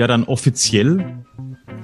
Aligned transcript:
Ja, 0.00 0.06
dann 0.06 0.24
offiziell 0.24 1.26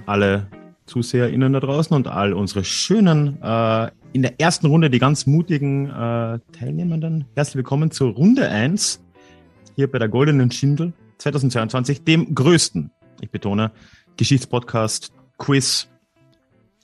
alle 0.07 0.51
ZuseherInnen 0.87 1.53
da 1.53 1.61
draußen 1.61 1.95
und 1.95 2.09
all 2.09 2.33
unsere 2.33 2.65
schönen, 2.65 3.43
äh, 3.43 3.91
in 4.15 4.23
der 4.23 4.41
ersten 4.41 4.69
Runde 4.69 4.89
die 4.89 4.99
ganz 4.99 5.27
mutigen 5.27 5.91
äh, 5.91 6.39
Teilnehmenden. 6.59 7.27
Herzlich 7.35 7.57
willkommen 7.57 7.91
zur 7.91 8.15
Runde 8.15 8.49
1 8.49 9.05
hier 9.75 9.91
bei 9.93 9.99
der 9.99 10.09
Goldenen 10.09 10.51
Schindel 10.51 10.95
2022, 11.19 12.05
dem 12.05 12.35
größten, 12.35 12.91
ich 13.21 13.31
betone, 13.31 13.71
Geschichtspodcast, 14.17 15.13
Quiz 15.37 15.89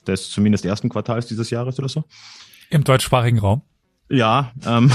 des 0.07 0.29
zumindest 0.29 0.67
ersten 0.67 0.91
Quartals 0.91 1.29
dieses 1.29 1.49
Jahres 1.49 1.79
oder 1.79 1.89
so. 1.89 2.05
Im 2.69 2.85
deutschsprachigen 2.85 3.39
Raum. 3.39 3.63
Ja, 4.11 4.53
ähm, 4.67 4.93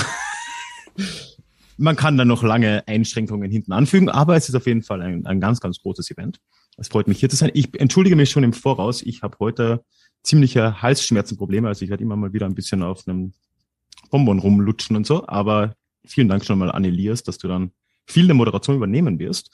man 1.78 1.96
kann 1.96 2.18
da 2.18 2.26
noch 2.26 2.44
lange 2.44 2.88
Einschränkungen 2.88 3.52
hinten 3.52 3.72
anfügen, 3.72 4.10
aber 4.10 4.36
es 4.36 4.50
ist 4.50 4.56
auf 4.56 4.66
jeden 4.66 4.82
Fall 4.82 5.02
ein, 5.02 5.26
ein 5.26 5.40
ganz, 5.40 5.60
ganz 5.60 5.80
großes 5.80 6.12
Event. 6.12 6.40
Es 6.78 6.90
freut 6.90 7.08
mich 7.08 7.20
hier 7.20 7.30
zu 7.30 7.36
sein. 7.36 7.52
Ich 7.54 7.80
entschuldige 7.80 8.16
mich 8.16 8.30
schon 8.30 8.44
im 8.44 8.54
Voraus. 8.54 9.02
Ich 9.02 9.22
habe 9.22 9.38
heute 9.40 9.84
ziemliche 10.24 10.82
Halsschmerzenprobleme. 10.82 11.68
Also 11.68 11.86
ich 11.86 11.90
werde 11.90 12.04
immer 12.04 12.16
mal 12.16 12.34
wieder 12.34 12.46
ein 12.46 12.56
bisschen 12.56 12.84
auf 12.84 13.08
einem 13.08 13.34
Bonbon 14.12 14.40
rumlutschen 14.40 14.96
und 14.96 15.06
so. 15.08 15.28
Aber 15.28 15.76
vielen 16.06 16.28
Dank 16.28 16.46
schon 16.46 16.60
mal 16.60 16.72
an 16.72 16.86
Elias, 16.86 17.24
dass 17.24 17.38
du 17.38 17.48
dann 17.48 17.72
viel 18.06 18.28
der 18.28 18.36
Moderation 18.36 18.76
übernehmen 18.76 19.18
wirst. 19.20 19.52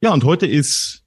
Ja, 0.00 0.12
und 0.12 0.24
heute 0.24 0.46
ist 0.46 1.04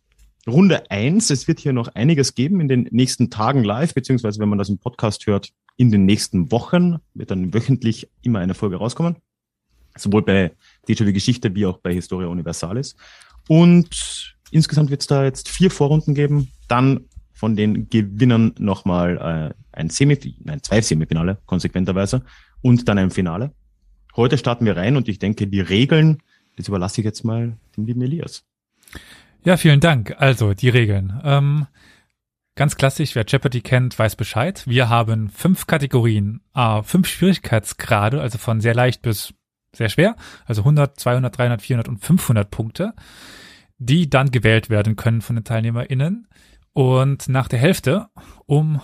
Runde 0.48 0.90
eins. 0.92 1.30
Es 1.30 1.48
wird 1.48 1.60
hier 1.60 1.74
noch 1.74 1.88
einiges 1.96 2.36
geben 2.36 2.62
in 2.62 2.68
den 2.68 2.88
nächsten 2.92 3.30
Tagen 3.30 3.64
live, 3.64 3.94
beziehungsweise 3.94 4.40
wenn 4.40 4.50
man 4.50 4.60
das 4.60 4.70
im 4.70 4.78
Podcast 4.78 5.26
hört, 5.26 5.50
in 5.78 5.92
den 5.92 6.06
nächsten 6.06 6.52
Wochen 6.52 6.98
wird 7.14 7.32
dann 7.32 7.54
wöchentlich 7.54 8.10
immer 8.22 8.40
eine 8.40 8.54
Folge 8.54 8.76
rauskommen 8.76 9.18
sowohl 9.98 10.24
bei 10.24 10.52
DJW 10.88 11.12
Geschichte 11.14 11.54
wie 11.56 11.66
auch 11.66 11.78
bei 11.78 11.94
Historia 11.94 12.28
Universalis. 12.28 12.96
Und 13.48 14.36
insgesamt 14.52 14.90
wird 14.90 15.02
es 15.02 15.08
da 15.08 15.24
jetzt 15.24 15.50
vier 15.50 15.72
Vorrunden 15.72 16.14
geben, 16.14 16.50
dann 16.68 17.06
von 17.34 17.56
den 17.56 17.90
Gewinnern 17.90 18.54
nochmal 18.60 19.54
äh, 19.54 19.78
ein 19.78 19.90
Semifinale, 19.90 20.38
nein, 20.44 20.64
zwei 20.64 20.82
Semifinale, 20.82 21.40
konsequenterweise, 21.46 22.24
und 22.62 22.88
dann 22.88 22.98
ein 22.98 23.10
Finale. 23.10 23.52
Heute 24.16 24.38
starten 24.38 24.66
wir 24.66 24.78
rein 24.78 24.98
und 24.98 25.08
ich 25.08 25.20
denke, 25.20 25.48
die 25.48 25.62
Regeln, 25.62 26.22
das 26.58 26.68
überlasse 26.68 27.02
ich 27.02 27.06
jetzt 27.06 27.24
mal 27.24 27.58
dem 27.76 27.86
lieben 27.86 28.02
Elias. 28.02 28.44
Ja, 29.44 29.58
vielen 29.58 29.80
Dank. 29.80 30.16
Also, 30.20 30.54
die 30.54 30.70
Regeln. 30.70 31.20
Ähm, 31.24 31.66
ganz 32.56 32.76
klassisch, 32.76 33.16
wer 33.16 33.26
Jeopardy 33.26 33.62
kennt, 33.62 33.98
weiß 33.98 34.16
Bescheid. 34.16 34.64
Wir 34.68 34.90
haben 34.90 35.30
fünf 35.30 35.66
Kategorien, 35.66 36.42
äh, 36.54 36.84
fünf 36.84 37.08
Schwierigkeitsgrade, 37.08 38.22
also 38.22 38.38
von 38.38 38.62
sehr 38.62 38.76
leicht 38.76 39.02
bis 39.02 39.34
sehr 39.76 39.90
schwer, 39.90 40.16
also 40.46 40.62
100, 40.62 41.00
200, 41.00 41.38
300, 41.38 41.62
400 41.62 41.88
und 41.90 41.98
500 41.98 42.50
Punkte, 42.50 42.94
die 43.78 44.10
dann 44.10 44.32
gewählt 44.32 44.70
werden 44.70 44.96
können 44.96 45.22
von 45.22 45.36
den 45.36 45.46
TeilnehmerInnen. 45.46 46.28
Und 46.74 47.28
nach 47.28 47.48
der 47.48 47.60
Hälfte 47.60 48.08
um 48.46 48.82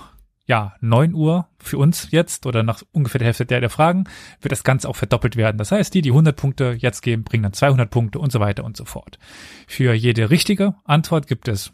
ja, 0.47 0.75
9 0.80 1.13
Uhr 1.13 1.49
für 1.59 1.77
uns 1.77 2.09
jetzt 2.11 2.45
oder 2.45 2.63
nach 2.63 2.81
ungefähr 2.93 3.19
der 3.19 3.27
Hälfte 3.27 3.45
der, 3.45 3.59
der 3.59 3.69
Fragen 3.69 4.05
wird 4.41 4.53
das 4.53 4.63
Ganze 4.63 4.88
auch 4.88 4.95
verdoppelt 4.95 5.35
werden. 5.35 5.58
Das 5.58 5.71
heißt, 5.71 5.93
die, 5.93 6.02
die 6.02 6.11
100 6.11 6.35
Punkte 6.35 6.75
jetzt 6.77 7.02
geben, 7.02 7.25
bringen 7.25 7.43
dann 7.43 7.54
200 7.54 7.89
Punkte 7.89 8.19
und 8.19 8.31
so 8.31 8.39
weiter 8.39 8.64
und 8.64 8.77
so 8.77 8.86
fort. 8.86 9.19
Für 9.67 9.93
jede 9.93 10.30
richtige 10.30 10.75
Antwort 10.86 11.27
gibt 11.27 11.49
es 11.49 11.73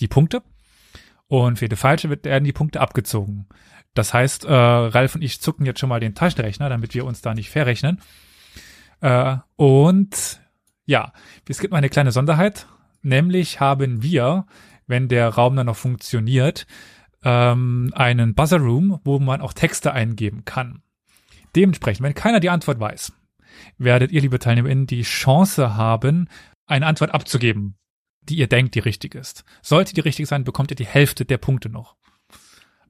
die 0.00 0.08
Punkte 0.08 0.42
und 1.26 1.58
für 1.58 1.66
jede 1.66 1.76
falsche 1.76 2.08
werden 2.08 2.44
die 2.44 2.52
Punkte 2.52 2.80
abgezogen. 2.80 3.46
Das 3.92 4.14
heißt, 4.14 4.44
äh, 4.44 4.52
Ralf 4.52 5.14
und 5.14 5.22
ich 5.22 5.40
zucken 5.40 5.66
jetzt 5.66 5.80
schon 5.80 5.88
mal 5.90 6.00
den 6.00 6.14
Taschenrechner, 6.14 6.70
damit 6.70 6.94
wir 6.94 7.04
uns 7.04 7.20
da 7.20 7.34
nicht 7.34 7.50
verrechnen. 7.50 8.00
Äh, 9.00 9.36
und 9.56 10.40
ja, 10.86 11.12
es 11.48 11.58
gibt 11.58 11.72
noch 11.72 11.78
eine 11.78 11.88
kleine 11.88 12.12
Sonderheit, 12.12 12.66
nämlich 13.02 13.60
haben 13.60 14.02
wir, 14.02 14.46
wenn 14.86 15.08
der 15.08 15.28
Raum 15.28 15.56
dann 15.56 15.66
noch 15.66 15.76
funktioniert, 15.76 16.66
ähm, 17.24 17.92
einen 17.94 18.34
Buzzer 18.34 18.58
Room, 18.58 19.00
wo 19.04 19.18
man 19.18 19.40
auch 19.40 19.52
Texte 19.52 19.92
eingeben 19.92 20.44
kann. 20.44 20.82
Dementsprechend, 21.56 22.04
wenn 22.04 22.14
keiner 22.14 22.40
die 22.40 22.50
Antwort 22.50 22.78
weiß, 22.78 23.12
werdet 23.78 24.12
ihr, 24.12 24.20
liebe 24.20 24.38
TeilnehmerInnen, 24.38 24.86
die 24.86 25.02
Chance 25.02 25.76
haben, 25.76 26.28
eine 26.66 26.86
Antwort 26.86 27.12
abzugeben, 27.12 27.76
die 28.22 28.36
ihr 28.36 28.48
denkt, 28.48 28.74
die 28.74 28.80
richtig 28.80 29.14
ist. 29.14 29.44
Sollte 29.62 29.94
die 29.94 30.00
richtig 30.00 30.26
sein, 30.28 30.44
bekommt 30.44 30.70
ihr 30.70 30.76
die 30.76 30.86
Hälfte 30.86 31.24
der 31.24 31.38
Punkte 31.38 31.68
noch. 31.68 31.96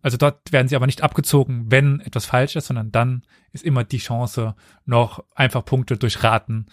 Also 0.06 0.19
dort 0.19 0.53
werden 0.53 0.69
sie 0.69 0.77
aber 0.77 0.87
nicht 0.87 1.03
abgezogen, 1.03 1.65
wenn 1.69 1.99
etwas 1.99 2.27
falsch 2.27 2.55
ist, 2.55 2.69
sondern 2.69 2.93
dann 2.93 3.27
ist 3.50 3.65
immer 3.65 3.83
die 3.83 3.99
Chance, 3.99 4.55
noch 4.84 5.25
einfach 5.34 5.65
Punkte 5.65 5.97
durch 5.97 6.22
Raten 6.22 6.67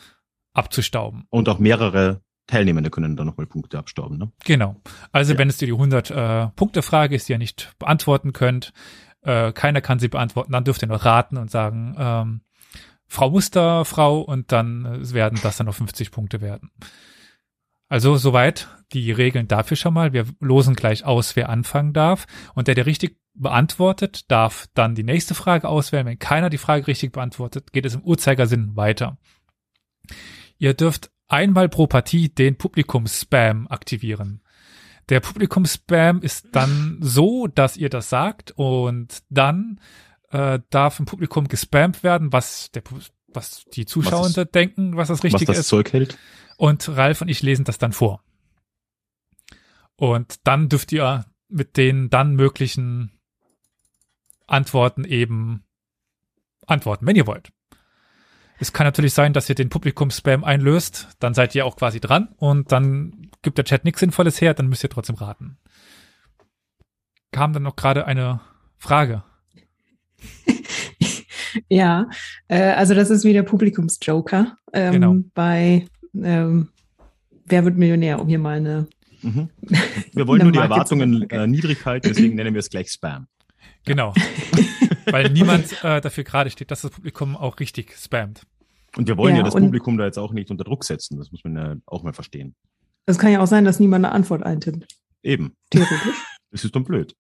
abzustauben. 0.54 1.26
Und 1.32 1.50
auch 1.50 1.58
mehrere 1.58 2.22
Teilnehmende 2.46 2.92
können 2.92 3.16
dann 3.16 3.26
nochmal 3.26 3.48
Punkte 3.48 3.80
abstauben, 3.80 4.20
ne? 4.20 4.32
Genau. 4.46 4.80
Also 5.12 5.34
ja. 5.34 5.40
wenn 5.40 5.50
es 5.50 5.58
dir 5.58 5.66
die 5.66 5.72
100 5.72 6.12
äh, 6.12 6.48
Punkte 6.50 6.84
Frage 6.84 7.16
ist, 7.16 7.28
die 7.28 7.32
ihr 7.32 7.40
nicht 7.40 7.74
beantworten 7.80 8.34
könnt, 8.34 8.72
äh, 9.24 9.52
keiner 9.52 9.82
kann 9.82 9.98
sie 9.98 10.10
beantworten, 10.10 10.52
dann 10.52 10.64
dürft 10.64 10.84
ihr 10.84 10.88
noch 10.88 11.04
raten 11.04 11.38
und 11.38 11.50
sagen, 11.50 11.96
ähm, 11.98 12.42
Frau 13.08 13.32
Musterfrau 13.32 14.22
und 14.22 14.52
dann 14.52 14.86
äh, 14.86 15.12
werden 15.12 15.40
das 15.42 15.58
dann 15.58 15.66
noch 15.66 15.74
50 15.74 16.12
Punkte 16.12 16.40
werden. 16.40 16.70
Also 17.94 18.18
soweit 18.18 18.70
die 18.94 19.12
Regeln 19.12 19.48
dafür 19.48 19.78
schon 19.78 19.94
mal. 19.94 20.14
Wir 20.14 20.26
losen 20.40 20.74
gleich 20.74 21.06
aus, 21.06 21.36
wer 21.36 21.50
anfangen 21.50 21.94
darf. 21.94 22.26
Und 22.56 22.68
der, 22.68 22.74
der 22.74 22.88
richtig 22.88 23.20
beantwortet, 23.36 24.32
darf 24.32 24.66
dann 24.74 24.96
die 24.96 25.04
nächste 25.04 25.36
Frage 25.36 25.70
auswählen. 25.70 26.08
Wenn 26.08 26.18
keiner 26.18 26.50
die 26.50 26.58
Frage 26.58 26.88
richtig 26.88 27.12
beantwortet, 27.12 27.72
geht 27.72 27.86
es 27.86 27.94
im 27.94 28.02
Uhrzeigersinn 28.02 28.76
weiter. 28.76 29.20
Ihr 30.58 30.74
dürft 30.74 31.12
einmal 31.28 31.70
pro 31.70 31.86
Partie 31.86 32.30
den 32.30 32.58
Publikum-Spam 32.58 33.68
aktivieren. 33.68 34.42
Der 35.10 35.20
Publikum-Spam 35.20 36.24
ist 36.24 36.48
dann 36.52 36.98
so, 37.00 37.46
dass 37.46 37.78
ihr 37.78 37.90
das 37.90 38.10
sagt 38.10 38.54
und 38.56 39.22
dann 39.30 39.80
äh, 40.32 40.58
darf 40.72 40.98
im 41.00 41.06
Publikum 41.06 41.48
gespammt 41.48 42.02
werden, 42.02 42.34
was 42.34 42.72
der 42.72 42.82
was 43.36 43.66
die 43.66 43.86
Zuschauer 43.86 44.30
denken, 44.30 44.96
was 44.96 45.10
das 45.10 45.24
Richtige 45.24 45.50
was 45.50 45.58
das 45.58 45.66
ist. 45.66 45.70
Zeug 45.70 45.94
hält. 45.94 46.18
Und 46.58 46.88
Ralf 46.90 47.22
und 47.22 47.28
ich 47.28 47.42
lesen 47.42 47.66
das 47.66 47.78
dann 47.78 47.94
vor. 47.94 48.24
Und 49.96 50.48
dann 50.48 50.70
dürft 50.70 50.92
ihr 50.92 51.26
mit 51.50 51.78
den 51.78 52.10
dann 52.10 52.36
möglichen 52.36 53.12
Antworten 54.48 55.06
eben 55.06 55.64
antworten, 56.68 57.06
wenn 57.06 57.16
ihr 57.16 57.28
wollt. 57.28 57.52
Es 58.60 58.72
kann 58.72 58.86
natürlich 58.86 59.14
sein, 59.14 59.34
dass 59.34 59.50
ihr 59.50 59.56
den 59.56 59.70
Publikum-Spam 59.70 60.44
einlöst, 60.44 61.10
dann 61.20 61.34
seid 61.34 61.54
ihr 61.56 61.66
auch 61.66 61.76
quasi 61.76 62.00
dran 62.00 62.30
und 62.38 62.72
dann 62.72 63.30
gibt 63.42 63.58
der 63.58 63.66
Chat 63.66 63.84
nichts 63.84 64.00
Sinnvolles 64.00 64.40
her, 64.42 64.54
dann 64.54 64.68
müsst 64.68 64.84
ihr 64.84 64.90
trotzdem 64.90 65.16
raten. 65.16 65.58
Kam 67.32 67.52
dann 67.52 67.64
noch 67.64 67.76
gerade 67.76 68.06
eine 68.06 68.42
Frage. 68.78 69.24
ja, 71.68 72.08
äh, 72.48 72.72
also 72.72 72.94
das 72.94 73.10
ist 73.10 73.26
wieder 73.26 73.44
Publikumsjoker 73.44 74.58
ähm, 74.72 74.92
genau. 74.94 75.16
bei 75.34 75.88
ähm, 76.16 76.70
Wer 77.46 77.66
wird 77.66 77.78
Millionär, 77.78 78.22
um 78.22 78.28
hier 78.28 78.40
mal 78.40 78.58
eine. 78.58 78.88
Mhm. 79.22 79.50
Wir 80.14 80.28
wollen 80.28 80.42
nur 80.44 80.52
die 80.52 80.60
Erwartungen 80.60 81.30
äh, 81.30 81.48
niedrig 81.48 81.86
halten, 81.86 82.10
deswegen 82.10 82.36
nennen 82.36 82.54
wir 82.54 82.60
es 82.60 82.70
gleich 82.70 82.90
Spam. 82.90 83.28
Genau. 83.86 84.14
Weil 85.06 85.30
niemand 85.30 85.84
äh, 85.84 86.00
dafür 86.00 86.24
gerade 86.24 86.50
steht, 86.50 86.72
dass 86.72 86.82
das 86.82 86.92
Publikum 86.92 87.36
auch 87.36 87.60
richtig 87.60 87.96
spammt. 87.98 88.44
Und 88.96 89.08
wir 89.08 89.18
wollen 89.18 89.36
ja, 89.36 89.42
ja 89.42 89.46
das 89.46 89.56
Publikum 89.56 89.98
da 89.98 90.06
jetzt 90.06 90.18
auch 90.18 90.32
nicht 90.32 90.52
unter 90.52 90.64
Druck 90.64 90.84
setzen. 90.84 91.18
Das 91.18 91.32
muss 91.32 91.44
man 91.44 91.56
ja 91.56 91.76
auch 91.86 92.04
mal 92.04 92.14
verstehen. 92.14 92.56
Es 93.06 93.18
kann 93.18 93.32
ja 93.32 93.42
auch 93.42 93.48
sein, 93.48 93.66
dass 93.66 93.80
niemand 93.80 94.06
eine 94.06 94.14
Antwort 94.14 94.44
eintippt. 94.44 94.88
Eben. 95.24 95.56
Theoretisch. 95.70 96.00
Das 96.52 96.64
ist 96.64 96.76
dann 96.76 96.84
blöd. 96.84 97.16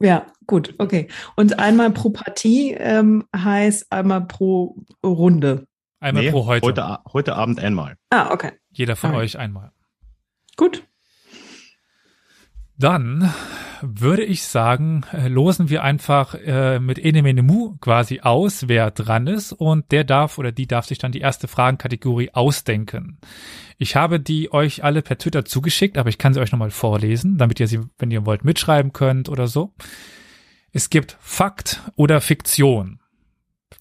Ja, 0.00 0.28
gut, 0.46 0.76
okay. 0.78 1.08
Und 1.34 1.58
einmal 1.58 1.90
pro 1.90 2.10
Partie 2.10 2.70
ähm, 2.74 3.24
heißt 3.34 3.90
einmal 3.90 4.28
pro 4.28 4.76
Runde. 5.04 5.66
Einmal 6.00 6.24
nee, 6.24 6.30
pro 6.30 6.46
heute. 6.46 6.66
heute. 6.66 6.98
Heute 7.12 7.36
Abend 7.36 7.60
einmal. 7.60 7.96
Ah, 8.08 8.32
okay. 8.32 8.52
Jeder 8.70 8.96
von 8.96 9.10
okay. 9.10 9.20
euch 9.20 9.38
einmal. 9.38 9.70
Gut. 10.56 10.82
Dann 12.78 13.32
würde 13.82 14.24
ich 14.24 14.42
sagen, 14.42 15.04
äh, 15.12 15.28
losen 15.28 15.68
wir 15.68 15.82
einfach 15.82 16.34
äh, 16.34 16.78
mit 16.78 16.98
Enemenemu 16.98 17.76
quasi 17.80 18.20
aus, 18.20 18.68
wer 18.68 18.90
dran 18.90 19.26
ist 19.26 19.52
und 19.52 19.92
der 19.92 20.04
darf 20.04 20.38
oder 20.38 20.52
die 20.52 20.66
darf 20.66 20.86
sich 20.86 20.98
dann 20.98 21.12
die 21.12 21.20
erste 21.20 21.48
Fragenkategorie 21.48 22.30
ausdenken. 22.32 23.18
Ich 23.76 23.96
habe 23.96 24.20
die 24.20 24.52
euch 24.52 24.84
alle 24.84 25.02
per 25.02 25.18
Twitter 25.18 25.44
zugeschickt, 25.44 25.98
aber 25.98 26.08
ich 26.08 26.18
kann 26.18 26.34
sie 26.34 26.40
euch 26.40 26.52
nochmal 26.52 26.70
vorlesen, 26.70 27.36
damit 27.36 27.60
ihr 27.60 27.68
sie, 27.68 27.80
wenn 27.98 28.10
ihr 28.10 28.24
wollt, 28.24 28.44
mitschreiben 28.44 28.92
könnt 28.92 29.28
oder 29.28 29.46
so. 29.46 29.74
Es 30.72 30.88
gibt 30.88 31.16
Fakt 31.20 31.82
oder 31.96 32.20
Fiktion. 32.20 33.00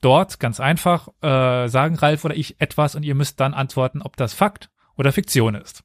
Dort 0.02 0.40
ganz 0.40 0.60
einfach 0.60 1.10
äh, 1.22 1.68
sagen 1.68 1.96
Ralf 1.96 2.24
oder 2.24 2.36
ich 2.36 2.62
etwas 2.62 2.96
und 2.96 3.04
ihr 3.04 3.16
müsst 3.16 3.40
dann 3.40 3.54
antworten, 3.54 4.02
ob 4.02 4.16
das 4.18 4.34
Fakt 4.34 4.70
oder 4.96 5.12
Fiktion 5.12 5.56
ist. 5.56 5.84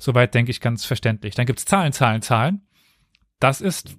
Soweit 0.00 0.34
denke 0.34 0.50
ich 0.50 0.60
ganz 0.60 0.84
verständlich. 0.84 1.34
Dann 1.34 1.46
gibt's 1.46 1.64
Zahlen, 1.64 1.92
Zahlen, 1.92 2.22
Zahlen. 2.22 2.66
Das 3.38 3.60
ist, 3.60 3.96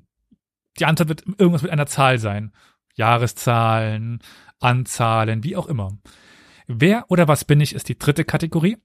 die 0.79 0.85
Antwort 0.85 1.09
wird 1.09 1.23
irgendwas 1.37 1.61
mit 1.61 1.71
einer 1.71 1.85
Zahl 1.85 2.19
sein. 2.19 2.51
Jahreszahlen, 2.95 4.19
Anzahlen, 4.59 5.43
wie 5.43 5.55
auch 5.55 5.67
immer. 5.67 5.97
Wer 6.67 7.09
oder 7.09 7.27
was 7.27 7.45
bin 7.45 7.61
ich 7.61 7.73
ist 7.73 7.89
die 7.89 7.97
dritte 7.97 8.25
Kategorie. 8.25 8.77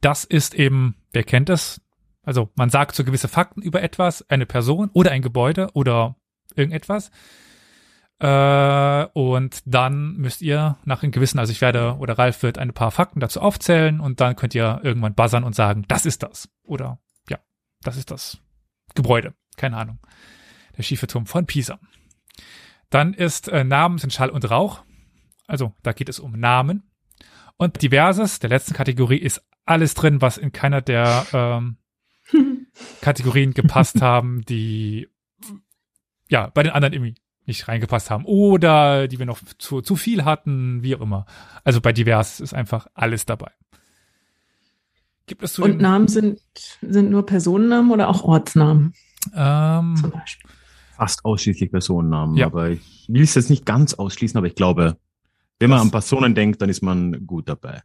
das 0.00 0.24
ist 0.24 0.54
eben, 0.54 0.96
wer 1.12 1.24
kennt 1.24 1.48
es? 1.48 1.80
Also 2.22 2.50
man 2.56 2.70
sagt 2.70 2.94
so 2.94 3.04
gewisse 3.04 3.28
Fakten 3.28 3.62
über 3.62 3.82
etwas, 3.82 4.28
eine 4.28 4.46
Person 4.46 4.90
oder 4.92 5.10
ein 5.12 5.22
Gebäude 5.22 5.70
oder 5.72 6.16
irgendetwas. 6.54 7.10
Äh, 8.24 9.06
und 9.12 9.60
dann 9.66 10.16
müsst 10.16 10.40
ihr 10.40 10.78
nach 10.86 11.02
einem 11.02 11.12
gewissen, 11.12 11.38
also 11.38 11.52
ich 11.52 11.60
werde 11.60 11.96
oder 11.98 12.16
Ralf 12.16 12.42
wird 12.42 12.56
ein 12.56 12.72
paar 12.72 12.90
Fakten 12.90 13.20
dazu 13.20 13.38
aufzählen 13.42 14.00
und 14.00 14.22
dann 14.22 14.34
könnt 14.34 14.54
ihr 14.54 14.80
irgendwann 14.82 15.14
buzzern 15.14 15.44
und 15.44 15.54
sagen, 15.54 15.84
das 15.88 16.06
ist 16.06 16.22
das. 16.22 16.48
Oder 16.62 16.98
ja, 17.28 17.38
das 17.82 17.98
ist 17.98 18.10
das 18.10 18.38
Gebäude. 18.94 19.34
Keine 19.58 19.76
Ahnung. 19.76 19.98
Der 20.78 20.82
schiefe 20.84 21.06
Turm 21.06 21.26
von 21.26 21.44
Pisa. 21.44 21.78
Dann 22.88 23.12
ist 23.12 23.48
äh, 23.48 23.62
Namen 23.62 23.98
sind 23.98 24.14
Schall 24.14 24.30
und 24.30 24.50
Rauch. 24.50 24.84
Also 25.46 25.74
da 25.82 25.92
geht 25.92 26.08
es 26.08 26.18
um 26.18 26.32
Namen. 26.32 26.90
Und 27.58 27.82
diverses, 27.82 28.38
der 28.38 28.48
letzten 28.48 28.72
Kategorie, 28.72 29.18
ist 29.18 29.46
alles 29.66 29.92
drin, 29.92 30.22
was 30.22 30.38
in 30.38 30.50
keiner 30.50 30.80
der 30.80 31.26
ähm, 31.34 31.76
Kategorien 33.02 33.52
gepasst 33.52 34.00
haben, 34.00 34.46
die 34.46 35.10
ja 36.30 36.46
bei 36.46 36.62
den 36.62 36.72
anderen 36.72 36.94
irgendwie 36.94 37.16
nicht 37.46 37.68
reingepasst 37.68 38.10
haben 38.10 38.24
oder 38.24 39.08
die 39.08 39.18
wir 39.18 39.26
noch 39.26 39.40
zu, 39.58 39.82
zu 39.82 39.96
viel 39.96 40.24
hatten, 40.24 40.82
wie 40.82 40.96
auch 40.96 41.00
immer. 41.00 41.26
Also 41.62 41.80
bei 41.80 41.92
divers 41.92 42.40
ist 42.40 42.54
einfach 42.54 42.86
alles 42.94 43.26
dabei. 43.26 43.50
Gibt 45.26 45.42
es 45.42 45.58
Und 45.58 45.80
Namen 45.80 46.08
sind, 46.08 46.40
sind 46.80 47.10
nur 47.10 47.24
Personennamen 47.24 47.90
oder 47.90 48.08
auch 48.08 48.22
Ortsnamen? 48.24 48.92
Ähm, 49.34 49.96
Zum 49.96 50.10
Beispiel. 50.10 50.50
Fast 50.96 51.24
ausschließlich 51.24 51.70
Personennamen, 51.70 52.36
ja. 52.36 52.46
aber 52.46 52.70
ich 52.70 53.06
will 53.08 53.22
es 53.22 53.34
jetzt 53.34 53.50
nicht 53.50 53.66
ganz 53.66 53.94
ausschließen, 53.94 54.38
aber 54.38 54.46
ich 54.46 54.54
glaube, 54.54 54.96
wenn 55.58 55.70
man 55.70 55.78
das, 55.78 55.86
an 55.86 55.90
Personen 55.90 56.34
denkt, 56.34 56.62
dann 56.62 56.68
ist 56.68 56.82
man 56.82 57.26
gut 57.26 57.48
dabei. 57.48 57.82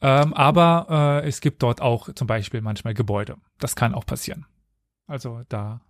Ähm, 0.00 0.34
aber 0.34 1.22
äh, 1.22 1.28
es 1.28 1.40
gibt 1.40 1.62
dort 1.62 1.80
auch 1.80 2.12
zum 2.14 2.26
Beispiel 2.26 2.60
manchmal 2.60 2.94
Gebäude. 2.94 3.36
Das 3.58 3.76
kann 3.76 3.94
auch 3.94 4.04
passieren. 4.04 4.46
Also 5.06 5.42
da 5.48 5.80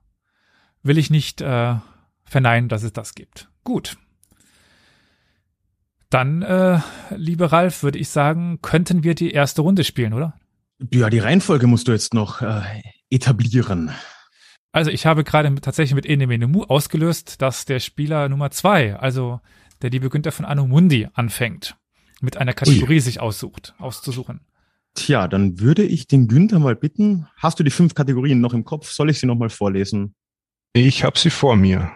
will 0.82 0.98
ich 0.98 1.10
nicht 1.10 1.40
äh, 1.40 1.76
verneinen, 2.24 2.68
dass 2.68 2.82
es 2.82 2.92
das 2.92 3.14
gibt. 3.14 3.48
Gut. 3.64 3.96
Dann, 6.10 6.42
äh, 6.42 6.80
lieber 7.16 7.52
Ralf, 7.52 7.82
würde 7.82 7.98
ich 7.98 8.08
sagen, 8.08 8.60
könnten 8.60 9.02
wir 9.02 9.14
die 9.14 9.30
erste 9.30 9.62
Runde 9.62 9.82
spielen, 9.82 10.12
oder? 10.12 10.38
Ja, 10.92 11.08
die 11.08 11.20
Reihenfolge 11.20 11.66
musst 11.66 11.88
du 11.88 11.92
jetzt 11.92 12.12
noch 12.12 12.42
äh, 12.42 12.62
etablieren. 13.08 13.92
Also 14.72 14.90
ich 14.90 15.06
habe 15.06 15.24
gerade 15.24 15.54
tatsächlich 15.56 15.94
mit 15.94 16.06
Enemenemu 16.06 16.64
ausgelöst, 16.64 17.40
dass 17.42 17.66
der 17.66 17.78
Spieler 17.78 18.28
Nummer 18.28 18.50
zwei, 18.50 18.96
also 18.96 19.40
der 19.82 19.90
liebe 19.90 20.08
Günther 20.10 20.32
von 20.32 20.44
Anumundi, 20.44 21.08
anfängt, 21.12 21.76
mit 22.20 22.36
einer 22.36 22.54
Kategorie 22.54 22.94
Ui. 22.94 23.00
sich 23.00 23.20
aussucht, 23.20 23.74
auszusuchen. 23.78 24.40
Tja, 24.94 25.28
dann 25.28 25.60
würde 25.60 25.82
ich 25.82 26.06
den 26.06 26.28
Günther 26.28 26.58
mal 26.58 26.76
bitten. 26.76 27.26
Hast 27.36 27.58
du 27.58 27.64
die 27.64 27.70
fünf 27.70 27.94
Kategorien 27.94 28.40
noch 28.40 28.54
im 28.54 28.64
Kopf? 28.64 28.90
Soll 28.90 29.10
ich 29.10 29.18
sie 29.18 29.26
nochmal 29.26 29.50
vorlesen? 29.50 30.14
Ich 30.74 31.04
habe 31.04 31.18
sie 31.18 31.30
vor 31.30 31.56
mir. 31.56 31.90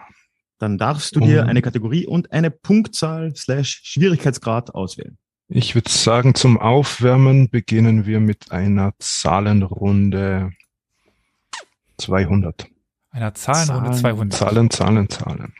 Dann 0.59 0.77
darfst 0.77 1.15
du 1.15 1.19
dir 1.19 1.45
eine 1.45 1.61
Kategorie 1.61 2.07
und 2.07 2.31
eine 2.31 2.49
Punktzahl 2.49 3.35
slash 3.35 3.81
Schwierigkeitsgrad 3.83 4.73
auswählen. 4.73 5.17
Ich 5.49 5.75
würde 5.75 5.89
sagen, 5.89 6.35
zum 6.35 6.57
Aufwärmen 6.57 7.49
beginnen 7.49 8.05
wir 8.05 8.19
mit 8.19 8.51
einer 8.51 8.93
Zahlenrunde 8.99 10.51
200. 11.97 12.67
Einer 13.11 13.33
Zahlenrunde 13.33 13.91
Zahlen, 13.91 14.31
200. 14.31 14.37
Zahlen, 14.37 14.69
Zahlen, 14.69 15.09
Zahlen. 15.09 15.53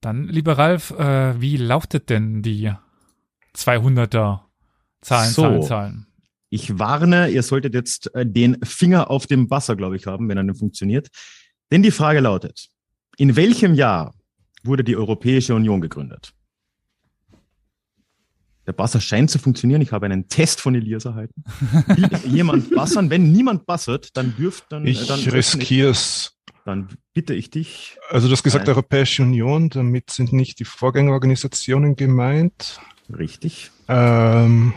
Dann, 0.00 0.28
lieber 0.28 0.56
Ralf, 0.56 0.92
äh, 0.92 1.38
wie 1.40 1.58
lautet 1.58 2.08
denn 2.08 2.42
die 2.42 2.72
200er 3.54 4.40
Zahlen, 5.02 5.30
so, 5.30 5.42
Zahlen, 5.42 5.62
Zahlen? 5.62 6.06
Ich 6.48 6.78
warne, 6.78 7.28
ihr 7.28 7.42
solltet 7.42 7.74
jetzt 7.74 8.14
äh, 8.14 8.24
den 8.24 8.56
Finger 8.64 9.10
auf 9.10 9.26
dem 9.26 9.50
Wasser, 9.50 9.76
glaube 9.76 9.96
ich, 9.96 10.06
haben, 10.06 10.28
wenn 10.28 10.38
er 10.38 10.44
denn 10.44 10.54
funktioniert. 10.54 11.08
Denn 11.70 11.82
die 11.82 11.90
Frage 11.90 12.20
lautet, 12.20 12.70
in 13.16 13.36
welchem 13.36 13.74
Jahr 13.74 14.14
wurde 14.62 14.84
die 14.84 14.96
Europäische 14.96 15.54
Union 15.54 15.80
gegründet? 15.80 16.32
Der 18.66 18.72
Basser 18.72 19.00
scheint 19.00 19.30
zu 19.30 19.38
funktionieren. 19.38 19.80
Ich 19.80 19.90
habe 19.90 20.06
einen 20.06 20.28
Test 20.28 20.60
von 20.60 20.74
Elias 20.74 21.04
erhalten. 21.04 21.42
Will 21.86 22.08
jemand 22.26 22.74
bassern? 22.74 23.10
Wenn 23.10 23.32
niemand 23.32 23.66
bassert, 23.66 24.16
dann 24.16 24.36
dürft 24.36 24.70
dann. 24.70 24.86
Ich 24.86 25.06
dann 25.06 25.18
riskiere 25.20 25.90
es. 25.90 26.36
Dann 26.64 26.88
bitte 27.14 27.34
ich 27.34 27.50
dich. 27.50 27.98
Also 28.10 28.28
du 28.28 28.32
hast 28.32 28.42
gesagt 28.42 28.66
Nein. 28.66 28.76
Europäische 28.76 29.22
Union, 29.22 29.70
damit 29.70 30.10
sind 30.10 30.32
nicht 30.32 30.60
die 30.60 30.64
Vorgängerorganisationen 30.64 31.96
gemeint. 31.96 32.80
Richtig. 33.12 33.70
Ähm, 33.88 34.74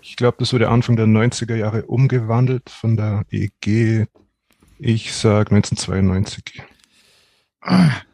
ich 0.00 0.14
glaube, 0.14 0.36
das 0.38 0.52
wurde 0.52 0.68
Anfang 0.68 0.94
der 0.94 1.06
90er 1.06 1.56
Jahre 1.56 1.86
umgewandelt 1.86 2.70
von 2.70 2.96
der 2.96 3.24
EG. 3.30 4.06
Ich 4.78 5.14
sage 5.14 5.54
1992. 5.54 6.62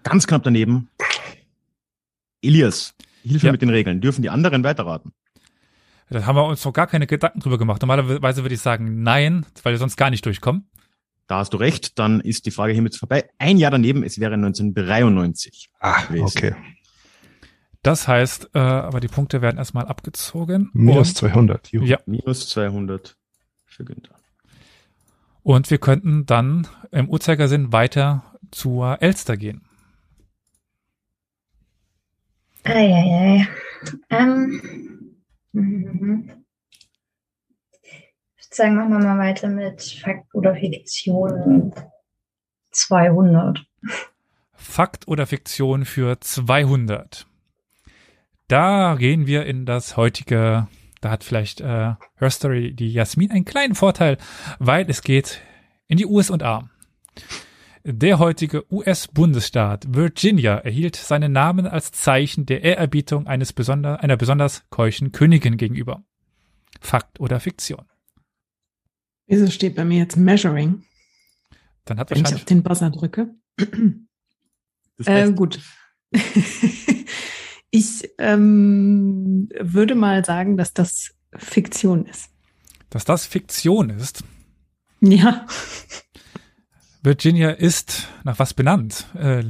Ganz 0.02 0.26
knapp 0.26 0.42
daneben. 0.42 0.88
Elias, 2.42 2.94
Hilfe 3.22 3.46
ja. 3.46 3.52
mit 3.52 3.62
den 3.62 3.70
Regeln. 3.70 4.00
Dürfen 4.00 4.22
die 4.22 4.30
anderen 4.30 4.64
weiterraten? 4.64 5.12
Da 6.10 6.26
haben 6.26 6.36
wir 6.36 6.44
uns 6.44 6.64
noch 6.64 6.72
gar 6.72 6.86
keine 6.86 7.06
Gedanken 7.06 7.40
drüber 7.40 7.56
gemacht. 7.56 7.80
Normalerweise 7.80 8.42
würde 8.42 8.54
ich 8.54 8.60
sagen 8.60 9.02
nein, 9.02 9.46
weil 9.62 9.72
wir 9.72 9.78
sonst 9.78 9.96
gar 9.96 10.10
nicht 10.10 10.26
durchkommen. 10.26 10.68
Da 11.26 11.38
hast 11.38 11.54
du 11.54 11.56
recht, 11.56 11.98
dann 11.98 12.20
ist 12.20 12.44
die 12.44 12.50
Frage 12.50 12.72
hiermit 12.72 12.96
vorbei. 12.96 13.30
Ein 13.38 13.56
Jahr 13.56 13.70
daneben, 13.70 14.02
es 14.02 14.18
wäre 14.18 14.34
1993. 14.34 15.70
Ah, 15.80 16.02
okay. 16.20 16.54
Das 17.82 18.06
heißt, 18.06 18.50
äh, 18.54 18.58
aber 18.58 19.00
die 19.00 19.08
Punkte 19.08 19.40
werden 19.40 19.56
erstmal 19.56 19.86
abgezogen. 19.86 20.70
Minus 20.72 21.14
200. 21.14 21.72
Juhu. 21.72 21.84
Ja. 21.84 21.98
Minus 22.06 22.48
200 22.50 23.16
für 23.64 23.84
Günther. 23.84 24.14
Und 25.42 25.70
wir 25.70 25.78
könnten 25.78 26.26
dann 26.26 26.68
im 26.90 27.08
Uhrzeigersinn 27.08 27.72
weiter 27.72 28.31
zur 28.52 29.02
Elster 29.02 29.36
gehen. 29.36 29.62
Eieiei. 32.64 33.48
Ähm, 34.10 35.16
mhm. 35.52 36.30
Ich 37.82 38.46
würde 38.46 38.56
sagen, 38.56 38.76
machen 38.76 38.90
wir 38.92 38.98
mal 38.98 39.18
weiter 39.18 39.48
mit 39.48 39.82
Fakt 39.82 40.32
oder 40.34 40.54
Fiktion 40.54 41.74
200. 42.70 43.66
Fakt 44.54 45.08
oder 45.08 45.26
Fiktion 45.26 45.84
für 45.84 46.20
200. 46.20 47.26
Da 48.48 48.96
gehen 48.98 49.26
wir 49.26 49.46
in 49.46 49.66
das 49.66 49.96
heutige, 49.96 50.68
da 51.00 51.10
hat 51.10 51.24
vielleicht 51.24 51.60
äh, 51.60 51.94
Herstory 52.16 52.72
die 52.72 52.92
Jasmin 52.92 53.30
einen 53.30 53.44
kleinen 53.44 53.74
Vorteil, 53.74 54.18
weil 54.58 54.88
es 54.88 55.02
geht 55.02 55.40
in 55.88 55.96
die 55.96 56.06
USA. 56.06 56.68
Der 57.84 58.20
heutige 58.20 58.64
US-Bundesstaat 58.72 59.92
Virginia 59.92 60.58
erhielt 60.58 60.94
seinen 60.94 61.32
Namen 61.32 61.66
als 61.66 61.90
Zeichen 61.90 62.46
der 62.46 62.62
Ehrerbietung 62.62 63.26
eines 63.26 63.52
besonder, 63.52 64.00
einer 64.00 64.16
besonders 64.16 64.62
keuschen 64.70 65.10
Königin 65.10 65.56
gegenüber. 65.56 66.04
Fakt 66.80 67.18
oder 67.18 67.40
Fiktion? 67.40 67.84
Wieso 69.26 69.50
steht 69.50 69.74
bei 69.74 69.84
mir 69.84 69.98
jetzt 69.98 70.16
Measuring? 70.16 70.84
Dann 71.84 71.98
hat 71.98 72.10
Wenn 72.10 72.24
ich 72.24 72.32
auf 72.32 72.44
den 72.44 72.62
Buzzer 72.62 72.90
drücke. 72.90 73.34
äh, 75.04 75.32
gut. 75.32 75.58
ich 77.72 78.10
ähm, 78.18 79.48
würde 79.58 79.96
mal 79.96 80.24
sagen, 80.24 80.56
dass 80.56 80.72
das 80.72 81.16
Fiktion 81.34 82.06
ist. 82.06 82.30
Dass 82.90 83.04
das 83.04 83.26
Fiktion 83.26 83.90
ist? 83.90 84.22
Ja. 85.00 85.46
Virginia 87.04 87.50
ist 87.50 88.06
nach 88.22 88.38
was 88.38 88.54
benannt, 88.54 89.06
äh, 89.16 89.42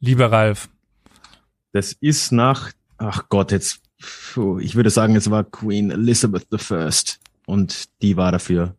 lieber 0.00 0.32
Ralf? 0.32 0.68
Das 1.70 1.92
ist 1.92 2.32
nach, 2.32 2.72
ach 2.98 3.28
Gott, 3.28 3.52
jetzt, 3.52 3.80
ich 4.58 4.74
würde 4.74 4.90
sagen, 4.90 5.14
es 5.14 5.30
war 5.30 5.44
Queen 5.44 5.92
Elizabeth 5.92 6.48
I. 6.52 6.90
Und 7.46 8.02
die 8.02 8.16
war 8.16 8.32
dafür, 8.32 8.76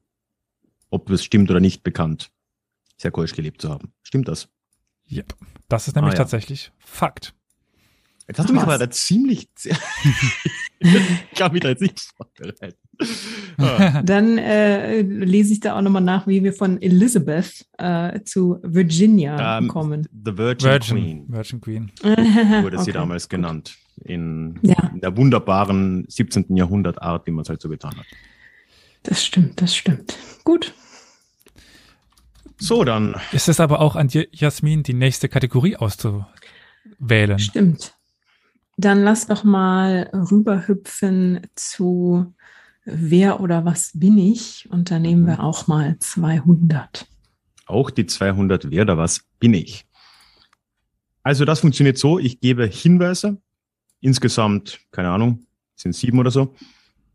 ob 0.90 1.10
es 1.10 1.24
stimmt 1.24 1.50
oder 1.50 1.62
nicht, 1.62 1.84
bekannt, 1.84 2.30
sehr 2.98 3.12
keusch 3.12 3.34
gelebt 3.34 3.62
zu 3.62 3.70
haben. 3.70 3.94
Stimmt 4.04 4.28
das? 4.28 4.50
Ja, 5.06 5.24
das 5.70 5.88
ist 5.88 5.96
nämlich 5.96 6.14
ah, 6.14 6.16
ja. 6.16 6.24
tatsächlich 6.24 6.74
Fakt. 6.80 7.34
Jetzt 8.28 8.40
hast 8.40 8.50
du 8.50 8.54
mich 8.54 8.64
aber 8.64 8.78
da 8.78 8.90
ziemlich. 8.90 9.48
ich 10.80 11.32
kann 11.36 11.54
mich 11.54 11.62
da 11.62 11.70
jetzt 11.70 11.82
nicht 11.82 12.00
vorbereiten. 12.02 12.83
Ah. 13.58 14.02
Dann 14.06 14.38
äh, 14.38 15.02
lese 15.02 15.54
ich 15.54 15.60
da 15.60 15.78
auch 15.78 15.82
nochmal 15.82 16.02
nach, 16.02 16.28
wie 16.28 16.44
wir 16.44 16.54
von 16.54 16.82
Elizabeth 16.82 17.66
äh, 17.78 18.22
zu 18.24 18.60
Virginia 18.64 19.60
um, 19.60 19.68
kommen. 19.68 20.08
The 20.26 20.38
Virgin, 20.38 20.70
Virgin, 20.70 20.98
Queen. 20.98 21.26
Virgin 21.28 21.62
Queen. 21.62 21.92
Wurde 22.64 22.80
sie 22.80 22.92
damals 22.92 23.30
genannt. 23.30 23.76
In, 24.04 24.60
ja. 24.64 24.92
in, 24.94 25.02
der 25.02 25.16
wunderbaren 25.16 26.06
17. 26.08 26.56
Jahrhundert 26.56 27.02
Art, 27.02 27.28
wie 27.28 27.32
man 27.32 27.44
es 27.44 27.50
halt 27.50 27.62
so 27.62 27.70
getan 27.70 27.96
hat. 27.96 28.06
Das 29.04 29.24
stimmt, 29.24 29.62
das 29.62 29.76
stimmt. 29.76 30.18
Gut. 30.44 30.74
So, 32.58 32.84
dann. 32.84 33.16
Ist 33.32 33.50
es 33.50 33.60
aber 33.60 33.82
auch 33.82 33.96
an 33.96 34.08
dir, 34.08 34.28
Jasmin, 34.32 34.84
die 34.84 34.94
nächste 34.94 35.30
Kategorie 35.30 35.76
auszuwählen? 35.76 37.40
Stimmt. 37.40 37.94
Dann 38.78 39.04
lass 39.04 39.28
doch 39.28 39.44
mal 39.44 40.10
rüberhüpfen 40.14 41.42
zu 41.56 42.34
wer 42.86 43.40
oder 43.40 43.66
was 43.66 43.92
bin 43.94 44.18
ich? 44.18 44.68
Und 44.70 44.92
da 44.92 45.00
nehmen 45.00 45.26
wir 45.26 45.44
auch 45.44 45.68
mal 45.68 45.98
200. 46.00 47.08
Auch 47.66 47.90
die 47.90 48.06
200 48.06 48.72
wer 48.72 48.84
oder 48.84 48.98
was 48.98 49.22
bin 49.40 49.54
ich. 49.54 49.86
Also 51.24 51.46
das 51.46 51.62
funktioniert 51.62 51.98
so, 51.98 52.20
ich 52.20 52.42
gebe 52.42 52.66
Hinweise, 52.66 53.42
insgesamt, 54.02 54.80
keine 54.92 55.10
Ahnung, 55.10 55.46
sind 55.76 55.96
sieben 55.96 56.20
oder 56.20 56.32
so. 56.32 56.54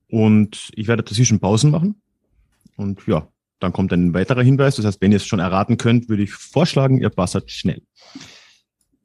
Und 0.08 0.70
ich 0.74 0.88
werde 0.88 1.02
dazwischen 1.02 1.40
Pausen 1.40 1.70
machen. 1.70 2.00
Und 2.76 3.06
ja, 3.06 3.28
dann 3.60 3.72
kommt 3.72 3.92
ein 3.92 4.14
weiterer 4.14 4.42
Hinweis. 4.42 4.76
Das 4.76 4.86
heißt, 4.86 5.00
wenn 5.02 5.12
ihr 5.12 5.16
es 5.16 5.26
schon 5.26 5.40
erraten 5.40 5.76
könnt, 5.76 6.08
würde 6.08 6.22
ich 6.22 6.32
vorschlagen, 6.32 7.00
ihr 7.00 7.10
passert 7.10 7.50
schnell. 7.50 7.82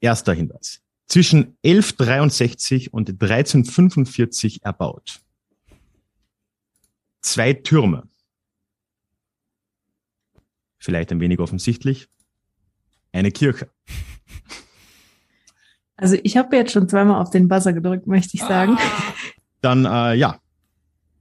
Erster 0.00 0.32
Hinweis. 0.32 0.80
Zwischen 1.06 1.56
1163 1.64 2.94
und 2.94 3.10
1345 3.10 4.64
erbaut. 4.64 5.20
Zwei 7.24 7.54
Türme. 7.54 8.06
Vielleicht 10.76 11.10
ein 11.10 11.20
wenig 11.20 11.38
offensichtlich. 11.38 12.06
Eine 13.12 13.32
Kirche. 13.32 13.70
Also 15.96 16.16
ich 16.24 16.36
habe 16.36 16.56
jetzt 16.56 16.72
schon 16.72 16.88
zweimal 16.88 17.22
auf 17.22 17.30
den 17.30 17.46
Buzzer 17.46 17.72
gedrückt, 17.72 18.08
möchte 18.08 18.36
ich 18.36 18.40
sagen. 18.40 18.76
Dann 19.60 19.84
äh, 19.84 20.14
ja. 20.14 20.40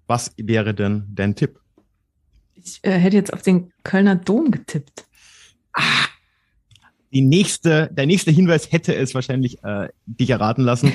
Was 0.07 0.33
wäre 0.36 0.74
denn 0.74 1.05
dein 1.13 1.36
Tipp? 1.36 1.60
Ich 2.55 2.79
äh, 2.81 2.98
hätte 2.98 3.15
jetzt 3.15 3.31
auf 3.31 3.43
den 3.43 3.72
Kölner 3.83 4.15
Dom 4.15 4.50
getippt. 4.50 5.05
Ah, 5.74 6.07
die 7.13 7.22
nächste, 7.22 7.88
der 7.93 8.07
nächste 8.07 8.31
Hinweis 8.31 8.72
hätte 8.72 8.95
es 8.95 9.13
wahrscheinlich 9.13 9.63
äh, 9.63 9.89
dich 10.07 10.31
erraten 10.31 10.63
lassen. 10.63 10.91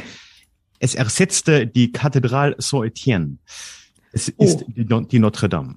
Es 0.80 0.96
ersetzte 0.96 1.68
die 1.68 1.92
Kathedrale 1.92 2.56
Saint-Étienne. 2.58 3.38
Es 4.26 4.32
Oh. 4.36 4.44
ist 4.44 4.64
die, 4.68 4.84
die 4.86 5.18
Notre 5.18 5.48
Dame. 5.48 5.76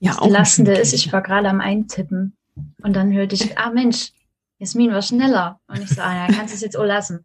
Ja, 0.00 0.12
Das 0.14 0.20
Belastende 0.26 0.72
ist, 0.72 0.92
ich 0.94 1.12
war 1.12 1.22
gerade 1.22 1.48
am 1.48 1.60
Eintippen 1.60 2.36
und 2.82 2.94
dann 2.96 3.12
hörte 3.12 3.34
ich, 3.34 3.56
ah 3.58 3.70
Mensch, 3.70 4.12
Jasmin 4.58 4.92
war 4.92 5.02
schneller. 5.02 5.60
Und 5.68 5.82
ich 5.82 5.88
so, 5.90 6.00
ah 6.00 6.14
ja, 6.14 6.26
kannst 6.34 6.52
du 6.52 6.56
es 6.56 6.60
jetzt 6.62 6.76
auch 6.76 6.84
lassen. 6.84 7.24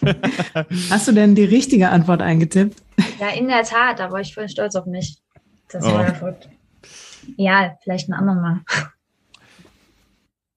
Hast 0.90 1.06
du 1.08 1.12
denn 1.12 1.34
die 1.34 1.44
richtige 1.44 1.90
Antwort 1.90 2.22
eingetippt? 2.22 2.82
Ja, 3.20 3.28
in 3.30 3.48
der 3.48 3.62
Tat, 3.64 3.98
da 4.00 4.10
war 4.10 4.20
ich 4.20 4.34
voll 4.34 4.48
stolz 4.48 4.74
auf 4.76 4.86
mich. 4.86 5.18
Das 5.68 5.84
Oh. 5.84 5.92
war 5.92 6.06
ja 6.06 6.14
verrückt. 6.14 6.48
Ja, 7.36 7.76
vielleicht 7.82 8.08
ein 8.08 8.14
anderen 8.14 8.40
Mal. 8.40 8.60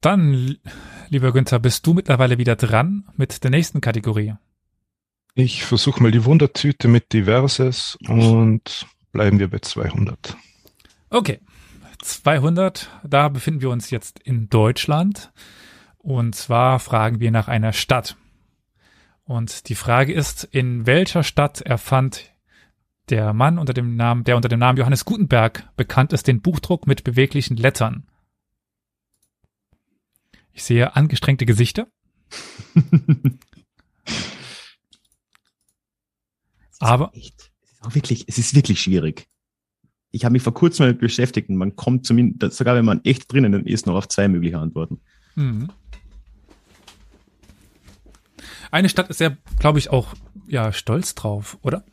Dann, 0.01 0.57
lieber 1.09 1.31
Günther, 1.31 1.59
bist 1.59 1.85
du 1.87 1.93
mittlerweile 1.93 2.37
wieder 2.37 2.55
dran 2.55 3.05
mit 3.17 3.43
der 3.43 3.51
nächsten 3.51 3.81
Kategorie. 3.81 4.33
Ich 5.37 5.65
versuche 5.65 6.01
mal 6.01 6.11
die 6.11 6.23
Wundertüte 6.23 6.87
mit 6.87 7.11
Diverses 7.11 7.97
und 8.07 8.87
bleiben 9.11 9.37
wir 9.37 9.49
bei 9.49 9.59
200. 9.59 10.37
Okay, 11.09 11.41
200, 12.01 12.89
da 13.03 13.27
befinden 13.27 13.59
wir 13.59 13.69
uns 13.69 13.89
jetzt 13.89 14.19
in 14.19 14.47
Deutschland. 14.47 15.33
Und 15.97 16.35
zwar 16.35 16.79
fragen 16.79 17.19
wir 17.19 17.31
nach 17.31 17.49
einer 17.49 17.73
Stadt. 17.73 18.15
Und 19.25 19.67
die 19.67 19.75
Frage 19.75 20.13
ist, 20.13 20.45
in 20.45 20.85
welcher 20.85 21.23
Stadt 21.23 21.59
erfand 21.59 22.33
der 23.09 23.33
Mann 23.33 23.59
unter 23.59 23.73
dem 23.73 23.97
Namen, 23.97 24.23
der 24.23 24.37
unter 24.37 24.47
dem 24.47 24.59
Namen 24.59 24.77
Johannes 24.77 25.03
Gutenberg 25.03 25.69
bekannt 25.75 26.13
ist, 26.13 26.27
den 26.27 26.41
Buchdruck 26.41 26.87
mit 26.87 27.03
beweglichen 27.03 27.57
Lettern? 27.57 28.07
Ich 30.53 30.63
sehe 30.63 30.95
angestrengte 30.95 31.45
Gesichter. 31.45 31.87
Aber 36.85 37.11
Echt, 37.15 37.51
es 37.63 37.71
ist 37.71 37.83
auch 37.85 37.95
wirklich, 37.95 38.25
es 38.27 38.37
ist 38.37 38.53
wirklich 38.55 38.79
schwierig. 38.81 39.27
Ich 40.11 40.23
habe 40.23 40.33
mich 40.33 40.43
vor 40.43 40.53
kurzem 40.53 40.85
damit 40.85 40.99
beschäftigt 40.99 41.49
und 41.49 41.57
man 41.57 41.75
kommt 41.75 42.05
zumindest, 42.05 42.57
sogar 42.57 42.75
wenn 42.75 42.85
man 42.85 43.03
echt 43.03 43.31
drinnen 43.31 43.65
ist, 43.65 43.85
noch 43.87 43.95
auf 43.95 44.07
zwei 44.07 44.27
mögliche 44.27 44.59
Antworten. 44.59 45.01
Mhm. 45.35 45.69
Eine 48.71 48.89
Stadt 48.89 49.09
ist 49.09 49.19
ja, 49.19 49.35
glaube 49.59 49.79
ich, 49.79 49.89
auch 49.89 50.13
ja 50.47 50.71
stolz 50.73 51.15
drauf, 51.15 51.57
oder? 51.61 51.83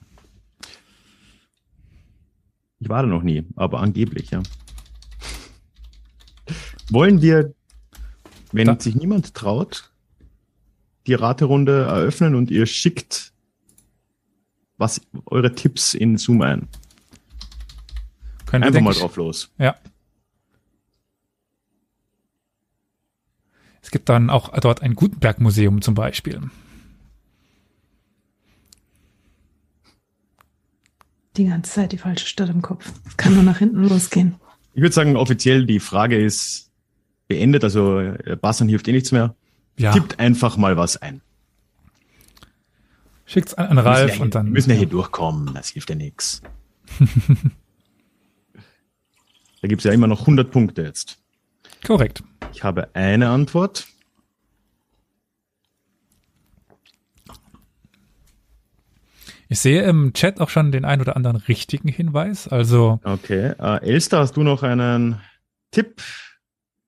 Ich 2.81 2.89
war 2.89 3.03
da 3.03 3.09
noch 3.09 3.23
nie, 3.23 3.45
aber 3.57 3.81
angeblich, 3.81 4.31
ja. 4.31 4.43
Wollen 6.91 7.23
wir, 7.23 7.55
wenn 8.53 8.67
Da- 8.67 8.79
sich 8.79 8.95
niemand 8.95 9.35
traut, 9.35 9.91
die 11.07 11.15
Raterunde 11.15 11.85
eröffnen 11.85 12.35
und 12.35 12.51
ihr 12.51 12.67
schickt 12.67 13.32
was 14.79 15.01
eure 15.27 15.55
Tipps 15.55 15.95
in 15.95 16.17
Zoom 16.17 16.43
ein? 16.43 16.69
Können 18.47 18.65
wir, 18.65 18.69
Einfach 18.69 18.81
mal 18.81 18.95
drauf 18.95 19.17
los. 19.17 19.51
Ja. 19.59 19.77
Es 23.81 23.91
gibt 23.91 24.09
dann 24.09 24.31
auch 24.31 24.51
dort 24.61 24.83
ein 24.83 24.95
Gutenberg-Museum 24.95 25.83
zum 25.83 25.95
Beispiel. 25.95 26.41
Die 31.37 31.47
ganze 31.47 31.73
Zeit 31.73 31.93
die 31.93 31.99
falsche 31.99 32.27
Stadt 32.27 32.51
im 32.51 32.63
Kopf. 32.63 32.93
Es 33.07 33.17
kann 33.17 33.35
nur 33.35 33.43
nach 33.43 33.59
hinten 33.59 33.89
losgehen. 33.89 34.37
Ich 34.75 34.83
würde 34.83 34.95
sagen, 34.95 35.17
offiziell 35.17 35.67
die 35.67 35.81
Frage 35.81 36.23
ist 36.23 36.71
beendet, 37.29 37.65
also 37.65 38.01
äh, 38.01 38.37
Bassern 38.41 38.69
hilft 38.69 38.89
eh 38.89 38.93
nichts 38.93 39.13
mehr. 39.13 39.35
Ja, 39.79 39.93
Tippt 39.93 40.19
einfach 40.19 40.57
mal 40.59 40.77
was 40.77 40.99
ein. 40.99 41.23
Schickt's 43.33 43.55
an, 43.55 43.67
an 43.67 43.79
Ralf 43.79 44.09
ja 44.11 44.15
hier, 44.15 44.23
und 44.23 44.35
dann. 44.35 44.47
wir 44.47 44.53
müssen 44.53 44.71
ja 44.71 44.77
hier 44.77 44.87
durchkommen, 44.89 45.55
das 45.55 45.71
hilft 45.71 45.91
ja 45.91 45.97
nichts. 45.97 46.43
da 49.63 49.69
gibt's 49.69 49.85
ja 49.85 49.93
immer 49.93 50.07
noch 50.07 50.21
100 50.21 50.51
Punkte 50.51 50.83
jetzt. 50.83 51.19
Korrekt. 51.85 52.23
Ich 52.53 52.63
habe 52.63 52.95
eine 52.95 53.29
Antwort. 53.31 53.87
Ich 59.49 59.61
sehe 59.61 59.83
im 59.83 60.13
Chat 60.15 60.41
auch 60.41 60.49
schon 60.49 60.73
den 60.73 60.85
ein 60.85 61.01
oder 61.01 61.17
anderen 61.17 61.37
richtigen 61.37 61.89
Hinweis. 61.89 62.49
Also 62.49 63.01
Okay. 63.05 63.53
Äh, 63.59 63.85
Elster, 63.87 64.21
hast 64.21 64.37
du 64.37 64.43
noch 64.43 64.63
einen 64.63 65.21
Tipp? 65.71 66.03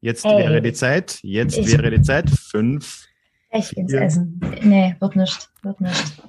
Jetzt 0.01 0.25
Ey. 0.25 0.39
wäre 0.39 0.63
die 0.63 0.73
Zeit. 0.73 1.19
Jetzt 1.23 1.59
Ich- 1.59 1.67
wäre 1.73 1.91
die 1.91 2.03
Zeit. 2.03 2.31
Fünf. 2.31 3.07
Echt 3.51 3.73
ins. 3.75 3.93
Essen. 3.93 4.41
Nee, 4.63 4.97
wird 4.99 5.17
nicht. 5.17 5.51
Wird 5.63 5.81
nicht. 5.81 6.23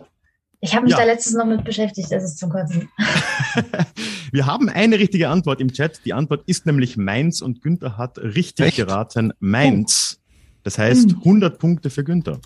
Ich 0.65 0.73
habe 0.75 0.85
mich 0.85 0.91
Ja. 0.93 0.97
da 0.97 1.03
letztens 1.03 1.35
noch 1.35 1.45
mit 1.45 1.63
beschäftigt, 1.63 2.11
das 2.11 2.23
ist 2.23 2.39
zum 2.39 2.49
Kotzen. 2.49 2.89
Wir 4.31 4.47
haben 4.47 4.67
eine 4.67 4.97
richtige 4.97 5.29
Antwort 5.29 5.61
im 5.61 5.71
Chat. 5.71 6.01
Die 6.05 6.13
Antwort 6.13 6.41
ist 6.47 6.65
nämlich 6.65 6.97
Mainz 6.97 7.41
und 7.41 7.61
Günther 7.61 7.97
hat 7.97 8.17
richtig 8.17 8.65
Echt? 8.67 8.77
geraten. 8.77 9.31
Mainz. 9.39 10.19
Das 10.63 10.79
heißt 10.79 11.11
Hm. 11.11 11.17
100 11.19 11.59
Punkte 11.59 11.91
für 11.91 12.03
Günther. 12.03 12.39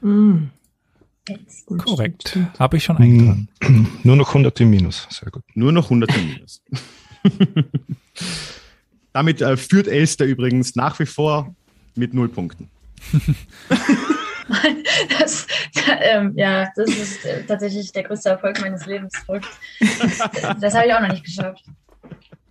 Mm, 0.00 0.44
korrekt. 1.76 2.38
Habe 2.58 2.78
ich 2.78 2.84
schon 2.84 2.96
eingetragen. 2.96 3.48
Nur 4.04 4.16
noch 4.16 4.28
100 4.28 4.58
im 4.60 4.70
Minus. 4.70 5.06
Sehr 5.10 5.30
gut. 5.30 5.42
Nur 5.54 5.70
noch 5.72 5.84
100 5.84 6.16
im 6.16 6.26
Minus. 6.28 6.62
Damit 9.12 9.42
äh, 9.42 9.58
führt 9.58 9.86
Elster 9.86 10.24
übrigens 10.24 10.76
nach 10.76 10.98
wie 10.98 11.04
vor 11.06 11.54
mit 11.94 12.14
null 12.14 12.30
Punkten. 12.30 12.70
Das, 15.18 15.46
ähm, 16.00 16.32
ja, 16.36 16.68
das 16.76 16.90
ist 16.90 17.24
äh, 17.24 17.44
tatsächlich 17.44 17.92
der 17.92 18.04
größte 18.04 18.30
Erfolg 18.30 18.60
meines 18.60 18.86
Lebens. 18.86 19.12
Das 20.60 20.74
habe 20.74 20.86
ich 20.86 20.94
auch 20.94 21.00
noch 21.00 21.08
nicht 21.08 21.24
geschafft. 21.24 21.64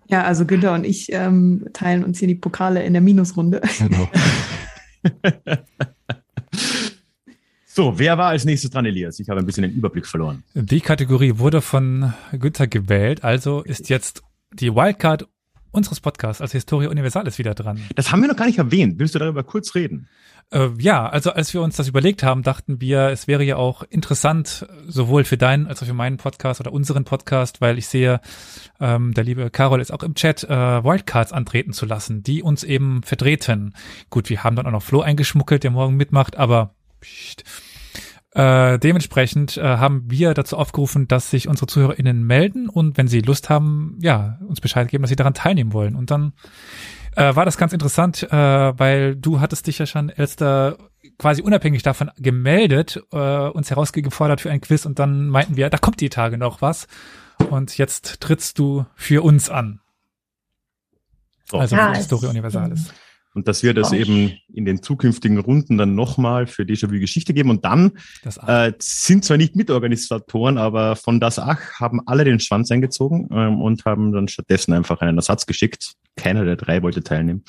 Ja, 0.07 0.23
also 0.23 0.45
Günther 0.45 0.73
und 0.73 0.85
ich 0.85 1.11
ähm, 1.11 1.67
teilen 1.73 2.03
uns 2.03 2.19
hier 2.19 2.27
die 2.27 2.35
Pokale 2.35 2.83
in 2.83 2.93
der 2.93 3.01
Minusrunde. 3.01 3.61
Genau. 3.77 4.09
So, 7.79 7.97
wer 7.97 8.17
war 8.17 8.29
als 8.29 8.43
nächstes 8.43 8.71
dran, 8.71 8.85
Elias? 8.85 9.21
Ich 9.21 9.29
habe 9.29 9.39
ein 9.39 9.45
bisschen 9.45 9.61
den 9.61 9.71
Überblick 9.71 10.05
verloren. 10.05 10.43
Die 10.53 10.81
Kategorie 10.81 11.37
wurde 11.37 11.61
von 11.61 12.13
Günther 12.33 12.67
gewählt, 12.67 13.23
also 13.23 13.61
ist 13.61 13.87
jetzt 13.87 14.21
die 14.51 14.75
Wildcard 14.75 15.29
unseres 15.71 16.01
Podcasts 16.01 16.41
als 16.41 16.51
Historia 16.51 16.89
Universalis 16.89 17.37
wieder 17.37 17.53
dran. 17.53 17.79
Das 17.95 18.11
haben 18.11 18.21
wir 18.21 18.27
noch 18.27 18.35
gar 18.35 18.47
nicht 18.47 18.57
erwähnt. 18.57 18.99
Willst 18.99 19.15
du 19.15 19.19
darüber 19.19 19.43
kurz 19.43 19.75
reden? 19.75 20.09
Äh, 20.51 20.69
ja, 20.79 21.07
also 21.07 21.31
als 21.31 21.53
wir 21.53 21.61
uns 21.61 21.75
das 21.75 21.87
überlegt 21.87 22.23
haben, 22.23 22.41
dachten 22.41 22.81
wir, 22.81 23.09
es 23.09 23.27
wäre 23.27 23.43
ja 23.43 23.57
auch 23.57 23.83
interessant, 23.83 24.67
sowohl 24.87 25.23
für 25.23 25.37
deinen 25.37 25.67
als 25.67 25.81
auch 25.81 25.87
für 25.87 25.93
meinen 25.93 26.17
Podcast 26.17 26.59
oder 26.59 26.73
unseren 26.73 27.05
Podcast, 27.05 27.61
weil 27.61 27.77
ich 27.77 27.87
sehe, 27.87 28.19
ähm, 28.79 29.13
der 29.13 29.23
liebe 29.23 29.49
Carol 29.51 29.79
ist 29.79 29.91
auch 29.91 30.03
im 30.03 30.15
Chat, 30.15 30.43
äh, 30.43 30.49
Wildcards 30.49 31.33
antreten 31.33 31.73
zu 31.73 31.85
lassen, 31.85 32.23
die 32.23 32.41
uns 32.41 32.63
eben 32.63 33.03
vertreten. 33.03 33.75
Gut, 34.09 34.29
wir 34.29 34.43
haben 34.43 34.55
dann 34.55 34.65
auch 34.65 34.71
noch 34.71 34.83
Flo 34.83 35.01
eingeschmuggelt, 35.01 35.63
der 35.63 35.71
morgen 35.71 35.95
mitmacht, 35.95 36.35
aber 36.37 36.73
pst. 37.01 37.43
Äh, 38.31 38.77
dementsprechend 38.77 39.57
äh, 39.57 39.63
haben 39.63 40.03
wir 40.07 40.35
dazu 40.35 40.55
aufgerufen, 40.55 41.07
dass 41.07 41.31
sich 41.31 41.47
unsere 41.47 41.65
ZuhörerInnen 41.65 42.23
melden 42.23 42.69
und 42.69 42.95
wenn 42.97 43.07
sie 43.07 43.21
Lust 43.21 43.49
haben, 43.49 43.97
ja, 44.01 44.39
uns 44.47 44.61
Bescheid 44.61 44.87
geben, 44.87 45.01
dass 45.01 45.09
sie 45.09 45.15
daran 45.15 45.33
teilnehmen 45.33 45.73
wollen. 45.73 45.95
Und 45.95 46.11
dann 46.11 46.33
äh, 47.15 47.35
war 47.35 47.45
das 47.45 47.57
ganz 47.57 47.73
interessant, 47.73 48.23
äh, 48.23 48.35
weil 48.35 49.15
du 49.15 49.39
hattest 49.39 49.67
dich 49.67 49.79
ja 49.79 49.85
schon, 49.85 50.09
Elster, 50.09 50.77
quasi 51.17 51.41
unabhängig 51.41 51.83
davon 51.83 52.11
gemeldet, 52.17 53.01
äh, 53.11 53.17
uns 53.17 53.69
herausgefordert 53.69 54.41
für 54.41 54.51
ein 54.51 54.61
Quiz 54.61 54.85
und 54.85 54.99
dann 54.99 55.27
meinten 55.27 55.55
wir, 55.55 55.69
da 55.69 55.77
kommt 55.77 56.01
die 56.01 56.09
Tage 56.09 56.37
noch 56.37 56.61
was. 56.61 56.87
Und 57.49 57.77
jetzt 57.77 58.19
trittst 58.19 58.59
du 58.59 58.85
für 58.95 59.23
uns 59.23 59.49
an. 59.49 59.79
So. 61.45 61.57
Also 61.57 61.75
Ja, 61.75 61.93
Historia 61.93 62.29
Universalis. 62.29 62.93
Und 63.39 63.47
dass 63.47 63.63
wir 63.63 63.73
das 63.73 63.93
eben 63.93 64.33
in 64.51 64.65
den 64.65 64.83
zukünftigen 64.83 65.37
Runden 65.37 65.77
dann 65.77 65.95
nochmal 65.95 66.45
für 66.45 66.63
Déjà-vu 66.63 66.99
Geschichte 66.99 67.33
geben. 67.33 67.49
Und 67.49 67.63
dann 67.63 67.93
Das 68.21 68.35
äh, 68.35 68.73
sind 68.79 69.23
zwar 69.23 69.37
nicht 69.37 69.55
Mitorganisatoren, 69.55 70.57
aber 70.57 70.97
von 70.97 71.21
das 71.21 71.39
Ach 71.39 71.79
haben 71.79 72.01
alle 72.05 72.25
den 72.25 72.41
Schwanz 72.41 72.69
eingezogen 72.69 73.29
ähm, 73.31 73.61
und 73.61 73.85
haben 73.85 74.11
dann 74.11 74.27
stattdessen 74.27 74.73
einfach 74.73 74.99
einen 74.99 75.15
Ersatz 75.17 75.45
geschickt. 75.45 75.93
Keiner 76.17 76.43
der 76.43 76.57
drei 76.57 76.83
wollte 76.83 77.01
teilnehmen. 77.01 77.45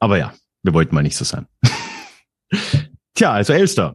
Aber 0.00 0.18
ja, 0.18 0.34
wir 0.64 0.74
wollten 0.74 0.96
mal 0.96 1.02
nicht 1.02 1.16
so 1.16 1.24
sein. 1.24 1.46
Tja, 3.14 3.30
also 3.30 3.52
Elster, 3.52 3.94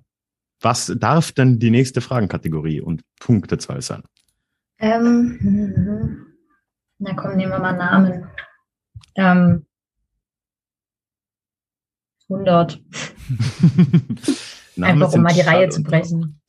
was 0.61 0.95
darf 0.97 1.33
denn 1.33 1.59
die 1.59 1.69
nächste 1.69 1.99
Fragenkategorie 1.99 2.79
und 2.79 3.01
Punktezahl 3.19 3.81
sein? 3.81 4.03
Ähm, 4.79 6.27
na 6.99 7.13
komm, 7.13 7.35
nehmen 7.35 7.51
wir 7.51 7.59
mal 7.59 7.75
Namen. 7.75 8.29
Ähm, 9.15 9.64
100. 12.29 12.81
Namen 14.75 15.01
Einfach 15.01 15.13
um 15.13 15.21
mal 15.21 15.33
die 15.33 15.41
Reihe 15.41 15.69
zu 15.69 15.83
brechen. 15.83 16.41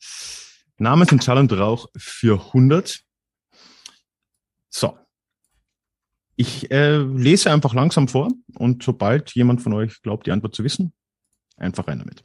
Namen 0.77 1.07
sind 1.07 1.23
Schall 1.23 1.37
und 1.37 1.53
Rauch 1.53 1.87
für 1.97 2.39
100. 2.47 3.01
So. 4.69 4.97
Ich 6.35 6.69
äh, 6.69 6.97
lese 6.97 7.51
einfach 7.51 7.73
langsam 7.73 8.07
vor 8.07 8.29
und 8.55 8.83
sobald 8.83 9.31
jemand 9.31 9.61
von 9.61 9.73
euch 9.73 10.01
glaubt, 10.03 10.27
die 10.27 10.31
Antwort 10.31 10.53
zu 10.53 10.63
wissen, 10.63 10.93
einfach 11.57 11.87
rein 11.87 11.99
damit. 11.99 12.23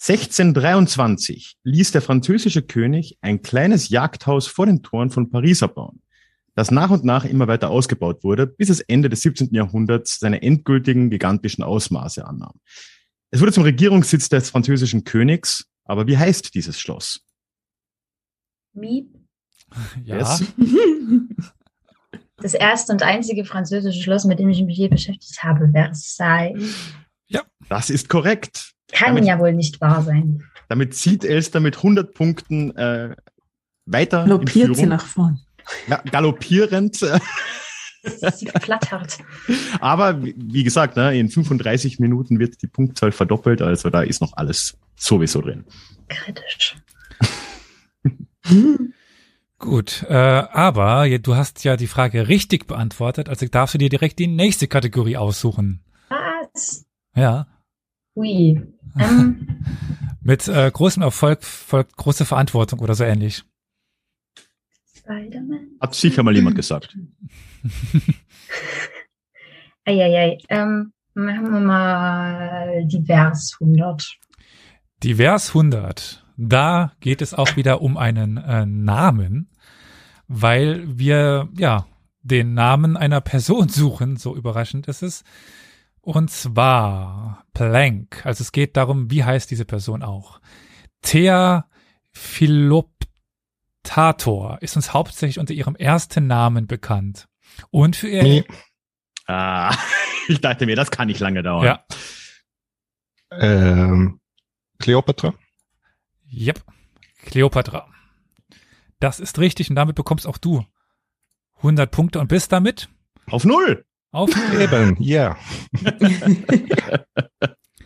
1623 0.00 1.56
ließ 1.62 1.92
der 1.92 2.02
französische 2.02 2.62
König 2.62 3.16
ein 3.20 3.42
kleines 3.42 3.88
Jagdhaus 3.88 4.46
vor 4.48 4.66
den 4.66 4.82
Toren 4.82 5.10
von 5.10 5.30
Paris 5.30 5.62
erbauen, 5.62 6.02
das 6.54 6.70
nach 6.70 6.90
und 6.90 7.04
nach 7.04 7.24
immer 7.24 7.48
weiter 7.48 7.70
ausgebaut 7.70 8.22
wurde, 8.24 8.46
bis 8.46 8.68
es 8.68 8.80
Ende 8.80 9.08
des 9.08 9.22
17. 9.22 9.48
Jahrhunderts 9.52 10.18
seine 10.18 10.42
endgültigen 10.42 11.10
gigantischen 11.10 11.64
Ausmaße 11.64 12.26
annahm. 12.26 12.60
Es 13.30 13.40
wurde 13.40 13.52
zum 13.52 13.64
Regierungssitz 13.64 14.28
des 14.28 14.50
französischen 14.50 15.04
Königs, 15.04 15.66
aber 15.84 16.06
wie 16.06 16.16
heißt 16.16 16.54
dieses 16.54 16.78
Schloss? 16.78 17.20
Miep. 18.72 19.08
Ja, 20.04 20.18
Yes. 20.18 20.44
Das 22.36 22.52
erste 22.52 22.92
und 22.92 23.02
einzige 23.02 23.44
französische 23.44 24.02
Schloss, 24.02 24.24
mit 24.24 24.38
dem 24.38 24.48
ich 24.50 24.60
mich 24.62 24.76
je 24.76 24.88
beschäftigt 24.88 25.42
habe, 25.42 25.70
Versailles. 25.70 26.74
Das 27.68 27.90
ist 27.90 28.08
korrekt. 28.08 28.72
Kann 28.92 29.14
Damit- 29.14 29.24
ja 29.26 29.38
wohl 29.38 29.52
nicht 29.54 29.80
wahr 29.80 30.02
sein. 30.02 30.42
Damit 30.68 30.94
zieht 30.94 31.24
Elster 31.24 31.60
mit 31.60 31.78
100 31.78 32.14
Punkten 32.14 32.76
äh, 32.76 33.14
weiter 33.86 34.24
in 34.24 34.30
Lopiert 34.30 34.76
sie 34.76 34.86
nach 34.86 35.04
vorn. 35.06 35.40
Ja, 35.88 36.02
galoppierend. 36.10 36.96
Sie 36.96 38.46
flattert. 38.60 39.18
Aber 39.80 40.22
wie 40.22 40.62
gesagt, 40.62 40.96
ne, 40.96 41.18
in 41.18 41.30
35 41.30 41.98
Minuten 41.98 42.38
wird 42.38 42.60
die 42.62 42.66
Punktzahl 42.66 43.12
verdoppelt, 43.12 43.62
also 43.62 43.90
da 43.90 44.02
ist 44.02 44.20
noch 44.20 44.36
alles 44.36 44.76
sowieso 44.96 45.40
drin. 45.40 45.64
Kritisch. 46.08 46.76
gut. 49.58 50.04
Äh, 50.08 50.14
aber 50.14 51.18
du 51.18 51.34
hast 51.34 51.64
ja 51.64 51.76
die 51.76 51.86
Frage 51.86 52.28
richtig 52.28 52.66
beantwortet, 52.66 53.28
also 53.28 53.46
darfst 53.46 53.74
du 53.74 53.78
dir 53.78 53.88
direkt 53.88 54.18
die 54.18 54.26
nächste 54.26 54.68
Kategorie 54.68 55.16
aussuchen. 55.16 55.82
Was? 56.08 56.84
Ja. 57.16 57.46
Ui. 58.14 58.62
Ähm, 58.98 59.48
Mit 60.20 60.48
äh, 60.48 60.70
großem 60.70 61.02
Erfolg 61.02 61.44
folgt 61.44 61.96
große 61.96 62.24
Verantwortung 62.24 62.78
oder 62.80 62.94
so 62.94 63.04
ähnlich. 63.04 63.44
Spider-Man? 65.04 65.76
Hat 65.80 65.94
sicher 65.94 66.22
mal 66.22 66.34
jemand 66.34 66.56
gesagt. 66.56 66.96
Eieiei. 69.84 70.38
Ähm, 70.48 70.92
machen 71.14 71.52
wir 71.52 71.60
mal 71.60 72.86
divers 72.86 73.56
100. 73.60 74.18
Divers 75.02 75.48
100. 75.48 76.24
Da 76.36 76.92
geht 77.00 77.22
es 77.22 77.34
auch 77.34 77.56
wieder 77.56 77.82
um 77.82 77.96
einen 77.96 78.38
äh, 78.38 78.66
Namen, 78.66 79.50
weil 80.26 80.82
wir 80.98 81.48
ja 81.56 81.86
den 82.22 82.54
Namen 82.54 82.96
einer 82.96 83.20
Person 83.20 83.68
suchen, 83.70 84.16
so 84.16 84.34
überraschend 84.34 84.88
ist 84.88 85.02
es. 85.02 85.22
Und 86.00 86.30
zwar 86.30 87.44
Planck. 87.52 88.24
Also 88.24 88.42
es 88.42 88.52
geht 88.52 88.76
darum, 88.76 89.10
wie 89.10 89.24
heißt 89.24 89.50
diese 89.50 89.64
Person 89.64 90.02
auch. 90.02 90.40
Thea 91.02 91.66
Philoptator 93.86 94.58
ist 94.62 94.76
uns 94.76 94.92
hauptsächlich 94.94 95.38
unter 95.38 95.52
ihrem 95.54 95.76
ersten 95.76 96.26
Namen 96.26 96.66
bekannt. 96.66 97.28
Und 97.70 97.96
für 97.96 98.08
ihr 98.08 98.22
Nee, 98.22 98.44
Ah, 99.26 99.74
ich 100.28 100.40
dachte 100.40 100.66
mir, 100.66 100.76
das 100.76 100.90
kann 100.90 101.06
nicht 101.08 101.20
lange 101.20 101.42
dauern. 101.42 101.64
Ja. 101.64 101.84
ähm, 103.30 104.20
Cleopatra. 104.78 105.34
Yep. 106.32 106.62
Cleopatra. 107.24 107.88
Das 109.00 109.20
ist 109.20 109.38
richtig 109.38 109.68
und 109.70 109.76
damit 109.76 109.96
bekommst 109.96 110.26
auch 110.26 110.38
du 110.38 110.64
100 111.58 111.90
Punkte 111.90 112.20
und 112.20 112.28
bist 112.28 112.52
damit 112.52 112.88
Auf 113.30 113.44
Null. 113.44 113.84
auf 114.12 114.30
Eben, 114.58 114.96
ja. 115.00 115.36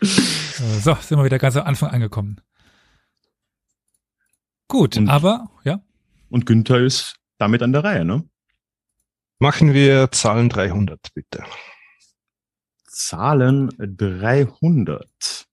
So, 0.00 0.94
sind 0.94 1.18
wir 1.18 1.24
wieder 1.24 1.38
ganz 1.38 1.56
am 1.56 1.66
Anfang 1.66 1.90
angekommen. 1.90 2.40
Gut, 4.68 4.96
Und- 4.96 5.08
aber 5.08 5.50
ja, 5.64 5.80
Und 6.30 6.46
Günther 6.46 6.80
ist 6.80 7.16
damit 7.38 7.62
an 7.62 7.72
der 7.72 7.84
Reihe, 7.84 8.04
ne? 8.04 8.28
Machen 9.38 9.72
wir 9.72 10.10
Zahlen 10.10 10.48
300, 10.48 11.14
bitte. 11.14 11.44
Zahlen 12.84 13.70
300. 13.78 15.46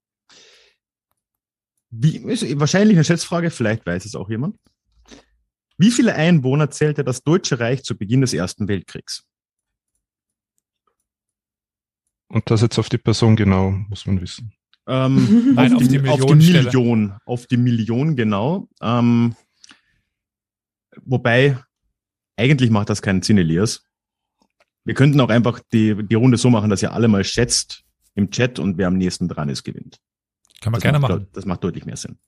Wie, 1.91 2.17
ist 2.17 2.59
wahrscheinlich 2.59 2.97
eine 2.97 3.05
Schätzfrage, 3.05 3.51
vielleicht 3.51 3.85
weiß 3.85 4.05
es 4.05 4.15
auch 4.15 4.29
jemand. 4.29 4.57
Wie 5.77 5.91
viele 5.91 6.15
Einwohner 6.15 6.71
zählte 6.71 7.03
das 7.03 7.23
Deutsche 7.23 7.59
Reich 7.59 7.83
zu 7.83 7.97
Beginn 7.97 8.21
des 8.21 8.33
Ersten 8.33 8.67
Weltkriegs? 8.67 9.25
Und 12.27 12.49
das 12.49 12.61
jetzt 12.61 12.79
auf 12.79 12.89
die 12.89 12.97
Person 12.97 13.35
genau, 13.35 13.71
muss 13.71 14.05
man 14.05 14.19
wissen. 14.19 14.53
Ähm, 14.88 15.53
Nein, 15.55 15.75
auf 15.75 15.88
die 15.88 15.99
auf 15.99 16.19
die 16.25 16.35
Millionenstelle. 16.35 16.63
Million, 16.63 17.17
auf 17.25 17.47
die 17.47 17.57
Million, 17.57 18.15
genau. 18.15 18.67
Ähm, 18.81 19.35
wobei, 21.03 21.60
eigentlich 22.38 22.69
macht 22.69 22.89
das 22.89 23.01
keinen 23.01 23.21
Sinn, 23.21 23.38
Elias. 23.38 23.84
Wir 24.84 24.93
könnten 24.93 25.19
auch 25.19 25.29
einfach 25.29 25.60
die, 25.73 25.95
die 26.08 26.15
Runde 26.15 26.38
so 26.38 26.49
machen, 26.49 26.69
dass 26.69 26.84
ihr 26.84 26.93
alle 26.93 27.08
mal 27.08 27.23
schätzt 27.23 27.84
im 28.13 28.29
Chat 28.29 28.60
und 28.60 28.77
wer 28.77 28.88
am 28.88 28.97
nächsten 28.97 29.27
dran 29.27 29.49
ist, 29.49 29.63
gewinnt. 29.63 29.99
können 30.62 30.73
wir 30.73 30.77
das 30.77 30.84
gerne 30.84 30.99
macht, 30.99 31.12
machen. 31.12 31.27
Das 31.34 31.45
macht 31.45 31.63
deutlich 31.63 31.86
mehr 31.86 31.97
Sinn. 31.97 32.19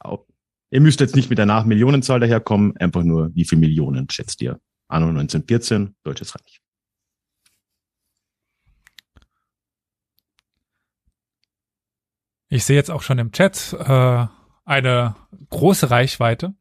Auch, 0.00 0.26
ihr 0.70 0.80
müsst 0.80 1.00
jetzt 1.00 1.16
nicht 1.16 1.30
mit 1.30 1.40
einer 1.40 1.64
Millionenzahl 1.64 2.20
daherkommen, 2.20 2.76
einfach 2.76 3.02
nur, 3.02 3.34
wie 3.34 3.44
viel 3.44 3.58
Millionen 3.58 4.08
schätzt 4.08 4.40
ihr? 4.40 4.60
Anno 4.88 5.08
1914, 5.08 5.96
Deutsches 6.04 6.34
Reich. 6.34 6.62
Ich 12.50 12.64
sehe 12.64 12.76
jetzt 12.76 12.90
auch 12.90 13.02
schon 13.02 13.18
im 13.18 13.30
Chat 13.30 13.76
äh, 13.78 14.26
eine 14.68 15.16
große 15.50 15.90
Reichweite 15.90 16.54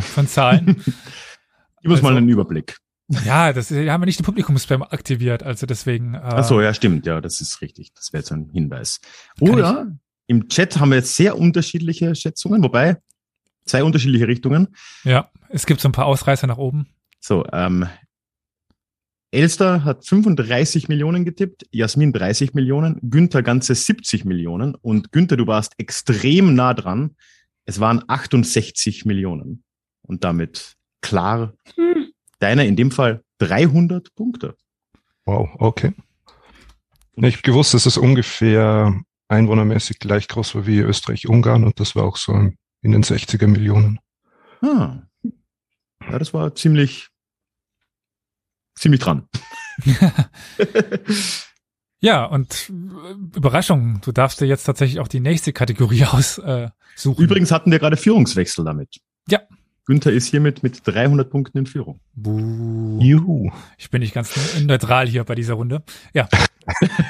von 0.00 0.26
Zahlen. 0.28 0.82
Gib 1.82 1.90
uns 1.90 2.00
mal 2.02 2.08
Also- 2.10 2.18
einen 2.18 2.28
Überblick. 2.28 2.78
ja, 3.26 3.52
das 3.52 3.70
wir 3.70 3.92
haben 3.92 4.00
ja 4.02 4.06
nicht 4.06 4.18
den 4.20 4.24
Publikumsspam 4.24 4.82
aktiviert, 4.82 5.42
also 5.42 5.66
deswegen. 5.66 6.14
Äh, 6.14 6.20
Ach 6.22 6.44
so, 6.44 6.60
ja, 6.62 6.72
stimmt, 6.72 7.04
ja, 7.06 7.20
das 7.20 7.40
ist 7.40 7.60
richtig. 7.60 7.92
Das 7.94 8.12
wäre 8.12 8.22
jetzt 8.22 8.32
ein 8.32 8.48
Hinweis. 8.52 9.00
Oder 9.40 9.88
im 10.26 10.48
Chat 10.48 10.78
haben 10.78 10.88
wir 10.90 10.96
jetzt 10.96 11.14
sehr 11.16 11.36
unterschiedliche 11.38 12.14
Schätzungen, 12.14 12.62
wobei 12.62 12.96
zwei 13.66 13.84
unterschiedliche 13.84 14.26
Richtungen. 14.26 14.68
Ja, 15.04 15.28
es 15.50 15.66
gibt 15.66 15.80
so 15.82 15.88
ein 15.88 15.92
paar 15.92 16.06
Ausreißer 16.06 16.46
nach 16.46 16.56
oben. 16.56 16.86
So, 17.20 17.44
ähm, 17.52 17.86
Elster 19.34 19.84
hat 19.84 20.06
35 20.06 20.88
Millionen 20.88 21.24
getippt, 21.24 21.66
Jasmin 21.72 22.12
30 22.12 22.54
Millionen, 22.54 22.98
Günther 23.02 23.42
ganze 23.42 23.74
70 23.74 24.24
Millionen 24.24 24.74
und 24.74 25.12
Günther, 25.12 25.36
du 25.36 25.46
warst 25.46 25.74
extrem 25.78 26.54
nah 26.54 26.72
dran. 26.74 27.16
Es 27.66 27.80
waren 27.80 28.02
68 28.06 29.04
Millionen 29.04 29.64
und 30.02 30.24
damit 30.24 30.74
klar 31.00 31.54
Hm. 31.76 32.12
deiner 32.38 32.64
in 32.64 32.76
dem 32.76 32.90
Fall 32.90 33.22
300 33.38 34.14
Punkte. 34.14 34.56
Wow, 35.24 35.48
okay. 35.58 35.92
Ich 37.16 37.34
habe 37.34 37.42
gewusst, 37.42 37.74
dass 37.74 37.86
es 37.86 37.96
ungefähr 37.96 39.00
einwohnermäßig 39.28 39.98
gleich 39.98 40.28
groß 40.28 40.54
war 40.54 40.66
wie 40.66 40.78
Österreich-Ungarn 40.78 41.64
und 41.64 41.80
das 41.80 41.96
war 41.96 42.04
auch 42.04 42.16
so 42.16 42.32
in 42.82 42.92
den 42.92 43.02
60er 43.02 43.46
Millionen. 43.46 43.98
Ah. 44.60 45.02
Ja, 46.00 46.18
das 46.18 46.34
war 46.34 46.54
ziemlich, 46.54 47.08
ziemlich 48.74 49.00
dran. 49.00 49.28
Ja, 52.00 52.26
und 52.26 52.68
äh, 52.68 53.12
Überraschung, 53.34 54.02
du 54.02 54.12
darfst 54.12 54.38
dir 54.38 54.44
jetzt 54.44 54.64
tatsächlich 54.64 55.00
auch 55.00 55.08
die 55.08 55.20
nächste 55.20 55.54
Kategorie 55.54 56.04
aussuchen. 56.12 56.46
Äh, 56.46 56.70
suchen. 56.96 57.24
Übrigens 57.24 57.50
hatten 57.50 57.70
wir 57.70 57.78
gerade 57.78 57.96
Führungswechsel 57.96 58.62
damit. 58.62 59.00
Günther 59.86 60.12
ist 60.12 60.28
hiermit 60.28 60.62
mit 60.62 60.86
300 60.86 61.28
Punkten 61.28 61.58
in 61.58 61.66
Führung. 61.66 62.00
Buh. 62.14 62.98
Juhu. 63.02 63.50
Ich 63.76 63.90
bin 63.90 64.00
nicht 64.00 64.14
ganz 64.14 64.58
neutral 64.60 65.06
hier 65.06 65.24
bei 65.24 65.34
dieser 65.34 65.54
Runde. 65.54 65.82
Ja. 66.14 66.28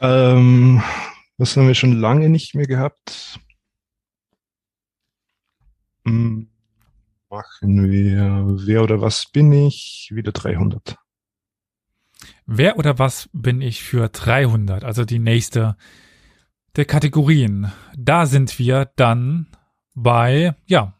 ähm, 0.00 0.82
was 1.38 1.56
haben 1.56 1.66
wir 1.66 1.74
schon 1.74 1.98
lange 1.98 2.28
nicht 2.28 2.54
mehr 2.54 2.66
gehabt? 2.66 3.40
Hm, 6.04 6.50
machen 7.30 7.90
wir 7.90 8.44
Wer 8.66 8.82
oder 8.82 9.00
was 9.00 9.26
bin 9.26 9.52
ich? 9.52 10.10
Wieder 10.12 10.32
300. 10.32 10.96
Wer 12.46 12.78
oder 12.78 12.98
was 12.98 13.28
bin 13.32 13.60
ich 13.60 13.82
für 13.82 14.08
300? 14.08 14.84
Also 14.84 15.04
die 15.04 15.18
nächste 15.18 15.76
der 16.76 16.84
Kategorien. 16.84 17.72
Da 17.96 18.26
sind 18.26 18.58
wir 18.58 18.90
dann 18.96 19.46
bei, 19.94 20.54
ja, 20.66 20.94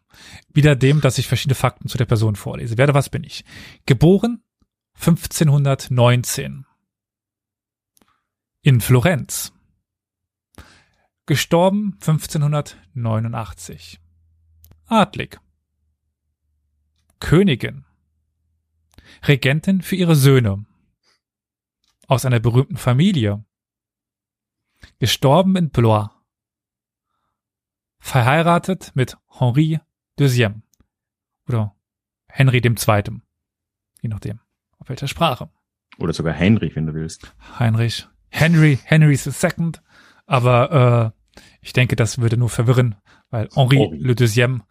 wieder 0.52 0.76
dem, 0.76 1.00
dass 1.00 1.18
ich 1.18 1.28
verschiedene 1.28 1.54
Fakten 1.54 1.88
zu 1.88 1.98
der 1.98 2.04
Person 2.04 2.36
vorlese. 2.36 2.76
Wer 2.76 2.86
oder 2.86 2.94
was 2.94 3.08
bin 3.08 3.24
ich? 3.24 3.44
Geboren 3.86 4.42
1519 4.94 6.66
in 8.62 8.80
Florenz. 8.80 9.52
Gestorben 11.26 11.98
1589. 12.00 14.00
Adlig. 14.86 15.38
Königin. 17.20 17.84
Regentin 19.26 19.82
für 19.82 19.96
ihre 19.96 20.14
Söhne. 20.14 20.64
Aus 22.06 22.24
einer 22.24 22.40
berühmten 22.40 22.76
Familie. 22.76 23.44
Gestorben 24.98 25.56
in 25.56 25.70
Blois. 25.70 26.08
Verheiratet 27.98 28.92
mit 28.94 29.16
Henri 29.28 29.80
Deuxième. 30.18 30.62
Oder 31.48 31.74
Henry 32.28 32.60
dem 32.60 32.76
Zweiten. 32.76 33.22
Je 34.00 34.08
nachdem, 34.08 34.40
auf 34.78 34.88
welcher 34.88 35.08
Sprache. 35.08 35.50
Oder 35.98 36.12
sogar 36.12 36.36
Heinrich, 36.36 36.76
wenn 36.76 36.86
du 36.86 36.94
willst. 36.94 37.34
Heinrich. 37.58 38.06
Henry, 38.30 38.78
Henry 38.84 39.14
II. 39.16 39.72
Aber 40.26 41.12
äh, 41.12 41.42
ich 41.60 41.72
denke, 41.72 41.96
das 41.96 42.18
würde 42.18 42.36
nur 42.36 42.50
verwirren, 42.50 42.94
weil 43.30 43.48
Henri 43.54 43.76
Henri. 43.78 43.98
le 43.98 44.14
Deuxième, 44.14 44.62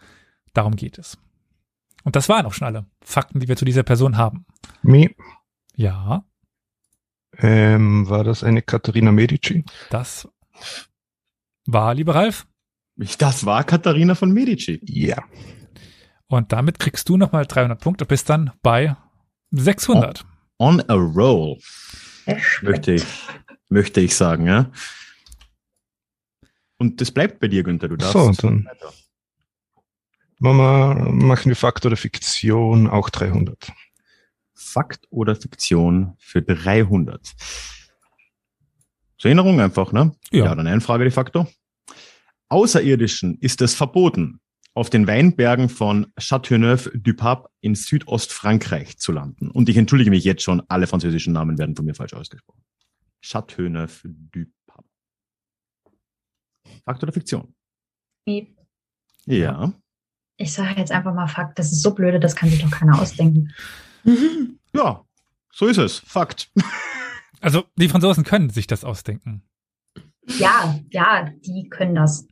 darum 0.53 0.75
geht 0.75 0.97
es. 0.97 1.17
Und 2.07 2.15
das 2.15 2.29
waren 2.29 2.45
auch 2.45 2.53
schon 2.53 2.65
alle 2.67 2.85
Fakten, 3.03 3.41
die 3.41 3.49
wir 3.49 3.57
zu 3.57 3.65
dieser 3.65 3.83
Person 3.83 4.15
haben. 4.15 4.45
Me. 4.81 5.09
Ja, 5.75 6.23
Ähm, 7.39 8.07
war 8.09 8.23
das 8.23 8.45
eine 8.45 8.61
Katharina 8.61 9.11
Medici? 9.11 9.65
das 9.89 10.25
war, 11.65 11.93
lieber 11.93 12.15
Ralf. 12.15 12.47
Ich- 12.95 13.17
Das 13.17 13.45
war 13.45 13.65
Katharina 13.65 14.15
von 14.15 14.31
Medici. 14.31 14.79
Ja. 14.85 15.21
Und 16.27 16.53
damit 16.53 16.79
kriegst 16.79 17.09
du 17.09 17.17
nochmal 17.17 17.45
300 17.45 17.81
Punkte, 17.81 18.05
bist 18.05 18.29
dann 18.29 18.51
bei 18.63 18.95
600. 19.51 20.25
On 20.59 20.79
a 20.87 20.93
roll, 20.93 21.57
möchte 22.61 22.93
ich, 22.93 23.03
möchte 23.67 23.99
ich 23.99 24.15
sagen, 24.15 24.47
ja. 24.47 24.71
Und 26.77 27.01
das 27.01 27.11
bleibt 27.11 27.41
bei 27.41 27.49
dir, 27.49 27.63
Günther. 27.63 27.89
Du 27.89 27.97
darfst 27.97 28.13
So, 28.13 28.31
dann- 28.31 28.63
weiter. 28.65 28.93
Mama, 30.39 30.93
machen 31.11 31.49
wir 31.49 31.55
Fakt 31.55 31.85
oder 31.85 31.97
Fiktion 31.97 32.87
auch 32.87 33.09
300. 33.09 33.71
Fakt 34.53 35.07
oder 35.09 35.35
Fiktion 35.35 36.13
für 36.19 36.41
300. 36.41 37.33
Zur 39.17 39.29
Erinnerung 39.29 39.59
einfach, 39.59 39.91
ne? 39.91 40.15
Ja. 40.31 40.45
Ja, 40.45 40.55
dann 40.55 40.67
eine 40.67 40.81
Frage 40.81 41.03
de 41.03 41.11
facto. 41.11 41.47
Außerirdischen 42.49 43.39
ist 43.39 43.61
es 43.61 43.73
verboten, 43.73 44.39
auf 44.73 44.89
den 44.91 45.07
Weinbergen 45.07 45.69
von 45.69 46.13
Châteauneuf-du-Pape 46.19 47.49
in 47.61 47.73
Südostfrankreich 47.73 48.99
zu 48.99 49.11
landen. 49.11 49.49
Und 49.49 49.69
ich 49.69 49.77
entschuldige 49.77 50.11
mich 50.11 50.23
jetzt 50.23 50.43
schon, 50.43 50.61
alle 50.67 50.85
französischen 50.85 51.33
Namen 51.33 51.57
werden 51.57 51.75
von 51.75 51.85
mir 51.85 51.95
falsch 51.95 52.13
ausgesprochen. 52.13 52.63
Châteauneuf-du-Pape. 53.21 54.87
Fakt 56.85 57.01
oder 57.03 57.11
Fiktion? 57.11 57.55
Wie- 58.25 58.55
Ja. 59.25 59.73
Ich 60.37 60.53
sage 60.53 60.79
jetzt 60.79 60.91
einfach 60.91 61.13
mal 61.13 61.27
Fakt, 61.27 61.57
das 61.59 61.71
ist 61.71 61.81
so 61.81 61.93
blöde, 61.93 62.19
das 62.19 62.35
kann 62.35 62.49
sich 62.49 62.61
doch 62.61 62.71
keiner 62.71 62.99
ausdenken. 62.99 63.53
Ja, 64.73 65.03
so 65.51 65.65
ist 65.65 65.77
es. 65.77 65.99
Fakt. 65.99 66.51
Also 67.39 67.65
die 67.75 67.87
Franzosen 67.87 68.23
können 68.23 68.49
sich 68.49 68.65
das 68.65 68.83
ausdenken. 68.83 69.43
Ja, 70.39 70.79
ja, 70.89 71.29
die 71.45 71.69
können 71.69 71.93
das. 71.93 72.27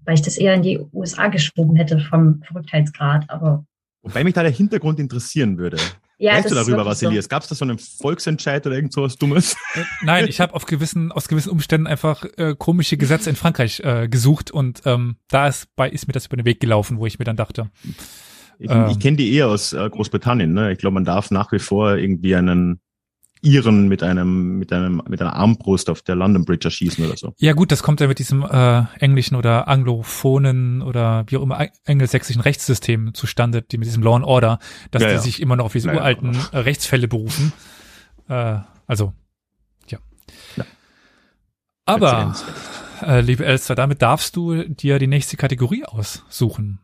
Weil 0.00 0.16
ich 0.16 0.20
das 0.20 0.36
eher 0.36 0.52
in 0.52 0.60
die 0.60 0.78
USA 0.92 1.28
geschoben 1.28 1.76
hätte 1.76 1.98
vom 1.98 2.42
Verrücktheitsgrad, 2.42 3.30
aber 3.30 3.64
Wobei 4.02 4.24
mich 4.24 4.34
da 4.34 4.42
der 4.42 4.52
Hintergrund 4.52 4.98
interessieren 4.98 5.58
würde. 5.58 5.78
Ja, 6.22 6.34
weißt 6.34 6.50
du 6.50 6.54
darüber, 6.54 6.78
wirklich 6.78 6.98
so. 6.98 7.06
Vasilias? 7.06 7.28
Gab 7.28 7.42
es 7.42 7.48
da 7.48 7.54
so 7.54 7.64
einen 7.64 7.78
Volksentscheid 7.78 8.66
oder 8.66 8.76
irgend 8.76 8.92
sowas 8.92 9.16
Dummes? 9.16 9.54
Äh, 9.74 9.82
Nein, 10.02 10.26
ich 10.28 10.40
habe 10.40 10.54
auf 10.54 10.66
gewissen, 10.66 11.12
aus 11.12 11.28
gewissen 11.28 11.50
Umständen 11.50 11.86
einfach 11.86 12.24
äh, 12.36 12.54
komische 12.56 12.96
Gesetze 12.96 13.30
in 13.30 13.36
Frankreich 13.36 13.80
äh, 13.80 14.08
gesucht 14.08 14.50
und 14.50 14.82
ähm, 14.84 15.16
da 15.28 15.48
ist, 15.48 15.66
bei, 15.76 15.88
ist 15.90 16.06
mir 16.06 16.12
das 16.12 16.26
über 16.26 16.36
den 16.36 16.44
Weg 16.46 16.60
gelaufen, 16.60 16.98
wo 16.98 17.06
ich 17.06 17.18
mir 17.18 17.24
dann 17.24 17.36
dachte, 17.36 17.70
Ich, 18.58 18.70
Ähm. 18.70 18.86
ich 18.90 18.98
kenne 19.00 19.16
die 19.16 19.32
eher 19.34 19.48
aus 19.48 19.72
äh, 19.72 19.88
Großbritannien. 19.90 20.52
Ne? 20.52 20.72
Ich 20.72 20.78
glaube, 20.78 20.94
man 20.94 21.04
darf 21.04 21.30
nach 21.30 21.50
wie 21.52 21.58
vor 21.58 21.96
irgendwie 21.96 22.36
einen 22.36 22.80
Iren 23.42 23.88
mit 23.88 24.02
einem 24.02 24.58
mit 24.58 24.72
einem 24.72 25.02
mit 25.08 25.20
einer 25.20 25.34
Armbrust 25.34 25.90
auf 25.90 26.02
der 26.02 26.14
London 26.14 26.44
Bridge 26.44 26.66
erschießen 26.68 27.04
oder 27.04 27.16
so. 27.16 27.34
ja 27.38 27.52
gut, 27.52 27.72
das 27.72 27.82
kommt 27.82 28.00
ja 28.00 28.06
mit 28.06 28.18
diesem 28.20 28.42
äh, 28.42 28.84
englischen 29.00 29.34
oder 29.34 29.66
anglophonen 29.68 30.80
oder 30.80 31.24
wie 31.26 31.36
auch 31.36 31.42
immer 31.42 31.66
engelsächsischen 31.84 32.40
Rechtssystem 32.40 33.14
zustande, 33.14 33.62
die 33.62 33.78
mit 33.78 33.86
diesem 33.86 34.02
Law 34.02 34.14
and 34.16 34.24
Order, 34.24 34.58
dass 34.92 35.02
Ja, 35.02 35.08
die 35.08 35.14
ja. 35.16 35.20
sich 35.20 35.42
immer 35.42 35.56
noch 35.56 35.64
auf 35.66 35.72
diese 35.72 35.88
Ja, 35.88 35.94
ja, 35.94 36.00
uralten 36.00 36.32
genau. 36.32 36.44
äh, 36.52 36.58
Rechtsfälle 36.58 37.08
berufen. 37.08 37.52
Äh, 38.28 38.58
also, 38.86 39.12
ja. 39.88 39.98
Ja. 40.56 40.64
Aber, 41.84 42.34
äh, 43.04 43.20
liebe 43.20 43.44
Elster, 43.44 43.74
damit 43.74 44.02
darfst 44.02 44.36
du 44.36 44.62
dir 44.68 45.00
die 45.00 45.08
nächste 45.08 45.36
Kategorie 45.36 45.84
aussuchen. 45.84 46.78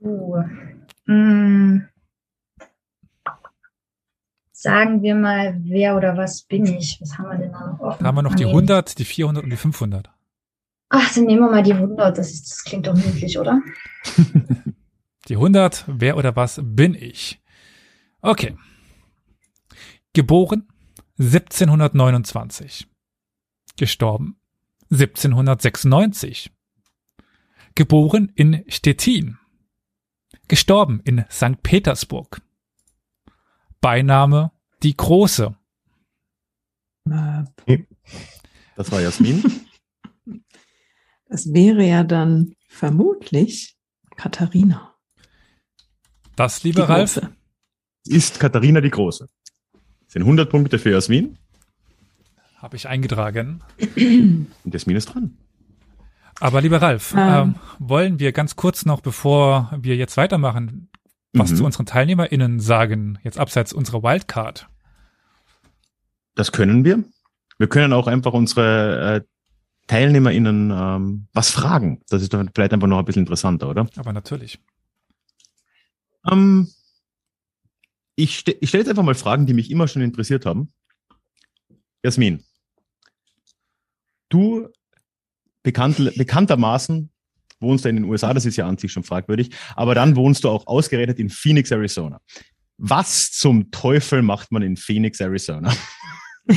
Puh. 0.00 0.36
Hm. 1.06 1.88
Sagen 4.62 5.02
wir 5.02 5.16
mal, 5.16 5.58
wer 5.64 5.96
oder 5.96 6.16
was 6.16 6.42
bin 6.42 6.64
ich? 6.66 7.00
Was 7.00 7.18
haben 7.18 7.30
wir 7.30 7.36
denn 7.36 7.50
da 7.50 7.66
noch 7.66 7.80
offen? 7.80 8.04
Da 8.04 8.06
haben 8.06 8.14
wir 8.14 8.22
noch 8.22 8.36
die 8.36 8.44
Ah, 8.44 8.46
nee. 8.46 8.52
100, 8.52 8.96
die 8.96 9.04
400 9.04 9.42
und 9.42 9.50
die 9.50 9.56
500. 9.56 10.08
Ach, 10.88 11.12
dann 11.12 11.24
nehmen 11.24 11.40
wir 11.40 11.50
mal 11.50 11.64
die 11.64 11.72
100. 11.72 12.16
Das, 12.16 12.30
ist, 12.30 12.48
das 12.48 12.62
klingt 12.62 12.86
doch 12.86 12.94
möglich, 12.94 13.36
oder? 13.40 13.60
Die 15.28 15.34
100, 15.34 15.84
wer 15.88 16.16
oder 16.16 16.36
was 16.36 16.60
bin 16.62 16.94
ich? 16.94 17.40
Okay. 18.20 18.56
Geboren 20.12 20.68
1729. 21.18 22.86
Gestorben 23.76 24.36
1796. 24.92 26.52
Geboren 27.74 28.30
in 28.36 28.64
Stettin. 28.68 29.38
Gestorben 30.46 31.00
in 31.04 31.24
St. 31.30 31.64
Petersburg. 31.64 32.42
Beiname 33.82 34.50
die 34.82 34.96
Große. 34.96 35.54
Äh, 37.10 37.78
Das 38.76 38.90
war 38.90 39.00
Jasmin. 39.02 39.42
Das 41.28 41.50
wäre 41.54 41.82
ja 41.82 42.04
dann 42.04 42.52
vermutlich 42.68 43.78
Katharina. 44.18 44.94
Das, 46.36 46.62
lieber 46.62 46.86
Ralf. 46.90 47.22
Ist 48.06 48.38
Katharina 48.38 48.82
die 48.82 48.90
Große. 48.90 49.30
Das 49.72 50.12
sind 50.12 50.22
100 50.24 50.50
Punkte 50.50 50.78
für 50.78 50.90
Jasmin 50.90 51.38
habe 52.58 52.76
ich 52.76 52.86
eingetragen. 52.86 53.64
und 53.96 54.46
Jasmin 54.72 54.96
ist 54.96 55.06
dran. 55.06 55.36
Aber 56.38 56.60
lieber 56.60 56.80
Ralf, 56.82 57.12
Ähm. 57.14 57.18
ähm, 57.18 57.54
wollen 57.78 58.18
wir 58.20 58.32
ganz 58.32 58.54
kurz 58.54 58.84
noch, 58.84 59.00
bevor 59.00 59.72
wir 59.80 59.96
jetzt 59.96 60.16
weitermachen, 60.18 60.90
was 61.32 61.50
Mhm. 61.50 61.56
zu 61.56 61.64
unseren 61.64 61.86
TeilnehmerInnen 61.86 62.60
sagen, 62.60 63.18
jetzt 63.22 63.38
abseits 63.38 63.72
unserer 63.72 64.02
Wildcard? 64.02 64.68
Das 66.34 66.52
können 66.52 66.84
wir. 66.84 67.04
Wir 67.58 67.68
können 67.68 67.92
auch 67.92 68.06
einfach 68.06 68.32
unsere 68.32 69.16
äh, 69.16 69.20
TeilnehmerInnen 69.86 70.70
ähm, 70.70 71.26
was 71.32 71.50
fragen. 71.50 72.02
Das 72.08 72.22
ist 72.22 72.32
vielleicht 72.32 72.72
einfach 72.72 72.88
noch 72.88 72.98
ein 72.98 73.04
bisschen 73.04 73.22
interessanter, 73.22 73.68
oder? 73.68 73.88
Aber 73.96 74.12
natürlich. 74.12 74.58
Ähm, 76.30 76.68
ich 78.14 78.38
ste 78.38 78.52
ich 78.52 78.68
stelle 78.68 78.82
jetzt 78.82 78.90
einfach 78.90 79.02
mal 79.02 79.14
Fragen, 79.14 79.46
die 79.46 79.54
mich 79.54 79.70
immer 79.70 79.88
schon 79.88 80.02
interessiert 80.02 80.46
haben. 80.46 80.72
Jasmin, 82.02 82.44
du 84.28 84.68
bekannt, 85.62 85.98
bekanntermaßen 86.16 87.10
wohnst 87.62 87.84
du 87.84 87.88
in 87.88 87.96
den 87.96 88.04
USA, 88.04 88.34
das 88.34 88.44
ist 88.44 88.56
ja 88.56 88.66
an 88.66 88.78
sich 88.78 88.92
schon 88.92 89.04
fragwürdig, 89.04 89.50
aber 89.76 89.94
dann 89.94 90.16
wohnst 90.16 90.44
du 90.44 90.48
auch 90.48 90.66
ausgerechnet 90.66 91.18
in 91.18 91.30
Phoenix, 91.30 91.70
Arizona. 91.70 92.20
Was 92.78 93.30
zum 93.30 93.70
Teufel 93.70 94.22
macht 94.22 94.50
man 94.52 94.62
in 94.62 94.76
Phoenix, 94.76 95.20
Arizona? 95.20 95.72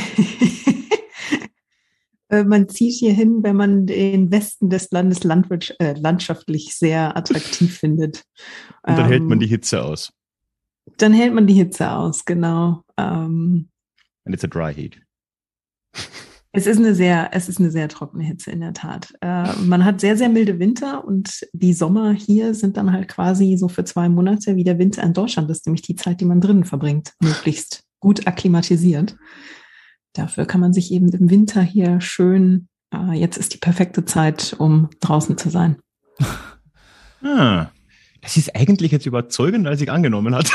Äh, 2.28 2.44
man 2.44 2.68
zieht 2.70 2.96
hier 2.96 3.14
hin, 3.14 3.44
wenn 3.44 3.56
man 3.56 3.86
den 3.86 4.32
Westen 4.32 4.70
des 4.72 4.90
Landes 4.92 5.20
äh, 5.24 5.94
landschaftlich 5.94 6.76
sehr 6.76 7.16
attraktiv 7.16 7.78
findet. 7.80 8.24
Und 8.82 8.98
dann 8.98 9.06
ähm, 9.06 9.12
hält 9.12 9.24
man 9.24 9.34
ähm, 9.34 9.40
die 9.42 9.48
Hitze 9.48 9.84
aus. 9.84 10.12
Dann 10.98 11.14
hält 11.14 11.36
man 11.36 11.46
die 11.46 11.54
Hitze 11.54 11.92
aus, 11.92 12.26
genau. 12.26 12.84
Ähm, 12.98 13.70
And 14.26 14.34
it's 14.34 14.44
a 14.44 14.48
dry 14.48 14.74
heat. 14.74 15.00
Es 16.56 16.68
ist 16.68 16.78
eine 16.78 16.96
sehr, 16.96 17.30
es 17.34 17.50
ist 17.50 17.60
eine 17.60 17.70
sehr 17.70 17.90
trockene 17.90 18.24
Hitze 18.24 18.50
in 18.50 18.62
der 18.62 18.72
Tat. 18.72 19.14
Äh, 19.20 19.52
man 19.58 19.84
hat 19.84 20.00
sehr, 20.00 20.16
sehr 20.16 20.30
milde 20.30 20.58
Winter 20.58 21.04
und 21.04 21.46
die 21.52 21.74
Sommer 21.74 22.14
hier 22.14 22.54
sind 22.54 22.78
dann 22.78 22.94
halt 22.94 23.10
quasi 23.10 23.58
so 23.58 23.68
für 23.68 23.84
zwei 23.84 24.08
Monate 24.08 24.56
wie 24.56 24.64
der 24.64 24.80
Winter 24.80 25.04
in 25.04 25.14
Deutschland 25.14 25.50
ist, 25.50 25.66
nämlich 25.66 25.82
die 25.82 25.96
Zeit, 25.96 26.22
die 26.22 26.26
man 26.26 26.40
drinnen 26.40 26.64
verbringt, 26.64 27.12
möglichst 27.22 27.84
gut 28.00 28.26
akklimatisiert. 28.26 29.18
Dafür 30.14 30.46
kann 30.46 30.62
man 30.62 30.72
sich 30.72 30.94
eben 30.94 31.10
im 31.10 31.30
Winter 31.30 31.62
hier 31.62 32.00
schön, 32.00 32.70
äh, 32.94 33.14
jetzt 33.14 33.38
ist 33.38 33.54
die 33.54 33.58
perfekte 33.58 34.06
Zeit, 34.06 34.56
um 34.58 34.90
draußen 35.02 35.38
zu 35.38 35.50
sein. 35.50 35.78
Ah, 37.24 37.72
das 38.22 38.38
ist 38.38 38.56
eigentlich 38.56 38.92
jetzt 38.92 39.08
überzeugender, 39.08 39.72
als 39.72 39.82
ich 39.82 39.90
angenommen 39.90 40.36
hatte. 40.36 40.52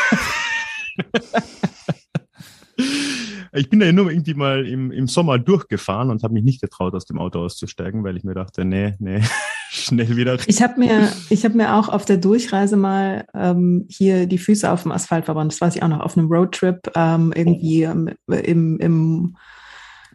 Ich 3.52 3.68
bin 3.68 3.80
da 3.80 3.86
ja 3.86 3.92
nur 3.92 4.10
irgendwie 4.10 4.34
mal 4.34 4.66
im, 4.66 4.92
im 4.92 5.08
Sommer 5.08 5.38
durchgefahren 5.38 6.10
und 6.10 6.22
habe 6.22 6.34
mich 6.34 6.44
nicht 6.44 6.60
getraut, 6.60 6.94
aus 6.94 7.04
dem 7.04 7.18
Auto 7.18 7.40
auszusteigen, 7.40 8.04
weil 8.04 8.16
ich 8.16 8.24
mir 8.24 8.34
dachte, 8.34 8.64
nee, 8.64 8.94
nee, 8.98 9.22
schnell 9.70 10.16
wieder. 10.16 10.38
Ich 10.46 10.62
habe 10.62 10.78
mir, 10.78 11.12
ich 11.30 11.44
habe 11.44 11.56
mir 11.56 11.74
auch 11.74 11.88
auf 11.88 12.04
der 12.04 12.18
Durchreise 12.18 12.76
mal 12.76 13.26
ähm, 13.34 13.86
hier 13.88 14.26
die 14.26 14.38
Füße 14.38 14.70
auf 14.70 14.82
dem 14.82 14.92
Asphalt 14.92 15.24
verbrannt. 15.24 15.52
Das 15.52 15.60
weiß 15.60 15.76
ich 15.76 15.82
auch 15.82 15.88
noch, 15.88 16.00
auf 16.00 16.16
einem 16.16 16.28
Roadtrip 16.28 16.92
ähm, 16.94 17.32
irgendwie 17.34 17.82
ähm, 17.82 18.10
im, 18.28 18.78
im 18.78 19.36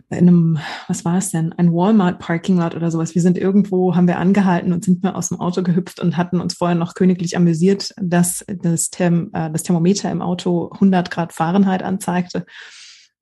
in 0.09 0.17
einem, 0.27 0.59
was 0.87 1.03
war 1.03 1.17
es 1.17 1.31
denn, 1.31 1.53
ein 1.53 1.73
Walmart 1.73 2.19
Parking 2.19 2.57
Lot 2.57 2.75
oder 2.75 2.91
sowas. 2.91 3.15
Wir 3.15 3.21
sind 3.21 3.37
irgendwo, 3.37 3.95
haben 3.95 4.07
wir 4.07 4.19
angehalten 4.19 4.71
und 4.71 4.83
sind 4.83 5.03
mir 5.03 5.15
aus 5.15 5.29
dem 5.29 5.39
Auto 5.39 5.63
gehüpft 5.63 5.99
und 5.99 6.15
hatten 6.15 6.39
uns 6.39 6.53
vorher 6.53 6.75
noch 6.75 6.93
königlich 6.93 7.35
amüsiert, 7.35 7.91
dass 7.97 8.45
das, 8.47 8.91
Therm, 8.91 9.31
äh, 9.33 9.49
das 9.51 9.63
Thermometer 9.63 10.11
im 10.11 10.21
Auto 10.21 10.69
100 10.73 11.09
Grad 11.09 11.33
Fahrenheit 11.33 11.81
anzeigte. 11.81 12.45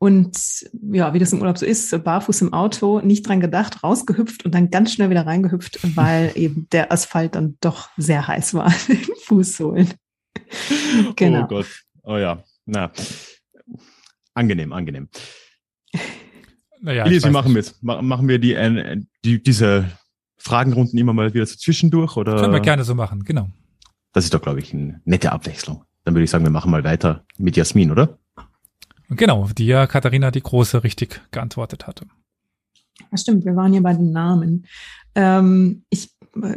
Und 0.04 0.68
ja, 0.92 1.14
wie 1.14 1.20
das 1.20 1.32
im 1.32 1.40
Urlaub 1.40 1.58
so 1.58 1.66
ist, 1.66 2.04
barfuß 2.04 2.42
im 2.42 2.52
Auto, 2.52 3.00
nicht 3.00 3.26
dran 3.26 3.40
gedacht, 3.40 3.86
rausgehüpft 3.86 4.44
und 4.44 4.54
dann 4.54 4.70
ganz 4.70 4.92
schnell 4.92 5.10
wieder 5.10 5.26
reingehüpft, 5.26 5.80
weil 5.96 6.34
eben 6.36 6.68
der 6.74 6.92
Asphalt 6.92 7.36
dann 7.36 7.56
doch 7.62 7.88
sehr 7.96 8.28
heiß 8.28 8.54
war, 8.54 8.70
den 8.90 9.00
Fußsohlen. 9.24 9.94
genau. 11.16 11.44
Oh 11.44 11.48
Gott, 11.48 11.68
oh 12.04 12.18
ja, 12.18 12.44
na, 12.66 12.92
angenehm, 14.34 14.74
angenehm. 14.74 15.08
Naja, 16.82 17.06
Elias, 17.06 17.24
wie 17.24 17.30
machen 17.30 17.54
wir 17.54 17.62
es? 17.62 17.82
Machen 17.82 18.28
wir 18.28 18.40
die, 18.40 18.56
äh, 18.56 19.02
die, 19.24 19.42
diese 19.42 19.90
Fragenrunden 20.36 21.00
immer 21.00 21.14
mal 21.14 21.34
wieder 21.34 21.46
so 21.46 21.56
zwischendurch? 21.56 22.18
Oder? 22.18 22.36
Können 22.36 22.52
wir 22.52 22.60
gerne 22.60 22.84
so 22.84 22.94
machen, 22.94 23.24
genau. 23.24 23.48
Das 24.12 24.26
ist 24.26 24.34
doch, 24.34 24.42
glaube 24.42 24.60
ich, 24.60 24.74
eine 24.74 25.00
nette 25.06 25.32
Abwechslung. 25.32 25.86
Dann 26.04 26.14
würde 26.14 26.26
ich 26.26 26.30
sagen, 26.30 26.44
wir 26.44 26.52
machen 26.52 26.72
mal 26.72 26.84
weiter 26.84 27.24
mit 27.38 27.56
Jasmin, 27.56 27.90
oder? 27.90 28.20
Genau, 29.16 29.50
die 29.58 29.66
ja 29.66 29.88
Katharina 29.88 30.32
die 30.32 30.42
Große 30.42 30.84
richtig 30.84 31.22
geantwortet 31.32 31.88
hatte. 31.88 32.06
Das 33.12 33.22
stimmt, 33.22 33.46
wir 33.46 33.56
waren 33.56 33.72
hier 33.72 33.84
bei 33.84 33.94
den 33.94 34.12
Namen. 34.12 34.66
Ähm, 35.16 35.84
ich 35.90 36.12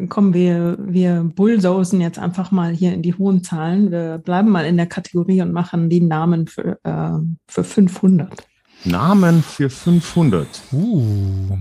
komm, 0.09 0.33
wir, 0.33 0.77
wir 0.81 1.23
bulldosen 1.23 2.01
jetzt 2.01 2.19
einfach 2.19 2.51
mal 2.51 2.73
hier 2.73 2.92
in 2.95 3.03
die 3.03 3.14
hohen 3.14 3.42
Zahlen. 3.42 3.90
Wir 3.90 4.19
bleiben 4.19 4.51
mal 4.51 4.64
in 4.64 4.77
der 4.77 4.87
Kategorie 4.87 5.42
und 5.42 5.53
machen 5.53 5.90
die 5.90 6.01
Namen 6.01 6.47
für, 6.47 6.79
äh, 6.83 7.19
für 7.47 7.64
500. 7.64 8.47
Namen 8.85 9.42
für 9.42 9.69
500. 9.69 10.47
Uh. 10.73 11.59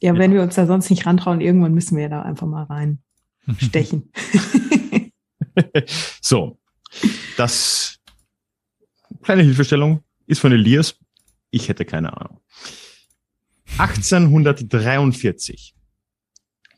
Ja, 0.00 0.12
ja, 0.12 0.18
wenn 0.18 0.32
wir 0.32 0.42
uns 0.42 0.54
da 0.56 0.66
sonst 0.66 0.90
nicht 0.90 1.06
rantrauen, 1.06 1.40
irgendwann 1.40 1.72
müssen 1.72 1.96
wir 1.96 2.08
da 2.08 2.22
einfach 2.22 2.46
mal 2.46 2.64
reinstechen. 2.64 4.12
so, 6.20 6.58
das 7.38 7.95
Kleine 9.22 9.42
Hilfestellung 9.42 10.02
ist 10.26 10.40
von 10.40 10.52
Elias. 10.52 10.96
Ich 11.50 11.68
hätte 11.68 11.84
keine 11.84 12.16
Ahnung. 12.16 12.40
1843. 13.78 15.74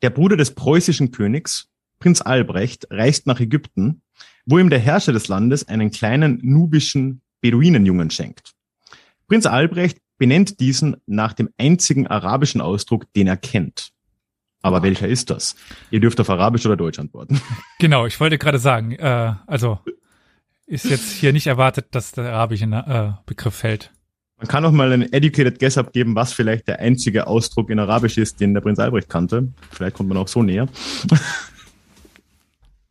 Der 0.02 0.10
Bruder 0.10 0.36
des 0.36 0.54
preußischen 0.54 1.10
Königs, 1.10 1.70
Prinz 1.98 2.20
Albrecht, 2.20 2.86
reist 2.90 3.26
nach 3.26 3.40
Ägypten, 3.40 4.02
wo 4.46 4.58
ihm 4.58 4.70
der 4.70 4.78
Herrscher 4.78 5.12
des 5.12 5.28
Landes 5.28 5.66
einen 5.68 5.90
kleinen 5.90 6.38
nubischen 6.42 7.22
Beduinenjungen 7.40 8.10
schenkt. 8.10 8.54
Prinz 9.26 9.46
Albrecht 9.46 9.98
benennt 10.16 10.60
diesen 10.60 10.96
nach 11.06 11.32
dem 11.32 11.50
einzigen 11.58 12.06
arabischen 12.06 12.60
Ausdruck, 12.60 13.12
den 13.14 13.26
er 13.26 13.36
kennt. 13.36 13.90
Aber 14.60 14.82
welcher 14.82 15.06
ist 15.06 15.30
das? 15.30 15.54
Ihr 15.90 16.00
dürft 16.00 16.18
auf 16.20 16.30
Arabisch 16.30 16.66
oder 16.66 16.76
Deutsch 16.76 16.98
antworten. 16.98 17.40
Genau, 17.78 18.06
ich 18.06 18.18
wollte 18.18 18.38
gerade 18.38 18.58
sagen, 18.58 18.92
äh, 18.92 19.34
also 19.46 19.78
ist 20.68 20.84
jetzt 20.84 21.10
hier 21.12 21.32
nicht 21.32 21.46
erwartet, 21.46 21.86
dass 21.92 22.12
der 22.12 22.32
arabische 22.32 22.64
äh, 22.64 23.12
Begriff 23.26 23.54
fällt. 23.54 23.92
Man 24.36 24.46
kann 24.46 24.64
auch 24.64 24.70
mal 24.70 24.92
einen 24.92 25.12
educated 25.12 25.58
guess 25.58 25.78
abgeben, 25.78 26.14
was 26.14 26.32
vielleicht 26.32 26.68
der 26.68 26.78
einzige 26.78 27.26
Ausdruck 27.26 27.70
in 27.70 27.80
Arabisch 27.80 28.18
ist, 28.18 28.40
den 28.40 28.54
der 28.54 28.60
Prinz 28.60 28.78
Albrecht 28.78 29.08
kannte. 29.08 29.48
Vielleicht 29.72 29.96
kommt 29.96 30.10
man 30.10 30.18
auch 30.18 30.28
so 30.28 30.42
näher. 30.42 30.68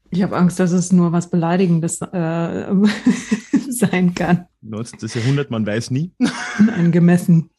Ich 0.09 0.23
habe 0.23 0.37
Angst, 0.37 0.57
dass 0.59 0.71
es 0.71 0.93
nur 0.93 1.11
was 1.11 1.29
Beleidigendes 1.29 2.01
äh, 2.01 2.65
sein 3.69 4.15
kann. 4.15 4.45
19. 4.61 5.09
Jahrhundert, 5.13 5.51
man 5.51 5.67
weiß 5.67 5.91
nie. 5.91 6.13
Angemessen. 6.77 7.49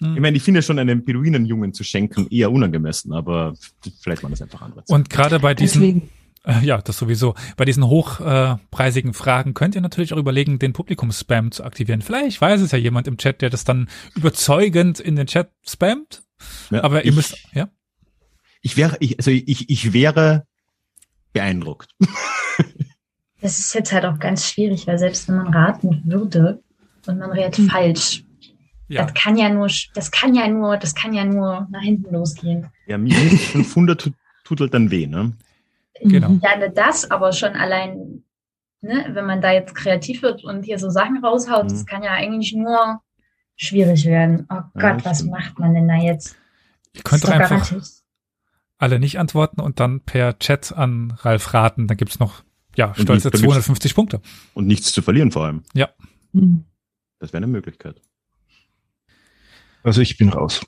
Hm. 0.00 0.14
Ich 0.16 0.20
meine, 0.20 0.36
ich 0.36 0.42
finde 0.42 0.60
schon 0.60 0.78
einen 0.78 1.02
Beduinenjungen 1.02 1.72
zu 1.72 1.82
schenken 1.82 2.26
eher 2.30 2.52
unangemessen, 2.52 3.14
aber 3.14 3.54
vielleicht 4.02 4.22
war 4.22 4.28
das 4.28 4.42
einfach 4.42 4.60
anders. 4.60 4.84
Und 4.88 5.08
gerade 5.08 5.40
bei 5.40 5.54
diesen, 5.54 5.80
Deswegen. 5.80 6.10
Äh, 6.44 6.64
ja, 6.64 6.78
das 6.78 6.96
sowieso. 6.96 7.34
Bei 7.56 7.64
diesen 7.64 7.86
hochpreisigen 7.86 9.10
äh, 9.10 9.14
Fragen 9.14 9.54
könnt 9.54 9.74
ihr 9.74 9.80
natürlich 9.80 10.14
auch 10.14 10.18
überlegen, 10.18 10.58
den 10.58 10.72
Publikumsspam 10.72 11.52
zu 11.52 11.64
aktivieren. 11.64 12.02
Vielleicht 12.02 12.40
weiß 12.40 12.60
es 12.60 12.72
ja 12.72 12.78
jemand 12.78 13.06
im 13.08 13.18
Chat, 13.18 13.42
der 13.42 13.50
das 13.50 13.64
dann 13.64 13.88
überzeugend 14.14 15.00
in 15.00 15.16
den 15.16 15.26
Chat 15.26 15.50
spammt. 15.66 16.22
Ja, 16.70 16.82
Aber 16.82 17.04
ihr 17.04 17.10
ich, 17.10 17.16
müsst, 17.16 17.36
ja. 17.52 17.68
Ich 18.62 18.76
wäre, 18.76 18.96
ich, 19.00 19.18
also 19.18 19.30
ich, 19.30 19.68
ich 19.68 19.92
wäre 19.92 20.46
beeindruckt. 21.32 21.94
Das 23.42 23.58
ist 23.58 23.74
jetzt 23.74 23.92
halt 23.92 24.04
auch 24.04 24.18
ganz 24.18 24.46
schwierig, 24.46 24.86
weil 24.86 24.98
selbst 24.98 25.28
wenn 25.28 25.36
man 25.36 25.54
raten 25.54 26.02
würde 26.04 26.62
und 27.06 27.18
man 27.18 27.30
rät 27.30 27.56
hm. 27.56 27.70
falsch, 27.70 28.24
ja. 28.88 29.04
das 29.04 29.14
kann 29.14 29.36
ja 29.36 29.48
nur, 29.48 29.68
das 29.94 30.10
kann 30.10 30.34
ja 30.34 30.46
nur, 30.46 30.76
das 30.76 30.94
kann 30.94 31.14
ja 31.14 31.24
nur 31.24 31.66
nach 31.70 31.80
hinten 31.80 32.12
losgehen. 32.12 32.66
Ja, 32.86 32.98
minus 32.98 33.40
500 33.52 33.98
tut, 33.98 34.14
tut 34.44 34.60
halt 34.60 34.74
dann 34.74 34.90
weh, 34.90 35.06
ne? 35.06 35.32
Genau. 36.02 36.38
Ja, 36.42 36.56
nicht 36.56 36.76
das, 36.76 37.10
aber 37.10 37.32
schon 37.32 37.52
allein, 37.52 38.24
ne, 38.80 39.10
wenn 39.12 39.26
man 39.26 39.40
da 39.40 39.52
jetzt 39.52 39.74
kreativ 39.74 40.22
wird 40.22 40.44
und 40.44 40.64
hier 40.64 40.78
so 40.78 40.90
Sachen 40.90 41.24
raushaut, 41.24 41.64
mhm. 41.64 41.68
das 41.68 41.86
kann 41.86 42.02
ja 42.02 42.12
eigentlich 42.12 42.54
nur 42.54 43.00
schwierig 43.56 44.06
werden. 44.06 44.46
Oh 44.50 44.62
Gott, 44.74 45.02
ja, 45.02 45.04
was 45.04 45.24
macht 45.24 45.58
man 45.58 45.74
denn 45.74 45.88
da 45.88 45.96
jetzt? 45.96 46.36
Ihr 46.94 47.02
könnt 47.02 47.24
doch 47.24 47.30
einfach 47.30 47.50
garantiert. 47.50 47.86
alle 48.78 48.98
nicht 48.98 49.18
antworten 49.18 49.60
und 49.60 49.80
dann 49.80 50.00
per 50.00 50.38
Chat 50.38 50.72
an 50.72 51.12
Ralf 51.18 51.52
raten. 51.54 51.86
Dann 51.86 51.96
gibt's 51.96 52.18
noch, 52.18 52.42
ja, 52.76 52.94
stolze 52.94 53.30
250 53.30 53.94
Punkte. 53.94 54.20
Und 54.54 54.66
nichts 54.66 54.92
zu 54.92 55.02
verlieren 55.02 55.30
vor 55.30 55.44
allem. 55.44 55.62
Ja. 55.74 55.90
Mhm. 56.32 56.64
Das 57.18 57.32
wäre 57.32 57.44
eine 57.44 57.52
Möglichkeit. 57.52 58.00
Also 59.82 60.00
ich 60.00 60.16
bin 60.18 60.30
raus. 60.30 60.60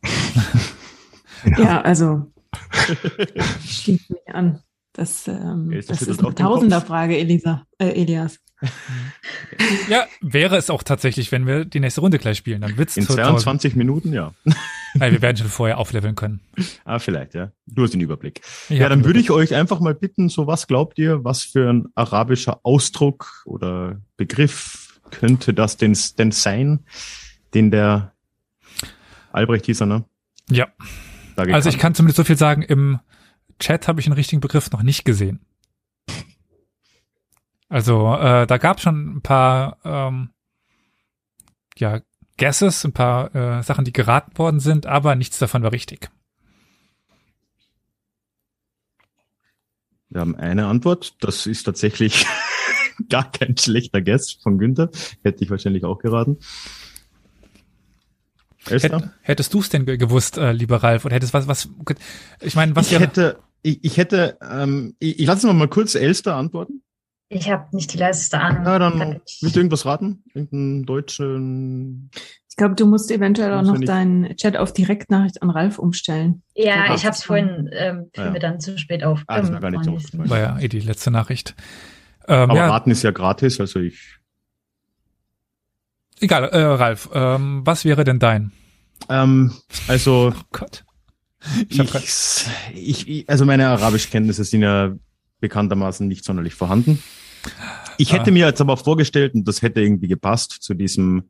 ja, 1.59 1.81
also 1.81 2.31
schließt 3.67 4.11
mich 4.11 4.35
an. 4.35 4.63
Das, 4.93 5.27
ähm, 5.27 5.71
das, 5.71 5.87
das 5.87 6.03
ist 6.03 6.21
eine 6.21 6.35
Tausenderfrage, 6.35 7.17
Elisa, 7.17 7.67
äh, 7.79 7.89
Elias. 7.89 8.39
Ja, 9.89 10.07
wäre 10.21 10.57
es 10.57 10.71
auch 10.71 10.83
tatsächlich, 10.83 11.33
wenn 11.33 11.47
wir 11.47 11.65
die 11.65 11.81
nächste 11.81 12.01
Runde 12.01 12.19
gleich 12.19 12.39
spielen. 12.39 12.61
Dann 12.61 12.77
wird's 12.77 12.97
In 12.97 13.05
22 13.05 13.75
Minuten, 13.75 14.13
ja. 14.13 14.33
Nein, 14.95 15.13
wir 15.13 15.23
werden 15.23 15.37
schon 15.37 15.49
vorher 15.49 15.79
aufleveln 15.79 16.15
können. 16.15 16.41
Ah, 16.85 16.99
vielleicht, 16.99 17.35
ja. 17.35 17.51
Du 17.67 17.83
hast 17.83 17.93
den 17.93 18.01
Überblick. 18.01 18.41
Ich 18.69 18.79
ja, 18.79 18.89
dann 18.89 19.05
würde 19.05 19.19
ich 19.19 19.31
euch 19.31 19.55
einfach 19.55 19.81
mal 19.81 19.95
bitten, 19.95 20.29
so 20.29 20.47
was 20.47 20.67
glaubt 20.67 20.99
ihr, 20.99 21.25
was 21.25 21.43
für 21.43 21.71
ein 21.71 21.87
arabischer 21.95 22.61
Ausdruck 22.63 23.43
oder 23.47 24.01
Begriff 24.17 25.01
könnte 25.11 25.55
das 25.55 25.77
denn, 25.77 25.97
denn 26.19 26.31
sein, 26.31 26.81
den 27.55 27.71
der 27.71 28.13
Albrecht 29.33 29.67
hieß 29.67 29.83
er, 29.83 29.87
ne? 29.87 30.05
Ja. 30.51 30.69
Also 31.37 31.69
ich 31.69 31.79
kann 31.79 31.95
zumindest 31.95 32.17
so 32.19 32.25
viel 32.25 32.37
sagen, 32.37 32.63
im 32.63 33.01
Chat 33.59 33.89
habe 33.89 34.01
ich 34.01 34.07
den 34.07 34.15
richtigen 34.15 34.41
Begriff 34.41 34.71
noch 34.71 34.83
nicht 34.83 35.05
gesehen. 35.05 35.41
Also 37.69 38.15
äh, 38.15 38.47
da 38.47 38.59
gab 38.59 38.77
es 38.77 38.83
schon 38.83 39.17
ein 39.17 39.23
paar 39.23 39.79
ähm, 39.85 40.31
ja, 41.79 42.01
Guesses, 42.37 42.85
ein 42.85 42.93
paar 42.93 43.35
äh, 43.35 43.63
Sachen, 43.63 43.85
die 43.85 43.93
geraten 43.93 44.37
worden 44.37 44.61
sind, 44.61 44.87
aber 44.87 45.15
nichts 45.15 45.39
davon 45.39 45.63
war 45.63 45.73
richtig. 45.73 46.11
Wir 50.11 50.21
haben 50.21 50.37
eine 50.37 50.67
Antwort. 50.67 51.17
Das 51.21 51.47
ist 51.47 51.63
tatsächlich 51.63 52.27
gar 53.09 53.31
kein 53.33 53.57
schlechter 53.57 54.03
Guess 54.03 54.33
von 54.33 54.59
Günther. 54.59 54.91
Hätte 55.23 55.43
ich 55.43 55.51
wahrscheinlich 55.51 55.85
auch 55.85 55.99
geraten. 55.99 56.39
Hätt, 58.69 58.93
hättest 59.23 59.55
du 59.55 59.61
es 59.61 59.69
denn 59.69 59.87
gewusst, 59.87 60.39
äh, 60.39 60.53
lieber 60.53 60.83
Ralf, 60.83 61.05
oder 61.05 61.15
hättest 61.15 61.35
was, 61.35 61.49
was, 61.49 61.69
ich 62.41 62.55
meine, 62.55 62.77
was 62.77 62.93
ich 62.93 62.99
hätte, 62.99 63.39
ich, 63.63 63.83
ich 63.83 63.97
hätte, 63.97 64.39
ähm, 64.41 64.95
ich, 64.99 65.21
ich 65.21 65.27
lasse 65.27 65.47
noch 65.47 65.55
mal 65.55 65.69
kurz 65.69 65.95
Elster 65.95 66.37
antworten. 66.37 66.83
Ich 67.29 67.51
habe 67.51 67.75
nicht 67.75 67.93
die 67.93 67.99
leiseste 67.99 68.39
Ahnung. 68.39 68.65
Ja, 68.65 68.79
dann 68.79 69.21
willst 69.41 69.57
du 69.57 69.61
irgendwas 69.61 69.87
raten? 69.87 70.23
Irgendeinen 70.35 70.85
deutschen. 70.85 72.11
Ich 72.49 72.57
glaube, 72.57 72.75
du 72.75 72.87
musst 72.87 73.11
eventuell 73.11 73.55
auch 73.55 73.63
noch 73.63 73.81
deinen 73.81 74.37
Chat 74.37 74.59
auf 74.59 74.75
Direktnachricht 74.75 75.43
an 75.43 75.49
Ralf 75.49 75.79
umstellen. 75.79 76.43
Ja, 76.55 76.95
ich 76.95 77.07
habe 77.07 77.15
es 77.15 77.25
vorhin, 77.25 77.71
ähm, 77.73 78.11
fiel 78.13 78.25
ja. 78.25 78.31
mir 78.31 78.39
dann 78.39 78.61
zu 78.61 78.79
spät 78.79 79.03
auf. 79.03 79.23
Ah, 79.27 79.41
das 79.41 79.51
war 79.51 79.61
gar 79.61 79.71
nicht 79.71 79.85
so. 79.85 79.99
War 80.19 80.39
ja 80.39 80.59
eh 80.59 80.69
die 80.69 80.81
letzte 80.81 81.11
Nachricht. 81.11 81.55
Ähm, 82.29 82.51
Aber 82.51 82.57
ja. 82.57 82.69
raten 82.69 82.91
ist 82.91 83.03
ja 83.03 83.11
gratis, 83.11 83.59
also 83.59 83.81
ich. 83.81 84.19
Egal, 86.23 86.45
äh, 86.45 86.63
Ralf, 86.63 87.11
ähm, 87.13 87.63
was 87.65 87.85
wäre 87.85 88.05
denn 88.05 88.19
dein? 88.19 88.53
Ähm, 89.09 89.53
also. 89.89 90.33
Oh 90.35 90.43
Gott. 90.53 90.85
Ich, 91.69 91.81
ich, 92.75 93.09
ich, 93.09 93.29
also 93.29 93.45
meine 93.45 93.67
Arabischkenntnisse 93.67 94.45
sind 94.45 94.63
ja 94.63 94.95
bekanntermaßen 95.41 96.07
nicht 96.07 96.25
sonderlich 96.25 96.55
vorhanden. 96.55 97.03
Ich 97.99 98.13
hätte 98.13 98.31
ah. 98.31 98.33
mir 98.33 98.47
jetzt 98.47 98.61
aber 98.61 98.77
vorgestellt, 98.77 99.35
und 99.35 99.49
das 99.49 99.61
hätte 99.61 99.81
irgendwie 99.81 100.07
gepasst 100.07 100.59
zu 100.61 100.75
diesem 100.75 101.25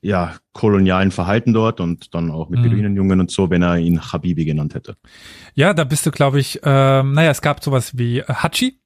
ja, 0.00 0.34
kolonialen 0.52 1.12
Verhalten 1.12 1.52
dort 1.52 1.80
und 1.80 2.14
dann 2.14 2.32
auch 2.32 2.48
mit 2.48 2.58
mhm. 2.58 2.64
Beduinenjungen 2.64 3.20
und 3.20 3.30
so, 3.30 3.50
wenn 3.50 3.62
er 3.62 3.78
ihn 3.78 4.00
Habibi 4.00 4.44
genannt 4.44 4.74
hätte. 4.74 4.96
Ja, 5.54 5.74
da 5.74 5.84
bist 5.84 6.04
du, 6.04 6.10
glaube 6.10 6.40
ich, 6.40 6.60
ähm, 6.64 7.12
naja, 7.12 7.30
es 7.30 7.42
gab 7.42 7.62
sowas 7.62 7.96
wie 7.96 8.22
Hachi. 8.22 8.80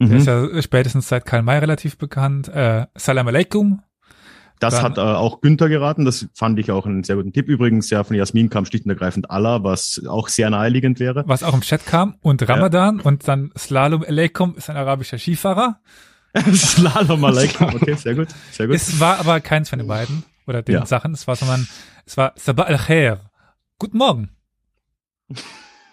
Mhm. 0.00 0.08
Der 0.08 0.18
ist 0.18 0.26
ja 0.26 0.62
spätestens 0.62 1.08
seit 1.08 1.24
Karl 1.24 1.42
May 1.42 1.58
relativ 1.58 1.96
bekannt. 1.98 2.48
Äh, 2.48 2.86
Salam 2.96 3.28
alaikum 3.28 3.82
das 4.58 4.74
Dann, 4.74 4.84
hat 4.84 4.98
äh, 4.98 5.00
auch 5.00 5.40
Günther 5.40 5.68
geraten. 5.68 6.04
Das 6.04 6.28
fand 6.34 6.58
ich 6.58 6.70
auch 6.70 6.86
einen 6.86 7.04
sehr 7.04 7.16
guten 7.16 7.32
Tipp. 7.32 7.48
Übrigens, 7.48 7.90
ja, 7.90 8.04
von 8.04 8.16
Jasmin 8.16 8.48
kam 8.48 8.64
schlicht 8.64 8.86
und 8.86 8.90
ergreifend 8.90 9.30
Allah, 9.30 9.62
was 9.62 10.02
auch 10.08 10.28
sehr 10.28 10.48
naheliegend 10.48 10.98
wäre. 10.98 11.24
Was 11.26 11.42
auch 11.42 11.54
im 11.54 11.60
Chat 11.60 11.84
kam. 11.84 12.16
Und 12.22 12.48
Ramadan 12.48 12.98
ja. 12.98 13.04
und 13.04 13.28
dann 13.28 13.52
Slalom 13.56 14.02
Aleikum 14.02 14.54
ist 14.56 14.70
ein 14.70 14.76
arabischer 14.76 15.18
Skifahrer. 15.18 15.80
Slalom 16.54 17.24
Aleikum, 17.24 17.74
okay, 17.74 17.94
sehr 17.94 18.14
gut, 18.14 18.28
sehr 18.50 18.66
gut. 18.66 18.76
Es 18.76 18.98
war 18.98 19.18
aber 19.18 19.40
keins 19.40 19.68
von 19.68 19.78
den 19.78 19.88
beiden 19.88 20.24
oder 20.46 20.62
den 20.62 20.76
ja. 20.76 20.86
Sachen. 20.86 21.12
Es 21.12 21.26
war, 21.26 21.36
sondern 21.36 21.66
es 22.06 22.16
war 22.16 22.32
Sabah 22.36 22.64
al-Khair. 22.64 23.20
Guten 23.78 23.98
Morgen. 23.98 24.30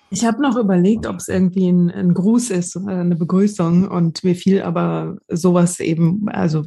Ich 0.09 0.25
habe 0.25 0.41
noch 0.41 0.55
überlegt, 0.55 1.07
ob 1.07 1.15
es 1.15 1.27
irgendwie 1.27 1.67
ein, 1.67 1.89
ein, 1.89 2.13
Gruß 2.13 2.51
ist, 2.51 2.75
äh, 2.75 2.91
eine 2.91 3.15
Begrüßung 3.15 3.87
und 3.89 4.23
mir 4.23 4.35
fiel 4.35 4.61
aber 4.61 5.17
sowas 5.27 5.79
eben, 5.79 6.29
also 6.29 6.65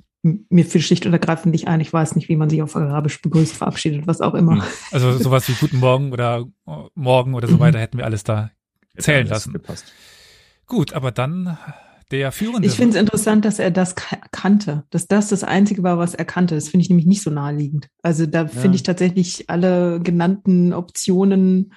mir 0.48 0.64
für 0.64 0.80
schlicht 0.80 1.06
und 1.06 1.12
ergreifend 1.12 1.52
nicht 1.52 1.68
ein. 1.68 1.80
Ich 1.80 1.92
weiß 1.92 2.16
nicht, 2.16 2.28
wie 2.28 2.36
man 2.36 2.50
sich 2.50 2.62
auf 2.62 2.76
Arabisch 2.76 3.20
begrüßt, 3.22 3.56
verabschiedet, 3.56 4.06
was 4.06 4.20
auch 4.20 4.34
immer. 4.34 4.56
Hm. 4.56 4.62
Also 4.90 5.18
sowas 5.18 5.48
wie 5.48 5.54
Guten 5.54 5.78
Morgen 5.78 6.12
oder 6.12 6.46
Morgen 6.94 7.34
oder 7.34 7.48
so 7.48 7.56
mhm. 7.56 7.60
weiter 7.60 7.78
hätten 7.78 7.98
wir 7.98 8.04
alles 8.04 8.24
da 8.24 8.50
zählen 8.98 9.26
lassen. 9.26 9.52
Gepasst. 9.52 9.92
Gut, 10.66 10.92
aber 10.92 11.12
dann 11.12 11.58
der 12.10 12.32
Führende. 12.32 12.66
Ich 12.66 12.74
finde 12.74 12.96
es 12.96 13.00
interessant, 13.00 13.44
dass 13.44 13.58
er 13.58 13.70
das 13.70 13.94
kannte, 14.30 14.84
dass 14.90 15.08
das 15.08 15.28
das 15.28 15.44
Einzige 15.44 15.82
war, 15.82 15.98
was 15.98 16.14
er 16.14 16.24
kannte. 16.24 16.54
Das 16.54 16.68
finde 16.68 16.82
ich 16.82 16.88
nämlich 16.88 17.06
nicht 17.06 17.22
so 17.22 17.30
naheliegend. 17.30 17.88
Also 18.02 18.26
da 18.26 18.42
ja. 18.42 18.48
finde 18.48 18.76
ich 18.76 18.82
tatsächlich 18.82 19.50
alle 19.50 20.00
genannten 20.00 20.72
Optionen, 20.72 21.72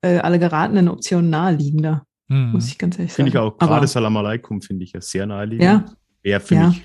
äh, 0.00 0.18
alle 0.18 0.38
geratenen 0.38 0.88
Optionen 0.88 1.30
naheliegender. 1.30 2.06
Hm. 2.28 2.52
Muss 2.52 2.68
ich 2.68 2.78
ganz 2.78 2.98
ehrlich 2.98 3.12
sagen. 3.12 3.28
Finde 3.28 3.30
ich 3.30 3.38
auch. 3.38 3.56
Gerade 3.58 3.86
Salam 3.86 4.16
Aleikum 4.16 4.62
finde 4.62 4.84
ich 4.84 4.92
ja 4.92 5.00
sehr 5.00 5.26
naheliegend. 5.26 5.62
Ja. 5.62 5.84
Wäre 6.22 6.40
für 6.40 6.54
ja. 6.54 6.68
mich 6.68 6.82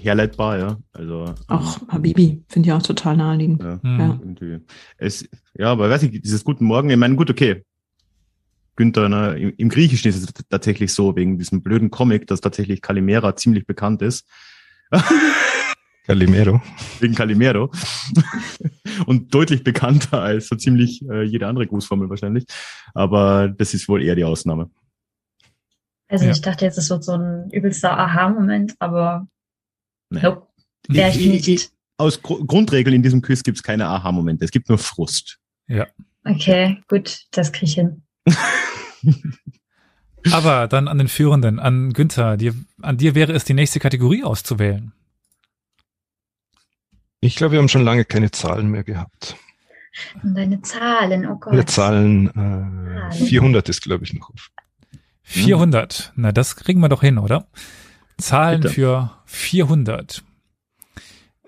herleitbar, 0.00 0.58
ja. 0.58 0.78
Also 0.92 1.34
auch 1.48 1.80
ähm, 1.80 1.88
Habibi 1.88 2.44
finde 2.48 2.68
ich 2.68 2.72
auch 2.72 2.82
total 2.82 3.16
naheliegend. 3.16 3.62
Ja, 3.62 3.80
mhm. 3.82 4.36
ja. 4.40 4.58
Es, 4.98 5.28
ja, 5.54 5.72
aber 5.72 5.90
weiß 5.90 6.04
ich, 6.04 6.20
dieses 6.20 6.44
Guten 6.44 6.64
Morgen, 6.64 6.90
ich 6.90 6.96
meine, 6.96 7.16
gut, 7.16 7.30
okay. 7.30 7.62
Günther, 8.76 9.08
ne, 9.08 9.38
im, 9.38 9.52
im 9.56 9.68
Griechischen 9.68 10.08
ist 10.08 10.16
es 10.16 10.44
tatsächlich 10.48 10.94
so, 10.94 11.14
wegen 11.14 11.38
diesem 11.38 11.62
blöden 11.62 11.90
Comic, 11.90 12.26
dass 12.26 12.40
tatsächlich 12.40 12.80
Calimera 12.80 13.36
ziemlich 13.36 13.66
bekannt 13.66 14.00
ist. 14.02 14.26
Calimero. 16.04 16.60
Wegen 17.00 17.14
Calimero. 17.14 17.70
Und 19.06 19.32
deutlich 19.34 19.62
bekannter 19.62 20.20
als 20.20 20.48
so 20.48 20.56
ziemlich 20.56 21.02
äh, 21.08 21.22
jede 21.22 21.46
andere 21.46 21.66
Grußformel 21.66 22.10
wahrscheinlich. 22.10 22.44
Aber 22.94 23.48
das 23.48 23.74
ist 23.74 23.88
wohl 23.88 24.02
eher 24.02 24.14
die 24.14 24.24
Ausnahme. 24.24 24.70
Also 26.08 26.26
ja. 26.26 26.32
ich 26.32 26.40
dachte 26.40 26.64
jetzt, 26.64 26.76
es 26.76 26.90
wird 26.90 27.04
so 27.04 27.12
ein 27.12 27.50
übelster 27.50 27.98
Aha-Moment, 27.98 28.74
aber. 28.78 29.26
Nope. 30.20 30.46
Wäre 30.88 31.10
ich 31.10 31.26
nicht. 31.26 31.48
Ich, 31.48 31.70
aus 31.96 32.22
Gr 32.22 32.44
Grundregel 32.44 32.94
in 32.94 33.02
diesem 33.02 33.22
Quiz 33.22 33.42
gibt 33.42 33.58
es 33.58 33.62
keine 33.62 33.86
Aha-Momente. 33.86 34.44
Es 34.44 34.50
gibt 34.50 34.68
nur 34.68 34.78
Frust. 34.78 35.38
Ja. 35.68 35.86
Okay, 36.24 36.80
gut, 36.88 37.26
das 37.30 37.52
kriege 37.52 37.66
ich 37.66 37.74
hin. 37.74 38.02
Aber 40.30 40.68
dann 40.68 40.88
an 40.88 40.98
den 40.98 41.08
Führenden, 41.08 41.58
an 41.58 41.92
Günther, 41.92 42.36
dir, 42.36 42.54
an 42.80 42.96
dir 42.96 43.14
wäre 43.14 43.32
es 43.32 43.44
die 43.44 43.54
nächste 43.54 43.80
Kategorie 43.80 44.22
auszuwählen. 44.22 44.92
Ich 47.20 47.36
glaube, 47.36 47.52
wir 47.52 47.58
haben 47.58 47.68
schon 47.68 47.84
lange 47.84 48.04
keine 48.04 48.30
Zahlen 48.30 48.68
mehr 48.68 48.84
gehabt. 48.84 49.36
Und 50.22 50.34
deine 50.34 50.62
Zahlen, 50.62 51.26
oh 51.26 51.36
Gott. 51.36 51.52
Meine 51.52 51.66
Zahlen, 51.66 53.10
äh, 53.10 53.12
400 53.12 53.68
ist, 53.68 53.82
glaube 53.82 54.04
ich, 54.04 54.14
noch 54.14 54.30
auf. 54.30 54.50
400, 55.22 56.12
na 56.16 56.32
das 56.32 56.56
kriegen 56.56 56.80
wir 56.80 56.88
doch 56.88 57.00
hin, 57.00 57.18
oder? 57.18 57.46
Zahlen 58.22 58.60
Bitte. 58.62 58.74
für 58.74 59.10
400. 59.26 60.22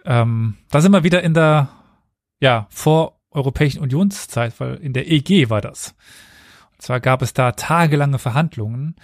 Ähm, 0.05 0.57
da 0.71 0.81
sind 0.81 0.93
wir 0.93 1.05
wieder 1.05 1.23
in 1.23 1.35
der, 1.35 1.69
ja, 2.41 2.67
vor 2.71 3.21
Europäischen 3.31 3.81
Unionszeit, 3.81 4.59
weil 4.61 4.77
in 4.77 4.93
der 4.93 5.11
EG 5.11 5.51
war 5.51 5.61
das. 5.61 5.95
Und 6.73 6.83
zwar 6.83 7.01
gab 7.01 7.23
es 7.23 7.33
da 7.33 7.53
tagelange 7.53 8.19
Verhandlungen 8.19 8.97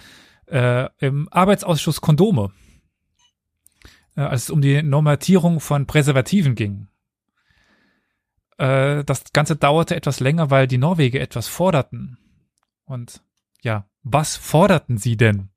äh, 0.47 0.89
im 0.99 1.27
Arbeitsausschuss 1.31 2.01
Kondome, 2.01 2.51
äh, 4.15 4.21
als 4.21 4.43
es 4.43 4.49
um 4.49 4.61
die 4.61 4.83
Normatierung 4.83 5.59
von 5.59 5.87
Präservativen 5.87 6.55
ging. 6.55 6.87
Äh, 8.57 9.03
das 9.03 9.31
Ganze 9.33 9.55
dauerte 9.55 9.95
etwas 9.95 10.19
länger, 10.19 10.49
weil 10.49 10.67
die 10.67 10.77
Norweger 10.77 11.19
etwas 11.19 11.47
forderten. 11.47 12.17
Und 12.85 13.23
ja, 13.61 13.87
was 14.03 14.35
forderten 14.37 14.97
sie 14.97 15.17
denn? 15.17 15.50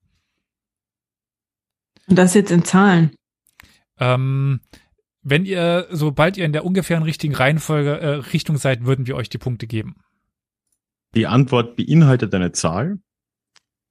Und 2.07 2.17
das 2.17 2.35
jetzt 2.35 2.51
in 2.51 2.65
Zahlen? 2.65 3.13
Ähm, 3.99 4.61
wenn 5.23 5.47
ihr, 5.47 5.87
sobald 5.91 6.37
ihr 6.37 6.45
in 6.45 6.53
der 6.53 6.65
ungefähren 6.65 7.03
richtigen 7.03 7.35
Reihenfolge 7.35 7.99
äh, 7.99 8.09
Richtung 8.33 8.59
seid, 8.59 8.85
würden 8.85 9.07
wir 9.07 9.17
euch 9.17 9.29
die 9.29 9.39
Punkte 9.39 9.67
geben. 9.67 9.97
Die 11.15 11.27
Antwort 11.27 11.77
beinhaltet 11.77 12.35
eine 12.35 12.53
Zahl, 12.53 12.99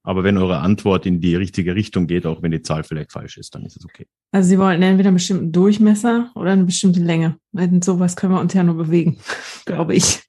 aber 0.04 0.24
wenn 0.24 0.38
eure 0.38 0.60
Antwort 0.60 1.06
in 1.06 1.22
die 1.22 1.36
richtige 1.36 1.74
Richtung 1.74 2.06
geht, 2.06 2.26
auch 2.26 2.44
wenn 2.44 2.52
die 2.52 2.62
Zahl 2.62 2.84
vielleicht 2.84 3.14
falsch 3.14 3.38
ist, 3.38 3.56
dann 3.56 3.66
ist 3.66 3.78
es 3.78 3.86
okay. 3.86 4.06
Also 4.32 4.50
Sie 4.50 4.60
wollten 4.60 4.84
entweder 4.84 5.08
einen 5.08 5.16
bestimmten 5.16 5.52
Durchmesser 5.52 6.32
oder 6.36 6.52
eine 6.52 6.66
bestimmte 6.66 7.00
Länge. 7.00 7.38
In 7.54 7.82
sowas 7.82 8.16
können 8.16 8.34
wir 8.34 8.42
uns 8.42 8.54
ja 8.54 8.64
nur 8.64 8.76
bewegen, 8.76 9.18
glaube 9.66 9.96
ich. 9.96 10.22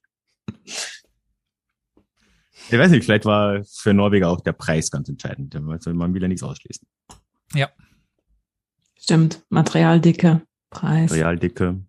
Ich 2.67 2.79
weiß 2.79 2.89
nicht, 2.89 3.03
vielleicht 3.03 3.25
war 3.25 3.63
für 3.65 3.93
Norweger 3.93 4.29
auch 4.29 4.41
der 4.41 4.53
Preis 4.53 4.89
ganz 4.89 5.07
entscheidend. 5.09 5.53
Man 5.53 6.13
will 6.13 6.21
ja 6.21 6.27
nichts 6.27 6.41
ausschließen. 6.41 6.87
Ja. 7.53 7.69
Stimmt. 8.97 9.43
Materialdicke, 9.49 10.41
Preis. 10.69 11.11
Materialdicke. 11.11 11.81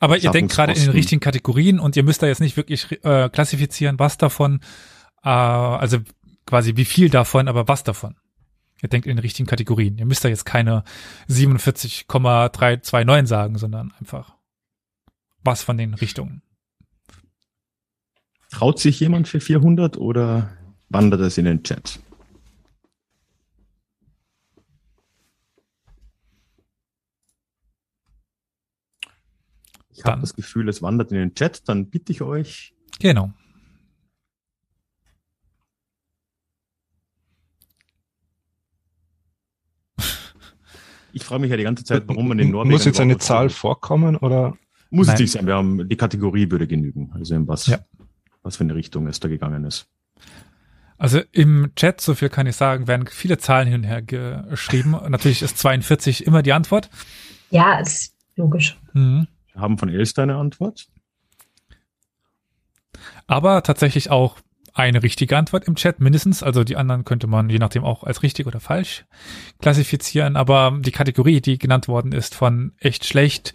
Aber 0.00 0.18
ihr 0.18 0.30
denkt 0.30 0.52
gerade 0.52 0.72
in 0.72 0.80
den 0.80 0.90
richtigen 0.90 1.20
Kategorien 1.20 1.78
und 1.78 1.96
ihr 1.96 2.02
müsst 2.02 2.22
da 2.22 2.26
jetzt 2.26 2.40
nicht 2.40 2.56
wirklich 2.56 2.86
äh, 3.04 3.28
klassifizieren, 3.28 3.98
was 3.98 4.16
davon, 4.16 4.60
äh, 5.22 5.28
also 5.28 5.98
quasi 6.46 6.76
wie 6.76 6.84
viel 6.84 7.10
davon, 7.10 7.48
aber 7.48 7.68
was 7.68 7.84
davon. 7.84 8.16
Ihr 8.82 8.88
denkt 8.88 9.06
in 9.06 9.16
den 9.16 9.22
richtigen 9.22 9.46
Kategorien. 9.46 9.98
Ihr 9.98 10.06
müsst 10.06 10.24
da 10.24 10.28
jetzt 10.28 10.44
keine 10.44 10.82
47,329 11.28 13.28
sagen, 13.28 13.58
sondern 13.58 13.92
einfach 14.00 14.34
was 15.44 15.62
von 15.62 15.76
den 15.76 15.94
Richtungen. 15.94 16.42
Traut 18.50 18.80
sich 18.80 19.00
jemand 19.00 19.28
für 19.28 19.40
400 19.40 19.96
oder 19.96 20.50
wandert 20.88 21.20
es 21.20 21.38
in 21.38 21.44
den 21.46 21.62
Chat? 21.62 22.00
Ich 30.04 30.10
habe 30.10 30.20
das 30.20 30.34
Gefühl, 30.34 30.68
es 30.68 30.82
wandert 30.82 31.12
in 31.12 31.18
den 31.18 31.34
Chat, 31.34 31.68
dann 31.68 31.88
bitte 31.90 32.12
ich 32.12 32.22
euch. 32.22 32.74
Genau. 32.98 33.32
Ich 41.14 41.24
frage 41.24 41.42
mich 41.42 41.50
ja 41.50 41.58
die 41.58 41.62
ganze 41.62 41.84
Zeit, 41.84 42.04
warum 42.06 42.28
man 42.28 42.38
in 42.38 42.50
Norwegen. 42.50 42.72
Muss 42.72 42.86
jetzt 42.86 42.98
eine 42.98 43.18
Zahl 43.18 43.50
vorkommen 43.50 44.16
oder? 44.16 44.56
Muss 44.88 45.08
Nein. 45.08 45.14
es 45.14 45.20
nicht 45.20 45.32
sein. 45.32 45.46
Wir 45.46 45.56
haben, 45.56 45.86
die 45.86 45.96
Kategorie 45.96 46.50
würde 46.50 46.66
genügen. 46.66 47.12
Also 47.12 47.34
in 47.34 47.46
was, 47.46 47.66
ja. 47.66 47.80
was 48.42 48.56
für 48.56 48.64
eine 48.64 48.74
Richtung 48.74 49.06
es 49.06 49.20
da 49.20 49.28
gegangen 49.28 49.64
ist. 49.64 49.88
Also 50.96 51.20
im 51.32 51.74
Chat, 51.76 52.00
so 52.00 52.14
viel 52.14 52.30
kann 52.30 52.46
ich 52.46 52.56
sagen, 52.56 52.86
werden 52.88 53.06
viele 53.10 53.36
Zahlen 53.36 53.66
hin 53.66 53.80
und 53.80 53.84
her 53.84 54.00
geschrieben. 54.00 54.92
Natürlich 55.08 55.42
ist 55.42 55.58
42 55.58 56.26
immer 56.26 56.42
die 56.42 56.54
Antwort. 56.54 56.88
Ja, 57.50 57.78
ist 57.78 58.14
logisch. 58.36 58.78
Mhm. 58.94 59.26
Haben 59.54 59.78
von 59.78 59.88
Elster 59.88 60.22
eine 60.22 60.36
Antwort. 60.36 60.88
Aber 63.26 63.62
tatsächlich 63.62 64.10
auch 64.10 64.38
eine 64.74 65.02
richtige 65.02 65.36
Antwort 65.36 65.64
im 65.64 65.74
Chat, 65.74 66.00
mindestens. 66.00 66.42
Also 66.42 66.64
die 66.64 66.76
anderen 66.76 67.04
könnte 67.04 67.26
man 67.26 67.50
je 67.50 67.58
nachdem 67.58 67.84
auch 67.84 68.04
als 68.04 68.22
richtig 68.22 68.46
oder 68.46 68.60
falsch 68.60 69.04
klassifizieren. 69.60 70.36
Aber 70.36 70.78
die 70.80 70.92
Kategorie, 70.92 71.40
die 71.40 71.58
genannt 71.58 71.88
worden 71.88 72.12
ist 72.12 72.34
von 72.34 72.72
echt 72.78 73.04
schlecht, 73.04 73.52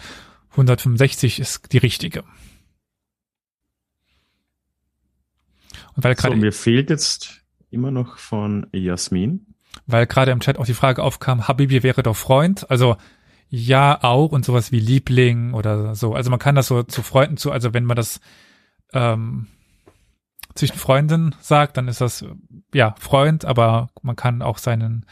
165 0.51 1.39
ist 1.39 1.71
die 1.73 1.77
richtige. 1.79 2.23
Und 5.95 6.03
weil 6.03 6.15
gerade 6.15 6.35
so, 6.35 6.41
mir 6.41 6.51
fehlt 6.51 6.89
jetzt 6.89 7.43
immer 7.71 7.91
noch 7.91 8.17
von 8.17 8.67
Jasmin. 8.71 9.47
Weil 9.87 10.05
gerade 10.05 10.31
im 10.31 10.39
Chat 10.39 10.57
auch 10.57 10.65
die 10.65 10.73
Frage 10.73 11.03
aufkam, 11.03 11.47
Habibi 11.47 11.81
wäre 11.83 12.03
doch 12.03 12.15
Freund. 12.15 12.69
Also 12.69 12.97
ja 13.49 14.03
auch 14.03 14.31
und 14.31 14.45
sowas 14.45 14.71
wie 14.71 14.79
Liebling 14.79 15.53
oder 15.53 15.95
so. 15.95 16.13
Also 16.13 16.29
man 16.29 16.39
kann 16.39 16.55
das 16.55 16.67
so 16.67 16.83
zu 16.83 17.01
Freunden 17.01 17.37
zu, 17.37 17.51
also 17.51 17.73
wenn 17.73 17.85
man 17.85 17.95
das 17.95 18.19
ähm, 18.93 19.47
zwischen 20.55 20.77
Freunden 20.77 21.35
sagt, 21.39 21.77
dann 21.77 21.87
ist 21.87 22.01
das 22.01 22.25
ja 22.73 22.95
Freund, 22.99 23.45
aber 23.45 23.89
man 24.01 24.15
kann 24.15 24.41
auch 24.41 24.57
seinen 24.57 25.05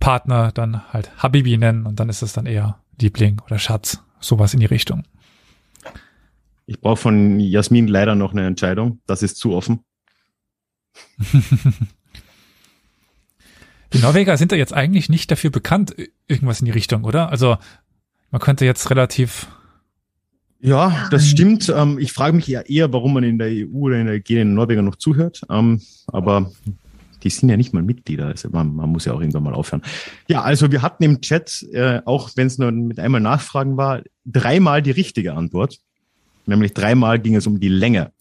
Partner 0.00 0.50
dann 0.52 0.92
halt 0.92 1.10
Habibi 1.22 1.56
nennen 1.58 1.86
und 1.86 2.00
dann 2.00 2.08
ist 2.08 2.22
es 2.22 2.32
dann 2.32 2.46
eher 2.46 2.80
Liebling 3.00 3.40
oder 3.46 3.58
Schatz, 3.58 4.02
sowas 4.18 4.54
in 4.54 4.60
die 4.60 4.66
Richtung. 4.66 5.04
Ich 6.66 6.80
brauche 6.80 6.96
von 6.96 7.40
Jasmin 7.40 7.88
leider 7.88 8.14
noch 8.14 8.32
eine 8.32 8.46
Entscheidung. 8.46 9.00
Das 9.06 9.22
ist 9.22 9.36
zu 9.36 9.54
offen. 9.54 9.84
Die 13.92 13.98
Norweger 13.98 14.36
sind 14.36 14.52
ja 14.52 14.58
jetzt 14.58 14.72
eigentlich 14.72 15.08
nicht 15.08 15.30
dafür 15.30 15.50
bekannt, 15.50 15.94
irgendwas 16.28 16.60
in 16.60 16.66
die 16.66 16.70
Richtung, 16.70 17.04
oder? 17.04 17.30
Also 17.30 17.56
man 18.30 18.40
könnte 18.40 18.64
jetzt 18.64 18.88
relativ. 18.90 19.48
Ja, 20.60 21.08
das 21.10 21.26
stimmt. 21.26 21.72
Ähm, 21.74 21.98
ich 21.98 22.12
frage 22.12 22.36
mich 22.36 22.46
ja 22.46 22.60
eher, 22.60 22.92
warum 22.92 23.14
man 23.14 23.24
in 23.24 23.38
der 23.38 23.48
EU 23.48 23.86
oder 23.86 23.98
in 23.98 24.06
der 24.06 24.20
G 24.20 24.40
in 24.40 24.54
Norweger 24.54 24.82
noch 24.82 24.96
zuhört. 24.96 25.40
Ähm, 25.50 25.80
aber 26.06 26.52
die 27.22 27.30
sind 27.30 27.48
ja 27.48 27.56
nicht 27.56 27.72
mal 27.72 27.82
Mitglieder. 27.82 28.26
Also 28.26 28.50
man, 28.50 28.74
man, 28.74 28.90
muss 28.90 29.06
ja 29.06 29.12
auch 29.12 29.20
irgendwann 29.20 29.42
mal 29.42 29.54
aufhören. 29.54 29.82
Ja, 30.28 30.42
also 30.42 30.70
wir 30.70 30.82
hatten 30.82 31.02
im 31.02 31.20
Chat, 31.20 31.66
äh, 31.72 32.00
auch 32.04 32.30
wenn 32.36 32.46
es 32.46 32.58
nur 32.58 32.70
mit 32.72 33.00
einmal 33.00 33.20
Nachfragen 33.20 33.76
war, 33.76 34.02
dreimal 34.24 34.82
die 34.82 34.90
richtige 34.90 35.34
Antwort. 35.34 35.78
Nämlich 36.46 36.74
dreimal 36.74 37.18
ging 37.18 37.36
es 37.36 37.46
um 37.46 37.60
die 37.60 37.68
Länge. 37.68 38.12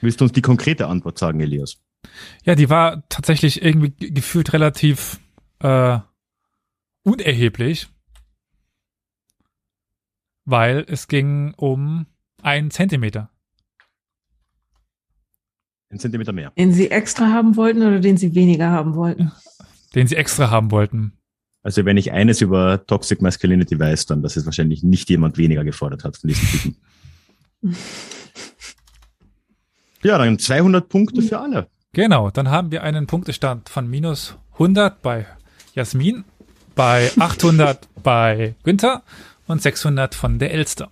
Willst 0.00 0.20
du 0.20 0.24
uns 0.24 0.32
die 0.32 0.42
konkrete 0.42 0.86
Antwort 0.86 1.18
sagen, 1.18 1.40
Elias? 1.40 1.78
Ja, 2.44 2.54
die 2.54 2.70
war 2.70 3.06
tatsächlich 3.08 3.62
irgendwie 3.62 3.92
gefühlt 4.12 4.52
relativ 4.52 5.20
äh, 5.60 5.98
unerheblich, 7.02 7.88
weil 10.44 10.84
es 10.88 11.08
ging 11.08 11.54
um 11.54 12.06
einen 12.42 12.70
Zentimeter. 12.70 13.30
Ein 15.90 15.98
Zentimeter 15.98 16.32
mehr. 16.32 16.52
Den 16.56 16.72
Sie 16.72 16.90
extra 16.90 17.32
haben 17.32 17.56
wollten 17.56 17.82
oder 17.82 18.00
den 18.00 18.16
Sie 18.16 18.34
weniger 18.34 18.70
haben 18.70 18.94
wollten? 18.94 19.32
Den 19.94 20.06
Sie 20.06 20.16
extra 20.16 20.50
haben 20.50 20.70
wollten. 20.70 21.12
Also 21.62 21.84
wenn 21.84 21.96
ich 21.96 22.12
eines 22.12 22.40
über 22.40 22.86
Toxic 22.86 23.20
Masculinity 23.20 23.78
weiß, 23.78 24.06
dann, 24.06 24.22
dass 24.22 24.36
es 24.36 24.46
wahrscheinlich 24.46 24.82
nicht 24.82 25.10
jemand 25.10 25.36
weniger 25.36 25.64
gefordert 25.64 26.04
hat 26.04 26.16
von 26.16 26.28
diesen 26.28 26.48
Typen. 26.48 26.76
ja, 30.02 30.16
dann 30.16 30.38
200 30.38 30.88
Punkte 30.88 31.22
für 31.22 31.38
alle. 31.38 31.68
Genau, 31.92 32.30
dann 32.30 32.50
haben 32.50 32.70
wir 32.70 32.84
einen 32.84 33.08
Punktestand 33.08 33.68
von 33.68 33.88
minus 33.88 34.36
100 34.52 35.02
bei 35.02 35.26
Jasmin, 35.74 36.24
bei 36.76 37.10
800 37.18 37.88
bei 38.02 38.54
Günther 38.62 39.02
und 39.48 39.60
600 39.60 40.14
von 40.14 40.38
der 40.38 40.52
Elster. 40.52 40.90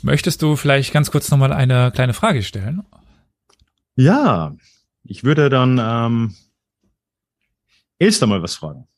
Möchtest 0.00 0.40
du 0.40 0.56
vielleicht 0.56 0.94
ganz 0.94 1.10
kurz 1.10 1.30
nochmal 1.30 1.52
eine 1.52 1.90
kleine 1.92 2.14
Frage 2.14 2.42
stellen? 2.42 2.86
Ja, 3.96 4.56
ich 5.04 5.24
würde 5.24 5.50
dann 5.50 5.78
ähm, 5.78 6.34
Elster 7.98 8.26
mal 8.26 8.42
was 8.42 8.54
fragen. 8.54 8.88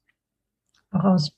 Voraus. 0.91 1.33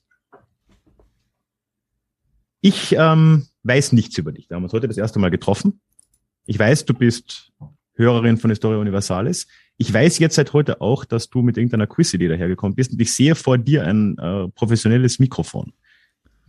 Ich 2.59 2.93
ähm, 2.95 3.47
weiß 3.63 3.93
nichts 3.93 4.17
über 4.19 4.31
dich. 4.31 4.49
Wir 4.49 4.55
haben 4.55 4.63
uns 4.63 4.73
heute 4.73 4.87
das 4.87 4.97
erste 4.97 5.17
Mal 5.17 5.31
getroffen. 5.31 5.81
Ich 6.45 6.59
weiß, 6.59 6.85
du 6.85 6.93
bist 6.93 7.51
Hörerin 8.01 8.37
von 8.37 8.49
Historia 8.49 8.79
Universalis. 8.79 9.47
Ich 9.77 9.93
weiß 9.93 10.19
jetzt 10.19 10.35
seit 10.35 10.53
heute 10.53 10.81
auch, 10.81 11.05
dass 11.05 11.29
du 11.29 11.41
mit 11.41 11.57
irgendeiner 11.57 11.87
Quiz-Idee 11.87 12.27
dahergekommen 12.27 12.75
bist 12.75 12.91
und 12.91 12.99
ich 12.99 13.13
sehe 13.13 13.35
vor 13.35 13.57
dir 13.57 13.85
ein 13.85 14.17
äh, 14.17 14.47
professionelles 14.49 15.19
Mikrofon. 15.19 15.73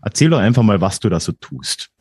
Erzähl 0.03 0.30
doch 0.30 0.38
einfach 0.38 0.62
mal, 0.62 0.80
was 0.80 0.98
du 0.98 1.09
da 1.09 1.20
so 1.20 1.32
tust. 1.32 1.90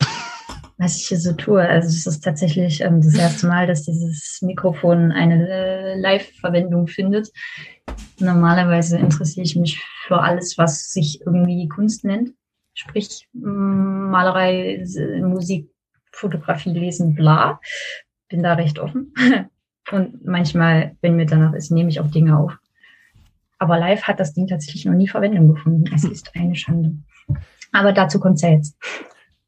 Was 0.78 0.96
ich 0.96 1.06
hier 1.06 1.20
so 1.20 1.32
tue, 1.34 1.62
also 1.62 1.86
es 1.86 2.06
ist 2.06 2.24
tatsächlich 2.24 2.80
ähm, 2.80 3.00
das 3.00 3.14
erste 3.14 3.46
Mal, 3.46 3.68
dass 3.68 3.84
dieses 3.84 4.40
Mikrofon 4.42 5.12
eine 5.12 5.48
äh, 5.48 6.00
Live-Verwendung 6.00 6.88
findet. 6.88 7.30
Normalerweise 8.18 8.98
interessiere 8.98 9.44
ich 9.44 9.54
mich 9.54 9.80
für 10.08 10.20
alles, 10.20 10.58
was 10.58 10.90
sich 10.90 11.20
irgendwie 11.24 11.68
Kunst 11.68 12.04
nennt, 12.04 12.30
sprich 12.74 13.28
Malerei, 13.32 14.84
Musik, 15.20 15.70
Fotografie, 16.10 16.70
Lesen, 16.70 17.14
bla 17.14 17.60
bin 18.32 18.42
da 18.42 18.54
recht 18.54 18.80
offen. 18.80 19.14
Und 19.92 20.24
manchmal, 20.24 20.96
wenn 21.00 21.16
mir 21.16 21.26
danach 21.26 21.52
ist, 21.54 21.70
nehme 21.70 21.90
ich 21.90 22.00
auch 22.00 22.10
Dinge 22.10 22.36
auf. 22.36 22.56
Aber 23.58 23.78
live 23.78 24.02
hat 24.02 24.18
das 24.18 24.34
Ding 24.34 24.48
tatsächlich 24.48 24.84
noch 24.84 24.94
nie 24.94 25.06
Verwendung 25.06 25.54
gefunden. 25.54 25.84
Es 25.94 26.02
ist 26.02 26.34
eine 26.34 26.56
Schande. 26.56 26.96
Aber 27.70 27.92
dazu 27.92 28.18
kommt 28.18 28.36
es 28.36 28.42
ja 28.42 28.50
jetzt. 28.50 28.76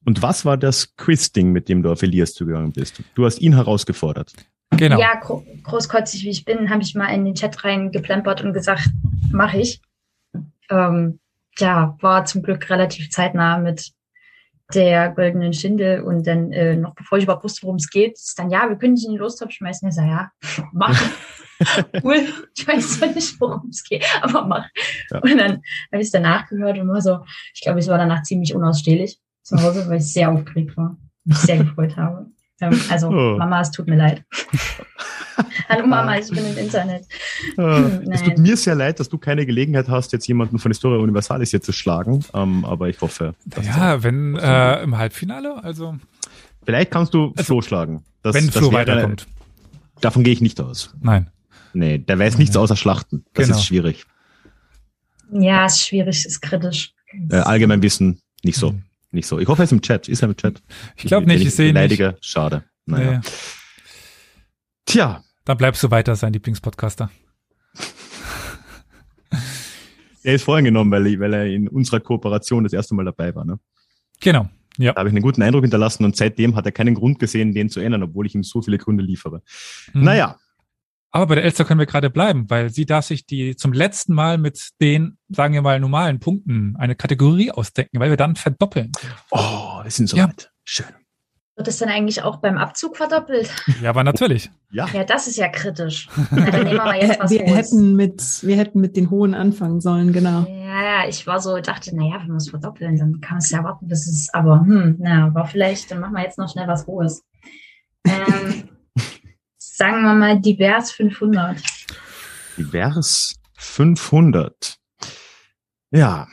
Und 0.04 0.22
was 0.22 0.44
war 0.44 0.56
das 0.56 0.94
Quiz-Ding, 0.96 1.50
mit 1.50 1.68
dem 1.68 1.82
du 1.82 1.90
auf 1.90 2.02
Elias 2.02 2.34
zugegangen 2.34 2.72
bist? 2.72 3.02
Du 3.14 3.24
hast 3.24 3.40
ihn 3.40 3.54
herausgefordert. 3.54 4.32
Genau. 4.70 5.00
Ja, 5.00 5.14
gro 5.16 5.44
großkotzig 5.62 6.24
wie 6.24 6.30
ich 6.30 6.44
bin, 6.44 6.70
habe 6.70 6.82
ich 6.82 6.94
mal 6.94 7.08
in 7.08 7.24
den 7.24 7.34
Chat 7.34 7.64
reingeplempert 7.64 8.42
und 8.42 8.52
gesagt, 8.52 8.90
mache 9.30 9.58
ich. 9.58 9.80
Ähm, 10.70 11.20
ja, 11.58 11.96
war 12.00 12.24
zum 12.24 12.42
Glück 12.42 12.68
relativ 12.70 13.10
zeitnah 13.10 13.58
mit 13.58 13.93
der 14.72 15.10
goldenen 15.10 15.52
Schindel 15.52 16.02
und 16.02 16.26
dann 16.26 16.52
äh, 16.52 16.76
noch 16.76 16.94
bevor 16.94 17.18
ich 17.18 17.24
überhaupt 17.24 17.44
wusste, 17.44 17.64
worum 17.64 17.76
es 17.76 17.90
geht, 17.90 18.14
ist 18.14 18.38
dann, 18.38 18.50
ja, 18.50 18.68
wir 18.68 18.76
können 18.76 18.94
dich 18.94 19.04
in 19.04 19.12
den 19.12 19.20
Lostopf 19.20 19.52
schmeißen. 19.52 19.88
Ich 19.88 19.94
sage, 19.94 20.08
ja, 20.08 20.30
mach. 20.72 21.00
cool. 22.02 22.26
Ich 22.56 22.66
weiß 22.66 22.98
zwar 22.98 23.08
nicht, 23.10 23.40
worum 23.40 23.68
es 23.68 23.84
geht, 23.84 24.04
aber 24.22 24.46
mach. 24.46 24.68
Ja. 25.10 25.18
Und 25.18 25.38
dann 25.38 25.52
habe 25.92 26.00
ich 26.00 26.06
es 26.06 26.10
danach 26.10 26.48
gehört 26.48 26.78
und 26.78 26.88
war 26.88 27.00
so, 27.00 27.20
ich 27.54 27.60
glaube, 27.60 27.80
ich 27.80 27.88
war 27.88 27.98
danach 27.98 28.22
ziemlich 28.22 28.54
unausstehlich 28.54 29.18
zu 29.42 29.56
Hause, 29.62 29.88
weil 29.88 29.98
ich 29.98 30.12
sehr 30.12 30.30
aufgeregt 30.30 30.76
war 30.76 30.96
mich 31.24 31.38
sehr 31.38 31.58
gefreut 31.58 31.96
habe. 31.96 32.26
Ähm, 32.60 32.80
also, 32.90 33.08
oh. 33.08 33.36
Mama, 33.36 33.60
es 33.60 33.70
tut 33.70 33.88
mir 33.88 33.96
leid. 33.96 34.24
Hallo 35.68 35.86
Mama, 35.86 36.18
ich 36.18 36.28
bin 36.28 36.44
im 36.44 36.56
Internet. 36.56 37.06
Ah, 37.56 37.90
es 38.10 38.22
tut 38.22 38.38
mir 38.38 38.56
sehr 38.56 38.74
leid, 38.74 39.00
dass 39.00 39.08
du 39.08 39.18
keine 39.18 39.46
Gelegenheit 39.46 39.88
hast, 39.88 40.12
jetzt 40.12 40.26
jemanden 40.26 40.58
von 40.58 40.70
Historia 40.70 40.98
Universalis 40.98 41.50
hier 41.50 41.60
zu 41.60 41.72
schlagen. 41.72 42.24
Ähm, 42.34 42.64
aber 42.64 42.88
ich 42.88 43.00
hoffe. 43.00 43.34
Ja, 43.62 44.02
wenn 44.02 44.36
äh, 44.36 44.82
im 44.82 44.96
Halbfinale, 44.96 45.62
also. 45.62 45.96
Vielleicht 46.64 46.90
kannst 46.90 47.14
du 47.14 47.32
also, 47.36 47.44
Flo 47.44 47.62
schlagen. 47.62 48.04
Das, 48.22 48.34
wenn 48.34 48.50
Flo 48.50 48.72
weiterkommt. 48.72 49.26
Davon 50.00 50.24
gehe 50.24 50.32
ich 50.32 50.40
nicht 50.40 50.60
aus. 50.60 50.94
Nein. 51.00 51.30
Nee, 51.72 51.98
der 51.98 52.18
weiß 52.18 52.38
nichts 52.38 52.56
außer 52.56 52.76
Schlachten. 52.76 53.24
Das 53.34 53.46
genau. 53.46 53.58
ist 53.58 53.64
schwierig. 53.64 54.06
Ja, 55.32 55.66
ist 55.66 55.86
schwierig, 55.86 56.24
ist 56.24 56.40
kritisch. 56.40 56.92
Äh, 57.30 57.36
allgemein 57.36 57.82
Wissen, 57.82 58.20
nicht 58.42 58.56
so. 58.56 58.72
Mhm. 58.72 58.82
Nicht 59.10 59.28
so. 59.28 59.38
Ich 59.38 59.46
hoffe, 59.46 59.62
er 59.62 59.64
ist 59.64 59.72
im 59.72 59.80
Chat. 59.80 60.08
Ist 60.08 60.22
er 60.22 60.28
im 60.28 60.36
Chat? 60.36 60.60
Ich 60.96 61.04
glaube 61.04 61.26
nicht, 61.26 61.40
ich, 61.40 61.48
ich 61.48 61.54
sehe 61.54 61.72
nicht. 61.72 62.02
Schade. 62.20 62.64
Naja. 62.86 63.12
Nee. 63.12 63.20
Tja. 64.86 65.23
Dann 65.44 65.56
bleibst 65.58 65.82
du 65.82 65.90
weiter 65.90 66.16
sein 66.16 66.32
Lieblingspodcaster. 66.32 67.10
er 70.22 70.34
ist 70.34 70.44
vorhin 70.44 70.64
genommen, 70.64 70.90
weil, 70.90 71.20
weil 71.20 71.34
er 71.34 71.46
in 71.46 71.68
unserer 71.68 72.00
Kooperation 72.00 72.64
das 72.64 72.72
erste 72.72 72.94
Mal 72.94 73.04
dabei 73.04 73.34
war. 73.34 73.44
Ne? 73.44 73.58
Genau. 74.20 74.48
Ja. 74.78 74.92
Da 74.92 75.00
habe 75.00 75.08
ich 75.08 75.14
einen 75.14 75.22
guten 75.22 75.42
Eindruck 75.42 75.62
hinterlassen 75.62 76.04
und 76.04 76.16
seitdem 76.16 76.56
hat 76.56 76.66
er 76.66 76.72
keinen 76.72 76.94
Grund 76.94 77.18
gesehen, 77.18 77.54
den 77.54 77.68
zu 77.68 77.80
ändern, 77.80 78.02
obwohl 78.02 78.26
ich 78.26 78.34
ihm 78.34 78.42
so 78.42 78.62
viele 78.62 78.78
Gründe 78.78 79.04
liefere. 79.04 79.42
Mhm. 79.92 80.04
Naja. 80.04 80.38
Aber 81.10 81.26
bei 81.28 81.36
der 81.36 81.44
Elster 81.44 81.64
können 81.64 81.78
wir 81.78 81.86
gerade 81.86 82.10
bleiben, 82.10 82.50
weil 82.50 82.70
sie 82.70 82.86
darf 82.86 83.04
sich 83.04 83.24
die 83.24 83.54
zum 83.54 83.72
letzten 83.72 84.14
Mal 84.14 84.36
mit 84.36 84.70
den, 84.80 85.18
sagen 85.28 85.54
wir 85.54 85.62
mal, 85.62 85.78
normalen 85.78 86.18
Punkten 86.18 86.74
eine 86.76 86.96
Kategorie 86.96 87.52
ausdenken, 87.52 88.00
weil 88.00 88.10
wir 88.10 88.16
dann 88.16 88.34
verdoppeln. 88.34 88.90
Oh, 89.30 89.80
wir 89.84 89.90
sind 89.92 90.08
so 90.08 90.16
ja. 90.16 90.26
weit. 90.26 90.50
Schön. 90.64 90.86
Wird 91.56 91.68
das 91.68 91.78
dann 91.78 91.88
eigentlich 91.88 92.20
auch 92.22 92.38
beim 92.38 92.58
Abzug 92.58 92.96
verdoppelt? 92.96 93.48
Ja, 93.80 93.90
aber 93.90 94.02
natürlich. 94.02 94.50
Ja, 94.72 94.88
ja 94.92 95.04
das 95.04 95.28
ist 95.28 95.36
ja 95.36 95.48
kritisch. 95.48 96.08
Na, 96.32 96.50
dann 96.50 96.64
nehmen 96.64 96.78
wir 96.78 96.84
mal 96.84 96.96
jetzt 97.00 97.20
was 97.20 97.30
wir 97.30 97.44
hätten 97.44 97.94
mit 97.94 98.20
Wir 98.42 98.56
hätten 98.56 98.80
mit 98.80 98.96
den 98.96 99.08
hohen 99.08 99.34
anfangen 99.34 99.80
sollen, 99.80 100.12
genau. 100.12 100.46
Ja, 100.48 100.82
ja, 100.82 101.08
ich 101.08 101.28
war 101.28 101.40
so, 101.40 101.56
dachte, 101.60 101.94
naja, 101.94 102.16
wenn 102.20 102.28
wir 102.28 102.36
es 102.36 102.50
verdoppeln, 102.50 102.98
dann 102.98 103.20
kann 103.20 103.38
es 103.38 103.50
ja 103.50 103.62
warten, 103.62 103.86
bis 103.86 104.08
es, 104.08 104.34
aber 104.34 104.62
hm, 104.62 104.96
na, 104.98 105.32
war 105.32 105.46
vielleicht, 105.46 105.92
dann 105.92 106.00
machen 106.00 106.14
wir 106.14 106.24
jetzt 106.24 106.38
noch 106.38 106.50
schnell 106.50 106.66
was 106.66 106.88
Hohes. 106.88 107.22
Ähm, 108.04 108.68
sagen 109.56 110.02
wir 110.02 110.14
mal 110.14 110.40
divers 110.40 110.90
500. 110.90 111.62
Divers 112.56 113.36
500. 113.58 114.76
Ja. 115.92 116.26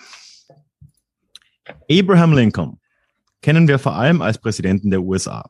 Abraham 1.92 2.34
Lincoln 2.34 2.81
kennen 3.42 3.68
wir 3.68 3.80
vor 3.80 3.96
allem 3.96 4.22
als 4.22 4.38
Präsidenten 4.38 4.92
der 4.92 5.02
USA. 5.02 5.50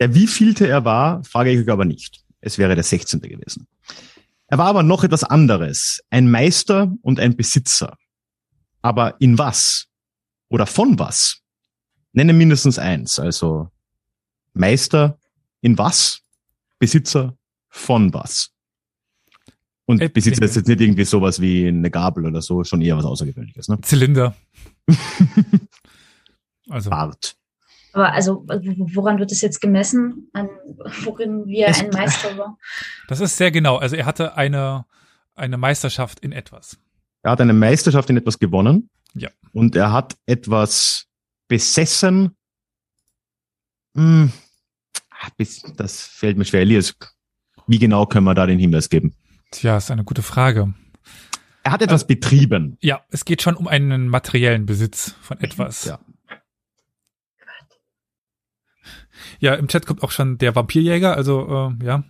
Der 0.00 0.14
wievielte 0.14 0.66
er 0.66 0.84
war, 0.84 1.22
frage 1.24 1.50
ich 1.50 1.60
euch 1.60 1.70
aber 1.70 1.84
nicht. 1.84 2.24
Es 2.40 2.58
wäre 2.58 2.74
der 2.74 2.84
16. 2.84 3.20
gewesen. 3.20 3.66
Er 4.48 4.58
war 4.58 4.66
aber 4.66 4.82
noch 4.82 5.04
etwas 5.04 5.24
anderes. 5.24 6.02
Ein 6.10 6.30
Meister 6.30 6.92
und 7.02 7.18
ein 7.18 7.36
Besitzer. 7.36 7.96
Aber 8.82 9.20
in 9.20 9.38
was? 9.38 9.86
Oder 10.48 10.66
von 10.66 10.98
was? 10.98 11.40
Nenne 12.12 12.32
mindestens 12.32 12.78
eins. 12.78 13.18
Also 13.18 13.70
Meister 14.52 15.18
in 15.62 15.78
was? 15.78 16.20
Besitzer 16.78 17.36
von 17.68 18.12
was? 18.12 18.50
Und 19.86 20.00
Äh, 20.00 20.08
Besitzer 20.08 20.44
ist 20.44 20.56
jetzt 20.56 20.68
nicht 20.68 20.80
irgendwie 20.80 21.04
sowas 21.04 21.40
wie 21.40 21.66
eine 21.66 21.90
Gabel 21.90 22.26
oder 22.26 22.40
so, 22.40 22.64
schon 22.64 22.80
eher 22.80 22.96
was 22.96 23.04
Außergewöhnliches, 23.04 23.68
ne? 23.68 23.80
Zylinder. 23.82 24.34
also, 26.68 26.90
Bart. 26.90 27.36
Aber 27.92 28.12
also, 28.12 28.44
woran 28.94 29.18
wird 29.18 29.30
es 29.30 29.40
jetzt 29.40 29.60
gemessen? 29.60 30.28
An 30.32 30.48
worin 31.04 31.46
wir 31.46 31.68
ein 31.68 31.90
Meister 31.90 32.36
war? 32.36 32.58
das 33.08 33.20
ist 33.20 33.36
sehr 33.36 33.50
genau. 33.52 33.76
Also 33.76 33.94
er 33.96 34.04
hatte 34.06 34.36
eine, 34.36 34.84
eine 35.36 35.56
Meisterschaft 35.56 36.20
in 36.20 36.32
etwas. 36.32 36.76
Er 37.22 37.30
hat 37.32 37.40
eine 37.40 37.52
Meisterschaft 37.52 38.10
in 38.10 38.16
etwas 38.16 38.38
gewonnen. 38.38 38.90
Ja. 39.14 39.30
Und 39.52 39.76
er 39.76 39.92
hat 39.92 40.16
etwas 40.26 41.06
besessen. 41.46 42.34
Hm, 43.96 44.32
ah, 45.10 45.28
bis- 45.36 45.62
das 45.76 46.00
fällt 46.02 46.36
mir 46.36 46.44
schwer. 46.44 46.62
Elias, 46.62 46.94
wie 47.68 47.78
genau 47.78 48.06
können 48.06 48.24
wir 48.26 48.34
da 48.34 48.46
den 48.46 48.58
Hinweis 48.58 48.88
geben? 48.88 49.14
Tja, 49.52 49.76
ist 49.76 49.90
eine 49.92 50.02
gute 50.04 50.22
Frage. 50.22 50.74
Er 51.62 51.72
hat 51.72 51.80
etwas 51.80 52.06
betrieben. 52.06 52.76
Ja, 52.80 53.02
es 53.10 53.24
geht 53.24 53.40
schon 53.40 53.54
um 53.54 53.68
einen 53.68 54.08
materiellen 54.08 54.66
Besitz 54.66 55.14
von 55.22 55.38
etwas. 55.40 55.84
Ja. 55.84 55.98
Ja, 59.38 59.54
im 59.54 59.68
Chat 59.68 59.86
kommt 59.86 60.02
auch 60.02 60.10
schon 60.10 60.38
der 60.38 60.54
Vampirjäger, 60.54 61.16
also 61.16 61.72
äh, 61.80 61.84
ja. 61.84 62.04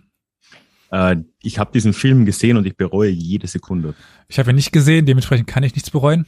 Äh, 0.91 1.17
ich 1.41 1.59
habe 1.59 1.71
diesen 1.71 1.93
Film 1.93 2.25
gesehen 2.25 2.57
und 2.57 2.65
ich 2.65 2.77
bereue 2.77 3.09
jede 3.09 3.47
Sekunde. 3.47 3.95
Ich 4.27 4.39
habe 4.39 4.51
ihn 4.51 4.55
nicht 4.55 4.71
gesehen, 4.71 5.05
dementsprechend 5.05 5.47
kann 5.47 5.63
ich 5.63 5.75
nichts 5.75 5.91
bereuen. 5.91 6.25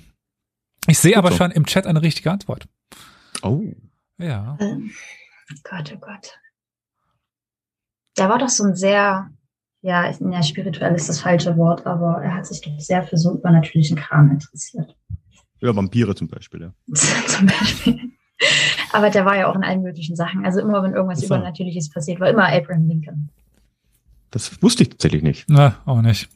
Ich 0.87 0.99
sehe 0.99 1.17
aber 1.17 1.31
so. 1.31 1.37
schon 1.37 1.51
im 1.51 1.65
Chat 1.65 1.85
eine 1.85 2.01
richtige 2.01 2.31
Antwort. 2.31 2.67
Oh. 3.41 3.63
Ja. 4.17 4.57
Ähm, 4.59 4.91
Gott, 5.63 5.93
oh 5.95 5.99
Gott. 5.99 6.39
Der 8.17 8.29
war 8.29 8.39
doch 8.39 8.49
so 8.49 8.63
ein 8.63 8.75
sehr, 8.75 9.29
ja, 9.81 10.11
ja, 10.11 10.43
spirituell 10.43 10.95
ist 10.95 11.07
das 11.07 11.21
falsche 11.21 11.55
Wort, 11.57 11.85
aber 11.85 12.23
er 12.23 12.33
hat 12.33 12.47
sich 12.47 12.61
doch 12.61 12.79
sehr 12.79 13.03
für 13.03 13.17
so 13.17 13.35
übernatürlichen 13.35 13.97
Kram 13.97 14.31
interessiert. 14.31 14.95
Ja, 15.59 15.75
Vampire 15.75 16.15
zum 16.15 16.27
Beispiel, 16.27 16.61
ja. 16.61 16.73
Zum 17.27 17.45
Beispiel. 17.45 18.11
Aber 18.93 19.09
der 19.09 19.25
war 19.25 19.37
ja 19.37 19.47
auch 19.47 19.55
in 19.55 19.63
allen 19.63 19.81
möglichen 19.81 20.15
Sachen. 20.15 20.45
Also 20.45 20.59
immer, 20.59 20.83
wenn 20.83 20.93
irgendwas 20.93 21.19
So. 21.19 21.25
Übernatürliches 21.27 21.89
passiert, 21.89 22.19
war 22.19 22.29
immer 22.29 22.47
Abraham 22.47 22.87
Lincoln. 22.87 23.29
Das 24.31 24.61
wusste 24.61 24.83
ich 24.83 24.89
tatsächlich 24.89 25.23
nicht. 25.23 25.45
Na, 25.49 25.75
auch 25.85 26.01
nicht. 26.01 26.29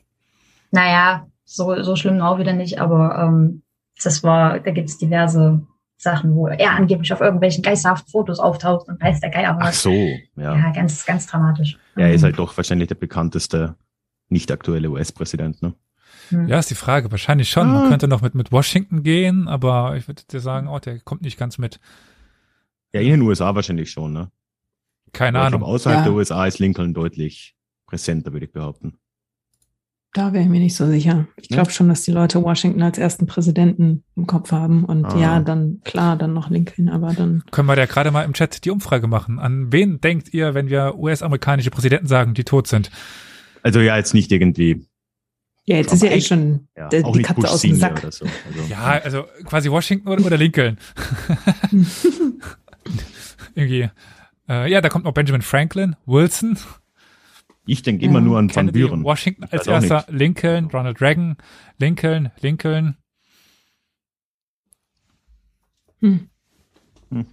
Naja, 0.71 1.27
so, 1.45 1.81
so 1.83 1.95
schlimm 1.95 2.21
auch 2.21 2.39
wieder 2.39 2.53
nicht, 2.53 2.79
aber 2.79 3.17
ähm, 3.19 3.61
das 4.03 4.23
war, 4.23 4.59
da 4.59 4.71
gibt 4.71 4.89
es 4.89 4.97
diverse 4.97 5.61
Sachen, 5.97 6.33
wo 6.35 6.47
er 6.47 6.71
angeblich 6.71 7.11
auf 7.13 7.21
irgendwelchen 7.21 7.61
geisterhaften 7.61 8.09
Fotos 8.09 8.39
auftaucht 8.39 8.87
und 8.87 8.99
weiß 9.01 9.19
der 9.19 9.29
Geier 9.29 9.57
Ach 9.59 9.67
was. 9.67 9.83
so, 9.83 9.91
Ja, 9.91 10.55
ja. 10.55 10.71
ganz, 10.71 11.05
ganz 11.05 11.27
dramatisch. 11.27 11.77
Er 11.95 12.11
ist 12.13 12.21
Mhm. 12.21 12.25
halt 12.25 12.39
doch 12.39 12.55
wahrscheinlich 12.57 12.87
der 12.87 12.95
bekannteste 12.95 13.75
nicht 14.29 14.51
aktuelle 14.51 14.89
US-Präsident, 14.89 15.61
ne? 15.61 15.73
Mhm. 16.31 16.47
Ja, 16.47 16.59
ist 16.59 16.69
die 16.69 16.75
Frage. 16.75 17.11
Wahrscheinlich 17.11 17.49
schon. 17.49 17.67
Ah. 17.69 17.79
Man 17.81 17.89
könnte 17.89 18.07
noch 18.07 18.21
mit, 18.21 18.35
mit 18.35 18.51
Washington 18.51 19.03
gehen, 19.03 19.47
aber 19.47 19.95
ich 19.97 20.07
würde 20.07 20.23
dir 20.29 20.39
sagen, 20.39 20.67
oh, 20.67 20.79
der 20.79 20.99
kommt 20.99 21.21
nicht 21.21 21.37
ganz 21.37 21.57
mit. 21.57 21.79
Ja, 22.93 23.01
in 23.01 23.09
den 23.11 23.21
USA 23.21 23.53
wahrscheinlich 23.55 23.91
schon, 23.91 24.13
ne? 24.13 24.31
Keine 25.13 25.37
Aber 25.39 25.47
Ahnung. 25.47 25.59
glaube, 25.61 25.73
außerhalb 25.73 25.99
Ja. 25.99 26.03
der 26.05 26.13
USA 26.13 26.45
ist 26.45 26.59
Lincoln 26.59 26.93
deutlich 26.93 27.55
präsenter, 27.85 28.31
würde 28.33 28.45
ich 28.45 28.51
behaupten. 28.51 28.97
Da 30.13 30.33
wäre 30.33 30.43
ich 30.43 30.49
mir 30.49 30.59
nicht 30.59 30.75
so 30.75 30.85
sicher. 30.87 31.27
Ich 31.37 31.49
Ja. 31.49 31.55
glaube 31.57 31.71
schon, 31.71 31.87
dass 31.87 32.01
die 32.03 32.11
Leute 32.11 32.43
Washington 32.43 32.81
als 32.81 32.97
ersten 32.97 33.27
Präsidenten 33.27 34.03
im 34.17 34.27
Kopf 34.27 34.51
haben. 34.51 34.83
Und 34.83 35.05
Ah. 35.05 35.17
ja, 35.17 35.39
dann 35.39 35.79
klar, 35.85 36.17
dann 36.17 36.33
noch 36.33 36.49
Lincoln, 36.49 36.89
aber 36.89 37.13
dann. 37.13 37.43
Können 37.51 37.69
wir 37.69 37.77
da 37.77 37.85
gerade 37.85 38.11
mal 38.11 38.23
im 38.23 38.33
Chat 38.33 38.65
die 38.65 38.71
Umfrage 38.71 39.07
machen. 39.07 39.39
An 39.39 39.71
wen 39.71 40.01
denkt 40.01 40.33
ihr, 40.33 40.53
wenn 40.53 40.69
wir 40.69 40.95
US-amerikanische 40.97 41.71
Präsidenten 41.71 42.07
sagen, 42.07 42.33
die 42.33 42.43
tot 42.43 42.67
sind? 42.67 42.91
Also 43.63 43.79
ja, 43.79 43.95
jetzt 43.95 44.13
nicht 44.13 44.31
irgendwie, 44.33 44.85
Ja, 45.71 45.77
jetzt 45.77 45.93
ist 45.93 46.01
ja 46.03 46.09
eh 46.09 46.13
eigentlich- 46.13 46.27
schon 46.27 46.67
ja, 46.75 46.89
der, 46.89 47.03
die 47.03 47.21
Katze 47.21 47.41
Bush 47.41 47.49
aus 47.49 47.61
dem 47.61 47.75
Senior 47.75 47.97
Sack. 47.97 48.13
so. 48.13 48.25
Also, 48.25 48.63
Ja, 48.69 48.83
also 49.03 49.23
quasi 49.45 49.71
Washington 49.71 50.07
oder, 50.09 50.25
oder 50.25 50.37
Lincoln. 50.37 50.77
Irgendwie. 53.55 53.89
Äh, 54.49 54.69
ja, 54.71 54.81
da 54.81 54.89
kommt 54.89 55.05
noch 55.05 55.13
Benjamin 55.13 55.41
Franklin, 55.41 55.95
Wilson, 56.05 56.57
Ich 57.65 57.83
denke 57.83 58.05
immer 58.05 58.19
Ja, 58.19 58.25
nur 58.25 58.37
an 58.39 58.49
Van 58.49 58.67
Kennedy, 58.67 58.81
Buren. 58.87 59.03
Washington 59.03 59.45
als 59.49 59.67
erster, 59.67 60.05
Lincoln, 60.09 60.65
Ronald 60.65 60.99
Reagan, 61.01 61.37
Lincoln, 61.77 62.31
Lincoln. 62.41 62.97
Hm. 65.99 66.29
Hm. 67.11 67.25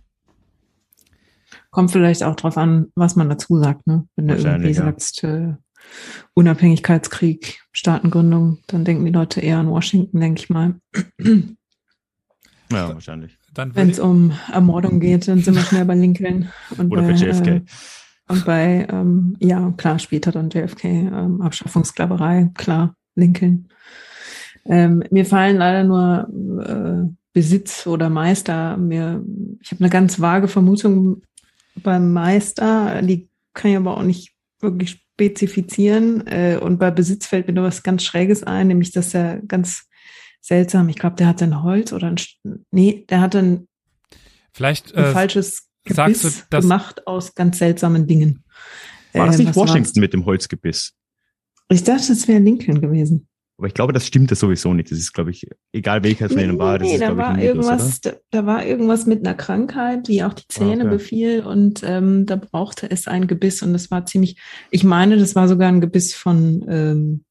Kommt 1.70 1.90
vielleicht 1.90 2.22
auch 2.22 2.36
drauf 2.36 2.56
an, 2.58 2.86
was 2.94 3.16
man 3.16 3.28
dazu 3.28 3.58
sagt, 3.58 3.86
ne? 3.86 4.06
Wenn 4.16 4.28
du 4.28 4.34
irgendwie 4.36 4.68
ja. 4.68 4.74
sagst, 4.74 5.24
äh, 5.24 5.54
Unabhängigkeitskrieg, 6.34 7.60
Staatengründung, 7.72 8.58
dann 8.66 8.84
denken 8.84 9.04
die 9.04 9.12
Leute 9.12 9.40
eher 9.40 9.58
an 9.58 9.70
Washington, 9.70 10.20
denke 10.20 10.40
ich 10.40 10.50
mal. 10.50 10.74
Ja, 12.70 12.92
wahrscheinlich. 12.92 13.38
Wenn 13.54 13.88
es 13.88 13.98
um 13.98 14.32
Ermordung 14.52 15.00
geht, 15.00 15.26
dann 15.26 15.40
sind 15.40 15.54
wir 15.54 15.62
schnell 15.62 15.86
bei 15.86 15.94
Lincoln. 15.94 16.50
Und 16.76 16.90
Oder 16.92 17.00
bei, 17.00 17.16
für 17.16 17.24
JFK. 17.24 17.46
Äh, 17.46 17.62
und 18.28 18.44
bei, 18.44 18.86
ähm, 18.90 19.36
ja, 19.40 19.72
klar, 19.78 19.98
später 19.98 20.32
dann 20.32 20.50
JFK, 20.50 20.84
ähm, 20.84 21.40
Abschaffungssklaverei, 21.40 22.50
klar, 22.54 22.94
Lincoln. 23.14 23.68
Ähm, 24.66 25.02
mir 25.10 25.24
fallen 25.24 25.56
leider 25.56 25.84
nur 25.84 26.28
äh, 26.62 27.10
Besitz 27.32 27.86
oder 27.86 28.10
Meister. 28.10 28.76
Mir, 28.76 29.24
ich 29.62 29.70
habe 29.70 29.82
eine 29.82 29.90
ganz 29.90 30.20
vage 30.20 30.46
Vermutung 30.46 31.22
beim 31.82 32.12
Meister, 32.12 33.00
die 33.02 33.28
kann 33.54 33.70
ich 33.70 33.76
aber 33.76 33.96
auch 33.96 34.02
nicht 34.02 34.34
wirklich 34.60 35.07
spezifizieren. 35.18 36.26
Äh, 36.28 36.58
und 36.62 36.78
bei 36.78 36.90
Besitz 36.92 37.26
fällt 37.26 37.48
mir 37.48 37.54
nur 37.54 37.64
was 37.64 37.82
ganz 37.82 38.04
Schräges 38.04 38.44
ein, 38.44 38.68
nämlich 38.68 38.92
dass 38.92 39.14
er 39.14 39.38
ganz 39.40 39.84
seltsam, 40.40 40.88
ich 40.88 40.96
glaube, 40.96 41.16
der 41.16 41.26
hatte 41.26 41.44
ein 41.44 41.62
Holz 41.62 41.92
oder 41.92 42.06
ein, 42.06 42.16
nee, 42.70 43.04
der 43.10 43.20
hatte 43.20 43.38
ein 43.40 43.68
vielleicht 44.54 44.94
ein 44.94 45.04
äh, 45.04 45.12
falsches 45.12 45.68
Gebiss 45.84 46.22
du, 46.22 46.28
dass- 46.50 46.62
gemacht 46.62 47.06
aus 47.06 47.34
ganz 47.34 47.58
seltsamen 47.58 48.06
Dingen. 48.06 48.44
War 49.12 49.26
das 49.26 49.34
Äh, 49.34 49.38
nicht 49.38 49.48
was 49.48 49.56
war's? 49.56 49.70
Washington 49.70 50.00
mit 50.00 50.12
dem 50.12 50.24
Holzgebiss? 50.24 50.92
Ich 51.70 51.82
dachte, 51.82 52.12
es 52.12 52.28
wäre 52.28 52.38
Lincoln 52.38 52.80
gewesen. 52.80 53.28
Aber 53.58 53.66
ich 53.66 53.74
glaube, 53.74 53.92
das 53.92 54.06
stimmte 54.06 54.36
sowieso 54.36 54.72
nicht. 54.72 54.90
Das 54.92 54.98
ist, 54.98 55.12
glaube 55.12 55.30
ich, 55.32 55.46
egal 55.72 56.04
welcher 56.04 56.28
von 56.28 56.38
denen 56.38 56.58
war, 56.58 56.78
das 56.78 56.86
nee, 56.88 56.94
ist, 56.94 57.00
da 57.00 57.06
glaube 57.06 57.20
ich, 57.20 57.26
war 57.26 57.34
ein 57.34 57.36
Mythos, 57.40 57.66
irgendwas, 57.66 58.00
da, 58.00 58.12
da 58.30 58.46
war 58.46 58.64
irgendwas 58.64 59.06
mit 59.06 59.26
einer 59.26 59.34
Krankheit, 59.34 60.06
die 60.06 60.22
auch 60.22 60.32
die 60.34 60.46
Zähne 60.48 60.84
Okay. 60.84 60.90
befiel 60.90 61.40
und 61.44 61.82
ähm, 61.84 62.24
da 62.24 62.36
brauchte 62.36 62.88
es 62.90 63.08
ein 63.08 63.26
Gebiss 63.26 63.60
und 63.62 63.72
das 63.72 63.90
war 63.90 64.06
ziemlich, 64.06 64.38
ich 64.70 64.84
meine, 64.84 65.16
das 65.18 65.34
war 65.34 65.48
sogar 65.48 65.68
ein 65.68 65.80
Gebiss 65.80 66.14
von, 66.14 66.64
ähm, 66.68 67.24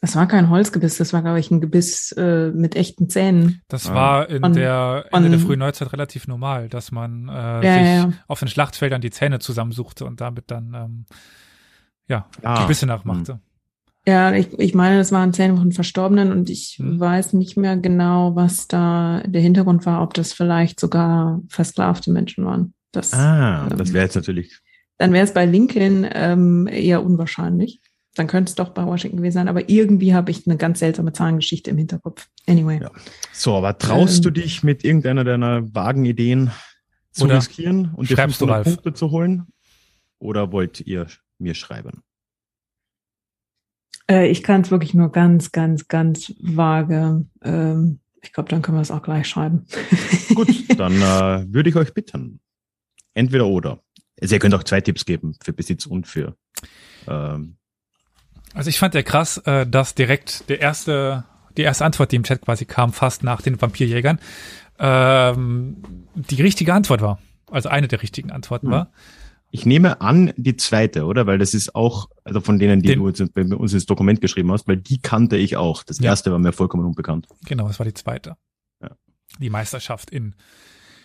das 0.00 0.16
war 0.16 0.26
kein 0.28 0.50
Holzgebiss, 0.50 0.98
das 0.98 1.12
war, 1.14 1.22
glaube 1.22 1.40
ich, 1.40 1.50
ein 1.50 1.60
Gebiss 1.62 2.12
äh, 2.12 2.50
mit 2.50 2.76
echten 2.76 3.08
Zähnen. 3.08 3.62
das 3.68 3.88
Ah. 3.88 3.94
war 3.94 4.28
in 4.28 4.40
Von- 4.42 4.52
der 4.54 5.06
Ende 5.12 5.30
der 5.30 5.38
von- 5.38 5.46
frühen 5.48 5.60
Neuzeit 5.60 5.92
relativ 5.92 6.26
normal, 6.26 6.68
dass 6.68 6.92
man 6.92 7.28
äh, 7.28 7.32
Ja, 7.32 7.60
sich 7.60 7.70
ja, 7.70 7.94
ja. 8.08 8.12
auf 8.28 8.40
den 8.40 8.48
Schlachtfeldern 8.48 9.00
die 9.00 9.10
Zähne 9.10 9.38
zusammensuchte 9.38 10.04
und 10.04 10.20
damit 10.20 10.50
dann 10.50 10.74
ähm, 10.74 11.06
ja 12.08 12.26
Ah, 12.42 12.62
Gebisse 12.62 12.86
nachmachte. 12.86 13.40
Ja, 14.06 14.34
ich, 14.34 14.52
ich 14.58 14.74
meine, 14.74 14.98
das 14.98 15.12
waren 15.12 15.32
Zähne 15.32 15.56
von 15.56 15.72
Verstorbenen 15.72 16.30
und 16.30 16.50
ich 16.50 16.76
Hm. 16.78 17.00
weiß 17.00 17.32
nicht 17.32 17.56
mehr 17.56 17.76
genau, 17.76 18.36
was 18.36 18.68
da 18.68 19.22
der 19.26 19.40
Hintergrund 19.40 19.86
war, 19.86 20.02
ob 20.02 20.12
das 20.14 20.32
vielleicht 20.34 20.78
sogar 20.78 21.40
versklavte 21.48 22.10
Menschen 22.10 22.44
waren. 22.44 22.74
Das, 22.92 23.12
Ah, 23.14 23.66
ähm, 23.70 23.78
das 23.78 23.92
wäre 23.92 24.04
jetzt 24.04 24.14
natürlich, 24.14 24.58
Dann 24.98 25.12
wäre 25.12 25.24
es 25.24 25.32
bei 25.32 25.46
Lincoln 25.46 26.06
ähm, 26.12 26.66
eher 26.70 27.02
unwahrscheinlich. 27.02 27.80
Dann 28.14 28.26
könnte 28.28 28.50
es 28.50 28.54
doch 28.54 28.68
bei 28.68 28.84
Washington 28.86 29.16
gewesen 29.16 29.34
sein, 29.34 29.48
aber 29.48 29.68
irgendwie 29.68 30.14
habe 30.14 30.30
ich 30.30 30.46
eine 30.46 30.56
ganz 30.56 30.78
seltsame 30.78 31.12
Zahlengeschichte 31.12 31.70
im 31.70 31.78
Hinterkopf. 31.78 32.28
Anyway. 32.46 32.80
Ja. 32.82 32.90
so, 33.32 33.54
aber 33.56 33.76
traust 33.78 34.18
Ähm. 34.18 34.22
du 34.22 34.30
dich 34.42 34.62
mit 34.62 34.84
irgendeiner 34.84 35.24
deiner 35.24 35.74
vagen 35.74 36.04
Ideen 36.04 36.50
zu 37.10 37.24
riskieren 37.26 37.90
und 37.96 38.08
dir 38.10 38.16
schreibst 38.16 38.40
du, 38.40 38.44
500 38.46 38.66
Ralf? 38.66 38.74
Punkte 38.76 38.92
zu 38.92 39.10
holen? 39.10 39.46
Oder 40.20 40.52
wollt 40.52 40.80
ihr 40.82 41.06
mir 41.38 41.54
schreiben? 41.54 42.02
Äh, 44.10 44.28
ich 44.28 44.42
kann 44.42 44.62
es 44.62 44.70
wirklich 44.70 44.94
nur 44.94 45.10
ganz, 45.12 45.52
ganz, 45.52 45.88
ganz 45.88 46.34
vage. 46.40 47.26
Ähm, 47.42 48.00
ich 48.22 48.32
glaube, 48.32 48.48
dann 48.48 48.62
können 48.62 48.78
wir 48.78 48.82
es 48.82 48.90
auch 48.90 49.02
gleich 49.02 49.28
schreiben. 49.28 49.66
Gut, 50.34 50.48
dann 50.78 50.94
äh, 50.94 51.52
würde 51.52 51.70
ich 51.70 51.76
euch 51.76 51.94
bitten. 51.94 52.40
Entweder 53.14 53.46
oder. 53.46 53.80
Also 54.20 54.34
ihr 54.34 54.38
könnt 54.38 54.54
auch 54.54 54.64
zwei 54.64 54.80
Tipps 54.80 55.04
geben 55.04 55.36
für 55.42 55.52
Besitz 55.52 55.86
und 55.86 56.06
für 56.06 56.36
ähm, 57.06 57.56
Also 58.54 58.70
ich 58.70 58.78
fand 58.78 58.94
ja 58.94 59.02
krass, 59.02 59.38
äh, 59.38 59.66
dass 59.66 59.94
direkt 59.94 60.48
der 60.48 60.60
erste, 60.60 61.24
die 61.56 61.62
erste 61.62 61.84
Antwort, 61.84 62.12
die 62.12 62.16
im 62.16 62.24
Chat 62.24 62.42
quasi 62.42 62.64
kam, 62.64 62.92
fast 62.92 63.22
nach 63.22 63.42
den 63.42 63.60
Vampirjägern, 63.60 64.18
ähm, 64.78 65.76
die 66.14 66.42
richtige 66.42 66.72
Antwort 66.74 67.00
war. 67.02 67.18
also 67.50 67.68
eine 67.68 67.88
der 67.88 68.02
richtigen 68.02 68.30
Antworten 68.30 68.66
hm. 68.66 68.72
war. 68.72 68.92
Ich 69.54 69.66
nehme 69.66 70.00
an, 70.00 70.32
die 70.36 70.56
zweite, 70.56 71.04
oder? 71.04 71.28
Weil 71.28 71.38
das 71.38 71.54
ist 71.54 71.76
auch, 71.76 72.08
also 72.24 72.40
von 72.40 72.58
denen, 72.58 72.82
die 72.82 72.88
Den, 72.88 72.98
du 72.98 73.06
uns, 73.06 73.20
uns 73.20 73.72
ins 73.72 73.86
Dokument 73.86 74.20
geschrieben 74.20 74.50
hast, 74.50 74.66
weil 74.66 74.78
die 74.78 74.98
kannte 74.98 75.36
ich 75.36 75.56
auch. 75.56 75.84
Das 75.84 76.00
ja. 76.00 76.06
erste 76.06 76.32
war 76.32 76.40
mir 76.40 76.52
vollkommen 76.52 76.84
unbekannt. 76.84 77.28
Genau, 77.46 77.68
das 77.68 77.78
war 77.78 77.86
die 77.86 77.94
zweite. 77.94 78.36
Ja. 78.82 78.96
Die 79.38 79.50
Meisterschaft 79.50 80.10
in 80.10 80.34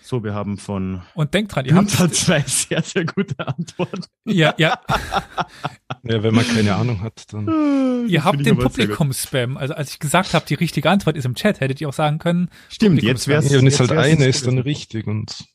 so, 0.01 0.23
wir 0.23 0.33
haben 0.33 0.57
von. 0.57 1.03
Und 1.13 1.35
denkt 1.35 1.53
dran, 1.53 1.65
ihr 1.65 1.75
habt 1.75 1.91
zwei 1.91 2.41
sehr, 2.47 2.81
sehr 2.81 3.05
gute 3.05 3.47
Antworten. 3.47 4.05
Ja, 4.25 4.55
ja. 4.57 4.79
ja, 6.03 6.23
wenn 6.23 6.33
man 6.33 6.47
keine 6.47 6.73
Ahnung 6.73 7.01
hat, 7.01 7.31
dann. 7.31 8.07
ihr 8.07 8.23
habt 8.23 8.43
den 8.43 8.57
Publikum-Spam. 8.57 9.57
Also 9.57 9.75
als 9.75 9.91
ich 9.91 9.99
gesagt 9.99 10.33
habe, 10.33 10.47
die 10.47 10.55
richtige 10.55 10.89
Antwort 10.89 11.15
ist 11.15 11.25
im 11.25 11.35
Chat, 11.35 11.59
hättet 11.59 11.79
ihr 11.81 11.89
auch 11.89 11.93
sagen 11.93 12.17
können. 12.17 12.49
Stimmt, 12.69 13.03
jetzt 13.03 13.27
wäre 13.27 13.43
es. 13.43 13.51
Ja, 13.51 13.59
und 13.59 13.67
ist 13.67 13.79
halt 13.79 13.91
eine, 13.91 14.25
ist 14.25 14.47
dann 14.47 14.57
richtig 14.57 15.05
und. 15.05 15.45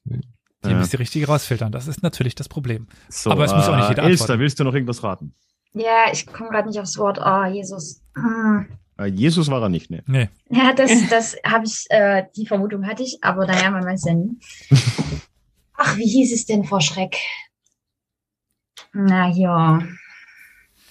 Die 0.64 0.70
ja. 0.70 0.76
müsst 0.76 0.92
ihr 0.92 0.98
richtig 0.98 1.28
rausfiltern. 1.28 1.72
Das 1.72 1.86
ist 1.86 2.02
natürlich 2.02 2.34
das 2.34 2.48
Problem. 2.48 2.86
So, 3.08 3.30
Aber 3.30 3.44
es 3.44 3.52
muss 3.52 3.68
auch 3.68 3.76
nicht 3.76 3.88
jeder 3.90 4.04
äh, 4.04 4.06
Elster, 4.06 4.38
willst 4.38 4.58
du 4.58 4.64
noch 4.64 4.74
irgendwas 4.74 5.02
raten? 5.02 5.34
Ja, 5.72 6.06
ich 6.12 6.26
komme 6.26 6.50
gerade 6.50 6.68
nicht 6.68 6.78
aufs 6.78 6.96
Wort. 6.98 7.18
Oh, 7.24 7.44
Jesus. 7.44 8.02
Hm. 8.14 8.66
Jesus 9.12 9.50
war 9.50 9.60
er 9.60 9.68
nicht, 9.68 9.90
ne? 9.90 10.04
Nee. 10.06 10.28
Ja, 10.48 10.72
das, 10.72 10.92
das 11.10 11.36
habe 11.44 11.66
ich, 11.66 11.86
äh, 11.90 12.24
die 12.36 12.46
Vermutung 12.46 12.86
hatte 12.86 13.02
ich, 13.02 13.18
aber 13.22 13.44
naja, 13.44 13.70
man 13.70 13.84
weiß 13.84 14.04
ja 14.04 14.14
nie. 14.14 14.38
Ach, 15.76 15.96
wie 15.96 16.06
hieß 16.06 16.32
es 16.32 16.46
denn 16.46 16.64
vor 16.64 16.80
Schreck? 16.80 17.16
Na 18.92 19.28
ja. 19.28 19.82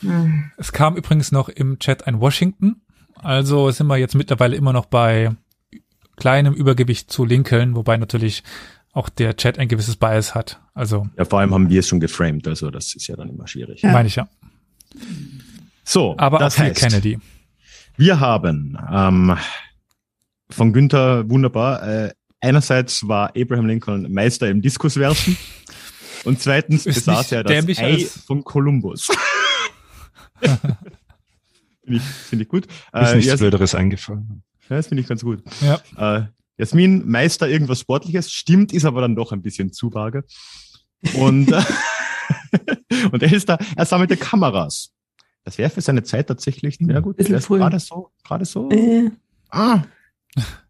Hm. 0.02 0.52
Es 0.58 0.74
kam 0.74 0.98
übrigens 0.98 1.32
noch 1.32 1.48
im 1.48 1.80
Chat 1.80 2.06
ein 2.06 2.20
Washington. 2.20 2.82
Also 3.16 3.72
sind 3.72 3.88
wir 3.88 3.98
jetzt 3.98 4.16
mittlerweile 4.16 4.58
immer 4.58 4.74
noch 4.74 4.86
bei 4.86 5.32
kleinem 6.18 6.54
Übergewicht 6.54 7.10
zu 7.10 7.24
Lincoln, 7.24 7.76
wobei 7.76 7.96
natürlich 7.96 8.44
auch 8.94 9.10
der 9.10 9.36
Chat 9.36 9.60
ein 9.60 9.68
gewisses 9.68 9.98
Bias 9.98 10.34
hat. 10.36 10.62
Also 10.74 11.08
ja, 11.18 11.26
vor 11.26 11.40
allem 11.40 11.54
haben 11.54 11.70
wir 11.70 11.80
es 11.80 11.88
schon 11.88 12.00
geframed, 12.00 12.48
also 12.48 12.72
das 12.72 12.96
ist 12.96 13.08
ja 13.08 13.16
dann 13.16 13.30
immer 13.30 13.48
schwierig. 13.48 13.82
Ja. 13.82 13.92
Meine 13.92 14.08
ich 14.08 14.16
ja. 14.16 14.30
So, 15.84 16.16
aber 16.18 16.38
das 16.38 16.56
auch 16.56 16.60
heißt, 16.60 16.80
Kennedy. 16.80 17.20
Wir 17.98 18.20
haben 18.20 18.78
ähm, 18.92 19.36
von 20.50 20.74
Günther 20.74 21.30
wunderbar. 21.30 21.88
Äh, 21.88 22.14
einerseits 22.40 23.08
war 23.08 23.34
Abraham 23.36 23.66
Lincoln 23.66 24.12
Meister 24.12 24.48
im 24.50 24.62
Diskuswerfen 24.62 25.38
und 26.24 26.40
zweitens 26.40 26.86
Ist 26.86 26.96
besaß 26.96 27.32
er 27.34 27.44
das 27.44 27.80
Ei 27.80 28.06
von 28.06 28.44
Kolumbus. 28.44 29.08
finde 30.40 30.78
ich, 31.88 32.04
find 32.04 32.42
ich 32.44 32.48
gut. 32.48 32.68
Ist 32.68 33.12
äh, 33.12 33.16
nichts 33.16 33.38
Blöderes 33.40 33.74
eingefallen. 33.76 34.44
Ja, 34.70 34.78
das 34.78 34.88
finde 34.88 35.02
ich 35.02 35.08
ganz 35.08 35.24
gut. 35.24 35.44
Ja. 35.62 35.82
Äh, 36.18 36.28
Jasmin, 36.58 37.08
Meister 37.10 37.48
irgendwas 37.50 37.80
Sportliches, 37.80 38.32
stimmt, 38.32 38.74
ist 38.74 38.86
aber 38.86 39.02
dann 39.02 39.16
doch 39.16 39.32
ein 39.32 39.42
bisschen 39.42 39.74
zu 39.74 39.94
vage. 39.94 40.24
Und, 41.16 41.52
und 43.12 43.24
er 43.24 43.34
ist 43.34 43.50
da, 43.50 43.58
er 43.76 43.86
sammelte 43.86 44.18
Kameras. 44.18 44.92
Das 45.44 45.58
wäre 45.58 45.70
für 45.70 45.82
seine 45.82 46.04
Zeit 46.04 46.28
tatsächlich, 46.28 46.78
ja 46.80 47.00
gut, 47.02 47.18
gerade 47.18 47.80
so, 47.80 48.12
gerade 48.24 48.46
so. 48.46 48.70
Äh. 48.70 49.12
Ah, 49.50 49.84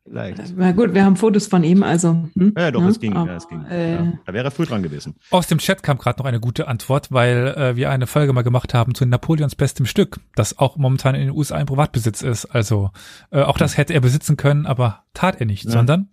vielleicht. 0.04 0.56
Na 0.56 0.72
gut, 0.72 0.94
wir 0.94 1.06
haben 1.06 1.16
Fotos 1.16 1.48
von 1.48 1.64
ihm, 1.64 1.84
also. 1.84 2.30
Hm? 2.36 2.54
Ja, 2.58 2.72
doch, 2.72 2.82
ja, 2.82 2.88
es 2.90 3.00
ging, 3.00 3.14
aber, 3.14 3.32
ja, 3.32 3.38
es 3.38 3.48
ging. 3.48 3.66
Äh, 3.66 3.96
ja. 3.96 4.14
Da 4.26 4.34
wäre 4.34 4.46
er 4.46 4.52
früh 4.52 4.66
dran 4.66 4.84
gewesen. 4.84 5.16
Aus 5.32 5.48
dem 5.48 5.58
Chat 5.58 5.84
kam 5.84 5.98
gerade 5.98 6.20
noch 6.20 6.26
eine 6.26 6.40
gute 6.40 6.68
Antwort, 6.68 7.12
weil 7.12 7.48
äh, 7.58 7.76
wir 7.76 7.90
eine 7.90 8.08
Folge 8.08 8.34
mal 8.34 8.44
gemacht 8.44 8.74
haben 8.74 8.96
zu 8.96 9.06
Napoleons 9.06 9.56
bestem 9.56 9.86
Stück, 9.86 10.20
das 10.36 10.58
auch 10.60 10.78
momentan 10.78 11.16
in 11.16 11.22
den 11.22 11.32
USA 11.32 11.58
in 11.60 11.66
Privatbesitz 11.66 12.22
ist. 12.22 12.46
Also 12.46 12.92
äh, 13.32 13.42
auch 13.42 13.58
das 13.58 13.78
hätte 13.78 13.94
er 13.94 14.02
besitzen 14.02 14.38
können, 14.38 14.66
aber 14.66 15.04
tat 15.14 15.40
er 15.40 15.46
nicht, 15.46 15.70
sondern. 15.70 16.10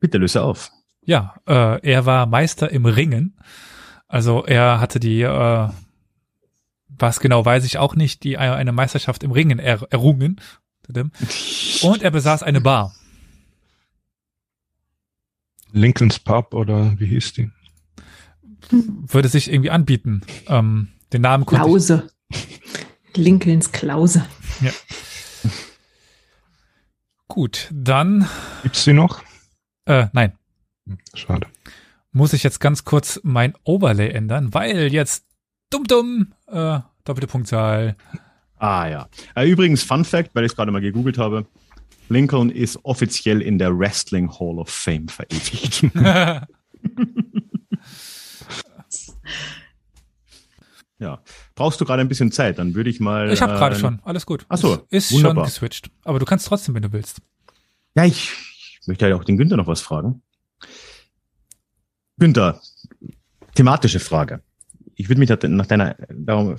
Bitte 0.00 0.18
löse 0.18 0.42
auf. 0.42 0.70
Ja, 1.04 1.34
äh, 1.46 1.80
er 1.82 2.06
war 2.06 2.26
Meister 2.26 2.70
im 2.70 2.86
Ringen. 2.86 3.36
Also 4.08 4.44
er 4.44 4.80
hatte 4.80 5.00
die 5.00 5.22
äh, 5.22 5.68
was 6.98 7.20
genau 7.20 7.44
weiß 7.44 7.64
ich 7.64 7.78
auch 7.78 7.96
nicht, 7.96 8.22
die 8.22 8.38
eine 8.38 8.72
Meisterschaft 8.72 9.22
im 9.22 9.32
Ringen 9.32 9.58
er, 9.58 9.82
errungen. 9.90 10.40
Und 11.82 12.02
er 12.02 12.10
besaß 12.10 12.42
eine 12.42 12.60
Bar. 12.60 12.94
Lincolns 15.72 16.18
Pub 16.18 16.54
oder 16.54 16.98
wie 16.98 17.06
hieß 17.06 17.32
die? 17.32 17.50
Würde 18.70 19.28
sich 19.28 19.50
irgendwie 19.50 19.70
anbieten. 19.70 20.22
Ähm, 20.46 20.88
den 21.12 21.22
Namen 21.22 21.46
Klause. 21.46 22.10
Lincolns 23.14 23.72
Klause. 23.72 24.24
Ja. 24.60 24.70
Gut, 27.28 27.68
dann. 27.72 28.28
Gibt's 28.62 28.84
sie 28.84 28.92
noch? 28.92 29.22
Äh, 29.86 30.08
nein. 30.12 30.38
Schade. 31.14 31.46
Muss 32.12 32.34
ich 32.34 32.42
jetzt 32.42 32.60
ganz 32.60 32.84
kurz 32.84 33.20
mein 33.22 33.54
Overlay 33.64 34.10
ändern, 34.10 34.52
weil 34.52 34.92
jetzt 34.92 35.24
dumm 35.70 35.84
dumm 35.84 36.34
äh, 36.46 36.80
doppelte 37.04 37.26
Punktzahl. 37.26 37.96
Ah 38.62 38.88
ja. 38.88 39.08
Äh, 39.34 39.50
übrigens, 39.50 39.82
Fun 39.82 40.04
Fact, 40.04 40.30
weil 40.34 40.44
ich 40.44 40.52
es 40.52 40.56
gerade 40.56 40.70
mal 40.70 40.80
gegoogelt 40.80 41.18
habe. 41.18 41.46
Lincoln 42.08 42.48
ist 42.48 42.78
offiziell 42.84 43.42
in 43.42 43.58
der 43.58 43.76
Wrestling 43.76 44.30
Hall 44.30 44.60
of 44.60 44.68
Fame 44.68 45.08
verewigt. 45.08 45.90
ja. 51.00 51.20
Brauchst 51.56 51.80
du 51.80 51.84
gerade 51.84 52.02
ein 52.02 52.08
bisschen 52.08 52.30
Zeit? 52.30 52.60
Dann 52.60 52.76
würde 52.76 52.88
ich 52.88 53.00
mal. 53.00 53.32
Ich 53.32 53.42
habe 53.42 53.54
gerade 53.54 53.74
äh, 53.74 53.80
schon. 53.80 53.98
Alles 54.04 54.26
gut. 54.26 54.46
Achso. 54.48 54.86
Ist 54.90 55.10
wunderbar. 55.10 55.46
schon 55.46 55.50
geswitcht. 55.50 55.90
Aber 56.04 56.20
du 56.20 56.24
kannst 56.24 56.46
trotzdem, 56.46 56.76
wenn 56.76 56.82
du 56.82 56.92
willst. 56.92 57.20
Ja, 57.96 58.04
ich, 58.04 58.30
ich 58.80 58.86
möchte 58.86 59.08
ja 59.08 59.16
auch 59.16 59.24
den 59.24 59.38
Günther 59.38 59.56
noch 59.56 59.66
was 59.66 59.80
fragen. 59.80 60.22
Günther, 62.16 62.60
thematische 63.56 63.98
Frage 63.98 64.40
ich 64.96 65.08
würde 65.08 65.18
mich 65.18 65.28
nach 65.28 65.66
deiner, 65.66 65.96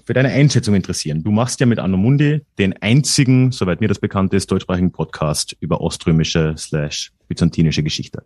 für 0.05 0.13
deine 0.13 0.29
Einschätzung 0.29 0.75
interessieren. 0.75 1.23
Du 1.23 1.31
machst 1.31 1.59
ja 1.59 1.65
mit 1.65 1.79
Anno 1.79 1.97
Mundi 1.97 2.41
den 2.57 2.73
einzigen, 2.81 3.51
soweit 3.51 3.81
mir 3.81 3.88
das 3.88 3.99
bekannt 3.99 4.34
ist, 4.34 4.51
deutschsprachigen 4.51 4.91
Podcast 4.91 5.55
über 5.59 5.81
oströmische 5.81 6.55
slash 6.57 7.11
byzantinische 7.27 7.84
Geschichte. 7.84 8.25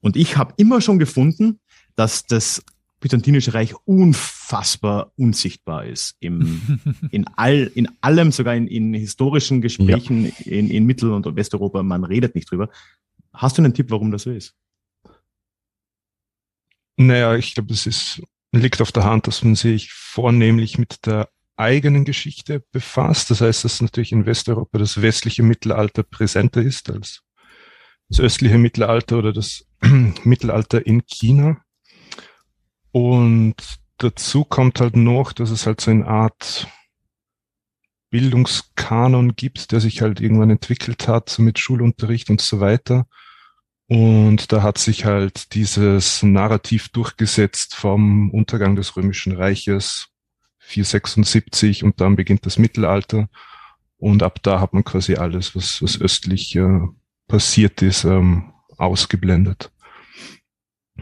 Und 0.00 0.16
ich 0.16 0.36
habe 0.36 0.54
immer 0.56 0.80
schon 0.80 0.98
gefunden, 0.98 1.60
dass 1.96 2.26
das 2.26 2.62
byzantinische 3.00 3.52
Reich 3.52 3.74
unfassbar 3.84 5.12
unsichtbar 5.16 5.84
ist 5.84 6.16
im, 6.20 6.80
in 7.10 7.26
all, 7.36 7.70
in 7.74 7.88
allem, 8.00 8.32
sogar 8.32 8.54
in, 8.54 8.66
in 8.66 8.94
historischen 8.94 9.60
Gesprächen 9.60 10.24
ja. 10.24 10.52
in, 10.52 10.70
in 10.70 10.86
Mittel- 10.86 11.12
und 11.12 11.36
Westeuropa. 11.36 11.82
Man 11.82 12.04
redet 12.04 12.34
nicht 12.34 12.50
drüber. 12.50 12.70
Hast 13.32 13.58
du 13.58 13.62
einen 13.62 13.74
Tipp, 13.74 13.90
warum 13.90 14.10
das 14.10 14.22
so 14.22 14.30
ist? 14.30 14.54
Naja, 16.96 17.34
ich 17.34 17.54
glaube, 17.54 17.72
es 17.72 17.86
ist 17.86 18.22
liegt 18.60 18.80
auf 18.80 18.92
der 18.92 19.04
Hand, 19.04 19.26
dass 19.26 19.42
man 19.42 19.54
sich 19.54 19.92
vornehmlich 19.92 20.78
mit 20.78 21.06
der 21.06 21.28
eigenen 21.56 22.04
Geschichte 22.04 22.64
befasst. 22.72 23.30
Das 23.30 23.40
heißt, 23.40 23.64
dass 23.64 23.80
natürlich 23.80 24.12
in 24.12 24.26
Westeuropa 24.26 24.78
das 24.78 25.00
westliche 25.00 25.42
Mittelalter 25.42 26.02
präsenter 26.02 26.62
ist 26.62 26.90
als 26.90 27.22
das 28.08 28.20
östliche 28.20 28.58
Mittelalter 28.58 29.18
oder 29.18 29.32
das 29.32 29.66
Mittelalter 30.24 30.86
in 30.86 31.06
China. 31.06 31.60
Und 32.92 33.56
dazu 33.98 34.44
kommt 34.44 34.80
halt 34.80 34.96
noch, 34.96 35.32
dass 35.32 35.50
es 35.50 35.66
halt 35.66 35.80
so 35.80 35.90
eine 35.90 36.06
Art 36.06 36.68
Bildungskanon 38.10 39.34
gibt, 39.34 39.72
der 39.72 39.80
sich 39.80 40.00
halt 40.00 40.20
irgendwann 40.20 40.50
entwickelt 40.50 41.08
hat, 41.08 41.28
so 41.28 41.42
mit 41.42 41.58
Schulunterricht 41.58 42.30
und 42.30 42.40
so 42.40 42.60
weiter. 42.60 43.06
Und 43.86 44.50
da 44.52 44.62
hat 44.62 44.78
sich 44.78 45.04
halt 45.04 45.54
dieses 45.54 46.22
Narrativ 46.22 46.88
durchgesetzt 46.88 47.74
vom 47.74 48.30
Untergang 48.30 48.76
des 48.76 48.96
Römischen 48.96 49.36
Reiches 49.36 50.08
476 50.58 51.84
und 51.84 52.00
dann 52.00 52.16
beginnt 52.16 52.46
das 52.46 52.58
Mittelalter. 52.58 53.28
Und 53.98 54.22
ab 54.22 54.42
da 54.42 54.60
hat 54.60 54.72
man 54.72 54.84
quasi 54.84 55.16
alles, 55.16 55.54
was, 55.54 55.82
was 55.82 56.00
östlich 56.00 56.56
äh, 56.56 56.80
passiert 57.28 57.82
ist, 57.82 58.04
ähm, 58.04 58.52
ausgeblendet. 58.76 59.70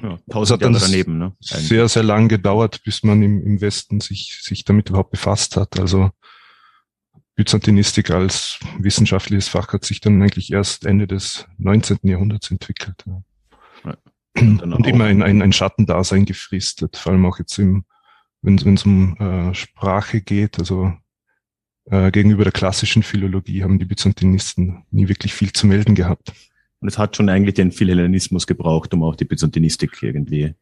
Ja, 0.02 0.18
tausend 0.30 0.62
Jahre 0.62 0.78
daneben, 0.78 1.18
ne? 1.18 1.36
Sehr, 1.40 1.88
sehr 1.88 2.02
lang 2.02 2.28
gedauert, 2.28 2.82
bis 2.84 3.02
man 3.02 3.22
im, 3.22 3.42
im 3.42 3.60
Westen 3.60 4.00
sich, 4.00 4.40
sich 4.42 4.64
damit 4.64 4.88
überhaupt 4.88 5.10
befasst 5.10 5.56
hat. 5.56 5.78
Also 5.78 6.10
Byzantinistik 7.34 8.10
als 8.10 8.58
wissenschaftliches 8.78 9.48
Fach 9.48 9.72
hat 9.72 9.84
sich 9.84 10.00
dann 10.00 10.20
eigentlich 10.20 10.52
erst 10.52 10.84
Ende 10.84 11.06
des 11.06 11.46
19. 11.58 11.98
Jahrhunderts 12.02 12.50
entwickelt. 12.50 13.04
Ja. 13.84 13.96
Und 14.34 14.86
immer 14.86 15.10
in 15.10 15.22
ein, 15.22 15.42
ein 15.42 15.52
Schattendasein 15.52 16.24
gefristet, 16.24 16.96
vor 16.96 17.12
allem 17.12 17.26
auch 17.26 17.38
jetzt 17.38 17.58
im, 17.58 17.84
wenn 18.40 18.56
es 18.56 18.84
um 18.84 19.16
äh, 19.18 19.54
Sprache 19.54 20.20
geht, 20.22 20.58
also 20.58 20.92
äh, 21.86 22.10
gegenüber 22.10 22.44
der 22.44 22.52
klassischen 22.52 23.02
Philologie 23.02 23.62
haben 23.62 23.78
die 23.78 23.84
Byzantinisten 23.84 24.84
nie 24.90 25.08
wirklich 25.08 25.34
viel 25.34 25.52
zu 25.52 25.66
melden 25.66 25.94
gehabt. 25.94 26.32
Und 26.80 26.88
es 26.88 26.98
hat 26.98 27.16
schon 27.16 27.28
eigentlich 27.28 27.54
den 27.54 27.72
Philhellenismus 27.72 28.46
gebraucht, 28.46 28.94
um 28.94 29.02
auch 29.02 29.16
die 29.16 29.24
Byzantinistik 29.24 30.02
irgendwie 30.02 30.54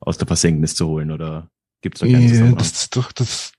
aus 0.00 0.18
der 0.18 0.26
Versenknis 0.26 0.74
zu 0.74 0.86
holen, 0.86 1.10
oder 1.10 1.50
gibt 1.80 1.96
es 1.96 2.00
da 2.00 2.06
keinen 2.06 2.34
ja, 2.34 2.52
das, 2.52 2.90
doch, 2.90 3.12
das, 3.12 3.52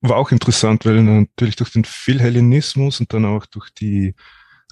war 0.00 0.16
auch 0.16 0.32
interessant, 0.32 0.86
weil 0.86 1.02
natürlich 1.02 1.56
durch 1.56 1.72
den 1.72 1.84
Philhellenismus 1.84 3.00
und 3.00 3.12
dann 3.12 3.24
auch 3.24 3.46
durch 3.46 3.70
die 3.70 4.14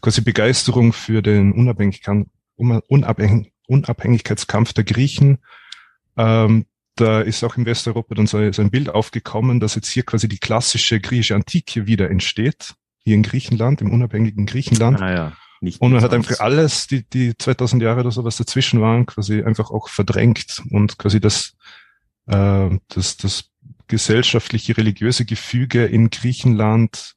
quasi 0.01 0.21
Begeisterung 0.21 0.93
für 0.93 1.23
den 1.23 1.53
Unabhängigkeit, 1.53 2.27
Unabhängig, 2.57 3.53
Unabhängigkeitskampf 3.69 4.73
der 4.73 4.85
Griechen. 4.85 5.39
Ähm, 6.17 6.67
da 6.97 7.21
ist 7.21 7.45
auch 7.45 7.57
in 7.57 7.67
Westeuropa 7.67 8.15
dann 8.17 8.27
so, 8.27 8.51
so 8.51 8.63
ein 8.63 8.71
Bild 8.71 8.89
aufgekommen, 8.89 9.61
dass 9.61 9.77
jetzt 9.77 9.89
hier 9.89 10.03
quasi 10.03 10.29
die 10.29 10.39
klassische 10.39 10.99
griechische 10.99 11.37
Antike 11.37 11.87
wieder 11.87 12.11
entsteht, 12.11 12.75
hier 13.05 13.15
in 13.15 13.23
Griechenland, 13.23 13.81
im 13.81 13.93
unabhängigen 13.93 14.47
Griechenland. 14.47 15.01
Ah, 15.01 15.13
ja. 15.13 15.33
Nicht 15.61 15.81
und 15.81 15.93
man 15.93 16.03
hat 16.03 16.13
einfach 16.13 16.41
alles, 16.41 16.87
die, 16.87 17.09
die 17.09 17.37
2000 17.37 17.83
Jahre 17.83 18.01
oder 18.01 18.11
so, 18.11 18.25
was 18.25 18.37
dazwischen 18.37 18.81
waren, 18.81 19.07
quasi 19.07 19.43
einfach 19.43 19.71
auch 19.71 19.89
verdrängt 19.89 20.63
und 20.71 20.99
quasi 20.99 21.21
das, 21.21 21.57
äh, 22.27 22.71
das, 22.89 23.17
das 23.17 23.51
gesellschaftliche, 23.89 24.77
religiöse 24.77 25.25
Gefüge 25.25 25.87
in 25.87 26.11
Griechenland, 26.11 27.17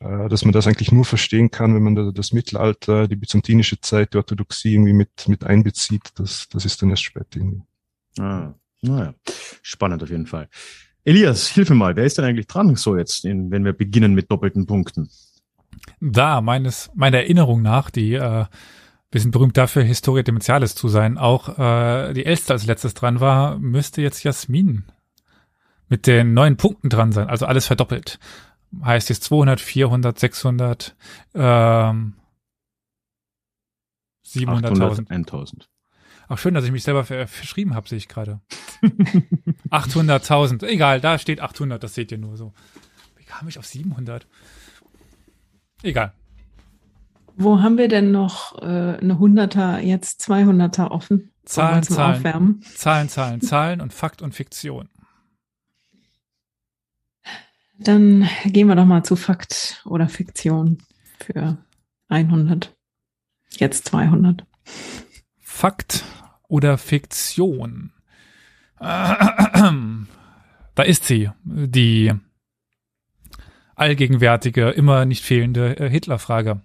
äh, 0.00 0.28
dass 0.28 0.44
man 0.44 0.52
das 0.52 0.66
eigentlich 0.66 0.92
nur 0.92 1.04
verstehen 1.04 1.50
kann, 1.50 1.74
wenn 1.74 1.82
man 1.82 1.94
da, 1.94 2.10
das 2.12 2.32
Mittelalter, 2.32 3.08
die 3.08 3.16
byzantinische 3.16 3.80
Zeit, 3.80 4.14
die 4.14 4.18
Orthodoxie 4.18 4.74
irgendwie 4.74 4.92
mit, 4.92 5.28
mit 5.28 5.44
einbezieht. 5.44 6.10
Das, 6.16 6.48
das 6.48 6.64
ist 6.64 6.82
dann 6.82 6.90
erst 6.90 7.04
spät 7.04 7.26
irgendwie. 7.34 7.62
Ah, 8.18 8.54
naja, 8.82 9.14
spannend 9.62 10.02
auf 10.02 10.10
jeden 10.10 10.26
Fall. 10.26 10.48
Elias, 11.04 11.48
hilf 11.48 11.68
mir 11.68 11.76
mal, 11.76 11.96
wer 11.96 12.04
ist 12.04 12.18
denn 12.18 12.24
eigentlich 12.24 12.46
dran 12.46 12.74
so 12.76 12.96
jetzt, 12.96 13.24
in, 13.24 13.50
wenn 13.50 13.64
wir 13.64 13.72
beginnen 13.72 14.14
mit 14.14 14.30
doppelten 14.30 14.66
Punkten? 14.66 15.10
Da, 16.00 16.40
meines, 16.40 16.90
meiner 16.94 17.18
Erinnerung 17.18 17.60
nach, 17.60 17.90
die 17.90 18.14
äh, 18.14 18.46
wir 19.14 19.20
sind 19.20 19.30
berühmt 19.30 19.56
dafür, 19.56 19.84
Historia 19.84 20.24
Dementialis 20.24 20.74
zu 20.74 20.88
sein, 20.88 21.18
auch 21.18 21.56
äh, 21.56 22.12
die 22.14 22.26
Elster 22.26 22.54
als 22.54 22.66
letztes 22.66 22.94
dran 22.94 23.20
war, 23.20 23.60
müsste 23.60 24.02
jetzt 24.02 24.24
Jasmin 24.24 24.86
mit 25.88 26.06
den 26.06 26.34
neuen 26.34 26.56
Punkten 26.56 26.88
dran 26.88 27.12
sein, 27.12 27.28
also 27.28 27.46
alles 27.46 27.66
verdoppelt. 27.66 28.18
Heißt 28.82 29.08
jetzt 29.08 29.24
200, 29.24 29.60
400, 29.60 30.18
600, 30.18 30.96
ähm, 31.34 32.14
700.000. 34.26 35.10
1000. 35.10 35.68
Ach, 36.28 36.38
schön, 36.38 36.54
dass 36.54 36.64
ich 36.64 36.72
mich 36.72 36.82
selber 36.82 37.04
verschrieben 37.04 37.74
habe, 37.74 37.88
sehe 37.88 37.98
ich 37.98 38.08
gerade. 38.08 38.40
800.000. 39.70 40.66
Egal, 40.66 41.00
da 41.00 41.18
steht 41.18 41.40
800, 41.40 41.82
das 41.82 41.94
seht 41.94 42.10
ihr 42.10 42.18
nur 42.18 42.36
so. 42.36 42.52
Wie 43.16 43.24
kam 43.24 43.46
ich 43.46 43.58
auf 43.58 43.66
700? 43.66 44.26
Egal. 45.82 46.12
Wo 47.36 47.60
haben 47.60 47.78
wir 47.78 47.88
denn 47.88 48.10
noch 48.10 48.56
äh, 48.62 48.64
eine 48.64 49.14
100er, 49.14 49.80
jetzt 49.80 50.20
200er 50.28 50.90
offen? 50.90 51.32
Zahlen, 51.44 51.82
Zahlen, 51.82 52.16
Aufwärmen? 52.16 52.62
Zahlen, 52.62 53.08
Zahlen, 53.08 53.40
Zahlen 53.40 53.80
und 53.80 53.92
Fakt 53.92 54.22
und 54.22 54.34
Fiktion. 54.34 54.88
Dann 57.78 58.28
gehen 58.44 58.68
wir 58.68 58.76
doch 58.76 58.84
mal 58.84 59.02
zu 59.02 59.16
Fakt 59.16 59.82
oder 59.84 60.08
Fiktion 60.08 60.78
für 61.18 61.58
100. 62.08 62.74
Jetzt 63.50 63.88
200. 63.88 64.46
Fakt 65.40 66.04
oder 66.48 66.78
Fiktion? 66.78 67.92
Da 68.78 69.72
ist 70.84 71.04
sie, 71.04 71.30
die 71.44 72.12
allgegenwärtige, 73.76 74.70
immer 74.70 75.04
nicht 75.04 75.24
fehlende 75.24 75.78
äh, 75.78 75.90
Hitlerfrage. 75.90 76.62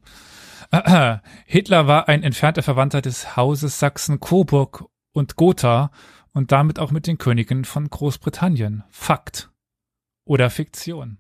Hitler 1.45 1.87
war 1.87 2.07
ein 2.07 2.23
entfernter 2.23 2.61
Verwandter 2.61 3.01
des 3.01 3.35
Hauses 3.35 3.79
Sachsen-Coburg 3.79 4.85
und 5.11 5.35
Gotha 5.35 5.91
und 6.33 6.51
damit 6.51 6.77
auch 6.77 6.91
mit 6.91 7.07
den 7.07 7.17
Königen 7.17 7.65
von 7.65 7.89
Großbritannien. 7.89 8.83
Fakt 8.89 9.49
oder 10.29 10.49
Fiktion? 10.51 11.17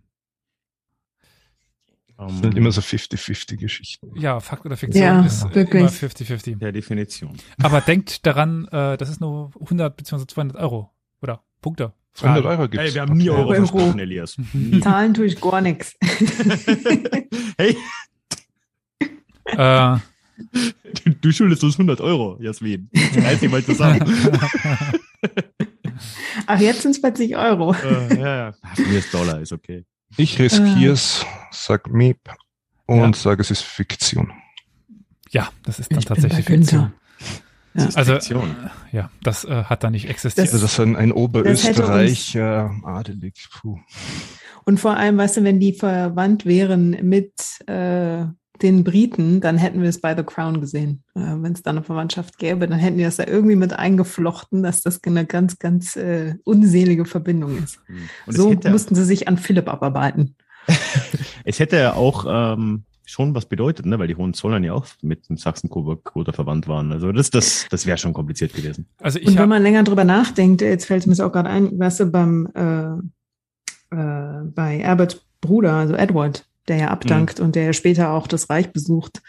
Das 2.17 2.37
sind 2.39 2.55
immer 2.57 2.71
so 2.71 2.81
50-50 2.81 3.55
Geschichten. 3.57 4.11
Ja, 4.19 4.39
Fakt 4.41 4.65
oder 4.65 4.75
Fiktion 4.77 5.03
ja, 5.03 5.25
ist 5.25 5.43
wirklich. 5.55 5.81
immer 5.81 5.89
50-50. 5.89 6.57
Der 6.57 6.71
Definition. 6.73 7.35
Aber 7.63 7.79
denkt 7.81 8.25
daran, 8.25 8.67
äh, 8.67 8.97
das 8.97 9.09
ist 9.09 9.21
nur 9.21 9.51
100 9.61 9.95
bzw. 9.95 10.27
200 10.27 10.57
Euro 10.57 10.91
oder 11.21 11.41
Punkte. 11.61 11.93
200 12.15 12.45
Euro 12.45 12.61
gibt's. 12.67 12.85
Hey, 12.85 12.93
wir 12.93 13.01
haben 13.01 13.13
nie 13.17 13.29
Euro 13.29 13.47
Euro. 13.47 13.55
versprochen, 13.55 13.99
Elias. 13.99 14.37
Nie. 14.53 14.81
Zahlen 14.81 15.13
tue 15.13 15.25
ich 15.27 15.39
gar 15.39 15.61
nichts. 15.61 15.95
hey, 17.57 17.77
Äh, 19.45 19.97
du, 21.05 21.09
du 21.21 21.31
schuldest 21.31 21.63
uns 21.63 21.75
100 21.75 22.01
Euro, 22.01 22.37
Jasmin. 22.41 22.89
Reiß 23.15 23.39
dich 23.39 23.49
mal 23.49 23.63
zusammen. 23.63 24.01
Ach, 26.51 26.59
jetzt 26.59 26.81
sind 26.81 26.91
es 26.91 27.01
plötzlich 27.01 27.35
Euro. 27.37 27.73
äh, 27.75 28.19
ja, 28.19 28.35
ja. 28.47 28.53
Ach, 28.63 28.77
mir 28.79 28.97
ist 28.97 29.13
Dollar, 29.13 29.39
ist 29.39 29.51
okay. 29.51 29.85
Ich 30.17 30.39
riskiere 30.39 30.93
es, 30.93 31.23
sag 31.51 31.87
Meep 31.91 32.17
und 32.87 32.97
Ja. 32.99 33.13
sage, 33.13 33.41
es 33.41 33.51
ist 33.51 33.61
Fiktion. 33.61 34.31
ja, 35.29 35.49
das 35.63 35.77
ist 35.79 35.91
dann 35.91 35.99
Ich 35.99 36.05
tatsächlich. 36.05 36.45
Fiktion. 36.45 36.91
Das 37.75 37.89
ist 37.89 37.97
Also, 37.97 38.13
äh, 38.13 38.49
ja, 38.91 39.11
das 39.21 39.45
äh, 39.45 39.65
hat 39.65 39.83
da 39.83 39.91
nicht 39.91 40.09
existiert. 40.09 40.47
Das- 40.47 40.53
Also 40.55 40.65
das 40.65 40.73
ist 40.73 40.79
ein, 40.79 40.95
ein 40.95 41.09
hätte 41.09 41.13
uns- 41.13 41.21
Oberösterreicher 41.23 42.71
adelig. 42.83 43.47
Puh. 43.61 43.77
Und 44.65 44.79
vor 44.79 44.97
allem, 44.97 45.17
weißt 45.19 45.37
du, 45.37 45.43
wenn 45.43 45.59
die 45.59 45.73
verwandt 45.73 46.47
wären 46.47 46.89
mit 47.07 47.33
äh, 47.67 48.25
den 48.61 48.83
Briten, 48.83 49.41
dann 49.41 49.57
hätten 49.57 49.81
wir 49.81 49.89
es 49.89 50.01
bei 50.01 50.15
The 50.15 50.23
Crown 50.23 50.61
gesehen. 50.61 51.03
Äh, 51.15 51.21
wenn 51.37 51.53
es 51.53 51.63
da 51.63 51.71
eine 51.71 51.83
Verwandtschaft 51.83 52.37
gäbe, 52.37 52.67
dann 52.67 52.79
hätten 52.79 52.97
die 52.97 53.03
das 53.03 53.17
da 53.17 53.25
irgendwie 53.25 53.55
mit 53.55 53.73
eingeflochten, 53.73 54.63
dass 54.63 54.81
das 54.81 55.03
eine 55.03 55.25
ganz, 55.25 55.59
ganz 55.59 55.95
äh, 55.95 56.35
unselige 56.43 57.05
Verbindung 57.05 57.57
ist. 57.63 57.79
Und 58.25 58.35
so 58.35 58.51
hätte, 58.51 58.69
mussten 58.69 58.95
sie 58.95 59.05
sich 59.05 59.27
an 59.27 59.37
Philipp 59.37 59.69
abarbeiten. 59.69 60.35
es 61.45 61.59
hätte 61.59 61.77
ja 61.77 61.93
auch 61.93 62.25
ähm, 62.27 62.83
schon 63.05 63.33
was 63.33 63.47
bedeutet, 63.47 63.85
ne? 63.85 63.97
weil 63.97 64.07
die 64.07 64.15
Hohenzollern 64.15 64.63
ja 64.63 64.73
auch 64.73 64.85
mit 65.01 65.29
dem 65.29 65.37
Sachsen-Coburg 65.37 66.15
oder 66.15 66.33
verwandt 66.33 66.67
waren. 66.67 66.91
Also 66.91 67.11
das, 67.11 67.29
das, 67.29 67.67
das 67.69 67.85
wäre 67.85 67.97
schon 67.97 68.13
kompliziert 68.13 68.53
gewesen. 68.53 68.87
Also 69.01 69.19
ich 69.19 69.27
Und 69.27 69.37
wenn 69.37 69.49
man 69.49 69.63
länger 69.63 69.83
drüber 69.83 70.03
nachdenkt, 70.03 70.61
jetzt 70.61 70.85
fällt 70.85 71.05
es 71.05 71.07
mir 71.07 71.25
auch 71.25 71.31
gerade 71.31 71.49
ein, 71.49 71.79
weißt 71.79 72.01
du, 72.01 72.05
beim 72.07 72.47
äh, 72.53 72.99
äh, 73.91 74.43
bei 74.43 74.85
Alberts 74.85 75.21
Bruder, 75.41 75.73
also 75.73 75.95
Edward, 75.95 76.45
der 76.69 76.77
ja 76.77 76.87
abdankt 76.89 77.39
und 77.39 77.55
der 77.55 77.63
ja 77.63 77.73
später 77.73 78.11
auch 78.11 78.27
das 78.27 78.49
Reich 78.49 78.71
besucht, 78.71 79.21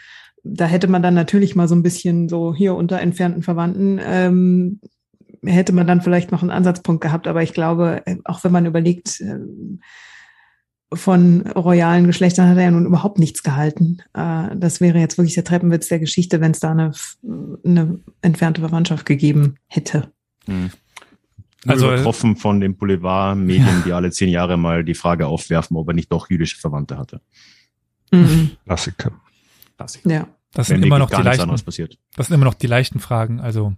da 0.43 0.65
hätte 0.65 0.87
man 0.87 1.03
dann 1.03 1.13
natürlich 1.13 1.55
mal 1.55 1.67
so 1.67 1.75
ein 1.75 1.83
bisschen 1.83 2.29
so 2.29 2.53
hier 2.53 2.75
unter 2.75 2.99
entfernten 2.99 3.43
Verwandten, 3.43 3.99
ähm, 4.03 4.79
hätte 5.43 5.73
man 5.73 5.87
dann 5.87 6.01
vielleicht 6.01 6.31
noch 6.31 6.41
einen 6.41 6.51
Ansatzpunkt 6.51 7.01
gehabt, 7.01 7.27
aber 7.27 7.43
ich 7.43 7.53
glaube, 7.53 8.01
äh, 8.05 8.17
auch 8.25 8.43
wenn 8.43 8.51
man 8.51 8.65
überlegt, 8.65 9.21
ähm, 9.21 9.81
von 10.93 11.47
royalen 11.47 12.05
Geschlechtern 12.05 12.49
hat 12.49 12.57
er 12.57 12.63
ja 12.63 12.71
nun 12.71 12.85
überhaupt 12.85 13.17
nichts 13.17 13.43
gehalten. 13.43 13.99
Äh, 14.13 14.55
das 14.55 14.81
wäre 14.81 14.99
jetzt 14.99 15.17
wirklich 15.17 15.35
der 15.35 15.45
Treppenwitz 15.45 15.87
der 15.87 15.99
Geschichte, 15.99 16.41
wenn 16.41 16.51
es 16.51 16.59
da 16.59 16.71
eine, 16.71 16.91
eine 17.63 17.99
entfernte 18.21 18.61
Verwandtschaft 18.61 19.05
gegeben 19.05 19.55
hätte. 19.67 20.11
Hm. 20.45 20.71
Also- 21.67 21.87
übertroffen 21.87 22.35
von 22.37 22.59
den 22.59 22.75
Boulevardmedien, 22.77 23.83
die 23.85 23.93
alle 23.93 24.11
zehn 24.11 24.29
Jahre 24.29 24.57
mal 24.57 24.83
die 24.83 24.95
Frage 24.95 25.27
aufwerfen, 25.27 25.77
ob 25.77 25.87
er 25.89 25.93
nicht 25.93 26.11
doch 26.11 26.29
jüdische 26.29 26.57
Verwandte 26.57 26.97
hatte. 26.97 27.21
Mhm. 28.11 28.51
Klassiker. 28.65 29.11
Klassik. 29.77 30.01
Ja. 30.05 30.27
das 30.53 30.69
Wenn 30.69 30.77
sind 30.77 30.85
immer 30.85 30.99
noch 30.99 31.09
die 31.09 31.21
leichten, 31.21 31.49
das 32.15 32.27
sind 32.27 32.33
immer 32.35 32.45
noch 32.45 32.53
die 32.55 32.67
leichten 32.67 32.99
Fragen. 32.99 33.39
Also 33.39 33.73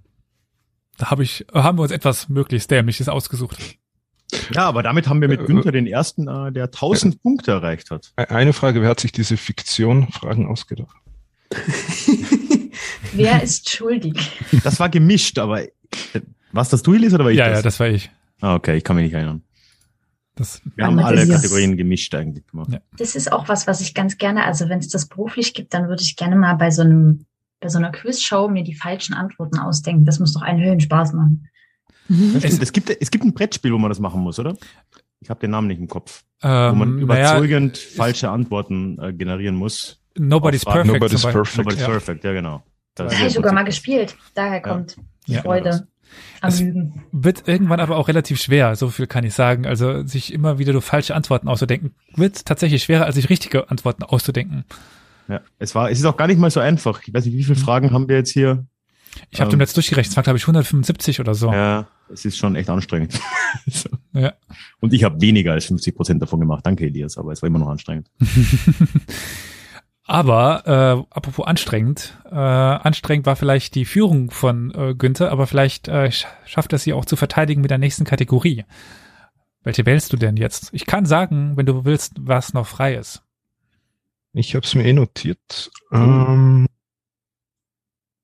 da 0.98 1.12
habe 1.12 1.24
ich, 1.24 1.46
haben 1.54 1.78
wir 1.78 1.84
uns 1.84 1.92
etwas 1.92 2.30
möglichst 2.30 2.72
dämliches 2.72 3.10
ausgesucht. 3.10 3.60
Ja, 4.54 4.66
aber 4.68 4.82
damit 4.82 5.08
haben 5.08 5.22
wir 5.22 5.28
mit 5.28 5.42
Äh, 5.42 5.46
Günther 5.46 5.72
den 5.72 5.86
ersten, 5.86 6.28
äh, 6.28 6.52
der 6.52 6.72
1000 6.72 7.22
Punkte 7.22 7.52
erreicht 7.52 7.92
hat. 7.92 8.12
E- 8.18 8.24
Eine 8.26 8.54
Frage, 8.54 8.82
wer 8.82 8.90
hat 8.90 9.00
sich 9.00 9.12
diese 9.12 9.38
Fiktion-Fragen 9.38 10.48
ausgedacht? 10.48 10.96
Wer 13.14 13.44
ist 13.44 13.70
schuldig? 13.70 14.16
Das 14.64 14.80
war 14.80 14.90
gemischt, 14.90 15.38
aber 15.38 15.62
äh, 15.64 15.70
was 16.54 16.70
das 16.70 16.82
du, 16.84 16.94
Elisa, 16.94 17.16
oder 17.16 17.26
war 17.26 17.32
ich 17.32 17.38
Ja, 17.38 17.50
das? 17.50 17.58
ja, 17.60 17.62
das 17.64 17.80
war 17.80 17.88
ich. 17.88 18.10
Ah, 18.42 18.56
okay, 18.56 18.78
ich 18.78 18.84
kann 18.84 18.96
mich 18.96 19.04
nicht 19.06 19.14
erinnern. 19.14 19.42
Das, 20.36 20.62
Wir 20.76 20.86
haben 20.86 20.98
alle 21.00 21.18
das 21.18 21.30
ist- 21.30 21.36
Kategorien 21.36 21.78
gemischt 21.78 22.14
eigentlich 22.16 22.48
gemacht. 22.48 22.70
Ja. 22.72 22.80
Das 22.98 23.16
ist 23.16 23.32
auch 23.32 23.48
was, 23.50 23.68
was 23.68 23.82
ich 23.82 23.94
ganz 23.94 24.18
gerne, 24.18 24.46
also 24.46 24.68
wenn 24.70 24.80
es 24.80 24.88
das 24.90 25.08
beruflich 25.08 25.54
gibt, 25.54 25.74
dann 25.74 25.88
würde 25.90 26.02
ich 26.02 26.16
gerne 26.16 26.36
mal 26.36 26.56
bei 26.56 26.72
so 26.72 26.82
einem, 26.82 27.26
bei 27.60 27.70
so 27.70 27.78
einer 27.78 27.92
Quizshow 27.92 28.48
mir 28.50 28.64
die 28.64 28.74
falschen 28.74 29.14
Antworten 29.14 29.60
ausdenken. 29.60 30.06
Das 30.06 30.20
muss 30.20 30.34
doch 30.34 30.42
einen 30.42 30.64
Höhenspaß 30.64 31.14
machen. 31.14 31.48
Mhm. 32.08 32.34
Das 32.34 32.44
stimmt, 32.46 32.64
es, 32.64 32.72
gibt, 32.74 32.90
es 33.00 33.12
gibt 33.12 33.24
ein 33.24 33.34
Brettspiel, 33.34 33.72
wo 33.74 33.78
man 33.78 33.90
das 33.90 34.00
machen 34.00 34.22
muss, 34.22 34.40
oder? 34.40 34.56
Ich 35.20 35.30
habe 35.30 35.40
den 35.40 35.52
Namen 35.52 35.68
nicht 35.68 35.80
im 35.80 35.88
Kopf. 35.88 36.24
Wo 36.42 36.48
man 36.48 36.82
ähm, 36.82 37.00
überzeugend 37.00 37.78
falsche 37.78 38.30
Antworten 38.30 38.98
äh, 39.00 39.14
generieren 39.14 39.56
muss. 39.56 40.02
Nobody's 40.18 40.66
perfect. 40.66 40.88
Nobody's 40.88 41.22
perfect. 41.22 41.58
Nobody's 41.58 41.80
Ja. 41.80 41.88
perfect, 41.88 42.24
ja 42.26 42.34
genau. 42.34 42.64
Das 42.96 43.06
Das 43.06 43.14
ist 43.14 43.20
habe 43.20 43.28
ich 43.30 43.34
ja 43.34 43.40
sogar 43.40 43.54
mal 43.54 43.64
gespielt. 43.64 44.16
Daher 44.34 44.62
kommt 44.62 44.98
die 45.28 45.34
Ja, 45.34 45.42
genau 45.42 45.54
das. 45.64 45.76
Freude 45.78 45.88
am 46.42 46.50
Es-. 46.50 46.64
Wird 47.12 47.48
irgendwann 47.48 47.80
aber 47.80 47.98
auch 47.98 48.08
relativ 48.08 48.42
schwer, 48.42 48.76
so 48.76 48.90
viel 48.90 49.08
kann 49.08 49.24
ich 49.24 49.34
sagen. 49.34 49.66
Also 49.66 50.06
sich 50.06 50.34
immer 50.34 50.60
wieder 50.60 50.74
nur 50.74 50.82
falsche 50.82 51.16
Antworten 51.16 51.48
auszudenken, 51.48 51.94
wird 52.16 52.46
tatsächlich 52.46 52.84
schwerer, 52.84 53.06
als 53.06 53.16
sich 53.16 53.30
richtige 53.30 53.70
Antworten 53.70 54.04
auszudenken. 54.04 54.66
Ja, 55.28 55.42
es 55.60 55.74
war, 55.74 55.90
es 55.90 56.00
ist 56.00 56.06
auch 56.06 56.18
gar 56.18 56.28
nicht 56.28 56.40
mal 56.40 56.52
so 56.52 56.60
einfach. 56.60 57.02
Ich 57.08 57.14
weiß 57.14 57.26
nicht, 57.26 57.36
wie 57.36 57.44
viele 57.44 57.56
Fragen 57.56 57.92
haben 57.92 58.10
wir 58.10 58.18
jetzt 58.18 58.32
hier? 58.32 58.66
Ich 59.30 59.40
habe 59.40 59.50
Ähm. 59.50 59.58
dem 59.58 59.62
jetzt 59.62 59.76
durchgerechnet, 59.78 60.12
es 60.12 60.18
war 60.18 60.24
glaube 60.24 60.38
ich 60.38 60.44
175 60.44 61.20
oder 61.20 61.36
so. 61.36 61.52
Ja, 61.54 61.88
es 62.12 62.26
ist 62.26 62.38
schon 62.38 62.56
echt 62.56 62.70
anstrengend. 62.70 63.20
so. 63.68 63.90
Ja. 64.14 64.34
Und 64.80 64.92
ich 64.94 65.04
habe 65.04 65.22
weniger 65.22 65.54
als 65.54 65.66
50 65.66 65.96
Prozent 65.96 66.22
davon 66.22 66.40
gemacht. 66.40 66.66
Danke, 66.66 66.86
Elias, 66.86 67.18
aber 67.18 67.32
es 67.32 67.42
war 67.42 67.48
immer 67.48 67.60
noch 67.60 67.70
anstrengend. 67.70 68.10
Aber 70.14 70.68
äh, 70.68 71.06
apropos 71.10 71.48
anstrengend, 71.48 72.16
äh, 72.30 72.36
anstrengend 72.36 73.26
war 73.26 73.36
vielleicht 73.36 73.74
die 73.74 73.84
Führung 73.84 74.30
von 74.30 74.72
äh, 74.76 74.94
Günther, 74.94 75.32
aber 75.32 75.48
vielleicht 75.48 75.88
äh, 75.88 76.12
schafft 76.46 76.72
er 76.72 76.78
sie 76.78 76.94
auch 76.94 77.06
zu 77.06 77.16
verteidigen 77.16 77.62
mit 77.62 77.72
der 77.72 77.80
nächsten 77.80 78.04
Kategorie. 78.04 78.64
Welche 79.64 79.88
wählst 79.88 80.14
du 80.14 80.18
denn 80.18 80.38
jetzt? 80.38 80.70
Ich 80.72 80.86
kann 80.86 81.08
sagen, 81.08 81.58
wenn 81.58 81.66
du 81.66 81.84
willst, 81.84 82.14
was 82.20 82.54
noch 82.54 82.68
frei 82.68 82.94
ist. 82.94 83.24
Ich 84.34 84.54
habe 84.54 84.64
es 84.64 84.76
mir 84.76 84.86
eh 84.86 84.94
notiert. 84.94 85.72
Ähm, 85.92 86.68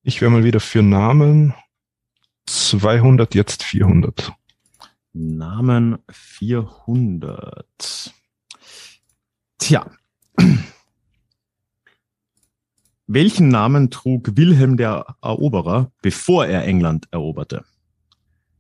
ich 0.04 0.22
wäre 0.22 0.30
mal 0.30 0.44
wieder 0.44 0.60
für 0.60 0.84
Namen 0.84 1.56
200, 2.46 3.34
jetzt 3.34 3.64
400. 3.64 4.32
Namen 5.14 5.98
400. 6.12 8.14
Tja. 9.58 9.90
Welchen 13.12 13.48
Namen 13.48 13.90
trug 13.90 14.38
Wilhelm 14.38 14.78
der 14.78 15.16
Eroberer, 15.24 15.92
bevor 16.04 16.46
er 16.46 16.66
England 16.66 17.08
eroberte? 17.10 17.66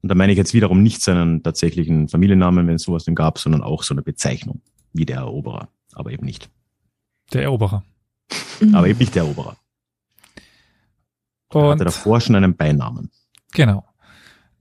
Und 0.01 0.09
da 0.09 0.15
meine 0.15 0.31
ich 0.31 0.39
jetzt 0.39 0.55
wiederum 0.55 0.81
nicht 0.81 1.03
seinen 1.03 1.43
tatsächlichen 1.43 2.09
Familiennamen, 2.09 2.65
wenn 2.65 2.77
es 2.77 2.81
sowas 2.81 3.03
denn 3.03 3.13
gab, 3.13 3.37
sondern 3.37 3.61
auch 3.61 3.83
so 3.83 3.93
eine 3.93 4.01
Bezeichnung, 4.01 4.63
wie 4.91 5.05
der 5.05 5.17
Eroberer, 5.17 5.69
aber 5.93 6.11
eben 6.11 6.25
nicht. 6.25 6.49
Der 7.31 7.43
Eroberer. 7.43 7.83
Aber 8.73 8.87
eben 8.87 8.97
nicht 8.97 9.13
der 9.13 9.21
Eroberer. 9.21 9.55
Er 11.53 11.69
hatte 11.69 11.83
davor 11.83 12.19
schon 12.19 12.33
einen 12.33 12.55
Beinamen. 12.55 13.11
Genau. 13.51 13.85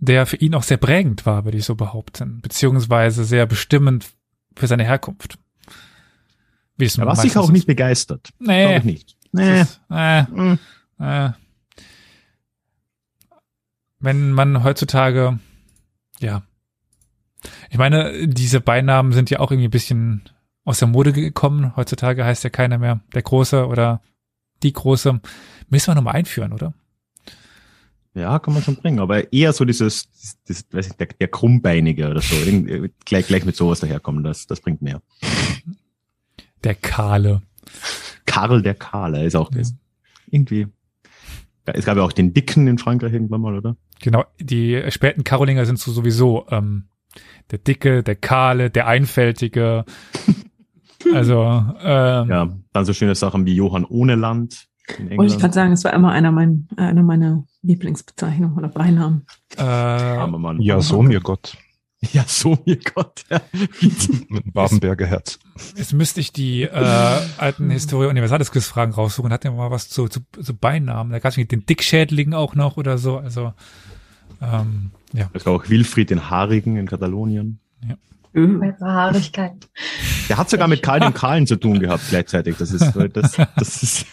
Der 0.00 0.26
für 0.26 0.36
ihn 0.36 0.54
auch 0.54 0.64
sehr 0.64 0.76
prägend 0.76 1.24
war, 1.24 1.46
würde 1.46 1.56
ich 1.56 1.64
so 1.64 1.76
behaupten, 1.76 2.42
beziehungsweise 2.42 3.24
sehr 3.24 3.46
bestimmend 3.46 4.10
für 4.54 4.66
seine 4.66 4.84
Herkunft. 4.84 5.38
Wie 6.76 6.84
es 6.84 6.98
er 6.98 7.06
war 7.06 7.16
sicher 7.16 7.40
auch 7.40 7.50
nicht 7.50 7.66
begeistert. 7.66 8.28
Nee. 8.38 8.76
ich 8.76 8.84
nicht. 8.84 9.17
Nee. 9.32 9.62
Ist, 9.62 9.80
äh, 9.90 10.22
mm. 10.22 10.58
äh. 10.98 11.30
Wenn 14.00 14.30
man 14.32 14.62
heutzutage, 14.62 15.38
ja. 16.20 16.42
Ich 17.70 17.78
meine, 17.78 18.28
diese 18.28 18.60
Beinamen 18.60 19.12
sind 19.12 19.30
ja 19.30 19.40
auch 19.40 19.50
irgendwie 19.50 19.68
ein 19.68 19.72
bisschen 19.72 20.28
aus 20.64 20.78
der 20.78 20.88
Mode 20.88 21.12
gekommen. 21.12 21.76
Heutzutage 21.76 22.24
heißt 22.24 22.44
ja 22.44 22.50
keiner 22.50 22.78
mehr 22.78 23.00
der 23.14 23.22
Große 23.22 23.66
oder 23.66 24.02
die 24.62 24.72
Große. 24.72 25.20
Müssen 25.68 25.90
wir 25.90 25.94
nochmal 25.94 26.16
einführen, 26.16 26.52
oder? 26.52 26.74
Ja, 28.14 28.38
kann 28.38 28.54
man 28.54 28.62
schon 28.62 28.76
bringen, 28.76 28.98
aber 28.98 29.32
eher 29.32 29.52
so 29.52 29.64
dieses, 29.64 30.08
das, 30.46 30.64
weiß 30.72 30.88
ich, 30.88 30.92
der, 30.94 31.06
der 31.06 31.28
Krummbeinige 31.28 32.08
oder 32.08 32.20
so, 32.20 32.34
gleich, 33.04 33.28
gleich 33.28 33.44
mit 33.44 33.54
sowas 33.54 33.80
daherkommen, 33.80 34.24
das, 34.24 34.46
das 34.46 34.60
bringt 34.60 34.82
mehr. 34.82 35.00
Der 36.64 36.74
Kahle. 36.74 37.42
Karl 38.38 38.62
der 38.62 38.74
Kahle 38.74 39.24
ist 39.24 39.34
auch 39.34 39.50
ja. 39.52 39.62
irgendwie. 40.30 40.68
Es 41.64 41.84
gab 41.84 41.96
ja 41.96 42.02
auch 42.02 42.12
den 42.12 42.32
Dicken 42.32 42.66
in 42.66 42.78
Frankreich 42.78 43.12
irgendwann 43.12 43.40
mal, 43.40 43.56
oder? 43.56 43.76
Genau, 44.00 44.24
die 44.40 44.82
späten 44.90 45.24
Karolinger 45.24 45.66
sind 45.66 45.78
so 45.78 45.90
sowieso 45.90 46.46
ähm, 46.50 46.84
der 47.50 47.58
Dicke, 47.58 48.02
der 48.02 48.16
Kahle, 48.16 48.70
der 48.70 48.86
Einfältige. 48.86 49.84
also 51.14 51.42
ähm, 51.82 52.28
ja, 52.28 52.48
dann 52.72 52.84
so 52.84 52.92
schöne 52.92 53.14
Sachen 53.14 53.44
wie 53.44 53.54
Johann 53.54 53.84
ohne 53.84 54.14
Land. 54.14 54.68
Wollte 55.16 55.34
ich 55.34 55.38
gerade 55.38 55.52
sagen, 55.52 55.72
es 55.72 55.84
war 55.84 55.92
immer 55.92 56.12
einer, 56.12 56.32
mein, 56.32 56.68
einer 56.76 57.02
meiner 57.02 57.44
Lieblingsbezeichnungen 57.62 58.56
oder 58.56 58.68
Beinamen. 58.68 59.26
Äh. 59.58 59.62
Ja, 59.62 60.80
so 60.80 61.02
mir 61.02 61.20
Gott. 61.20 61.58
Ja, 62.12 62.24
so 62.26 62.58
mir 62.64 62.76
Gott. 62.76 63.24
Ja. 63.28 63.40
Mit 64.28 64.44
dem 64.44 64.52
Babenberger 64.52 65.06
Herz. 65.06 65.38
Jetzt 65.76 65.92
müsste 65.92 66.20
ich 66.20 66.32
die 66.32 66.62
äh, 66.62 67.20
alten 67.38 67.70
Historie 67.70 68.06
Universalis 68.06 68.52
Quiz 68.52 68.66
Fragen 68.66 68.92
raussuchen. 68.92 69.32
Hat 69.32 69.44
ja 69.44 69.50
mal 69.50 69.70
was 69.70 69.88
zu, 69.88 70.08
zu, 70.08 70.20
zu 70.40 70.54
Beinamen. 70.54 71.12
Da 71.12 71.18
gab 71.18 71.36
es 71.36 71.48
den 71.48 71.66
Dickschädling 71.66 72.34
auch 72.34 72.54
noch 72.54 72.76
oder 72.76 72.98
so. 72.98 73.18
Also 73.18 73.52
ähm, 74.40 74.92
ja. 75.12 75.30
Es 75.32 75.44
gab 75.44 75.54
auch 75.54 75.68
Wilfried 75.68 76.10
den 76.10 76.30
Haarigen 76.30 76.76
in 76.76 76.86
Katalonien. 76.86 77.58
Ja. 77.86 77.96
Mhm. 78.32 78.74
Haarigkeit. 78.80 79.68
Der 80.28 80.36
hat 80.36 80.50
sogar 80.50 80.68
mit 80.68 80.82
Karl 80.82 81.00
dem 81.00 81.14
Kahlen 81.14 81.46
zu 81.46 81.56
tun 81.56 81.80
gehabt 81.80 82.04
gleichzeitig. 82.10 82.56
Das 82.58 82.70
ist, 82.70 82.92
das, 83.12 83.36
das 83.56 83.82
ist. 83.82 84.06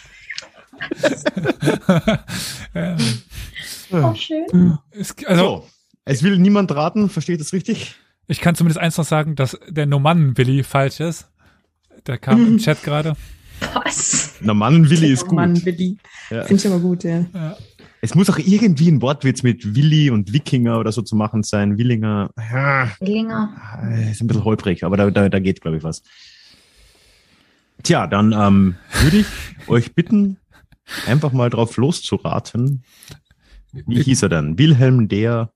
oh, 3.92 4.14
schön. 4.14 4.78
also, 5.26 5.42
so. 5.42 5.66
Es 6.08 6.22
will 6.22 6.38
niemand 6.38 6.72
raten, 6.74 7.10
versteht 7.10 7.40
das 7.40 7.52
richtig? 7.52 7.96
Ich 8.28 8.40
kann 8.40 8.54
zumindest 8.54 8.78
eins 8.78 8.96
noch 8.96 9.04
sagen, 9.04 9.34
dass 9.34 9.58
der 9.68 9.86
Normannen-Willi 9.86 10.62
falsch 10.62 11.00
ist. 11.00 11.28
Der 12.06 12.16
kam 12.16 12.40
mhm. 12.40 12.46
im 12.46 12.58
Chat 12.58 12.82
gerade. 12.84 13.14
Was? 13.74 14.34
Normannen-Willi 14.40 15.08
ist 15.08 15.22
gut. 15.22 15.32
Normannen-Willi. 15.32 15.96
Ja. 16.30 16.44
Finde 16.44 16.62
ich 16.62 16.72
aber 16.72 16.78
gut, 16.78 17.02
ja. 17.02 17.26
ja. 17.34 17.56
Es 18.00 18.14
muss 18.14 18.30
auch 18.30 18.38
irgendwie 18.38 18.88
ein 18.88 19.02
Wortwitz 19.02 19.42
mit 19.42 19.74
Willi 19.74 20.10
und 20.10 20.32
Wikinger 20.32 20.78
oder 20.78 20.92
so 20.92 21.02
zu 21.02 21.16
machen 21.16 21.42
sein. 21.42 21.76
Willinger. 21.76 22.30
Ja. 22.38 22.92
Willinger. 23.00 23.56
Ist 24.08 24.20
ein 24.20 24.28
bisschen 24.28 24.44
holprig, 24.44 24.84
aber 24.84 24.96
da, 24.96 25.10
da, 25.10 25.28
da 25.28 25.40
geht, 25.40 25.60
glaube 25.60 25.78
ich, 25.78 25.82
was. 25.82 26.04
Tja, 27.82 28.06
dann 28.06 28.32
ähm, 28.32 28.76
würde 29.02 29.18
ich 29.18 29.26
euch 29.66 29.92
bitten, 29.92 30.36
einfach 31.06 31.32
mal 31.32 31.50
drauf 31.50 31.76
loszuraten. 31.76 32.84
Wie 33.72 34.02
hieß 34.02 34.22
er 34.22 34.28
denn? 34.28 34.56
Wilhelm 34.56 35.08
der 35.08 35.50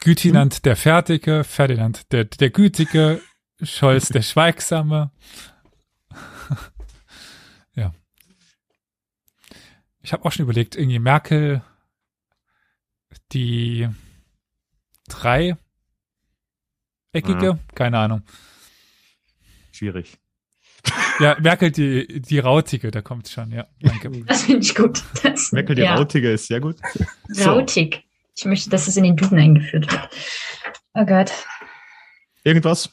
Gütinand 0.00 0.54
hm? 0.54 0.62
der 0.62 0.76
Fertige, 0.76 1.44
Ferdinand 1.44 2.12
der, 2.12 2.24
der 2.24 2.50
Gütige, 2.50 3.20
Scholz 3.62 4.08
der 4.08 4.22
Schweigsame. 4.22 5.10
ja. 7.74 7.92
Ich 10.00 10.12
habe 10.12 10.24
auch 10.24 10.32
schon 10.32 10.44
überlegt, 10.44 10.76
irgendwie 10.76 10.98
Merkel 10.98 11.62
die 13.32 13.88
drei 15.08 15.56
eckige, 17.12 17.46
ja. 17.46 17.58
keine 17.74 17.98
Ahnung. 17.98 18.22
Schwierig. 19.72 20.18
Ja, 21.20 21.36
Merkel 21.40 21.72
die, 21.72 22.20
die 22.20 22.38
Rautige, 22.38 22.90
da 22.90 23.02
kommt 23.02 23.28
schon, 23.28 23.50
ja. 23.50 23.66
Danke. 23.80 24.24
Das 24.24 24.44
finde 24.44 24.62
ich 24.62 24.74
gut. 24.74 25.02
Das, 25.22 25.50
Merkel 25.52 25.74
die 25.74 25.82
ja. 25.82 25.96
Rautige 25.96 26.30
ist 26.30 26.46
sehr 26.46 26.60
gut. 26.60 26.76
Rautig. 27.44 28.07
Ich 28.38 28.44
möchte, 28.44 28.70
dass 28.70 28.86
es 28.86 28.96
in 28.96 29.02
den 29.02 29.16
Duden 29.16 29.36
eingeführt 29.36 29.90
wird. 29.90 30.08
Oh 30.94 31.04
Gott. 31.04 31.32
Irgendwas? 32.44 32.88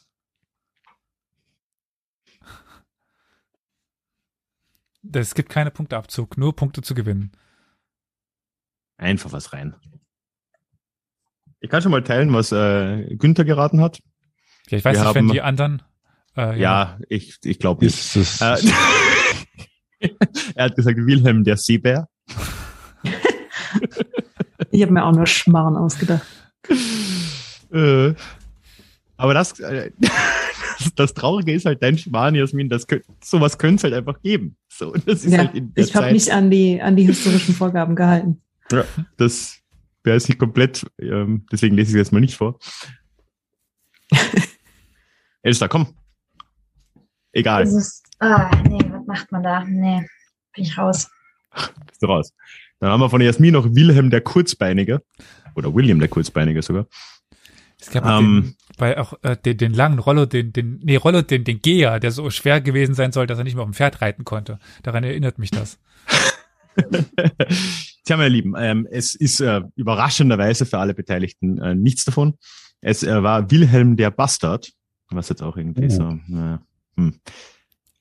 Es 5.14 5.36
gibt 5.36 5.50
keine 5.50 5.70
Punkteabzug, 5.70 6.39
nur 6.39 6.56
Punkte 6.56 6.82
zu 6.82 6.96
gewinnen. 6.96 7.32
Einfach 8.98 9.34
was 9.34 9.54
rein. 9.54 9.76
Ich 11.60 11.70
kann 11.70 11.84
schon 11.84 11.91
mal 11.91 12.04
teilen, 12.04 12.34
was 12.34 12.52
äh, 12.52 13.16
Günther 13.16 13.46
geraten 13.46 13.82
hat. 13.82 14.00
Ja, 14.70 14.80
ich 14.80 14.84
weiß 14.84 14.96
Wir 14.96 15.02
nicht, 15.02 15.08
haben, 15.08 15.16
wenn 15.16 15.28
die 15.28 15.41
anderen. 15.41 15.84
Äh, 16.36 16.41
ja. 16.41 16.98
ja, 16.98 17.00
ich, 17.08 17.38
ich 17.43 17.60
glaube 17.60 17.86
nicht. 17.86 18.16
Äh, 18.16 18.58
er 20.56 20.66
hat 20.66 20.76
gesagt, 20.76 20.98
Wilhelm 20.98 21.43
der 21.43 21.58
Seebär. 21.58 22.10
Ich 24.76 24.82
habe 24.82 24.91
mir 24.91 25.05
auch 25.05 25.13
nur 25.13 25.26
Schmarrn 25.26 25.78
ausgedacht. 25.78 26.26
Äh, 27.71 28.13
aber 29.15 29.34
das, 29.34 29.57
äh, 29.61 29.91
das, 29.97 30.11
das, 30.95 31.13
Traurige 31.13 31.53
ist 31.53 31.65
halt 31.65 31.82
dein 31.82 31.97
Schmarrn, 31.97 32.36
Jasmin, 32.36 32.67
das 32.67 32.86
sowas 33.23 33.57
könnte 33.57 33.76
es 33.76 33.84
halt 33.86 33.93
einfach 33.93 34.21
geben. 34.21 34.57
So, 34.67 34.93
das 34.93 35.23
ist 35.23 35.32
ja, 35.32 35.39
halt 35.39 35.55
in 35.55 35.73
der 35.73 35.86
ich 35.86 35.95
habe 35.95 36.11
mich 36.11 36.32
an 36.34 36.51
die, 36.51 36.82
an 36.82 36.97
die 36.97 37.03
historischen 37.03 37.55
Vorgaben 37.55 37.95
gehalten. 37.95 38.41
Ja, 38.69 38.84
das 39.15 39.59
wäre 40.03 40.17
es 40.17 40.28
nicht 40.28 40.39
komplett, 40.39 40.86
ähm, 40.99 41.45
deswegen 41.51 41.76
lese 41.76 41.91
ich 41.91 41.95
es 41.95 41.99
jetzt 42.07 42.11
mal 42.11 42.19
nicht 42.19 42.36
vor. 42.36 42.59
Elster, 45.41 45.69
komm. 45.69 45.88
Egal. 47.32 47.63
Ist, 47.63 48.03
ah, 48.19 48.51
nee, 48.67 48.80
was 48.91 49.05
macht 49.07 49.32
man 49.32 49.43
da? 49.43 49.63
Nee, 49.63 50.05
bin 50.53 50.63
ich 50.65 50.78
raus. 50.78 51.09
Bist 51.88 52.01
du 52.01 52.07
raus. 52.07 52.34
Dann 52.86 52.91
haben 52.91 53.01
wir 53.01 53.09
von 53.09 53.19
Jasmin 53.19 53.53
noch 53.53 53.65
Wilhelm 53.73 54.11
der 54.11 54.21
Kurzbeinige. 54.21 55.01
Oder 55.55 55.73
William 55.73 55.97
der 55.97 56.07
Kurzbeinige 56.07 56.61
sogar. 56.61 56.86
Es 57.81 57.89
gab 57.89 58.05
ähm, 58.05 58.43
den, 58.43 58.55
bei 58.77 58.99
auch 58.99 59.15
äh, 59.23 59.36
den, 59.36 59.57
den 59.57 59.73
langen 59.73 59.97
Rollo, 59.97 60.27
den, 60.27 60.53
den, 60.53 60.81
nee, 60.83 60.95
Rollo, 60.95 61.23
den, 61.23 61.43
den 61.43 61.63
Geher, 61.63 61.99
der 61.99 62.11
so 62.11 62.29
schwer 62.29 62.61
gewesen 62.61 62.93
sein 62.93 63.11
soll, 63.11 63.25
dass 63.25 63.39
er 63.39 63.43
nicht 63.43 63.55
mehr 63.55 63.63
auf 63.63 63.69
dem 63.71 63.73
Pferd 63.73 64.03
reiten 64.03 64.23
konnte. 64.23 64.59
Daran 64.83 65.03
erinnert 65.03 65.39
mich 65.39 65.49
das. 65.49 65.79
Tja, 68.05 68.17
meine 68.17 68.29
Lieben, 68.29 68.53
ähm, 68.55 68.88
es 68.91 69.15
ist 69.15 69.39
äh, 69.39 69.61
überraschenderweise 69.75 70.67
für 70.67 70.77
alle 70.77 70.93
Beteiligten 70.93 71.57
äh, 71.57 71.73
nichts 71.73 72.05
davon. 72.05 72.36
Es 72.81 73.01
äh, 73.01 73.23
war 73.23 73.49
Wilhelm 73.49 73.97
der 73.97 74.11
Bastard, 74.11 74.73
was 75.09 75.29
jetzt 75.29 75.41
auch 75.41 75.57
irgendwie 75.57 75.86
oh. 75.86 75.89
so, 75.89 76.03
äh, 76.03 76.59
hm. 76.97 77.15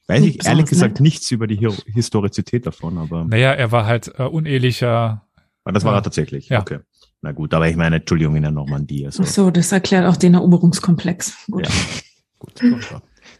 Weiß 0.06 0.22
ich 0.22 0.44
ehrlich 0.44 0.66
gesagt 0.66 0.94
nett. 0.94 1.00
nichts 1.00 1.30
über 1.30 1.46
die 1.46 1.56
Historizität 1.86 2.66
davon, 2.66 2.98
aber. 2.98 3.24
Naja, 3.24 3.52
er 3.52 3.72
war 3.72 3.86
halt 3.86 4.12
äh, 4.18 4.24
unehelicher. 4.24 5.26
Ah, 5.64 5.72
das 5.72 5.84
war 5.84 5.94
er 5.94 6.02
tatsächlich. 6.02 6.50
Ja. 6.50 6.60
Okay. 6.60 6.80
Na 7.22 7.32
gut, 7.32 7.54
aber 7.54 7.68
ich 7.68 7.76
meine, 7.76 7.96
Entschuldigung, 7.96 8.36
in 8.36 8.42
der 8.42 8.50
Normandie. 8.50 9.06
Also. 9.06 9.22
Ach 9.22 9.26
so, 9.26 9.50
das 9.50 9.72
erklärt 9.72 10.06
auch 10.06 10.16
den 10.16 10.34
Eroberungskomplex. 10.34 11.46
Gut. 11.50 11.66
Ja, 11.66 11.72
gut. 12.38 12.62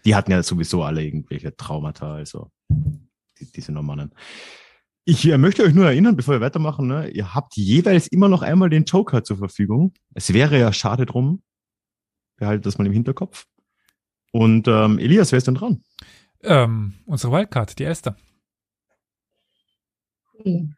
Die 0.07 0.15
hatten 0.15 0.31
ja 0.31 0.43
sowieso 0.43 0.83
alle 0.83 1.05
irgendwelche 1.05 1.55
Traumata, 1.55 2.15
also. 2.15 2.51
die, 2.71 3.53
diese 3.53 3.73
Normannen. 3.73 4.15
Ich 5.05 5.27
äh, 5.29 5.37
möchte 5.37 5.65
euch 5.65 5.75
nur 5.75 5.85
erinnern, 5.85 6.17
bevor 6.17 6.35
wir 6.35 6.41
weitermachen, 6.41 6.87
ne, 6.87 7.09
ihr 7.11 7.35
habt 7.35 7.57
jeweils 7.57 8.07
immer 8.07 8.29
noch 8.29 8.41
einmal 8.41 8.71
den 8.71 8.85
Joker 8.85 9.23
zur 9.23 9.37
Verfügung. 9.37 9.93
Es 10.15 10.33
wäre 10.33 10.59
ja 10.59 10.73
schade 10.73 11.05
drum. 11.05 11.43
Behaltet 12.37 12.65
das 12.65 12.79
mal 12.79 12.87
im 12.87 12.93
Hinterkopf. 12.93 13.45
Und 14.33 14.67
ähm, 14.67 14.99
Elias, 14.99 15.31
wer 15.31 15.37
ist 15.37 15.47
denn 15.47 15.55
dran? 15.57 15.85
Ähm, 16.45 16.95
unsere 17.07 17.33
Wildcard, 17.33 17.79
die 17.79 17.85
erste. 17.85 18.17
Okay. 20.39 20.69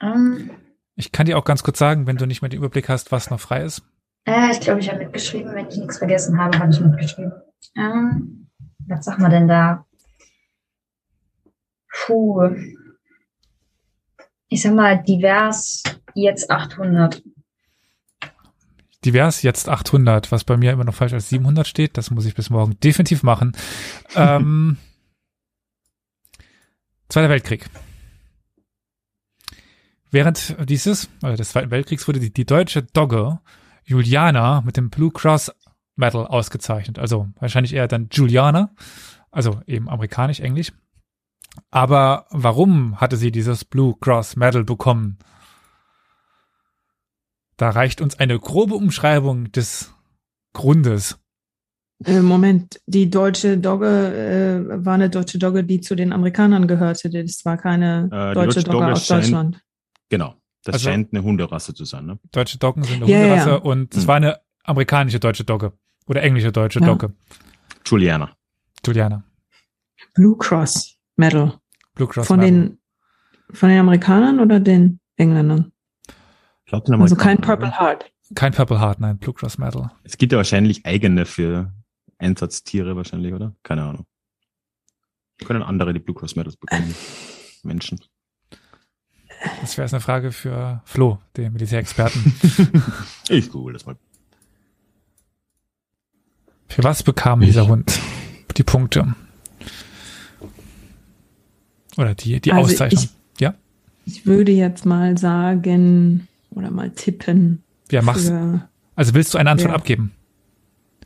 Ähm, 0.00 0.50
Ich 0.96 1.12
kann 1.12 1.26
dir 1.26 1.38
auch 1.38 1.44
ganz 1.44 1.62
kurz 1.62 1.78
sagen, 1.78 2.06
wenn 2.06 2.16
du 2.16 2.26
nicht 2.26 2.42
mehr 2.42 2.48
den 2.48 2.58
Überblick 2.58 2.88
hast, 2.88 3.12
was 3.12 3.30
noch 3.30 3.40
frei 3.40 3.62
ist. 3.62 3.82
äh, 4.26 4.50
ich 4.52 4.60
glaube, 4.60 4.80
ich 4.80 4.88
habe 4.88 4.98
mitgeschrieben. 5.00 5.54
Wenn 5.54 5.68
ich 5.68 5.76
nichts 5.76 5.98
vergessen 5.98 6.38
habe, 6.38 6.58
habe 6.58 6.70
ich 6.70 6.80
mitgeschrieben. 6.80 7.32
Ähm, 7.76 8.48
was 8.86 9.04
sagen 9.04 9.22
wir 9.22 9.28
denn 9.28 9.48
da? 9.48 9.86
Puh. 11.92 12.50
Ich 14.48 14.62
sag 14.62 14.74
mal, 14.74 15.02
divers 15.02 15.82
jetzt 16.14 16.50
800. 16.50 17.22
Divers 19.04 19.42
jetzt 19.42 19.68
800, 19.68 20.30
was 20.30 20.44
bei 20.44 20.56
mir 20.56 20.72
immer 20.72 20.84
noch 20.84 20.94
falsch 20.94 21.12
als 21.14 21.28
700 21.28 21.66
steht. 21.66 21.96
Das 21.96 22.10
muss 22.10 22.24
ich 22.26 22.34
bis 22.34 22.50
morgen 22.50 22.78
definitiv 22.80 23.22
machen. 23.22 23.56
ähm, 24.14 24.76
Zweiter 27.12 27.28
Weltkrieg. 27.28 27.68
Während 30.10 30.56
dieses, 30.66 31.10
also 31.20 31.36
des 31.36 31.50
Zweiten 31.50 31.70
Weltkriegs 31.70 32.08
wurde 32.08 32.20
die, 32.20 32.32
die 32.32 32.46
deutsche 32.46 32.84
Dogge 32.84 33.38
Juliana 33.84 34.62
mit 34.62 34.78
dem 34.78 34.88
Blue 34.88 35.10
Cross 35.10 35.52
Medal 35.94 36.26
ausgezeichnet. 36.26 36.98
Also 36.98 37.28
wahrscheinlich 37.38 37.74
eher 37.74 37.86
dann 37.86 38.08
Juliana, 38.10 38.74
also 39.30 39.60
eben 39.66 39.90
amerikanisch, 39.90 40.40
englisch. 40.40 40.72
Aber 41.70 42.24
warum 42.30 42.98
hatte 42.98 43.18
sie 43.18 43.30
dieses 43.30 43.66
Blue 43.66 43.94
Cross 44.00 44.36
Medal 44.36 44.64
bekommen? 44.64 45.18
Da 47.58 47.68
reicht 47.68 48.00
uns 48.00 48.18
eine 48.18 48.40
grobe 48.40 48.74
Umschreibung 48.74 49.52
des 49.52 49.94
Grundes. 50.54 51.21
Äh, 52.06 52.20
Moment, 52.20 52.80
die 52.86 53.08
deutsche 53.10 53.58
Dogge 53.58 53.86
äh, 53.88 54.84
war 54.84 54.94
eine 54.94 55.10
deutsche 55.10 55.38
Dogge, 55.38 55.64
die 55.64 55.80
zu 55.80 55.94
den 55.94 56.12
Amerikanern 56.12 56.66
gehörte. 56.66 57.08
Das 57.10 57.44
war 57.44 57.56
keine 57.56 58.04
Äh, 58.06 58.34
deutsche 58.34 58.34
deutsche 58.34 58.62
Dogge 58.64 58.78
Dogge 58.78 58.92
aus 58.92 59.06
scheint- 59.06 59.24
Deutschland. 59.24 59.60
Genau. 60.08 60.34
Das 60.64 60.74
Also- 60.74 60.88
scheint 60.90 61.12
eine 61.12 61.22
Hunderasse 61.22 61.74
zu 61.74 61.84
sein, 61.84 62.06
ne? 62.06 62.18
Deutsche 62.30 62.58
Doggen 62.58 62.84
sind 62.84 63.02
eine 63.02 63.10
Ja, 63.10 63.18
ja, 63.18 63.24
Hunderasse 63.24 63.50
ja. 63.50 63.56
und 63.56 63.94
es 63.94 64.02
Hm. 64.02 64.08
war 64.08 64.16
eine 64.16 64.38
amerikanische 64.64 65.18
deutsche 65.18 65.44
Dogge 65.44 65.72
oder 66.06 66.22
englische 66.22 66.52
deutsche 66.52 66.80
Ja. 66.80 66.86
Dogge. 66.86 67.12
Juliana. 67.84 68.30
Juliana. 68.86 69.24
Blue 70.14 70.36
Cross 70.38 70.96
Medal. 71.16 71.54
Blue 71.94 72.08
Cross 72.08 72.26
Von 72.26 72.38
Medal. 72.40 72.52
den, 72.52 72.78
von 73.52 73.68
den 73.68 73.78
Amerikanern 73.80 74.40
oder 74.40 74.60
den 74.60 75.00
Engländern? 75.16 75.72
Ich 76.64 76.70
glaub, 76.70 76.84
den 76.84 77.00
Also 77.00 77.16
kein 77.16 77.38
Purple 77.38 77.78
Heart. 77.78 78.10
Kein 78.34 78.52
Purple 78.52 78.80
Heart, 78.80 79.00
nein, 79.00 79.18
Blue 79.18 79.34
Cross 79.34 79.58
Medal. 79.58 79.90
Es 80.04 80.16
gibt 80.16 80.32
ja 80.32 80.38
wahrscheinlich 80.38 80.86
eigene 80.86 81.26
für 81.26 81.72
Einsatztiere 82.22 82.96
wahrscheinlich, 82.96 83.32
oder? 83.34 83.54
Keine 83.62 83.82
Ahnung. 83.82 84.06
Können 85.44 85.62
andere 85.62 85.92
die 85.92 85.98
Blue 85.98 86.14
Cross 86.14 86.36
Medals 86.36 86.56
bekommen? 86.56 86.94
Menschen. 87.64 88.00
Das 89.60 89.76
wäre 89.76 89.86
jetzt 89.86 89.94
eine 89.94 90.00
Frage 90.00 90.30
für 90.30 90.82
Flo, 90.84 91.18
den 91.36 91.52
Militärexperten. 91.52 92.34
ich 93.28 93.50
google 93.50 93.72
das 93.74 93.86
mal. 93.86 93.96
für 96.68 96.84
was 96.84 97.02
bekam 97.02 97.42
Ich. 97.42 97.48
dieser 97.48 97.66
Hund 97.66 97.98
die 98.56 98.62
Punkte? 98.62 99.14
Oder 101.96 102.14
die, 102.14 102.40
die 102.40 102.52
Also 102.52 102.70
Auszeichnung? 102.72 103.04
ich- 103.04 103.40
ja? 103.40 103.54
Ich 104.06 104.26
würde 104.26 104.52
jetzt 104.52 104.86
mal 104.86 105.16
sagen 105.18 106.28
oder 106.50 106.70
mal 106.70 106.90
tippen. 106.90 107.62
Ja, 107.90 108.02
mach's. 108.02 108.28
Für, 108.28 108.68
Also 108.96 109.14
willst 109.14 109.34
du 109.34 109.38
eine 109.38 109.50
Antwort 109.50 109.70
Ja. 109.70 109.76
abgeben? 109.76 110.12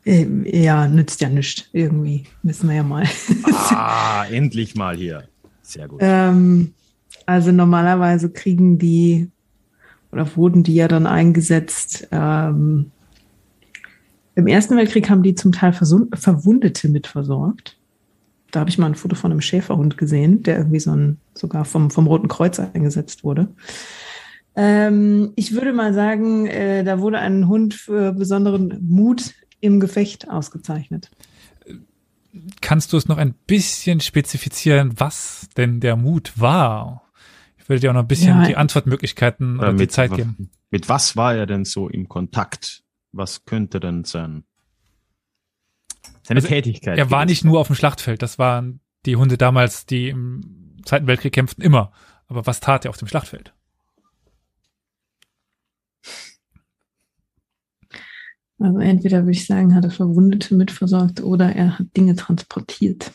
Äh, 0.07 0.27
ja, 0.65 0.87
nützt 0.87 1.21
ja 1.21 1.29
nichts. 1.29 1.69
Irgendwie 1.73 2.25
müssen 2.43 2.69
wir 2.69 2.77
ja 2.77 2.83
mal. 2.85 3.05
Ah, 3.53 4.25
endlich 4.31 4.77
mal 4.77 4.97
hier. 4.97 5.25
Sehr 5.63 5.89
gut. 5.89 5.99
Ähm, 6.01 6.73
also 7.27 7.51
normalerweise 7.51 8.31
kriegen 8.31 8.79
die 8.79 9.29
oder 10.13 10.37
wurden 10.37 10.63
die 10.63 10.77
ja 10.77 10.87
dann 10.87 11.07
eingesetzt. 11.07 12.07
Ähm, 12.13 12.93
Im 14.37 14.47
Ersten 14.47 14.77
Weltkrieg 14.77 15.11
haben 15.11 15.25
die 15.25 15.35
zum 15.35 15.51
Teil 15.51 15.73
Verwundete 15.73 16.89
mitversorgt. 16.89 17.77
Da 18.53 18.61
habe 18.61 18.71
ich 18.71 18.79
mal 18.79 18.87
ein 18.87 18.95
Foto 18.95 19.17
von 19.17 19.33
einem 19.33 19.41
Schäferhund 19.41 19.99
gesehen, 19.99 20.45
der 20.45 20.59
irgendwie 20.59 20.79
so 20.79 20.93
ein, 20.93 21.19
sogar 21.35 21.65
vom, 21.65 21.91
vom 21.91 22.07
Roten 22.07 22.29
Kreuz 22.29 22.61
eingesetzt 22.61 23.25
wurde. 23.25 23.49
Ähm, 24.55 25.33
ich 25.35 25.53
würde 25.53 25.73
mal 25.73 25.93
sagen, 25.93 26.47
äh, 26.47 26.85
da 26.85 27.01
wurde 27.01 27.19
ein 27.19 27.49
Hund 27.49 27.75
für 27.75 28.13
besonderen 28.13 28.79
Mut 28.89 29.35
im 29.61 29.81
Gefecht 29.81 30.29
ausgezeichnet. 30.31 31.11
Kannst 32.61 32.93
du 32.93 32.97
es 32.99 33.09
noch 33.09 33.17
ein 33.17 33.33
bisschen 33.33 34.01
spezifizieren, 34.01 34.99
was 35.01 35.49
denn 35.57 35.81
der 35.81 35.97
Mut 35.97 36.33
war? 36.39 37.03
Ich 37.57 37.69
würde 37.69 37.81
dir 37.81 37.91
auch 37.91 37.95
noch 37.95 38.03
ein 38.03 38.09
bisschen 38.09 38.41
Ja. 38.43 38.47
die 38.47 38.57
Antwortmöglichkeiten 38.57 39.59
oder 39.59 39.71
Äh, 39.71 39.77
die 39.77 39.89
Zeit 39.89 40.15
geben. 40.15 40.51
Mit 40.71 40.89
was 40.89 41.17
war 41.17 41.35
er 41.35 41.47
denn 41.47 41.65
so 41.65 41.89
im 41.89 42.09
Kontakt? 42.09 42.85
Was 43.13 43.45
könnte 43.47 43.81
denn 43.81 44.05
sein? 44.05 44.45
Seine 46.23 46.39
Also, 46.39 46.49
Tätigkeit. 46.49 46.99
Er 46.99 47.11
war 47.11 47.25
nicht 47.25 47.45
nur 47.45 47.59
auf 47.61 47.69
dem 47.69 47.77
Schlachtfeld, 47.77 48.21
das 48.23 48.39
waren 48.39 48.81
die 49.07 49.17
Hunde 49.17 49.39
damals, 49.39 49.87
die 49.87 50.09
im 50.09 50.77
Zweiten 50.85 51.07
Weltkrieg 51.07 51.33
kämpften, 51.33 51.65
immer. 51.65 51.93
Aber 52.29 52.47
was 52.47 52.61
tat 52.61 52.85
er 52.85 52.91
auf 52.91 52.97
dem 52.99 53.09
Schlachtfeld? 53.09 53.55
Also 58.59 58.79
entweder 58.79 59.23
würde 59.23 59.33
ich 59.33 59.47
sagen, 59.47 59.75
hat 59.75 59.85
er 59.85 59.91
Verwundete 59.91 60.55
mitversorgt 60.55 61.21
oder 61.21 61.55
er 61.55 61.79
hat 61.79 61.95
Dinge 61.97 62.17
transportiert. 62.17 63.13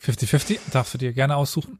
50-50, 0.00 0.58
darfst 0.72 0.94
du 0.94 0.98
dir 0.98 1.12
gerne 1.12 1.36
aussuchen. 1.36 1.78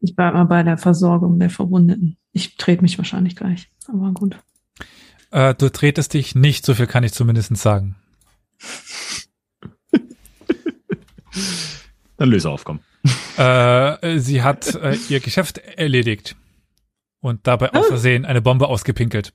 Ich 0.00 0.14
bleibe 0.16 0.36
mal 0.36 0.44
bei 0.44 0.62
der 0.64 0.76
Versorgung 0.76 1.38
der 1.38 1.50
Verwundeten. 1.50 2.18
Ich 2.32 2.56
trete 2.56 2.82
mich 2.82 2.98
wahrscheinlich 2.98 3.36
gleich, 3.36 3.70
aber 3.86 4.12
gut. 4.12 4.38
Äh, 5.30 5.54
du 5.54 5.70
tretest 5.70 6.14
dich 6.14 6.34
nicht, 6.34 6.66
so 6.66 6.74
viel 6.74 6.86
kann 6.86 7.04
ich 7.04 7.12
zumindest 7.12 7.56
sagen. 7.56 7.96
Dann 12.16 12.30
löse 12.30 12.50
auf, 12.50 12.64
komm. 12.64 12.80
Äh, 13.38 14.18
sie 14.18 14.42
hat 14.42 14.74
äh, 14.74 14.96
ihr 15.08 15.20
Geschäft 15.20 15.58
erledigt 15.58 16.36
und 17.20 17.46
dabei 17.46 17.70
aus 17.72 17.84
Ah. 17.86 17.88
Versehen 17.88 18.24
eine 18.24 18.40
Bombe 18.42 18.68
ausgepinkelt. 18.68 19.32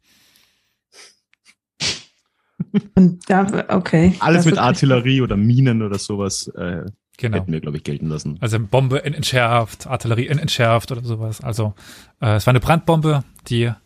Und 2.95 3.29
da, 3.29 3.65
okay. 3.69 4.15
Alles 4.19 4.39
das 4.39 4.45
mit 4.45 4.55
wird- 4.55 4.63
Artillerie 4.63 5.21
oder 5.21 5.35
Minen 5.35 5.81
oder 5.81 5.97
sowas 5.99 6.47
äh, 6.55 6.85
Genau. 7.17 7.37
hätten 7.37 7.51
wir, 7.51 7.59
glaube 7.59 7.77
ich, 7.77 7.83
gelten 7.83 8.07
lassen. 8.07 8.37
Also 8.39 8.59
Bombe 8.59 8.99
in 8.99 9.13
entschärft, 9.13 9.85
Artillerie 9.85 10.25
in 10.27 10.39
entschärft 10.39 10.91
oder 10.91 11.03
sowas. 11.03 11.41
Also 11.41 11.75
äh, 12.21 12.35
es 12.35 12.47
war 12.47 12.51
eine 12.51 12.59
Brandbombe, 12.61 13.23
die 13.47 13.67
War 13.67 13.79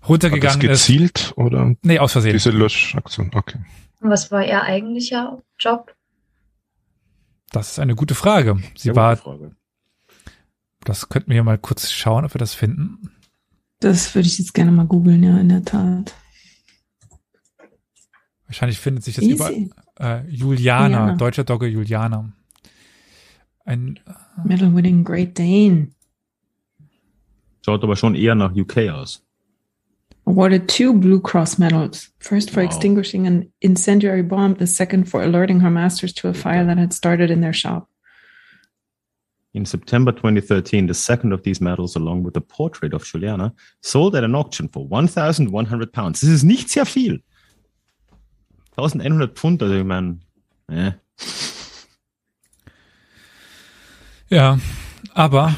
das 0.00 0.08
runtergegangen 0.08 0.60
ist. 0.70 0.86
gezielt 0.86 1.32
oder 1.36 1.74
Nee, 1.82 1.98
aus 1.98 2.12
Versehen. 2.12 2.34
diese 2.34 2.50
Löschaktion? 2.50 3.30
Okay. 3.34 3.58
Und 4.00 4.10
was 4.10 4.30
war 4.30 4.44
Ihr 4.46 4.62
eigentlicher 4.62 5.42
Job? 5.58 5.92
Das 7.50 7.72
ist 7.72 7.78
eine 7.78 7.94
gute 7.94 8.14
Frage. 8.14 8.56
Sie 8.76 8.84
Sehr 8.84 8.96
war, 8.96 9.16
Frage. 9.16 9.56
das 10.84 11.08
könnten 11.08 11.30
wir 11.32 11.42
mal 11.42 11.58
kurz 11.58 11.90
schauen, 11.90 12.24
ob 12.24 12.34
wir 12.34 12.38
das 12.38 12.54
finden. 12.54 13.10
Das 13.80 14.14
würde 14.14 14.28
ich 14.28 14.38
jetzt 14.38 14.54
gerne 14.54 14.70
mal 14.72 14.86
googeln, 14.86 15.22
ja, 15.22 15.38
in 15.38 15.48
der 15.48 15.64
Tat. 15.64 16.14
Wahrscheinlich 18.46 18.78
findet 18.78 19.04
sich 19.04 19.14
das 19.14 19.24
über 19.24 19.50
Easy. 19.50 19.70
äh, 19.98 20.26
Juliana, 20.28 20.86
Juliana. 20.88 21.16
deutscher 21.16 21.44
Dogge 21.44 21.66
Juliana. 21.66 22.32
Ein, 23.64 24.00
Medal 24.44 24.74
winning 24.74 25.04
Great 25.04 25.38
Dane. 25.38 25.88
Schaut 27.64 27.82
aber 27.84 27.94
schon 27.96 28.14
eher 28.14 28.34
nach 28.34 28.52
UK 28.54 28.88
aus. 28.90 29.24
Awarded 30.30 30.68
two 30.68 30.92
Blue 30.94 31.18
Cross 31.18 31.58
medals. 31.58 32.08
First 32.20 32.50
for 32.50 32.60
Wow. 32.60 32.66
extinguishing 32.66 33.26
an 33.26 33.50
incendiary 33.62 34.22
bomb, 34.22 34.54
the 34.54 34.66
second 34.66 35.08
for 35.08 35.20
alerting 35.22 35.58
her 35.58 35.70
masters 35.70 36.12
to 36.12 36.28
a 36.28 36.32
fire 36.32 36.64
that 36.64 36.78
had 36.78 36.92
started 36.92 37.32
in 37.32 37.40
their 37.40 37.52
shop. 37.52 37.88
In 39.54 39.66
September 39.66 40.12
2013, 40.12 40.86
the 40.86 40.94
second 40.94 41.32
of 41.32 41.42
these 41.42 41.60
medals, 41.60 41.96
along 41.96 42.22
with 42.22 42.34
the 42.34 42.40
portrait 42.40 42.94
of 42.94 43.02
Juliana, 43.02 43.52
sold 43.80 44.14
at 44.14 44.22
an 44.22 44.36
auction 44.36 44.68
for 44.68 44.86
1,100 44.86 45.92
pounds. 45.92 46.20
Das 46.20 46.30
ist 46.30 46.44
nicht 46.44 46.70
sehr 46.70 46.86
viel. 46.86 47.24
1100 48.76 49.36
Pfund, 49.36 49.60
also 49.64 49.74
ich 49.74 49.84
meine, 49.84 50.20
äh, 50.68 50.92
ja, 54.28 54.60
aber 55.12 55.56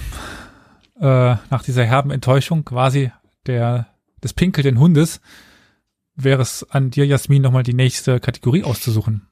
äh, 0.98 1.36
nach 1.50 1.62
dieser 1.62 1.84
herben 1.84 2.10
Enttäuschung 2.10 2.64
quasi 2.64 3.12
der 3.46 3.91
des 4.22 4.32
pinkelnden 4.32 4.78
Hundes 4.78 5.20
wäre 6.14 6.42
es 6.42 6.64
an 6.70 6.90
dir, 6.90 7.06
Jasmin, 7.06 7.42
nochmal 7.42 7.62
die 7.62 7.74
nächste 7.74 8.20
Kategorie 8.20 8.64
auszusuchen. 8.64 9.26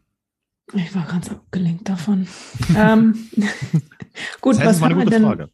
Ich 0.72 0.94
war 0.94 1.04
ganz 1.06 1.28
abgelenkt 1.28 1.88
davon. 1.88 2.26
ähm, 2.76 3.28
gut, 4.40 4.56
Das 4.56 4.60
heißt, 4.60 4.80
was 4.80 4.90
haben, 4.90 4.98
wir 4.98 5.06
denn, 5.06 5.24
Frage. 5.24 5.50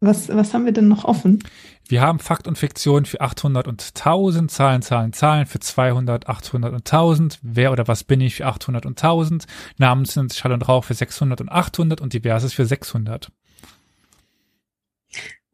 was, 0.00 0.28
was 0.28 0.54
haben 0.54 0.64
wir 0.64 0.72
denn 0.72 0.88
noch 0.88 1.04
offen? 1.04 1.42
Wir 1.86 2.00
haben 2.00 2.18
Fakt 2.18 2.48
und 2.48 2.56
Fiktion 2.56 3.04
für 3.04 3.20
800 3.20 3.68
und 3.68 3.82
1000, 3.94 4.50
Zahlen, 4.50 4.80
Zahlen, 4.80 5.12
Zahlen 5.12 5.44
für 5.44 5.60
200, 5.60 6.28
800 6.28 6.72
und 6.72 6.78
1000, 6.78 7.38
Wer 7.42 7.72
oder 7.72 7.86
was 7.86 8.04
bin 8.04 8.22
ich 8.22 8.36
für 8.36 8.46
800 8.46 8.86
und 8.86 9.02
1000, 9.02 9.46
Namen 9.76 10.06
sind 10.06 10.32
Schall 10.32 10.52
und 10.52 10.66
Rauch 10.66 10.84
für 10.84 10.94
600 10.94 11.42
und 11.42 11.50
800 11.50 12.00
und 12.00 12.14
Diverses 12.14 12.54
für 12.54 12.64
600. 12.64 13.30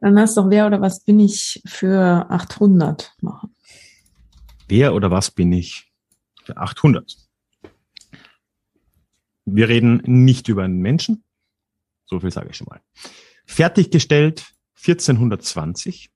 Dann 0.01 0.15
lass 0.15 0.35
doch 0.35 0.49
wer 0.49 0.67
oder 0.67 0.81
was 0.81 1.05
bin 1.05 1.21
ich 1.21 1.63
für 1.67 2.27
800 2.31 3.15
machen. 3.21 3.55
Wer 4.69 4.95
oder 4.95 5.11
was 5.11 5.31
bin 5.31 5.53
ich 5.53 5.93
für 6.43 6.57
800? 6.57 7.17
Wir 9.45 9.69
reden 9.69 10.03
nicht 10.07 10.49
über 10.49 10.65
einen 10.65 10.81
Menschen. 10.81 11.25
So 12.07 12.21
viel 12.21 12.31
sage 12.31 12.51
ich 12.51 12.57
schon 12.57 12.69
mal. 12.69 12.81
Fertiggestellt 13.47 14.53
1420. 14.77 16.11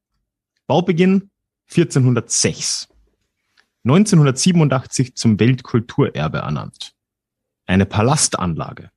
Baubeginn 0.66 1.30
1406. 1.68 2.88
1987 3.84 5.14
zum 5.14 5.38
Weltkulturerbe 5.38 6.38
ernannt. 6.38 6.94
Eine 7.66 7.84
Palastanlage. 7.84 8.90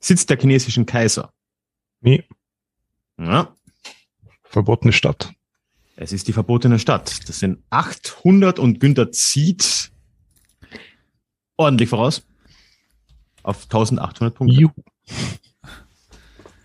Sitz 0.00 0.26
der 0.26 0.38
chinesischen 0.38 0.84
Kaiser. 0.84 1.32
Nee, 2.00 2.28
Ja, 3.18 3.54
verbotene 4.44 4.92
Stadt. 4.92 5.32
es 5.96 6.12
ist 6.12 6.26
die 6.28 6.32
verbotene 6.32 6.78
Stadt. 6.78 7.28
Das 7.28 7.38
sind 7.38 7.58
800 7.70 8.58
und 8.58 8.80
Günther 8.80 9.12
zieht 9.12 9.90
ordentlich 11.56 11.88
voraus. 11.88 12.26
Auf 13.42 13.64
1800 13.64 14.34
Punkte. 14.34 14.54
Juhu. 14.56 14.72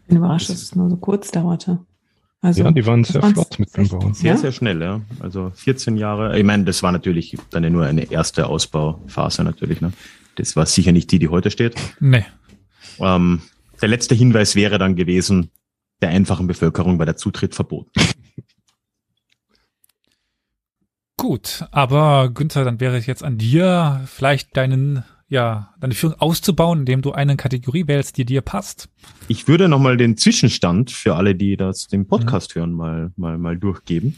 Bin 0.07 0.17
überrascht, 0.17 0.49
dass 0.49 0.61
es 0.61 0.75
nur 0.75 0.89
so 0.89 0.97
kurz 0.97 1.29
dauerte. 1.31 1.79
Also, 2.41 2.63
Ja, 2.63 2.71
die 2.71 2.85
waren 2.85 3.03
sehr 3.03 3.21
flott 3.21 3.59
mit 3.59 3.75
dem 3.75 3.87
Bauen. 3.89 4.13
Sehr, 4.13 4.31
Ja? 4.31 4.37
sehr 4.37 4.51
schnell, 4.53 4.81
ja. 4.81 5.01
Also 5.19 5.51
14 5.55 5.97
Jahre. 5.97 6.37
Ich 6.39 6.45
meine, 6.45 6.63
das 6.63 6.81
war 6.81 6.91
natürlich 6.91 7.37
dann 7.49 7.63
ja 7.65 7.69
nur 7.69 7.85
eine 7.85 8.09
erste 8.09 8.47
Ausbauphase 8.47 9.43
natürlich. 9.43 9.81
Ne? 9.81 9.91
Das 10.35 10.55
war 10.55 10.65
sicher 10.65 10.93
nicht 10.93 11.11
die, 11.11 11.19
die 11.19 11.27
heute 11.27 11.51
steht. 11.51 11.75
Nee. 11.99 12.25
Ähm, 12.99 13.41
der 13.81 13.89
letzte 13.89 14.15
Hinweis 14.15 14.55
wäre 14.55 14.77
dann 14.77 14.95
gewesen, 14.95 15.51
der 16.01 16.09
einfachen 16.09 16.47
Bevölkerung 16.47 16.99
war 16.99 17.05
der 17.05 17.17
Zutritt 17.17 17.55
verboten. 17.55 17.91
Gut, 21.17 21.65
aber 21.71 22.29
Günther, 22.33 22.63
dann 22.63 22.79
wäre 22.79 22.95
es 22.95 23.05
jetzt 23.05 23.25
an 23.25 23.37
dir, 23.37 24.01
vielleicht 24.05 24.55
deinen, 24.55 25.03
ja, 25.27 25.73
deine 25.81 25.93
Führung 25.93 26.15
auszubauen, 26.17 26.79
indem 26.79 27.01
du 27.01 27.11
eine 27.11 27.35
Kategorie 27.35 27.87
wählst, 27.87 28.17
die 28.17 28.23
dir 28.23 28.39
passt. 28.39 28.87
Ich 29.27 29.45
würde 29.49 29.67
nochmal 29.67 29.97
den 29.97 30.15
Zwischenstand 30.15 30.91
für 30.91 31.15
alle, 31.15 31.35
die 31.35 31.57
das 31.57 31.87
den 31.87 32.07
Podcast 32.07 32.55
hören, 32.55 32.71
mal, 32.71 33.11
mal, 33.17 33.37
mal 33.37 33.57
durchgeben. 33.57 34.15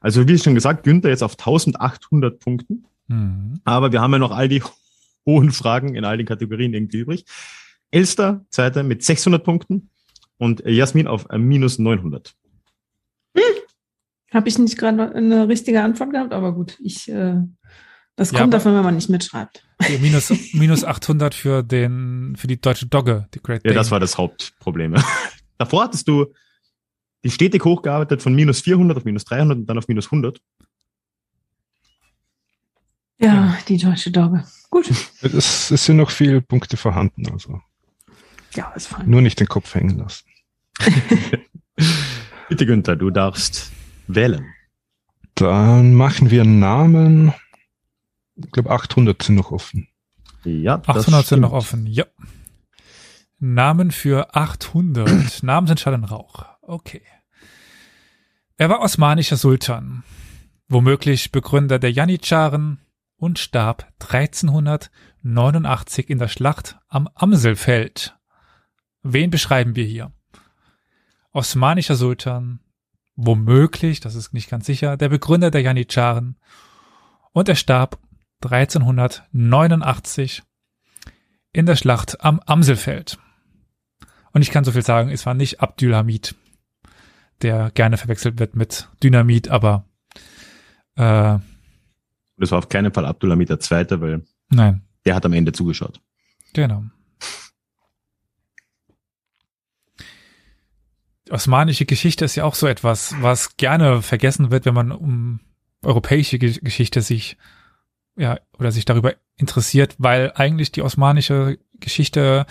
Also 0.00 0.26
wie 0.26 0.36
schon 0.36 0.56
gesagt, 0.56 0.82
Günther 0.82 1.10
jetzt 1.10 1.22
auf 1.22 1.38
1800 1.38 2.40
Punkten. 2.40 2.86
Hm. 3.08 3.60
Aber 3.62 3.92
wir 3.92 4.00
haben 4.00 4.12
ja 4.12 4.18
noch 4.18 4.32
all 4.32 4.48
die 4.48 4.64
hohen 5.26 5.52
Fragen 5.52 5.94
in 5.94 6.04
all 6.04 6.16
den 6.16 6.26
Kategorien 6.26 6.74
irgendwie 6.74 6.98
übrig. 6.98 7.24
Elster, 7.92 8.44
Zweiter 8.50 8.82
mit 8.82 9.04
600 9.04 9.44
Punkten 9.44 9.90
und 10.38 10.62
Jasmin 10.66 11.06
auf 11.06 11.26
äh, 11.30 11.38
minus 11.38 11.78
900. 11.78 12.34
Habe 14.32 14.48
ich 14.48 14.58
nicht 14.58 14.78
gerade 14.78 15.14
eine 15.14 15.46
richtige 15.48 15.82
Antwort 15.82 16.10
gehabt, 16.10 16.32
aber 16.32 16.54
gut, 16.54 16.78
ich, 16.82 17.06
äh, 17.10 17.34
das 18.16 18.30
Ja, 18.30 18.38
kommt 18.40 18.54
aber- 18.54 18.58
davon, 18.58 18.74
wenn 18.74 18.82
man 18.84 18.94
nicht 18.94 19.10
mitschreibt. 19.10 19.62
Okay, 19.78 19.98
minus, 19.98 20.30
minus 20.54 20.84
800 20.84 21.34
für 21.34 21.62
den, 21.62 22.34
für 22.36 22.46
die 22.46 22.60
deutsche 22.60 22.86
Dogge, 22.86 23.28
die 23.34 23.40
Great 23.42 23.62
Ja, 23.64 23.70
Dane. 23.70 23.74
das 23.74 23.90
war 23.90 24.00
das 24.00 24.16
Hauptproblem. 24.16 24.94
Davor 25.58 25.84
hattest 25.84 26.08
du 26.08 26.32
die 27.24 27.30
stetig 27.30 27.64
hochgearbeitet 27.64 28.22
von 28.22 28.34
minus 28.34 28.62
400 28.62 28.96
auf 28.96 29.04
minus 29.04 29.24
300 29.26 29.58
und 29.58 29.66
dann 29.66 29.78
auf 29.78 29.86
minus 29.86 30.06
100. 30.06 30.40
Ja, 33.18 33.56
die 33.68 33.76
deutsche 33.76 34.10
Dogge. 34.10 34.44
Gut. 34.70 34.90
Es, 35.22 35.70
es 35.70 35.84
sind 35.84 35.96
noch 35.98 36.10
viele 36.10 36.40
Punkte 36.40 36.76
vorhanden, 36.76 37.28
also 37.30 37.60
Ja, 38.54 38.70
ist 38.72 38.88
fein. 38.88 39.08
nur 39.08 39.22
nicht 39.22 39.40
den 39.40 39.48
Kopf 39.48 39.74
hängen 39.74 39.98
lassen. 39.98 40.26
Bitte 42.48 42.66
Günther, 42.66 42.96
du 42.96 43.10
darfst 43.10 43.72
wählen. 44.06 44.46
Dann 45.34 45.94
machen 45.94 46.30
wir 46.30 46.44
Namen. 46.44 47.32
Ich 48.36 48.50
glaube, 48.50 48.70
800 48.70 49.22
sind 49.22 49.36
noch 49.36 49.52
offen. 49.52 49.88
Ja, 50.44 50.78
das 50.78 51.08
800 51.08 51.26
sind 51.26 51.40
noch 51.40 51.52
offen, 51.52 51.86
ja. 51.86 52.04
Namen 53.38 53.90
für 53.90 54.34
800. 54.34 55.42
Namen 55.42 55.66
sind 55.66 55.80
Schall 55.80 55.94
und 55.94 56.04
Rauch. 56.04 56.46
Okay. 56.62 57.02
Er 58.56 58.68
war 58.68 58.80
osmanischer 58.80 59.36
Sultan, 59.36 60.04
womöglich 60.68 61.32
Begründer 61.32 61.78
der 61.78 61.90
Janitscharen 61.90 62.78
und 63.16 63.38
starb 63.38 63.90
1389 64.00 66.10
in 66.10 66.18
der 66.18 66.28
Schlacht 66.28 66.78
am 66.88 67.08
Amselfeld. 67.14 68.16
Wen 69.02 69.30
beschreiben 69.30 69.76
wir 69.76 69.84
hier? 69.84 70.12
Osmanischer 71.32 71.96
Sultan, 71.96 72.60
womöglich, 73.16 74.00
das 74.00 74.14
ist 74.14 74.32
nicht 74.32 74.48
ganz 74.50 74.66
sicher, 74.66 74.96
der 74.96 75.08
Begründer 75.08 75.50
der 75.50 75.62
Janitscharen 75.62 76.36
und 77.32 77.48
er 77.48 77.56
starb 77.56 77.98
1389 78.44 80.42
in 81.52 81.66
der 81.66 81.76
Schlacht 81.76 82.24
am 82.24 82.40
Amselfeld. 82.40 83.18
Und 84.32 84.42
ich 84.42 84.50
kann 84.50 84.64
so 84.64 84.72
viel 84.72 84.82
sagen, 84.82 85.10
es 85.10 85.26
war 85.26 85.34
nicht 85.34 85.60
Abdülhamid, 85.60 86.34
der 87.42 87.70
gerne 87.70 87.98
verwechselt 87.98 88.38
wird 88.38 88.56
mit 88.56 88.88
Dynamit, 89.02 89.48
aber 89.48 89.84
äh, 90.94 91.38
Das 92.36 92.50
war 92.50 92.58
auf 92.58 92.68
keinen 92.68 92.92
Fall 92.92 93.06
Abdulhamid 93.06 93.50
der 93.50 93.60
Zweite, 93.60 94.00
weil 94.00 94.24
nein, 94.48 94.82
der 95.04 95.14
hat 95.14 95.26
am 95.26 95.32
Ende 95.32 95.52
zugeschaut. 95.52 96.00
genau. 96.54 96.84
Osmanische 101.32 101.84
Geschichte 101.86 102.24
ist 102.24 102.36
ja 102.36 102.44
auch 102.44 102.54
so 102.54 102.66
etwas, 102.66 103.14
was 103.20 103.56
gerne 103.56 104.02
vergessen 104.02 104.50
wird, 104.50 104.64
wenn 104.66 104.74
man 104.74 104.92
um 104.92 105.40
europäische 105.82 106.38
Ge- 106.38 106.58
Geschichte 106.62 107.00
sich 107.02 107.36
ja 108.16 108.38
oder 108.58 108.70
sich 108.72 108.84
darüber 108.84 109.14
interessiert, 109.36 109.94
weil 109.98 110.32
eigentlich 110.34 110.70
die 110.72 110.82
osmanische 110.82 111.58
Geschichte 111.80 112.46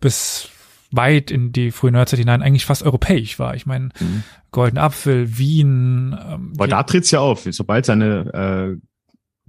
bis 0.00 0.48
weit 0.90 1.30
in 1.30 1.52
die 1.52 1.70
frühe 1.70 1.92
Neuzeit 1.92 2.18
hinein 2.18 2.42
eigentlich 2.42 2.66
fast 2.66 2.82
europäisch 2.82 3.38
war. 3.38 3.54
Ich 3.54 3.66
meine, 3.66 3.90
Mhm. 4.00 4.24
Golden 4.50 4.78
Apfel, 4.78 5.38
Wien. 5.38 6.14
Ähm, 6.28 6.52
die- 6.54 6.68
da 6.68 6.82
tritt's 6.82 7.10
ja 7.10 7.20
auf. 7.20 7.46
Sobald 7.50 7.84
es 7.84 7.90
eine 7.90 8.78
äh, 8.80 8.86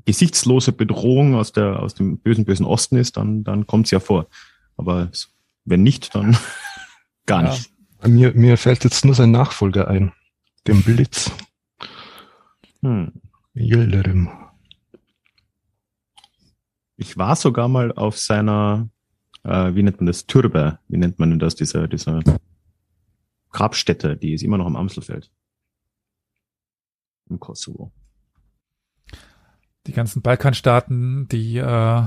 gesichtslose 0.05 0.71
Bedrohung 0.73 1.35
aus 1.35 1.51
der 1.53 1.79
aus 1.79 1.93
dem 1.95 2.17
bösen 2.19 2.45
bösen 2.45 2.65
Osten 2.65 2.97
ist, 2.97 3.17
dann 3.17 3.43
dann 3.43 3.65
kommt's 3.67 3.91
ja 3.91 3.99
vor. 3.99 4.27
Aber 4.77 5.09
wenn 5.65 5.83
nicht, 5.83 6.13
dann 6.15 6.37
gar 7.25 7.43
Ja. 7.43 7.49
nicht. 7.51 7.71
Mir, 8.05 8.33
mir 8.33 8.57
fällt 8.57 8.83
jetzt 8.83 9.05
nur 9.05 9.15
sein 9.15 9.31
Nachfolger 9.31 9.87
ein. 9.87 10.11
Dem 10.67 10.83
Blitz. 10.83 11.31
Hm. 12.81 13.13
Yildirim. 13.53 14.29
Ich 16.97 17.17
war 17.17 17.35
sogar 17.35 17.67
mal 17.67 17.91
auf 17.91 18.17
seiner, 18.17 18.89
äh, 19.43 19.73
wie 19.75 19.83
nennt 19.83 19.97
man 19.97 20.07
das, 20.07 20.25
Türbe, 20.25 20.79
wie 20.87 20.97
nennt 20.97 21.19
man 21.19 21.29
denn 21.29 21.39
das, 21.39 21.55
dieser, 21.55 21.87
dieser 21.87 22.21
Grabstätte, 23.51 24.17
die 24.17 24.33
ist 24.33 24.43
immer 24.43 24.57
noch 24.57 24.65
am 24.65 24.75
Amselfeld. 24.75 25.31
Im 27.29 27.39
Kosovo. 27.39 27.91
die 29.87 29.93
ganzen 29.93 30.21
Balkanstaaten, 30.21 31.27
die 31.27 31.57
äh, 31.57 32.03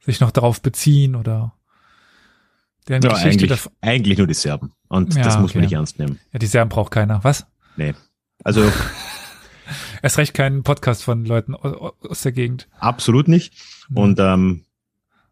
sich 0.00 0.20
noch 0.20 0.30
darauf 0.30 0.62
beziehen 0.62 1.14
oder 1.16 1.54
deren 2.88 3.02
Ja, 3.02 3.12
Geschichte 3.12 3.44
eigentlich, 3.44 3.66
eigentlich 3.80 4.18
nur 4.18 4.26
die 4.26 4.34
Serben. 4.34 4.72
Und 4.88 5.14
Ja, 5.14 5.22
das 5.22 5.34
muss 5.38 5.54
man 5.54 5.60
okay. 5.62 5.66
nicht 5.66 5.72
ernst 5.72 5.98
nehmen. 5.98 6.18
Ja, 6.32 6.38
die 6.38 6.46
Serben 6.46 6.68
braucht 6.68 6.92
keiner. 6.92 7.22
Was? 7.24 7.46
Also 8.44 8.70
Erst 10.02 10.18
recht 10.18 10.34
keinen 10.34 10.62
Podcast 10.62 11.02
von 11.02 11.24
Leuten 11.24 11.54
au- 11.54 11.60
au- 11.62 11.94
aus 12.08 12.22
der 12.22 12.32
Gegend. 12.32 12.68
absolut 12.78 13.26
nicht. 13.28 13.54
Mhm. 13.88 13.96
Und 13.96 14.18
ähm, 14.20 14.64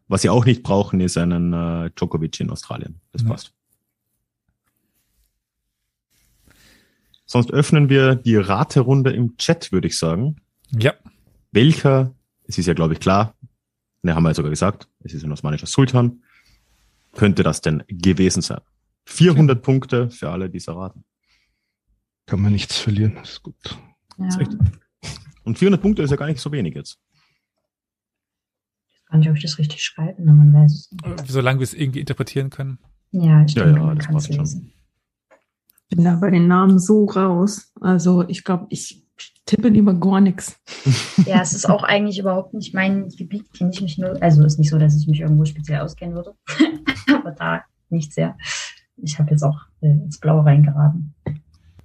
was 0.07 0.23
sie 0.23 0.29
auch 0.29 0.45
nicht 0.45 0.63
brauchen, 0.63 0.99
ist 0.99 1.17
einen 1.17 1.53
äh, 1.53 1.91
Djokovic 1.91 2.39
in 2.39 2.49
Australien. 2.49 2.99
Das 3.11 3.21
Ja. 3.21 3.29
passt. 3.29 3.53
Sonst 7.25 7.51
öffnen 7.51 7.89
wir 7.89 8.15
die 8.15 8.35
Raterunde 8.35 9.11
im 9.11 9.37
Chat, 9.37 9.71
würde 9.71 9.87
ich 9.87 9.97
sagen. 9.97 10.37
Ja, 10.71 10.93
welcher, 11.51 12.13
es 12.47 12.57
ist 12.57 12.65
ja 12.65 12.73
glaube 12.73 12.93
ich 12.93 12.99
klar, 12.99 13.35
ne, 14.01 14.15
haben 14.15 14.23
wir 14.23 14.29
ja 14.29 14.35
sogar 14.35 14.49
gesagt, 14.49 14.87
es 15.03 15.13
ist 15.13 15.23
ein 15.23 15.31
osmanischer 15.31 15.67
Sultan, 15.67 16.23
könnte 17.13 17.43
das 17.43 17.61
denn 17.61 17.83
gewesen 17.87 18.41
sein? 18.41 18.59
400 19.05 19.61
Punkte 19.61 20.09
für 20.09 20.29
alle, 20.29 20.49
die 20.49 20.57
es 20.57 20.67
erraten. 20.67 21.03
Kann 22.25 22.41
man 22.41 22.51
nichts 22.53 22.79
verlieren. 22.79 23.15
Das 23.15 23.31
ist 23.31 23.43
gut. 23.43 23.55
Ja. 24.17 24.27
ist. 24.27 24.57
Und 25.43 25.57
400 25.57 25.81
Punkte 25.81 26.03
ist 26.03 26.11
ja 26.11 26.15
gar 26.15 26.27
nicht 26.27 26.39
so 26.39 26.51
wenig 26.51 26.73
jetzt. 26.75 26.99
Ich 28.87 28.95
weiß 28.95 29.05
gar 29.11 29.17
nicht, 29.19 29.29
ob 29.29 29.35
ich 29.35 29.41
das 29.43 29.57
richtig 29.59 29.83
schreibe, 29.83 30.21
aber 30.21 30.31
man 30.33 30.53
weiß 30.53 30.71
es 30.71 30.91
nicht. 30.91 31.27
Solange 31.31 31.59
wir 31.59 31.63
es 31.65 31.73
irgendwie 31.73 31.99
interpretieren 31.99 32.49
können. 32.49 32.79
Ja, 33.11 33.43
ich 33.43 33.53
Ja, 33.53 33.65
denke, 33.65 33.79
ja, 33.79 33.85
man 33.85 33.97
das 33.97 34.05
kann 34.07 34.15
es 34.15 34.23
passt 34.23 34.33
schon. 34.35 34.43
lesen. 34.45 34.73
bin 35.89 36.03
da 36.05 36.15
bei 36.15 36.31
den 36.31 36.47
Namen 36.47 36.79
so 36.79 37.05
raus. 37.05 37.71
Also 37.81 38.27
ich 38.29 38.43
glaube, 38.43 38.67
ich 38.69 39.02
tippe 39.45 39.69
lieber 39.69 39.93
gar 39.93 40.21
nichts. 40.21 40.59
Ja, 41.25 41.41
es 41.41 41.53
ist 41.53 41.69
auch 41.69 41.83
eigentlich 41.83 42.19
überhaupt 42.19 42.53
nicht 42.53 42.73
mein 42.73 43.09
Gebiet, 43.09 43.53
kenne 43.53 43.69
ich 43.71 43.81
mich 43.81 43.97
nur. 43.97 44.21
Also 44.21 44.43
ist 44.43 44.57
nicht 44.57 44.69
so, 44.69 44.77
dass 44.77 44.97
ich 44.97 45.07
mich 45.07 45.21
irgendwo 45.21 45.45
speziell 45.45 45.81
auskennen 45.81 46.15
würde. 46.15 46.33
aber 47.13 47.31
da 47.31 47.61
nicht 47.89 48.13
sehr. 48.13 48.35
Ich 48.97 49.19
habe 49.19 49.31
jetzt 49.31 49.43
auch 49.43 49.59
äh, 49.81 49.91
ins 49.91 50.19
Blaue 50.19 50.43
reingeraten. 50.43 51.13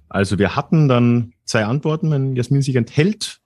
Also 0.09 0.39
wir 0.39 0.55
hatten 0.55 0.87
dann 0.87 1.33
zwei 1.45 1.65
Antworten, 1.65 2.09
wenn 2.11 2.35
Jasmin 2.35 2.63
sich 2.63 2.75
enthält, 2.75 3.39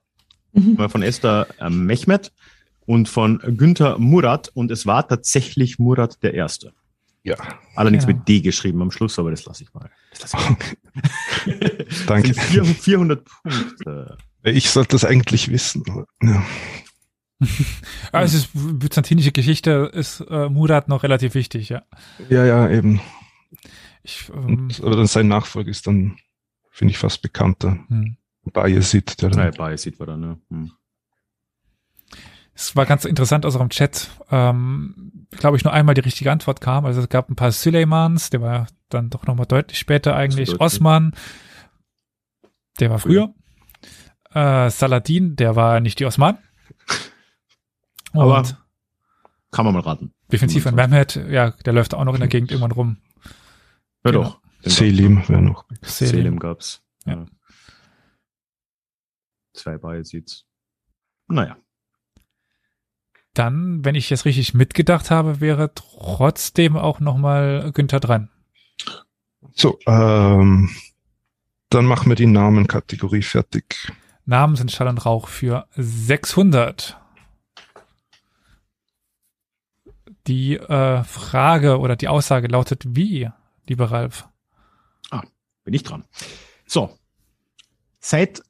Mhm. 0.54 0.88
Von 0.88 1.02
Esther 1.02 1.48
äh, 1.58 1.68
Mehmet 1.68 2.32
und 2.86 3.08
von 3.08 3.38
Günther 3.38 3.98
Murat 3.98 4.50
und 4.54 4.70
es 4.70 4.86
war 4.86 5.06
tatsächlich 5.06 5.78
Murat 5.78 6.22
der 6.22 6.34
Erste. 6.34 6.72
Ja, 7.24 7.36
Allerdings 7.74 8.04
Ja. 8.04 8.08
mit 8.12 8.28
D 8.28 8.40
geschrieben 8.40 8.82
am 8.82 8.90
Schluss, 8.90 9.18
aber 9.18 9.30
das 9.30 9.44
lasse 9.46 9.64
ich 9.64 9.72
mal. 9.72 9.90
Das 10.10 10.32
lasse 10.32 10.36
ich 10.36 10.50
mal. 10.50 11.86
danke. 12.06 12.28
Das 12.34 12.48
sind 12.50 12.66
400 12.66 12.76
400 12.76 13.24
Punkte. 13.24 14.16
Ich 14.44 14.68
sollte 14.70 14.90
das 14.90 15.04
eigentlich 15.06 15.50
wissen. 15.50 15.82
Ja. 16.22 16.44
Ah, 18.12 18.22
es 18.22 18.34
ist 18.34 18.50
byzantinische 18.52 19.32
Geschichte, 19.32 19.90
ist 19.92 20.20
äh, 20.28 20.48
Murat 20.50 20.88
noch 20.88 21.02
relativ 21.02 21.34
wichtig, 21.34 21.70
ja. 21.70 21.82
ja, 22.28 22.44
ja, 22.44 22.68
eben. 22.70 23.00
Ich, 24.02 24.28
ähm, 24.28 24.44
Und, 24.44 24.80
aber 24.82 24.96
dann 24.96 25.06
sein 25.06 25.28
Nachfolger 25.28 25.70
ist 25.70 25.86
dann, 25.86 26.18
finde 26.70 26.92
ich, 26.92 26.98
fast 26.98 27.22
bekannter. 27.22 27.78
hm. 27.88 28.16
Bayezid, 28.52 29.22
der 29.22 29.30
dann, 29.30 29.54
bei 29.56 29.74
sieht 29.78 29.98
man 29.98 30.08
da, 30.08 30.16
ne? 30.18 30.38
Hm. 30.50 30.72
Es 32.56 32.76
war 32.76 32.86
ganz 32.86 33.04
interessant 33.04 33.44
aus 33.46 33.56
eurem 33.56 33.68
Chat, 33.70 34.10
ähm, 34.30 35.26
glaube 35.32 35.56
ich, 35.56 35.64
nur 35.64 35.72
einmal 35.72 35.94
die 35.96 36.02
richtige 36.02 36.30
Antwort 36.30 36.60
kam. 36.60 36.84
Also 36.86 37.00
es 37.00 37.08
gab 37.08 37.28
ein 37.28 37.34
paar 37.36 37.50
Suleimans, 37.50 38.30
der 38.30 38.40
war 38.42 38.68
dann 38.90 39.10
doch 39.10 39.26
nochmal 39.26 39.46
deutlich 39.46 39.78
später 39.78 40.14
eigentlich. 40.14 40.50
deutlich. 40.50 40.60
Osman, 40.60 41.14
der 42.78 42.90
war 42.90 42.98
früher. 43.00 43.34
Äh, 44.32 44.70
Saladin, 44.70 45.34
der 45.36 45.56
war 45.56 45.80
nicht 45.80 45.98
die 45.98 46.04
Osman. 46.06 46.38
Aber- 48.12 48.38
Und 48.38 48.56
Kann 49.50 49.64
man 49.64 49.74
mal 49.74 49.80
raten. 49.80 50.14
defensiv 50.30 50.66
an 50.68 50.74
Mehmet, 50.76 51.16
ja, 51.16 51.50
der 51.50 51.72
läuft 51.72 51.94
auch 51.94 52.04
noch 52.04 52.14
in 52.14 52.20
der 52.20 52.28
Gegend 52.28 52.50
irgendwann 52.52 52.72
rum. 52.72 52.96
Ja 54.04 54.10
Genau. 54.12 54.22
doch. 54.24 54.40
Selim 54.62 55.28
wäre 55.28 55.42
noch. 55.42 55.64
Selim. 55.82 56.10
Selim 56.14 56.38
gab's. 56.38 56.82
Ja. 57.04 57.14
Ja. 57.14 57.26
Zwei 59.52 59.78
bei 59.78 60.02
sieht's. 60.02 60.46
Naja. 61.28 61.56
Dann, 63.34 63.84
wenn 63.84 63.94
ich 63.94 64.10
jetzt 64.10 64.24
richtig 64.24 64.54
mitgedacht 64.54 65.10
habe, 65.10 65.40
wäre 65.40 65.72
trotzdem 65.74 66.76
auch 66.76 67.00
nochmal 67.00 67.72
Günther 67.72 68.00
dran. 68.00 68.30
So, 69.52 69.78
ähm, 69.86 70.70
dann 71.68 71.84
machen 71.84 72.08
wir 72.08 72.16
die 72.16 72.26
Namenkategorie 72.26 73.22
fertig. 73.22 73.92
Namen 74.24 74.56
sind 74.56 74.72
Schall 74.72 74.88
und 74.88 75.04
Rauch 75.04 75.28
für 75.28 75.66
600. 75.76 76.96
Die 80.26 80.56
äh, 80.56 81.04
Frage 81.04 81.78
oder 81.78 81.96
die 81.96 82.08
Aussage 82.08 82.48
lautet 82.48 82.84
wie, 82.86 83.28
lieber 83.66 83.90
Ralf? 83.90 84.26
bin 85.64 85.74
ich 85.74 85.82
dran. 85.82 86.04
So. 86.66 86.96
Seit 87.98 88.42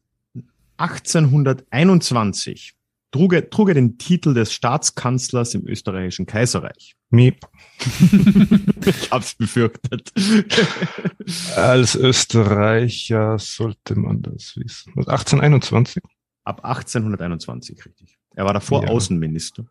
1821 0.76 2.74
trug 3.14 3.32
er, 3.32 3.48
trug 3.48 3.68
er 3.68 3.74
den 3.74 3.96
Titel 3.96 4.34
des 4.34 4.52
Staatskanzlers 4.52 5.54
im 5.54 5.64
österreichischen 5.68 6.26
Kaiserreich. 6.26 6.96
Miep. 7.10 7.46
ich 8.86 9.10
hab's 9.12 9.36
befürchtet. 9.36 10.12
Als 11.56 11.94
Österreicher 11.94 13.38
sollte 13.38 13.94
man 13.94 14.20
das 14.20 14.56
wissen. 14.56 14.94
1821? 14.96 16.02
Ab 16.42 16.64
1821, 16.64 17.86
richtig. 17.86 18.18
Er 18.34 18.46
war 18.46 18.52
davor 18.52 18.82
Ja. 18.82 18.88
Außenminister. 18.88 19.64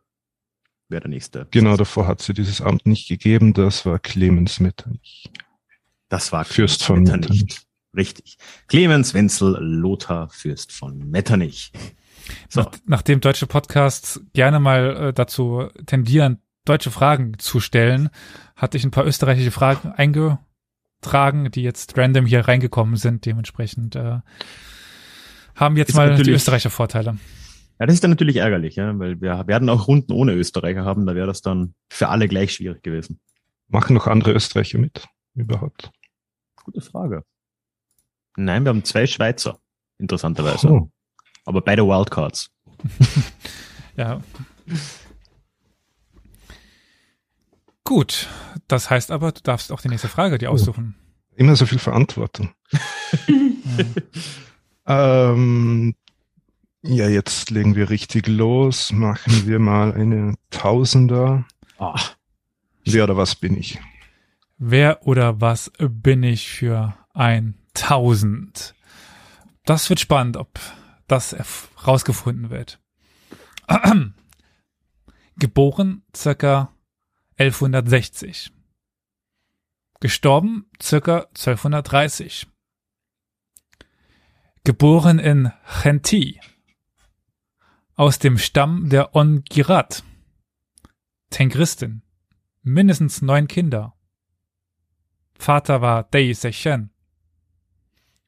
Wäre 0.87 1.01
der 1.01 1.09
nächste. 1.09 1.45
Genau, 1.51 1.75
davor 1.75 2.07
hat 2.07 2.21
sie 2.21 2.33
dieses 2.33 2.61
Amt 2.61 2.85
nicht 2.85 3.09
gegeben. 3.09 3.53
Das 3.53 3.85
war 3.85 3.99
Clemens 3.99 4.61
Metternich. 4.61 5.29
Das 6.07 6.31
war 6.31 6.45
Fürst 6.45 6.81
von 6.81 7.03
Metternich. 7.03 7.59
Richtig. 7.93 8.37
Clemens 8.67 9.13
Wenzel 9.13 9.57
Lothar 9.59 10.29
Fürst 10.29 10.71
von 10.71 10.97
Metternich. 11.09 11.73
So. 12.49 12.61
Nach, 12.61 12.71
nachdem 12.85 13.21
deutsche 13.21 13.47
Podcasts 13.47 14.21
gerne 14.33 14.59
mal 14.59 14.95
äh, 15.09 15.13
dazu 15.13 15.67
tendieren, 15.85 16.41
deutsche 16.65 16.91
Fragen 16.91 17.37
zu 17.39 17.59
stellen, 17.59 18.09
hatte 18.55 18.77
ich 18.77 18.83
ein 18.83 18.91
paar 18.91 19.05
österreichische 19.05 19.51
Fragen 19.51 19.91
eingetragen, 19.91 21.51
die 21.51 21.63
jetzt 21.63 21.97
random 21.97 22.25
hier 22.25 22.47
reingekommen 22.47 22.95
sind. 22.95 23.25
Dementsprechend 23.25 23.95
äh, 23.95 24.19
haben 25.55 25.77
jetzt 25.77 25.89
Ist 25.89 25.95
mal 25.95 26.15
die 26.15 26.31
Österreicher 26.31 26.69
Vorteile. 26.69 27.17
Ja, 27.79 27.87
das 27.87 27.95
ist 27.95 28.03
dann 28.03 28.11
natürlich 28.11 28.37
ärgerlich, 28.37 28.75
ja, 28.75 28.97
weil 28.99 29.19
wir 29.19 29.47
werden 29.47 29.67
auch 29.69 29.87
Runden 29.87 30.13
ohne 30.13 30.33
Österreicher 30.33 30.85
haben. 30.85 31.05
Da 31.05 31.15
wäre 31.15 31.27
das 31.27 31.41
dann 31.41 31.73
für 31.89 32.09
alle 32.09 32.27
gleich 32.27 32.53
schwierig 32.53 32.83
gewesen. 32.83 33.19
Machen 33.67 33.95
noch 33.95 34.07
andere 34.07 34.31
Österreicher 34.33 34.77
mit? 34.77 35.05
Überhaupt? 35.33 35.91
Gute 36.63 36.81
Frage. 36.81 37.23
Nein, 38.37 38.63
wir 38.63 38.69
haben 38.69 38.83
zwei 38.83 39.05
Schweizer, 39.05 39.59
interessanterweise. 39.97 40.69
Oh, 40.69 40.91
Aber 41.45 41.61
beide 41.61 41.85
Wildcards. 41.85 42.49
Ja. 43.95 44.21
Gut, 47.83 48.27
das 48.67 48.89
heißt 48.89 49.11
aber, 49.11 49.31
du 49.31 49.41
darfst 49.43 49.71
auch 49.71 49.81
die 49.81 49.89
nächste 49.89 50.07
Frage 50.07 50.37
dir 50.39 50.49
aussuchen. 50.49 50.95
immer 51.35 51.55
so 51.55 51.65
viel 51.65 51.79
Verantwortung. 51.79 52.49
Ähm, 54.85 55.95
ja, 56.81 57.07
jetzt 57.07 57.49
legen 57.51 57.75
wir 57.77 57.89
richtig 57.89 58.27
los. 58.27 58.91
Machen 58.91 59.47
wir 59.47 59.57
mal 59.59 59.93
eine 59.93 60.35
Tausender. 60.49 61.45
Ah, 61.77 61.97
Wer 62.83 63.05
oder 63.05 63.15
was 63.15 63.35
bin 63.35 63.55
ich? 63.55 63.79
Wer 64.57 65.07
oder 65.07 65.39
was 65.39 65.71
bin 65.79 66.23
ich 66.23 66.49
für 66.49 66.97
ein 67.13 67.55
Tausend? 67.73 68.75
Das 69.65 69.89
wird 69.89 70.01
spannend, 70.01 70.35
ob 70.35 70.59
das 71.07 71.35
erf- 71.35 71.69
rausgefunden 71.85 72.49
wird. 72.49 72.79
Geboren 75.37 76.03
circa 76.15 76.73
1160. 77.37 78.51
Gestorben 79.99 80.69
circa 80.81 81.27
1230. 81.29 82.47
Geboren 84.63 85.19
in 85.19 85.51
Chenti. 85.65 86.39
Aus 87.95 88.19
dem 88.19 88.37
Stamm 88.37 88.89
der 88.89 89.15
Ongirat. 89.15 90.03
Tengristin. 91.29 92.01
Mindestens 92.61 93.21
neun 93.21 93.47
Kinder. 93.47 93.95
Vater 95.35 95.81
war 95.81 96.03
Dei 96.03 96.33
Sechen. 96.33 96.91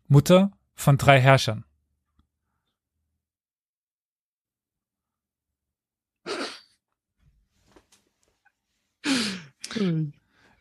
Mutter 0.07 0.51
von 0.73 0.97
drei 0.97 1.21
Herrschern. 1.21 1.65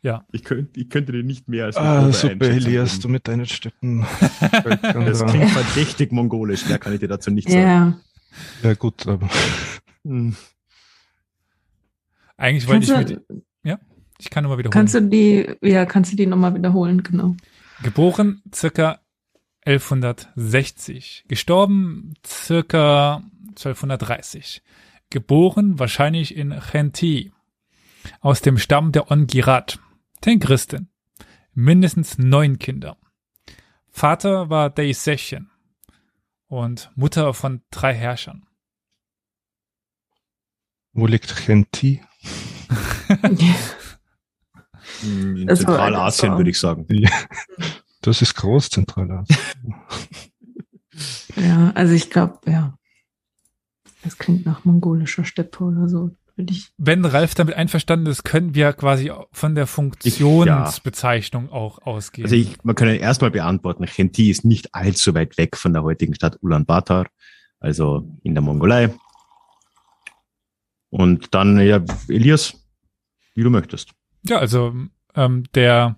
Ja. 0.02 0.26
ich, 0.32 0.44
könnte, 0.44 0.78
ich 0.78 0.90
könnte 0.90 1.12
dir 1.12 1.22
nicht 1.22 1.48
mehr 1.48 1.64
als 1.64 1.76
Ah, 1.78 2.12
super, 2.12 2.46
Elias, 2.46 3.00
du 3.00 3.08
mit 3.08 3.26
deinen 3.26 3.46
Steppen. 3.46 4.04
Das 4.50 5.24
klingt 5.24 5.50
verdächtig 5.50 6.12
mongolisch, 6.12 6.66
mehr 6.66 6.78
kann 6.78 6.92
ich 6.92 7.00
dir 7.00 7.08
dazu 7.08 7.30
nicht 7.30 7.48
sagen. 7.48 7.62
Ja. 8.62 8.68
ja, 8.68 8.74
gut, 8.74 9.06
aber 9.06 9.28
Hm. 10.04 10.36
Eigentlich 12.36 12.66
wollte 12.66 12.86
Kannst 12.86 13.10
ich 13.10 13.16
du, 13.26 13.34
mit, 13.34 13.80
ich 14.18 14.30
kann 14.30 14.44
nur 14.44 14.52
mal 14.52 14.58
wiederholen. 14.58 14.72
kannst 14.72 14.94
du 14.94 15.02
die, 15.02 15.48
ja, 15.62 15.86
kannst 15.86 16.12
du 16.12 16.16
die 16.16 16.26
nochmal 16.26 16.54
wiederholen, 16.54 17.02
genau. 17.02 17.36
Geboren 17.82 18.42
circa 18.54 19.00
1160. 19.66 21.24
Gestorben 21.28 22.14
circa 22.26 23.22
1230. 23.50 24.62
Geboren 25.10 25.78
wahrscheinlich 25.78 26.36
in 26.36 26.52
Chenti. 26.60 27.32
Aus 28.20 28.40
dem 28.40 28.58
Stamm 28.58 28.92
der 28.92 29.10
Ongirat. 29.10 29.78
Tengristin. 30.20 30.88
Mindestens 31.52 32.18
neun 32.18 32.58
Kinder. 32.58 32.96
Vater 33.90 34.50
war 34.50 34.70
Deissechen. 34.70 35.50
Und 36.46 36.90
Mutter 36.94 37.34
von 37.34 37.62
drei 37.70 37.94
Herrschern. 37.94 38.46
wo 40.92 41.06
liegt 41.06 41.34
Chenti? 41.34 42.00
In 45.02 45.48
Zentralasien 45.48 46.36
würde 46.36 46.50
ich 46.50 46.58
sagen. 46.58 46.86
Ja, 46.88 47.10
das 48.00 48.22
ist 48.22 48.34
Großzentralasien. 48.34 49.38
ja, 51.36 51.72
also 51.74 51.94
ich 51.94 52.10
glaube, 52.10 52.38
ja. 52.46 52.78
Das 54.02 54.18
klingt 54.18 54.44
nach 54.44 54.64
mongolischer 54.64 55.24
Steppe 55.24 55.64
oder 55.64 55.88
so. 55.88 56.14
Ich 56.36 56.70
Wenn 56.78 57.04
Ralf 57.04 57.34
damit 57.34 57.54
einverstanden 57.54 58.06
ist, 58.06 58.24
können 58.24 58.54
wir 58.54 58.72
quasi 58.72 59.12
von 59.30 59.54
der 59.54 59.68
Funktionsbezeichnung 59.68 61.50
auch 61.52 61.78
ausgehen. 61.82 62.24
Also 62.24 62.34
ich, 62.34 62.62
man 62.64 62.74
kann 62.74 62.88
erstmal 62.88 63.30
beantworten, 63.30 63.86
Chenti 63.86 64.30
ist 64.30 64.44
nicht 64.44 64.74
allzu 64.74 65.14
weit 65.14 65.38
weg 65.38 65.56
von 65.56 65.72
der 65.72 65.84
heutigen 65.84 66.14
Stadt 66.14 66.38
Ulaanbaatar, 66.42 67.06
also 67.60 68.08
in 68.24 68.34
der 68.34 68.42
Mongolei. 68.42 68.92
Und 70.90 71.34
dann, 71.34 71.60
ja, 71.60 71.84
Elias, 72.08 72.66
wie 73.34 73.42
du 73.42 73.50
möchtest. 73.50 73.90
Ja, 74.24 74.38
also 74.38 74.74
ähm, 75.14 75.44
der 75.54 75.96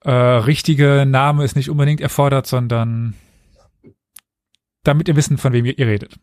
äh, 0.00 0.10
richtige 0.10 1.04
Name 1.06 1.44
ist 1.44 1.56
nicht 1.56 1.70
unbedingt 1.70 2.00
erfordert, 2.00 2.46
sondern 2.46 3.14
damit 4.82 5.08
ihr 5.08 5.16
wissen, 5.16 5.38
von 5.38 5.52
wem 5.52 5.64
ihr, 5.64 5.78
ihr 5.78 5.86
redet. 5.86 6.18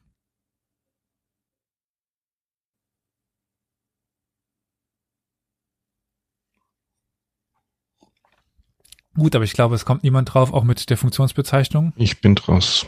Gut, 9.21 9.35
aber 9.35 9.45
ich 9.45 9.53
glaube, 9.53 9.75
es 9.75 9.85
kommt 9.85 10.01
niemand 10.01 10.33
drauf, 10.33 10.51
auch 10.51 10.63
mit 10.63 10.89
der 10.89 10.97
Funktionsbezeichnung. 10.97 11.93
Ich 11.95 12.21
bin 12.21 12.33
draus. 12.33 12.87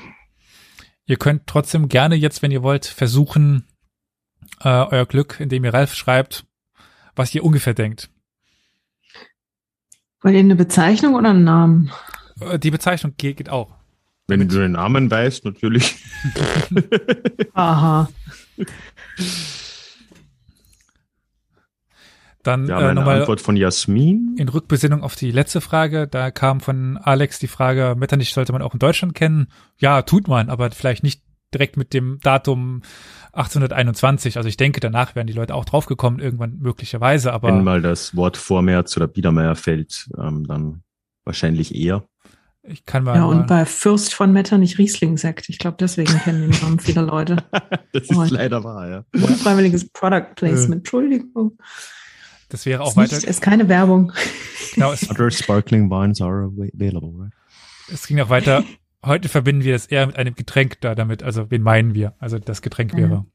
Ihr 1.05 1.18
könnt 1.18 1.45
trotzdem 1.45 1.89
gerne 1.89 2.15
jetzt, 2.15 2.41
wenn 2.41 2.49
ihr 2.49 2.64
wollt, 2.64 2.88
versuchen, 2.88 3.68
äh, 4.61 4.68
euer 4.68 5.05
Glück, 5.05 5.39
indem 5.39 5.64
ihr 5.64 5.76
Ralf 5.76 5.93
schreibt, 5.93 6.47
was 7.15 7.35
ihr 7.35 7.43
ungefähr 7.43 7.76
denkt. 7.76 8.10
Wollt 10.23 10.34
ihr 10.34 10.39
eine 10.39 10.55
Bezeichnung 10.55 11.14
oder 11.14 11.30
einen 11.30 11.43
Namen? 11.43 11.91
Äh, 12.39 12.57
die 12.57 12.72
Bezeichnung 12.72 13.14
geht, 13.15 13.38
geht 13.38 13.49
auch. 13.49 13.76
Wenn 14.26 14.39
du 14.39 14.60
den 14.60 14.72
Namen 14.72 15.11
weißt, 15.11 15.45
natürlich. 15.45 15.97
Aha. 17.53 18.10
Dann 22.44 22.68
Wir 22.68 22.76
haben 22.76 22.86
äh, 22.90 22.94
nochmal 22.94 23.20
Antwort 23.22 23.41
von 23.41 23.56
Jasmin. 23.56 24.36
in 24.38 24.49
Rückbesinnung 24.49 25.02
auf 25.02 25.15
die 25.15 25.32
letzte 25.32 25.61
Frage. 25.61 26.07
Da 26.07 26.30
kam 26.32 26.60
von 26.60 26.98
Alex 26.98 27.40
die 27.40 27.48
Frage, 27.48 27.95
Metternich 27.98 28.34
sollte 28.34 28.52
man 28.53 28.61
auch 28.61 28.74
in 28.74 28.80
Deutschland 28.80 29.15
kennen. 29.15 29.48
Ja, 29.78 30.02
tut 30.02 30.28
man, 30.28 30.49
aber 30.49 30.70
vielleicht 30.72 31.03
nicht 31.03 31.22
direkt 31.53 31.78
mit 31.78 31.94
dem 31.94 32.20
Datum 32.22 32.82
1821. 33.34 34.38
Also 34.38 34.49
ich 34.49 34.57
denke, 34.57 34.80
danach 34.80 35.15
wären 35.15 35.28
die 35.28 35.34
Leute 35.34 35.56
auch 35.56 35.65
draufgekommen, 35.65 36.20
irgendwann 36.20 36.57
möglicherweise, 36.60 37.34
aber 37.34 37.48
Wenn 37.49 37.64
mal 37.64 37.82
das 37.82 38.15
Wort 38.15 38.38
Vormärz 38.38 38.95
oder 38.98 39.07
Biedermeier 39.07 39.56
fällt, 39.56 40.10
ähm, 40.18 40.45
dann 40.48 40.84
wahrscheinlich 41.26 41.74
eher. 41.76 42.03
ich 42.64 42.86
kann 42.86 43.03
mal. 43.03 43.15
Ja, 43.15 43.26
und 43.26 43.48
bei 43.48 43.65
Fürst 43.65 44.14
von 44.14 44.32
Metternich 44.34 44.78
Riesling-Sekt. 44.78 45.49
Ich 45.49 45.57
glaube, 45.60 45.78
deswegen 45.80 46.14
kennen 46.20 46.49
den 46.49 46.61
Namen 46.61 46.80
viele 46.80 47.02
Leute. 47.02 47.38
Das 47.94 48.10
Oh. 48.10 48.24
ist 48.24 48.32
leider 48.32 48.64
wahr, 48.64 48.90
ja. 48.90 49.06
Unfreiwilliges 49.14 49.88
Product 49.90 50.34
Placement. 50.36 50.78
Entschuldigung. 50.78 51.57
Das 52.49 52.65
wäre 52.65 52.82
auch 52.82 52.90
Ist, 52.90 52.98
nicht, 52.98 53.11
weiter. 53.14 53.28
ist 53.28 53.41
keine 53.41 53.70
Werbung. 53.70 54.11
Genau, 54.76 54.91
es, 54.91 55.10
Other 55.10 55.30
sparkling 55.32 55.90
wines 55.90 56.22
are 56.22 56.45
available, 56.74 57.11
right? 57.24 57.34
es 57.91 58.07
ging 58.07 58.20
auch 58.20 58.30
weiter. 58.30 58.64
Heute 59.06 59.28
verbinden 59.30 59.64
wir 59.64 59.74
das 59.74 59.86
eher 59.88 60.07
mit 60.07 60.15
einem 60.15 60.34
Getränk 60.36 60.80
da 60.82 60.95
damit. 60.95 61.24
Also 61.24 61.52
wen 61.52 61.61
meinen 61.61 61.94
wir? 61.94 62.15
Also 62.20 62.40
das 62.40 62.61
Getränk 62.61 62.91
Ja. 62.94 62.98
wäre 62.98 63.26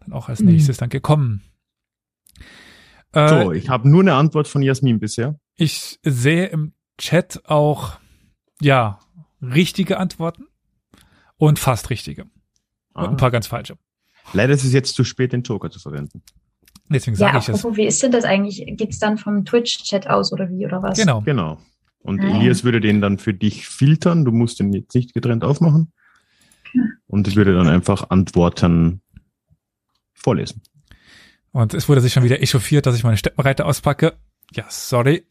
dann 0.00 0.12
auch 0.12 0.28
als 0.28 0.40
Mhm. 0.40 0.48
nächstes 0.52 0.76
dann 0.76 0.88
gekommen. 0.90 1.42
Äh, 3.12 3.28
So, 3.44 3.52
ich 3.52 3.68
habe 3.68 3.88
nur 3.88 4.02
eine 4.02 4.14
Antwort 4.14 4.48
von 4.48 4.62
Jasmin 4.62 4.98
bisher. 5.00 5.38
Ich 5.56 5.98
sehe 6.02 6.46
im 6.46 6.72
Chat 6.98 7.42
auch, 7.46 7.98
ja, 8.60 9.00
richtige 9.40 9.98
Antworten 9.98 10.44
und 11.36 11.58
fast 11.58 11.90
richtige. 11.90 12.22
Und 12.24 13.04
Ah. 13.04 13.08
ein 13.08 13.16
paar 13.16 13.30
ganz 13.30 13.46
falsche. 13.46 13.78
Leider 14.32 14.52
ist 14.52 14.64
es 14.64 14.72
jetzt 14.72 14.94
zu 14.94 15.04
spät, 15.04 15.32
den 15.32 15.42
Joker 15.42 15.70
zu 15.70 15.78
verwenden. 15.78 16.22
Deswegen 16.90 17.16
Ja, 17.18 17.32
sage 17.32 17.38
ich 17.38 17.48
es. 17.50 17.64
wie 17.76 17.86
ist 17.86 18.02
denn 18.02 18.12
das 18.12 18.24
eigentlich? 18.24 18.64
Geht's 18.76 18.98
dann 18.98 19.18
vom 19.18 19.44
Twitch-Chat 19.44 20.08
aus 20.08 20.32
oder 20.32 20.48
wie 20.48 20.64
oder 20.64 20.82
was? 20.82 20.98
Genau. 20.98 21.20
Genau. 21.22 21.58
Und 22.00 22.20
Ah. 22.20 22.28
Elias 22.38 22.64
würde 22.64 22.80
den 22.80 23.00
dann 23.00 23.18
für 23.18 23.34
dich 23.34 23.66
filtern. 23.68 24.24
Du 24.24 24.32
musst 24.32 24.58
den 24.60 24.72
jetzt 24.72 24.94
nicht 24.94 25.12
getrennt 25.12 25.44
aufmachen. 25.44 25.92
Und 27.06 27.34
würde 27.36 27.54
dann 27.54 27.68
einfach 27.68 28.10
Antworten 28.10 29.00
vorlesen. 30.14 30.62
Und 31.52 31.74
es 31.74 31.88
wurde 31.88 32.00
sich 32.00 32.12
schon 32.12 32.24
wieder 32.24 32.42
echauffiert, 32.42 32.86
dass 32.86 32.94
ich 32.96 33.04
meine 33.04 33.16
Steppenreiter 33.16 33.66
auspacke. 33.66 34.14
Ja, 34.52 34.64
sorry. 34.68 35.26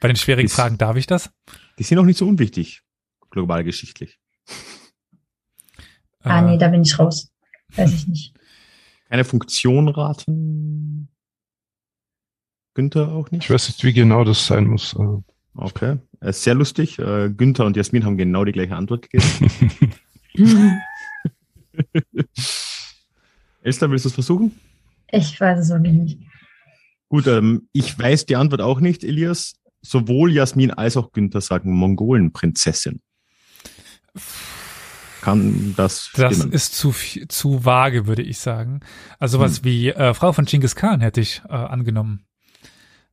Bei 0.00 0.08
den 0.08 0.16
schwierigen 0.16 0.46
Ist- 0.46 0.54
Fragen 0.54 0.78
darf 0.78 0.96
ich 0.96 1.06
das. 1.06 1.30
Die 1.78 1.82
sind 1.84 1.98
auch 1.98 2.04
nicht 2.04 2.18
so 2.18 2.26
unwichtig, 2.26 2.82
global 3.30 3.62
geschichtlich. 3.64 4.18
Ah, 6.22 6.38
Äh, 6.40 6.42
nee, 6.42 6.58
da 6.58 6.68
bin 6.68 6.82
ich 6.82 6.98
raus. 6.98 7.30
Weiß 7.76 7.92
ich 7.92 8.06
nicht. 8.08 8.34
Keine 9.12 9.24
Funktion 9.24 9.88
raten. 9.88 11.10
Günther 12.72 13.12
auch 13.12 13.30
nicht? 13.30 13.44
Ich 13.44 13.50
weiß 13.50 13.68
nicht, 13.68 13.84
wie 13.84 13.92
genau 13.92 14.24
das 14.24 14.46
sein 14.46 14.66
muss. 14.66 14.96
Also, 14.96 15.22
Okay. 15.54 15.98
Äh, 16.20 16.32
Sehr 16.32 16.54
lustig. 16.54 16.98
Äh, 16.98 17.28
Günther 17.28 17.66
und 17.66 17.76
Jasmin 17.76 18.06
haben 18.06 18.16
genau 18.16 18.46
die 18.46 18.52
gleiche 18.52 18.74
Antwort 18.74 19.10
gegeben. 19.10 19.92
Esther, 23.62 23.90
willst 23.90 24.06
du 24.06 24.08
es 24.08 24.14
versuchen? 24.14 24.58
Ich 25.08 25.38
weiß 25.38 25.58
es 25.58 25.68
wirklich 25.68 25.92
nicht. 25.92 26.18
Gut, 27.10 27.26
ähm, 27.26 27.68
ich 27.74 27.98
weiß 27.98 28.24
die 28.24 28.36
Antwort 28.36 28.62
auch 28.62 28.80
nicht, 28.80 29.04
Elias. 29.04 29.56
Sowohl 29.82 30.32
Jasmin 30.32 30.70
als 30.70 30.96
auch 30.96 31.12
Günther 31.12 31.42
sagen 31.42 31.70
Mongolenprinzessin. 31.72 33.02
Kann 35.22 35.74
das 35.76 36.10
das 36.14 36.34
stimmen? 36.36 36.52
ist 36.52 36.74
zu, 36.74 36.92
zu 37.28 37.64
vage, 37.64 38.06
würde 38.06 38.22
ich 38.22 38.38
sagen. 38.38 38.80
Also 39.18 39.38
was 39.38 39.58
Hm. 39.58 39.64
wie 39.64 39.88
äh, 39.88 40.12
Frau 40.14 40.32
von 40.32 40.44
Genghis 40.44 40.74
Khan 40.76 41.00
hätte 41.00 41.20
ich 41.22 41.42
äh, 41.48 41.52
angenommen. 41.52 42.26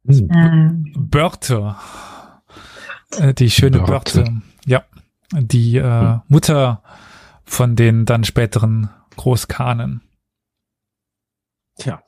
Ähm, 0.07 0.91
Börte. 0.98 1.76
Äh, 3.11 3.34
die 3.34 3.49
schöne 3.49 3.80
Börte. 3.80 4.23
Börte. 4.23 4.41
Ja. 4.65 4.84
Die 5.34 5.77
äh, 5.77 5.84
Hm. 5.84 6.22
Mutter 6.27 6.84
von 7.45 7.76
den 7.76 8.06
dann 8.06 8.23
späteren 8.23 8.90
Großkhanen. 9.15 10.02
Tja. 11.77 12.02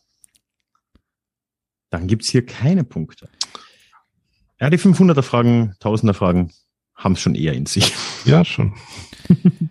Dann 1.92 2.08
gibt's 2.08 2.30
hier 2.30 2.46
keine 2.46 2.84
Punkte. 2.84 3.30
Ja, 4.60 4.70
die 4.70 4.78
500er 4.80 5.22
Fragen, 5.24 5.74
1000er 5.82 6.14
Fragen 6.14 6.52
haben 6.96 7.14
es 7.14 7.22
schon 7.22 7.36
eher 7.36 7.54
in 7.54 7.66
sich. 7.66 7.94
ja, 8.26 8.44
schon. 8.46 8.74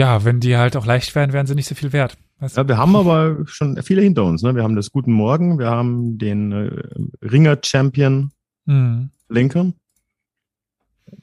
Ja, 0.00 0.24
wenn 0.24 0.40
die 0.40 0.56
halt 0.56 0.76
auch 0.78 0.86
leicht 0.86 1.14
wären, 1.14 1.34
wären 1.34 1.46
sie 1.46 1.54
nicht 1.54 1.68
so 1.68 1.74
viel 1.74 1.92
wert. 1.92 2.16
Weißt 2.38 2.56
du? 2.56 2.62
Ja, 2.62 2.68
wir 2.68 2.78
haben 2.78 2.96
aber 2.96 3.44
schon 3.46 3.76
viele 3.82 4.00
hinter 4.00 4.24
uns. 4.24 4.42
Ne? 4.42 4.54
Wir 4.56 4.62
haben 4.62 4.74
das 4.74 4.92
Guten 4.92 5.12
Morgen, 5.12 5.58
wir 5.58 5.68
haben 5.68 6.16
den 6.16 6.52
äh, 6.52 6.82
Ringer-Champion 7.22 8.32
Hm. 8.66 9.10
Lincoln. 9.28 9.74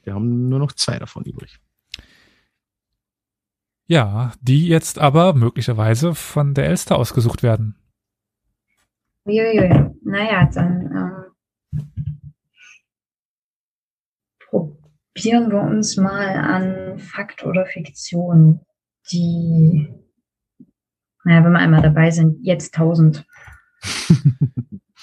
Wir 0.04 0.14
haben 0.14 0.48
nur 0.48 0.60
noch 0.60 0.70
zwei 0.70 0.96
davon 0.96 1.24
übrig. 1.24 1.58
Ja, 3.88 4.32
die 4.42 4.68
jetzt 4.68 5.00
aber 5.00 5.34
möglicherweise 5.34 6.14
von 6.14 6.54
der 6.54 6.66
Elster 6.66 6.98
ausgesucht 6.98 7.42
werden. 7.42 7.74
uiuiui. 9.26 9.90
Naja, 10.04 10.48
dann 10.54 11.24
ähm, 11.72 12.12
probieren 14.48 15.50
wir 15.50 15.62
uns 15.62 15.96
mal 15.96 16.28
an 16.36 17.00
Fakt 17.00 17.44
oder 17.44 17.66
Fiktion, 17.66 18.60
die, 19.12 19.88
naja, 21.24 21.44
wenn 21.44 21.52
wir 21.52 21.58
einmal 21.58 21.82
dabei 21.82 22.10
sind, 22.10 22.44
jetzt 22.44 22.74
1000. 22.74 23.24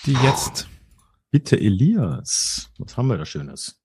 Die 0.06 0.14
jetzt, 0.14 0.68
Bitte, 1.32 1.60
Elias. 1.60 2.72
Was 2.78 2.96
haben 2.96 3.08
wir 3.08 3.18
da 3.18 3.26
Schönes? 3.26 3.82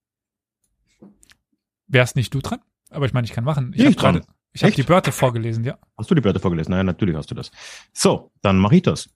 wärst 1.90 2.16
nicht 2.16 2.32
du 2.32 2.40
dran? 2.40 2.60
Aber 2.90 3.06
ich 3.06 3.12
meine, 3.12 3.24
ich 3.24 3.32
kann 3.32 3.44
machen. 3.44 3.72
Ich 3.72 3.78
Bin 3.78 3.86
habe 3.86 3.90
ich 3.90 3.96
dran? 3.96 4.14
gerade, 4.14 4.26
ich 4.52 4.62
habe 4.62 4.72
die 4.72 4.82
Börte 4.82 5.12
vorgelesen, 5.12 5.64
ja. 5.64 5.78
Hast 5.96 6.10
du 6.10 6.14
die 6.14 6.24
Wörter 6.24 6.40
vorgelesen? 6.40 6.72
Nein, 6.72 6.86
natürlich 6.86 7.16
hast 7.16 7.30
du 7.30 7.34
das. 7.34 7.50
So, 7.92 8.32
dann 8.42 8.58
mache 8.58 8.76
ich 8.76 8.82
das. 8.82 9.10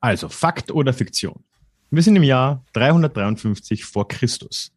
Also, 0.00 0.28
Fakt 0.28 0.70
oder 0.70 0.92
Fiktion? 0.92 1.44
Wir 1.90 2.02
sind 2.02 2.16
im 2.16 2.22
Jahr 2.22 2.64
353 2.72 3.84
vor 3.84 4.08
Christus. 4.08 4.72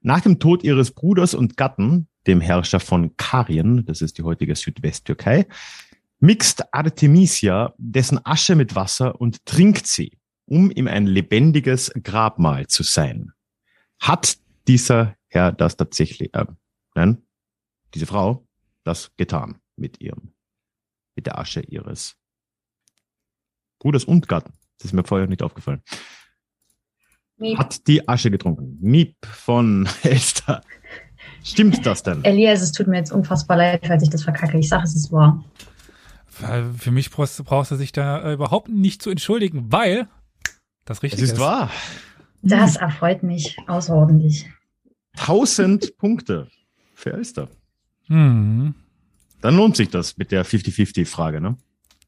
Nach 0.00 0.20
dem 0.20 0.38
Tod 0.38 0.64
ihres 0.64 0.90
Bruders 0.90 1.34
und 1.34 1.56
Gatten, 1.56 2.08
dem 2.26 2.40
Herrscher 2.40 2.80
von 2.80 3.16
Karien, 3.16 3.84
das 3.84 4.02
ist 4.02 4.18
die 4.18 4.22
heutige 4.22 4.54
Südwesttürkei, 4.54 5.46
mixt 6.20 6.72
Artemisia 6.72 7.74
dessen 7.78 8.24
Asche 8.24 8.54
mit 8.54 8.74
Wasser 8.74 9.20
und 9.20 9.44
trinkt 9.44 9.86
sie, 9.86 10.18
um 10.46 10.70
ihm 10.70 10.86
ein 10.86 11.06
lebendiges 11.06 11.92
Grabmal 12.02 12.66
zu 12.66 12.82
sein. 12.82 13.32
Hat 14.00 14.38
dieser 14.68 15.16
Herr 15.28 15.52
das 15.52 15.76
tatsächlich, 15.76 16.32
äh, 16.34 16.46
nein, 16.94 17.22
diese 17.94 18.06
Frau 18.06 18.46
das 18.84 19.12
getan 19.16 19.60
mit 19.76 20.00
ihrem, 20.00 20.32
mit 21.14 21.26
der 21.26 21.38
Asche 21.38 21.60
ihres 21.60 22.16
Bruders 23.78 24.04
und 24.04 24.28
Gatten. 24.28 24.52
Das 24.78 24.86
ist 24.86 24.92
mir 24.92 25.04
vorher 25.04 25.26
nicht 25.26 25.42
aufgefallen. 25.42 25.82
Miep. 27.36 27.58
Hat 27.58 27.86
die 27.88 28.08
Asche 28.08 28.30
getrunken. 28.30 28.78
Miep 28.80 29.16
von 29.26 29.88
Esther. 30.02 30.62
Stimmt 31.44 31.84
das 31.86 32.02
denn? 32.02 32.24
Elias, 32.24 32.62
es 32.62 32.72
tut 32.72 32.86
mir 32.86 32.96
jetzt 32.96 33.12
unfassbar 33.12 33.56
leid, 33.56 33.82
falls 33.86 34.02
ich 34.02 34.10
das 34.10 34.22
verkacke. 34.24 34.58
Ich 34.58 34.68
sage, 34.68 34.84
es 34.84 34.94
ist 34.94 35.12
wahr. 35.12 35.44
Weil 36.40 36.72
für 36.74 36.90
mich 36.90 37.10
brauchst, 37.10 37.42
brauchst 37.44 37.70
du 37.70 37.76
sich 37.76 37.92
da 37.92 38.22
äh, 38.22 38.32
überhaupt 38.34 38.68
nicht 38.68 39.02
zu 39.02 39.10
entschuldigen, 39.10 39.66
weil 39.70 40.08
das 40.84 41.02
richtig 41.02 41.20
Es 41.20 41.30
ist. 41.30 41.32
ist 41.34 41.40
wahr. 41.40 41.70
Das 42.42 42.76
erfreut 42.76 43.22
mich 43.22 43.56
außerordentlich. 43.66 44.50
1000 45.18 45.96
Punkte 45.98 46.48
für 46.94 47.12
Elster. 47.12 47.48
Hm. 48.06 48.74
Dann 49.40 49.56
lohnt 49.56 49.76
sich 49.76 49.90
das 49.90 50.16
mit 50.16 50.32
der 50.32 50.44
50-50-Frage, 50.46 51.40
ne? 51.40 51.56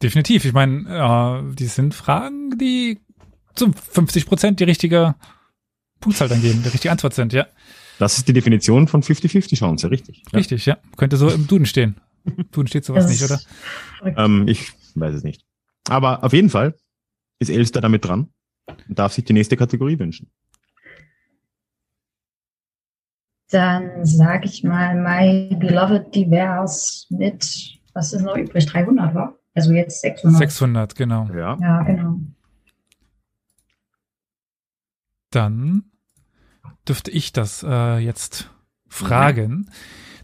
Definitiv. 0.02 0.44
Ich 0.44 0.52
meine, 0.52 1.42
äh, 1.50 1.54
die 1.54 1.66
sind 1.66 1.94
Fragen, 1.94 2.56
die 2.58 3.00
zum 3.54 3.74
50 3.74 4.26
Prozent 4.26 4.60
die 4.60 4.64
richtige 4.64 5.14
Punktzahl 6.00 6.28
dann 6.28 6.42
geben, 6.42 6.62
die 6.62 6.68
richtige 6.68 6.90
Antwort 6.90 7.14
sind, 7.14 7.32
ja. 7.32 7.46
Das 7.98 8.18
ist 8.18 8.28
die 8.28 8.32
Definition 8.32 8.88
von 8.88 9.02
50-50-Chance, 9.02 9.90
richtig. 9.90 10.22
Ja. 10.32 10.38
Richtig, 10.38 10.66
ja. 10.66 10.78
Könnte 10.96 11.16
so 11.16 11.28
im 11.28 11.46
Duden 11.46 11.66
stehen. 11.66 11.96
Im 12.24 12.50
Duden 12.50 12.68
steht 12.68 12.84
sowas 12.84 13.08
nicht, 13.08 13.22
oder? 13.22 13.40
Ähm, 14.16 14.48
ich 14.48 14.72
weiß 14.94 15.14
es 15.14 15.22
nicht. 15.22 15.44
Aber 15.88 16.24
auf 16.24 16.32
jeden 16.32 16.50
Fall 16.50 16.74
ist 17.38 17.50
Elster 17.50 17.80
damit 17.80 18.04
dran 18.04 18.28
und 18.88 18.98
darf 18.98 19.12
sich 19.12 19.24
die 19.24 19.32
nächste 19.32 19.56
Kategorie 19.56 19.98
wünschen. 19.98 20.30
Dann 23.50 24.04
sage 24.04 24.46
ich 24.46 24.64
mal 24.64 24.94
My 24.94 25.54
Beloved 25.54 26.14
Divers 26.14 27.06
mit, 27.10 27.78
was 27.92 28.12
ist 28.12 28.22
noch 28.22 28.36
übrig? 28.36 28.66
300, 28.66 29.14
war? 29.14 29.38
Also 29.54 29.72
jetzt 29.72 30.00
600. 30.00 30.38
600, 30.38 30.94
genau. 30.96 31.28
Ja. 31.32 31.56
Ja, 31.60 31.82
genau. 31.82 32.18
Dann 35.30 35.84
dürfte 36.88 37.10
ich 37.10 37.32
das 37.32 37.62
äh, 37.62 37.98
jetzt 37.98 38.50
fragen. 38.88 39.70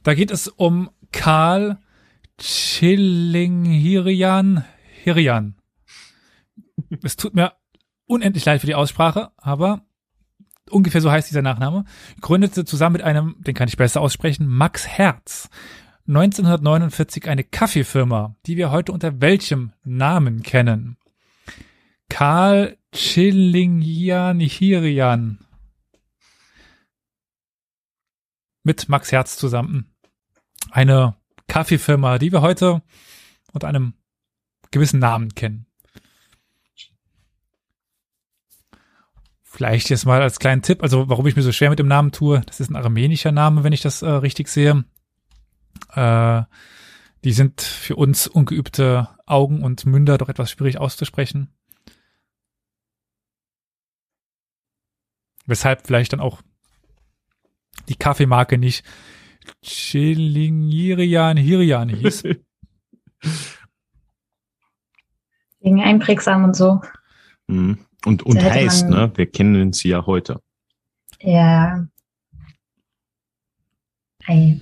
Da 0.03 0.15
geht 0.15 0.31
es 0.31 0.49
um 0.49 0.91
Karl 1.13 1.79
Chillinghirian 2.39 4.65
Hirian. 5.03 5.57
Es 7.03 7.17
tut 7.17 7.35
mir 7.35 7.53
unendlich 8.07 8.45
leid 8.45 8.61
für 8.61 8.67
die 8.67 8.75
Aussprache, 8.75 9.31
aber 9.37 9.85
ungefähr 10.71 11.01
so 11.01 11.11
heißt 11.11 11.31
dieser 11.31 11.43
Nachname. 11.43 11.85
Gründete 12.21 12.65
zusammen 12.65 12.95
mit 12.95 13.03
einem, 13.03 13.37
den 13.39 13.55
kann 13.55 13.69
ich 13.69 13.77
besser 13.77 14.01
aussprechen, 14.01 14.47
Max 14.47 14.87
Herz. 14.87 15.49
1949 16.09 17.29
eine 17.29 17.45
Kaffeefirma, 17.45 18.35
die 18.47 18.57
wir 18.57 18.71
heute 18.71 18.93
unter 18.93 19.21
welchem 19.21 19.73
Namen 19.85 20.43
kennen? 20.43 20.97
Karl 22.09 22.79
Chillingian 22.93 24.41
mit 28.63 28.89
Max 28.89 29.13
Herz 29.13 29.37
zusammen. 29.37 29.95
Eine 30.71 31.17
Kaffeefirma, 31.49 32.19
die 32.19 32.33
wir 32.33 32.43
heute 32.43 32.83
unter 33.53 33.69
einem 33.69 33.95
gewissen 34.71 35.01
Namen 35.01 35.35
kennen. 35.35 35.67
Vielleicht 39.43 39.91
jetzt 39.91 40.07
mal 40.07 40.23
als 40.23 40.39
kleinen 40.39 40.63
Tipp, 40.63 40.83
also 40.83 41.09
warum 41.09 41.27
ich 41.27 41.35
mir 41.35 41.43
so 41.43 41.53
schwer 41.53 41.71
mit 41.71 41.79
dem 41.79 41.89
Namen 41.89 42.13
tue, 42.13 42.41
das 42.47 42.61
ist 42.61 42.71
ein 42.71 42.77
armenischer 42.77 43.33
Name, 43.33 43.65
wenn 43.65 43.73
ich 43.73 43.83
das 43.83 44.01
äh, 44.01 44.09
richtig 44.09 44.49
sehe. 44.49 44.85
Äh, 45.93 46.43
die 47.25 47.33
sind 47.33 47.61
für 47.61 47.97
uns 47.97 48.27
ungeübte 48.27 49.09
Augen 49.27 49.63
und 49.63 49.85
Münder 49.87 50.19
doch 50.19 50.29
etwas 50.29 50.51
schwierig 50.51 50.79
auszusprechen. 50.79 51.53
Weshalb 55.47 55.87
vielleicht 55.87 56.13
dann 56.13 56.21
auch 56.21 56.43
die 57.89 57.97
Kaffeemarke 57.97 58.59
nicht 58.59 58.85
Chilingirian 59.63 61.37
Hirian 61.37 61.89
hieß. 61.89 62.25
Wegen 65.61 65.81
einprägsam 65.83 66.45
und 66.45 66.57
so. 66.57 66.81
Mhm. 67.49 67.79
Und, 68.07 68.23
und 68.23 68.37
Da 68.37 68.51
heißt, 68.51 68.89
man- 68.89 69.09
ne? 69.09 69.13
Wir 69.17 69.31
kennen 69.31 69.73
sie 69.73 69.89
ja 69.91 70.07
heute. 70.07 70.41
Ja. 71.21 71.87
Ei. 74.27 74.61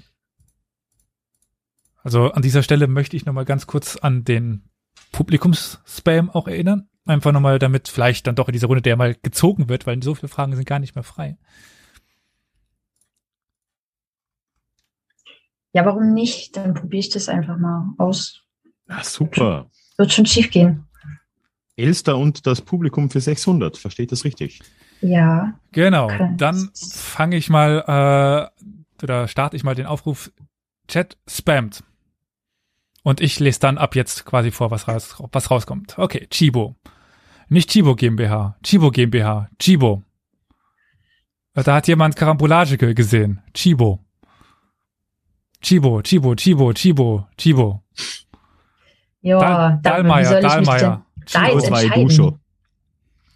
Also 2.03 2.32
an 2.32 2.43
dieser 2.43 2.62
Stelle 2.62 2.86
möchte 2.89 3.16
ich 3.16 3.27
nochmal 3.27 3.45
ganz 3.45 3.66
kurz 3.66 3.97
an 3.97 4.24
den 4.24 4.65
Publikumsspam 5.12 6.31
auch 6.31 6.49
erinnern. 6.49 6.89
Einfach 7.05 7.32
nochmal, 7.32 7.59
damit 7.59 7.89
vielleicht 7.89 8.27
dann 8.27 8.35
doch 8.35 8.49
in 8.49 8.53
dieser 8.53 8.66
Runde 8.66 8.82
der 8.82 8.97
mal 8.97 9.15
gezogen 9.15 9.69
wird, 9.69 9.86
weil 9.86 10.03
so 10.03 10.15
viele 10.15 10.28
Fragen 10.28 10.55
sind 10.57 10.66
gar 10.66 10.78
nicht 10.78 10.95
mehr 10.95 11.05
frei. 11.05 11.39
Ja, 15.73 15.85
warum 15.85 16.12
nicht? 16.15 16.57
Dann 16.57 16.74
probiere 16.74 17.01
ich 17.01 17.11
das 17.11 17.28
einfach 17.28 17.59
mal 17.59 17.95
aus. 17.99 18.43
Ja, 18.89 19.03
super. 19.05 19.70
Wird 19.97 20.12
schon 20.12 20.27
schief 20.27 20.51
gehen. 20.51 20.85
Elster 21.77 22.16
und 22.16 22.47
das 22.47 22.62
Publikum 22.62 23.11
für 23.11 23.20
600. 23.20 23.77
Versteht 23.77 24.11
das 24.12 24.24
richtig? 24.24 24.61
Ja. 25.01 25.55
Genau, 25.73 26.11
dann 26.36 26.70
fange 26.74 27.36
ich 27.36 27.51
mal, 27.51 28.51
äh, 28.59 29.03
oder 29.05 29.28
starte 29.28 29.57
ich 29.57 29.62
mal 29.62 29.74
den 29.77 29.86
Aufruf, 29.86 30.32
Chat 30.89 31.16
spammt. 31.28 31.85
Und 33.05 33.20
ich 33.20 33.39
lese 33.39 33.61
dann 33.61 33.78
ab 33.78 33.95
jetzt 33.95 34.24
quasi 34.24 34.51
vor, 34.51 34.70
was, 34.73 34.89
raus, 34.89 35.23
was 35.32 35.51
rauskommt. 35.51 35.97
Okay, 35.99 36.27
Chibo. 36.31 36.74
Nicht 37.49 37.70
Chibo 37.70 37.95
GmbH, 37.95 38.57
Chibo 38.62 38.90
GmbH, 38.90 39.49
Chibo. 39.59 40.03
Da 41.55 41.74
hat 41.77 41.89
jemand 41.89 42.16
Karambolage 42.16 42.77
ge- 42.77 42.95
gesehen. 42.95 43.40
Chibo. 43.55 44.05
Chibo, 45.61 46.01
Chibo, 46.03 46.35
Chibo, 46.35 46.73
Chibo, 46.73 47.29
Chibo. 47.37 47.83
Ja, 49.21 49.39
Dal 49.41 49.81
Dahlmeier, 49.83 50.41
Dahlmeier. 50.41 51.05
Da 51.33 51.47
Chibo. 51.47 51.61
zwei. 51.61 51.89
Dusche. 51.89 52.39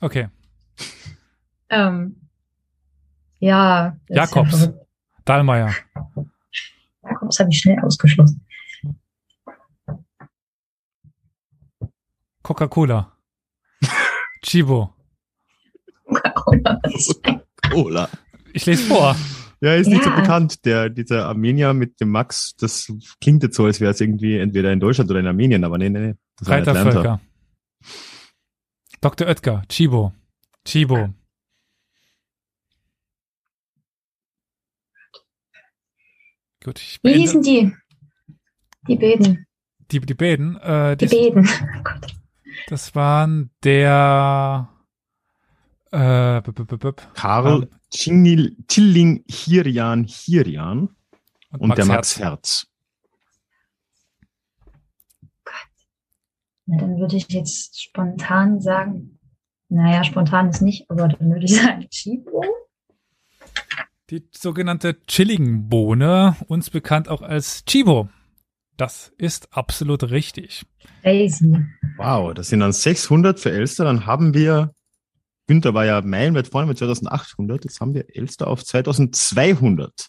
Okay, 0.01 0.29
Ähm, 1.69 2.17
ja. 3.39 3.97
ja 4.09 4.17
Jakobs. 4.17 4.51
verrückt. 4.59 4.79
Dahlmeier. 5.25 5.75
Jakobs 7.03 7.39
habe 7.41 7.51
ich 7.51 7.59
schnell 7.59 7.79
ausgeschlossen. 7.81 8.45
Coca-Cola. 12.43 13.13
Chibo. 14.43 14.95
Cola. 17.71 18.09
Ich 18.53 18.67
lese 18.67 18.87
vor. 18.89 19.17
Ja, 19.63 19.75
ist 19.77 19.87
nicht 19.87 20.03
so 20.03 20.11
Ja. 20.11 20.17
bekannt. 20.21 20.65
Der, 20.65 20.91
dieser 20.91 21.27
Armenier 21.27 21.73
mit 21.73 22.01
dem 22.01 22.11
Max, 22.11 22.55
das 22.57 22.93
klingt 23.21 23.43
jetzt 23.45 23.55
so, 23.57 23.65
als 23.65 23.81
wäre 23.81 23.93
es 23.93 24.01
irgendwie 24.01 24.37
entweder 24.39 24.73
in 24.73 24.81
Deutschland 24.81 25.09
oder 25.11 25.21
in 25.21 25.27
Armenien, 25.29 25.63
aber 25.65 25.79
nee, 25.79 25.89
nee, 25.89 26.01
nee. 26.09 26.15
Das 26.39 26.49
war 26.49 26.59
in 26.59 26.63
Atlanta. 26.69 26.81
Reitervölker. 26.83 27.21
Dr. 29.01 29.27
Oetker, 29.29 29.63
Chibo. 29.69 30.13
Chibo. 30.65 31.11
Gut, 36.65 36.79
ich 36.79 36.99
Wie 37.03 37.15
hießen 37.15 37.43
die? 37.43 37.73
Die 38.89 38.97
Beden. 38.97 39.47
die, 39.91 40.01
die 40.01 40.15
beiden. 40.15 40.57
Äh, 40.59 40.97
Die 40.97 41.07
die, 41.07 41.17
Beden. 41.17 41.49
Oh 41.79 41.83
Gott. 41.83 42.15
das 42.69 42.95
waren 42.95 43.51
der 43.65 44.69
äh, 45.93 46.41
b- 46.43 46.53
b- 46.53 46.65
b- 46.65 46.77
b- 46.77 47.03
Karl 47.15 47.63
Ähm. 47.65 47.69
Chingil- 47.93 48.57
Chilling 48.69 49.25
Hirian 49.29 50.05
Hirian 50.05 50.89
und, 51.51 51.61
und 51.61 51.69
Max 51.69 51.77
der 51.77 51.85
Max 51.87 52.19
Herz. 52.19 52.25
Herz. 52.25 52.67
Na, 56.67 56.79
dann 56.79 56.97
würde 56.99 57.17
ich 57.17 57.29
jetzt 57.29 57.83
spontan 57.83 58.61
sagen, 58.61 59.19
naja, 59.69 60.05
spontan 60.05 60.49
ist 60.49 60.63
nicht, 60.63 60.89
aber 60.91 61.09
dann 61.09 61.31
würde 61.31 61.45
ich 61.45 61.57
sagen, 61.61 61.87
Chibo. 61.91 62.45
Die 64.11 64.29
sogenannte 64.33 65.01
Chilling-Bohne, 65.07 66.37
uns 66.47 66.71
bekannt 66.71 67.09
auch 67.09 67.23
als 67.23 67.65
Chibo. 67.65 68.09
Das 68.77 69.13
ist 69.19 69.53
absolut 69.57 70.05
richtig. 70.11 70.65
Crazy. 71.03 71.57
Wow, 71.97 72.35
das 72.35 72.49
sind 72.49 72.61
dann 72.61 72.73
600 72.73 73.39
für 73.41 73.51
Elster. 73.51 73.85
Dann 73.85 74.07
haben 74.07 74.35
wir, 74.35 74.75
Günther 75.53 75.75
war 75.75 75.85
ja 75.85 76.01
meilenweit 76.01 76.49
vorne 76.49 76.67
mit 76.67 76.79
2800. 76.79 77.65
Jetzt 77.65 77.79
haben 77.83 77.93
wir 77.93 78.07
Elster 78.17 78.47
auf 78.47 78.65
2200. 78.65 80.09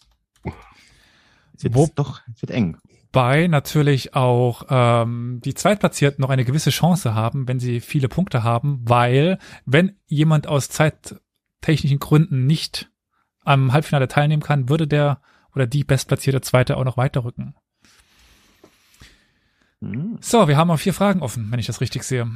Jetzt 1.52 1.64
wird 1.64 1.74
Wo- 1.74 1.90
doch, 1.94 2.22
es 2.34 2.40
wird 2.40 2.50
eng. 2.50 2.78
Wobei 3.12 3.46
natürlich 3.46 4.14
auch 4.14 4.64
ähm, 4.70 5.42
die 5.44 5.52
Zweitplatzierten 5.52 6.22
noch 6.22 6.30
eine 6.30 6.46
gewisse 6.46 6.70
Chance 6.70 7.14
haben, 7.14 7.46
wenn 7.46 7.60
sie 7.60 7.80
viele 7.80 8.08
Punkte 8.08 8.42
haben, 8.42 8.80
weil 8.84 9.38
wenn 9.66 9.98
jemand 10.06 10.46
aus 10.46 10.70
zeittechnischen 10.70 11.98
Gründen 11.98 12.46
nicht 12.46 12.90
am 13.44 13.74
Halbfinale 13.74 14.08
teilnehmen 14.08 14.42
kann, 14.42 14.70
würde 14.70 14.88
der 14.88 15.20
oder 15.54 15.66
die 15.66 15.84
bestplatzierte 15.84 16.40
Zweite 16.40 16.78
auch 16.78 16.84
noch 16.84 16.96
weiterrücken. 16.96 17.54
Hm. 19.82 20.16
So, 20.22 20.48
wir 20.48 20.56
haben 20.56 20.68
noch 20.68 20.80
vier 20.80 20.94
Fragen 20.94 21.20
offen, 21.20 21.52
wenn 21.52 21.60
ich 21.60 21.66
das 21.66 21.82
richtig 21.82 22.04
sehe. 22.04 22.30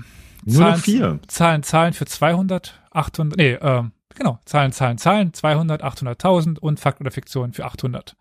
Nur 0.44 0.70
noch 0.70 0.78
vier. 0.78 1.20
Zahlen, 1.28 1.62
Zahlen 1.62 1.92
für 1.92 2.06
200, 2.06 2.80
800, 2.90 3.38
nee, 3.38 3.52
äh, 3.52 3.84
genau, 4.14 4.38
Zahlen, 4.44 4.72
Zahlen, 4.72 4.98
Zahlen, 4.98 5.32
200, 5.34 5.82
800.000 5.82 6.58
und 6.58 6.80
Fakt 6.80 7.00
oder 7.00 7.10
Fiktion 7.10 7.52
für 7.52 7.64
800. 7.64 8.16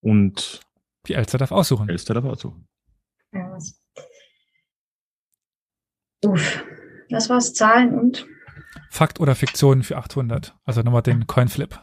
Und 0.00 0.60
Die 1.06 1.14
Elster 1.14 1.38
darf 1.38 1.52
aussuchen. 1.52 1.88
Elster 1.88 2.14
darf 2.14 2.24
aussuchen. 2.24 2.66
Ja, 3.32 3.50
was? 3.52 3.80
Uff. 6.24 6.64
Das 7.08 7.28
war's, 7.30 7.54
Zahlen 7.54 7.98
und? 7.98 8.26
Fakt 8.90 9.20
oder 9.20 9.34
Fiktion 9.34 9.82
für 9.82 9.96
800. 9.96 10.56
Also 10.64 10.82
nochmal 10.82 11.02
den 11.02 11.26
Coinflip. 11.26 11.80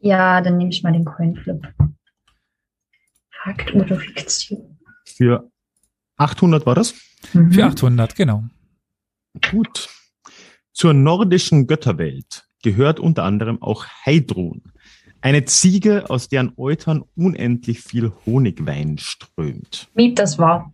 Ja, 0.00 0.40
dann 0.40 0.56
nehme 0.56 0.70
ich 0.70 0.82
mal 0.82 0.92
den 0.92 1.04
Coinflip. 1.04 1.66
Fakt 3.44 3.74
oder 3.74 3.96
Fiktion? 3.96 4.78
Für 5.06 5.49
800 6.20 6.66
war 6.66 6.74
das? 6.74 6.94
Mhm. 7.32 7.52
Für 7.52 7.64
800, 7.64 8.14
genau. 8.14 8.44
Gut. 9.50 9.88
Zur 10.72 10.92
nordischen 10.92 11.66
Götterwelt 11.66 12.44
gehört 12.62 13.00
unter 13.00 13.24
anderem 13.24 13.60
auch 13.62 13.86
Heidrun. 14.04 14.62
Eine 15.22 15.44
Ziege, 15.44 16.08
aus 16.08 16.28
deren 16.28 16.52
Eutern 16.56 17.04
unendlich 17.14 17.80
viel 17.80 18.12
Honigwein 18.24 18.98
strömt. 18.98 19.88
Miet, 19.94 20.18
das 20.18 20.38
war. 20.38 20.72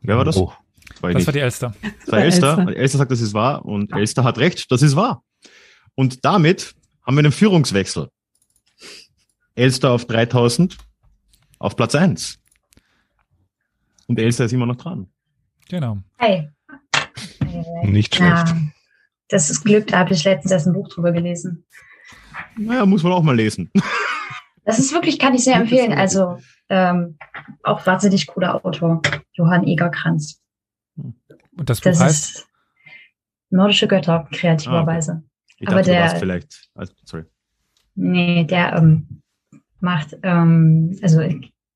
Wer 0.00 0.16
war 0.16 0.24
das? 0.24 0.36
Oh. 0.36 0.52
Das 0.88 1.02
war, 1.02 1.12
Das 1.12 1.26
war 1.26 1.32
die 1.32 1.40
Elster. 1.40 1.74
Das 1.82 2.12
war 2.12 2.20
Elster. 2.20 2.58
Elster. 2.58 2.76
Elster 2.76 2.98
sagt, 2.98 3.10
das 3.10 3.20
ist 3.20 3.34
wahr. 3.34 3.64
Und 3.64 3.92
Elster 3.92 4.24
hat 4.24 4.38
recht, 4.38 4.70
das 4.70 4.82
ist 4.82 4.96
wahr. 4.96 5.22
Und 5.94 6.24
damit 6.24 6.74
haben 7.06 7.16
wir 7.16 7.20
einen 7.20 7.32
Führungswechsel. 7.32 8.08
Elster 9.54 9.92
auf 9.92 10.06
3000 10.06 10.76
auf 11.58 11.76
Platz 11.76 11.94
1. 11.94 12.38
Und 14.06 14.18
Elster 14.18 14.44
ist 14.44 14.52
immer 14.52 14.66
noch 14.66 14.76
dran. 14.76 15.08
Genau. 15.68 15.98
Hey. 16.18 16.50
Nicht 17.84 18.14
schlecht. 18.14 18.48
Ja, 18.48 18.56
das 19.28 19.50
ist 19.50 19.64
Glück, 19.64 19.86
da 19.88 20.00
habe 20.00 20.12
ich 20.12 20.24
letztens 20.24 20.52
erst 20.52 20.66
ein 20.66 20.72
Buch 20.74 20.88
drüber 20.88 21.12
gelesen. 21.12 21.64
Naja, 22.56 22.84
muss 22.86 23.02
man 23.02 23.12
auch 23.12 23.22
mal 23.22 23.36
lesen. 23.36 23.70
Das 24.66 24.78
ist 24.78 24.94
wirklich, 24.94 25.18
kann 25.18 25.34
ich 25.34 25.44
sehr 25.44 25.56
empfehlen. 25.56 25.92
Also 25.92 26.38
ähm, 26.70 27.18
auch 27.64 27.84
wahnsinnig 27.86 28.26
cooler 28.26 28.64
Autor, 28.64 29.02
Johann 29.34 29.66
Egerkranz. 29.66 30.40
Und 30.96 31.14
das 31.68 31.82
Buch 31.82 31.90
Das 31.90 32.00
heißt, 32.00 32.34
ist 32.36 32.48
nordische 33.50 33.86
Götter, 33.86 34.26
kreativerweise. 34.32 35.22
Ich 35.58 35.68
Aber 35.68 35.76
dachte, 35.76 35.90
du 35.90 35.94
der- 35.96 36.02
warst 36.04 36.16
vielleicht. 36.16 36.70
Also, 36.74 36.94
sorry. 37.04 37.24
Nee, 37.94 38.44
der 38.44 38.72
ähm, 38.76 39.20
macht, 39.80 40.16
ähm, 40.22 40.98
also 41.02 41.20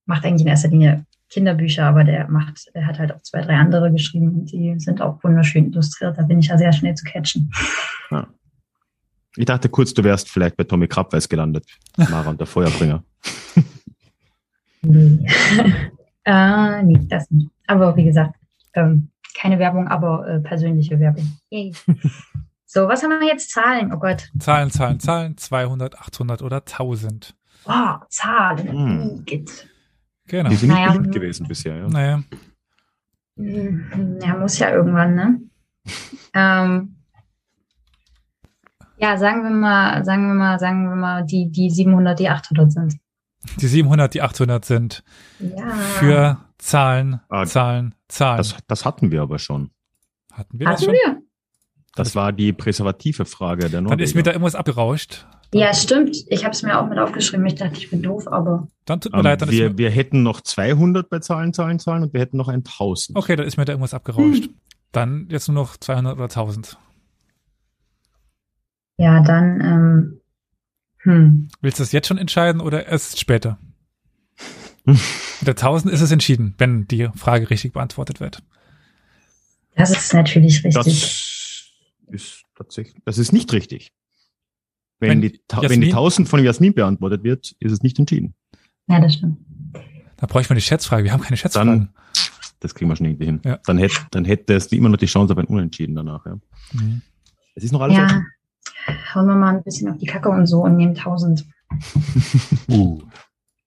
macht 0.06 0.24
eigentlich 0.24 0.40
in 0.40 0.48
erster 0.48 0.68
Linie 0.68 1.04
Kinderbücher, 1.30 1.84
aber 1.84 2.04
der 2.04 2.28
macht, 2.28 2.70
er 2.72 2.86
hat 2.86 2.98
halt 2.98 3.12
auch 3.12 3.22
zwei, 3.22 3.42
drei 3.42 3.56
andere 3.56 3.92
geschrieben 3.92 4.30
und 4.30 4.52
die 4.52 4.78
sind 4.78 5.02
auch 5.02 5.22
wunderschön 5.22 5.70
illustriert. 5.70 6.16
Da 6.16 6.22
bin 6.22 6.38
ich 6.38 6.48
ja 6.48 6.56
sehr 6.56 6.72
schnell 6.72 6.94
zu 6.94 7.04
catchen. 7.04 7.52
Ich 9.36 9.44
dachte 9.44 9.68
kurz, 9.68 9.92
du 9.94 10.02
wärst 10.02 10.30
vielleicht 10.30 10.56
bei 10.56 10.64
Tommy 10.64 10.88
Krabweis 10.88 11.28
gelandet. 11.28 11.66
Mara 11.96 12.30
und 12.30 12.40
der 12.40 12.46
Feuerbringer. 12.46 13.04
Nee. 14.82 15.26
äh, 16.24 16.82
nee, 16.82 17.00
das 17.08 17.30
nicht. 17.30 17.50
Aber 17.66 17.96
wie 17.96 18.04
gesagt, 18.04 18.36
ähm, 18.74 19.10
keine 19.36 19.58
Werbung, 19.58 19.88
aber 19.88 20.26
äh, 20.26 20.40
persönliche 20.40 20.98
Werbung. 21.00 21.38
Yay. 21.50 21.74
so, 22.66 22.88
was 22.88 23.02
haben 23.02 23.10
wir 23.20 23.26
jetzt? 23.26 23.50
Zahlen? 23.50 23.92
Oh 23.92 23.98
Gott. 23.98 24.28
Zahlen, 24.38 24.70
Zahlen, 24.70 25.00
Zahlen, 25.00 25.36
200, 25.36 25.98
800 25.98 26.42
oder 26.42 26.58
1000. 26.58 27.34
Oh, 27.66 27.94
Zahlen. 28.08 29.20
Igitt. 29.26 29.68
Genau. 30.28 30.50
Die 30.50 30.56
sind 30.56 30.68
nicht 30.70 30.78
Naja. 30.78 30.92
beliebt 30.92 31.14
gewesen 31.14 31.48
bisher. 31.48 31.76
Ja. 31.76 31.88
Naja, 31.88 32.22
Ja, 33.36 34.36
muss 34.36 34.58
ja 34.58 34.70
irgendwann, 34.70 35.14
ne? 35.14 35.40
ähm, 36.34 36.96
ja, 38.98 39.16
sagen 39.16 39.42
wir 39.44 39.50
mal, 39.50 40.04
sagen 40.04 40.26
wir 40.26 40.34
mal, 40.34 40.58
sagen 40.58 40.88
wir 40.88 40.96
mal, 40.96 41.24
die, 41.24 41.50
die 41.50 41.70
700, 41.70 42.18
die 42.18 42.28
800 42.28 42.72
sind. 42.72 42.96
die 43.60 43.66
700, 43.68 44.12
die 44.12 44.22
800 44.22 44.64
sind 44.64 45.04
Ja. 45.38 45.68
für 45.70 46.38
Zahlen, 46.58 47.20
Ah, 47.28 47.46
Zahlen, 47.46 47.94
Zahlen. 48.08 48.38
Das, 48.38 48.56
das 48.66 48.84
hatten 48.84 49.10
wir 49.12 49.22
aber 49.22 49.38
schon. 49.38 49.70
Hatten 50.32 50.58
wir 50.58 50.66
das 50.66 50.82
Hatten 50.82 50.84
schon? 50.86 50.94
wir? 50.94 51.22
Das 51.94 52.14
war 52.16 52.32
die 52.32 52.52
präservative 52.52 53.24
Frage 53.24 53.70
der 53.70 53.82
Dann 53.82 53.98
ist 54.00 54.14
mir 54.14 54.22
da 54.22 54.30
Norweger. 54.30 54.32
irgendwas 54.34 54.54
abgerauscht. 54.56 55.26
Ja, 55.54 55.72
stimmt. 55.72 56.16
Ich 56.28 56.44
habe 56.44 56.52
es 56.52 56.62
mir 56.62 56.78
auch 56.78 56.88
mit 56.88 56.98
aufgeschrieben. 56.98 57.46
Ich 57.46 57.54
dachte, 57.54 57.78
ich 57.78 57.90
bin 57.90 58.02
doof, 58.02 58.28
aber 58.28 58.68
Dann 58.84 59.00
tut 59.00 59.12
mir 59.12 59.18
Ähm, 59.18 59.24
leid, 59.24 59.40
dann 59.40 59.48
ist 59.48 59.54
wir, 59.54 59.70
mir, 59.70 59.78
wir 59.78 59.90
hätten 59.90 60.22
noch 60.22 60.40
200 60.42 61.08
bei 61.08 61.20
Zahlen, 61.20 61.54
Zahlen, 61.54 61.78
Zahlen 61.78 62.02
und 62.02 62.12
wir 62.12 62.20
hätten 62.20 62.36
noch 62.36 62.48
1000. 62.48 63.16
okay, 63.16 63.34
dann 63.36 63.46
ist 63.46 63.56
mir 63.56 63.64
da 63.64 63.72
irgendwas 63.72 63.94
abgerauscht. 63.94 64.44
Hm. 64.44 64.54
Dann 64.92 65.26
jetzt 65.30 65.48
nur 65.48 65.54
noch 65.54 65.76
200 65.76 66.14
oder 66.16 66.24
1000. 66.24 66.78
ja, 68.98 69.20
dann, 69.22 69.60
ähm, 69.60 70.20
hm. 70.98 71.48
Willst 71.60 71.78
du 71.78 71.82
das 71.82 71.92
jetzt 71.92 72.08
schon 72.08 72.18
entscheiden 72.18 72.60
oder 72.60 72.86
erst 72.86 73.18
später? 73.18 73.58
Mit 74.84 74.98
der 75.42 75.54
1000 75.54 75.92
ist 75.92 76.00
es 76.00 76.10
entschieden, 76.10 76.54
wenn 76.58 76.86
die 76.88 77.08
Frage 77.14 77.50
richtig 77.50 77.72
beantwortet 77.72 78.20
wird. 78.20 78.42
Das 79.76 79.90
ist 79.90 80.12
natürlich 80.12 80.64
richtig. 80.64 80.74
Das 80.74 80.86
ist 82.08 82.42
tatsächlich, 82.56 83.00
das 83.04 83.18
ist 83.18 83.32
nicht 83.32 83.52
richtig. 83.52 83.92
Wenn, 85.00 85.10
Wenn 85.10 85.20
die, 85.22 85.40
Jasmin- 85.50 85.70
wenn 85.70 85.80
die 85.80 85.86
1000 85.92 86.28
von 86.28 86.42
Jasmin 86.44 86.74
beantwortet 86.74 87.22
wird, 87.22 87.54
ist 87.60 87.72
es 87.72 87.82
nicht 87.82 87.98
entschieden. 87.98 88.34
ja, 88.88 89.00
das 89.00 89.14
stimmt. 89.14 89.38
Da 90.16 90.26
bräuchte 90.26 90.52
man 90.52 90.56
die 90.56 90.62
Schätzfrage. 90.64 91.04
Wir 91.04 91.12
haben 91.12 91.22
keine 91.22 91.36
Schätzfragen. 91.36 91.90
Das 92.60 92.74
kriegen 92.74 92.90
wir 92.90 92.96
schon 92.96 93.06
irgendwie 93.06 93.26
hin. 93.26 93.40
Ja. 93.44 93.60
Dann 93.66 93.78
hätte, 93.78 93.94
dann 94.10 94.24
hätte 94.24 94.54
es 94.54 94.66
immer 94.72 94.88
noch 94.88 94.96
die 94.96 95.06
Chance 95.06 95.32
auf 95.32 95.38
ein 95.38 95.46
Unentschieden 95.46 95.94
danach. 95.94 96.26
Ja. 96.26 96.38
Mhm. 96.72 97.02
Es 97.54 97.62
ist 97.62 97.70
noch 97.72 97.80
alles 97.80 97.96
Ja, 97.96 98.04
offen. 98.06 98.26
hauen 99.14 99.26
wir 99.26 99.34
mal 99.36 99.56
ein 99.56 99.62
bisschen 99.62 99.88
auf 99.88 99.98
die 99.98 100.06
Kacke 100.06 100.28
und 100.28 100.46
so 100.46 100.62
und 100.64 100.76
nehmen 100.76 100.96
1000. 100.96 101.44
Uh. 102.68 103.00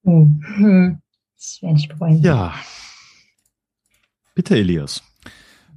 Uh. 0.04 0.28
Hm. 0.56 1.02
Das 1.38 1.60
werde 1.62 1.78
ich 1.78 1.88
bereuen. 1.88 2.22
Ja. 2.22 2.54
Bitte, 4.36 4.56
Elias. 4.58 5.04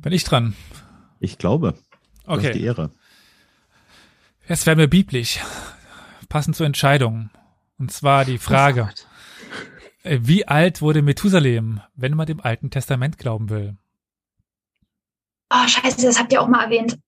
Bin 0.02 0.12
ich 0.12 0.24
dran? 0.24 0.54
Ich 1.20 1.38
glaube. 1.38 1.74
Du 2.24 2.30
hast 2.32 2.42
die 2.42 2.48
Okay. 2.48 2.62
Ehre. 2.64 2.90
Jetzt 4.46 4.66
werden 4.66 4.78
wir 4.78 4.88
biblisch. 4.88 5.40
Passend 6.28 6.56
zur 6.56 6.66
Entscheidung. 6.66 7.30
Und 7.78 7.90
zwar 7.92 8.24
die 8.24 8.38
Frage, 8.38 8.92
äh, 10.02 10.18
wie 10.22 10.46
alt 10.46 10.82
wurde 10.82 11.02
Methusalem, 11.02 11.80
wenn 11.94 12.14
man 12.14 12.26
dem 12.26 12.40
Alten 12.40 12.70
Testament 12.70 13.18
glauben 13.18 13.48
will? 13.48 13.76
Oh, 15.50 15.66
scheiße, 15.66 16.04
das 16.04 16.18
habt 16.18 16.32
ihr 16.32 16.42
auch 16.42 16.48
mal 16.48 16.64
erwähnt. 16.64 16.98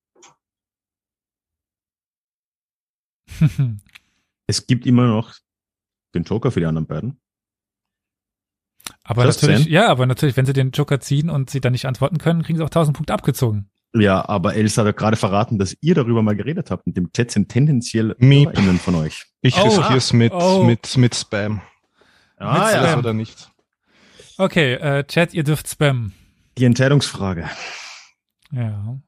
Es 4.48 4.68
gibt 4.68 4.86
immer 4.86 5.08
noch 5.08 5.34
den 6.14 6.22
Joker 6.22 6.52
für 6.52 6.60
die 6.60 6.66
anderen 6.66 6.86
beiden. 6.86 7.20
aber 9.02 9.24
natürlich, 9.24 9.66
ja, 9.66 9.88
aber 9.88 10.06
natürlich, 10.06 10.36
wenn 10.36 10.46
sie 10.46 10.52
den 10.52 10.70
Joker 10.70 11.00
ziehen 11.00 11.30
und 11.30 11.50
sie 11.50 11.60
dann 11.60 11.72
nicht 11.72 11.86
antworten 11.86 12.18
können, 12.18 12.44
kriegen 12.44 12.56
sie 12.56 12.62
auch 12.62 12.68
1000 12.68 12.96
Punkte 12.96 13.12
abgezogen. 13.12 13.68
Ja, 13.98 14.28
aber 14.28 14.54
Elsa 14.54 14.82
hat 14.82 14.86
ja 14.86 14.92
gerade 14.92 15.16
verraten, 15.16 15.58
dass 15.58 15.76
ihr 15.80 15.94
darüber 15.94 16.22
mal 16.22 16.36
geredet 16.36 16.70
habt. 16.70 16.86
Und 16.86 16.96
dem 16.96 17.12
Chat 17.12 17.30
sind 17.30 17.48
tendenziell 17.48 18.14
Miep. 18.18 18.48
HörerInnen 18.50 18.78
von 18.78 18.94
euch. 18.96 19.24
Ich 19.40 19.56
Oh. 19.56 19.62
riskiere 19.64 19.96
es 19.96 20.12
mit, 20.12 20.32
Oh. 20.32 20.64
mit, 20.64 20.96
mit 20.96 21.14
Spam. 21.14 21.60
Ah, 22.36 22.52
Mit 22.52 22.62
ja. 22.74 22.80
Das 22.80 22.90
Spam. 22.90 22.98
oder 23.00 23.12
nicht. 23.14 23.48
Okay, 24.38 24.74
äh, 24.74 25.04
Chat, 25.04 25.32
ihr 25.32 25.44
dürft 25.44 25.68
spammen. 25.68 26.12
Die 26.58 26.64
Entscheidungsfrage. 26.64 27.48
Ja. 28.52 28.98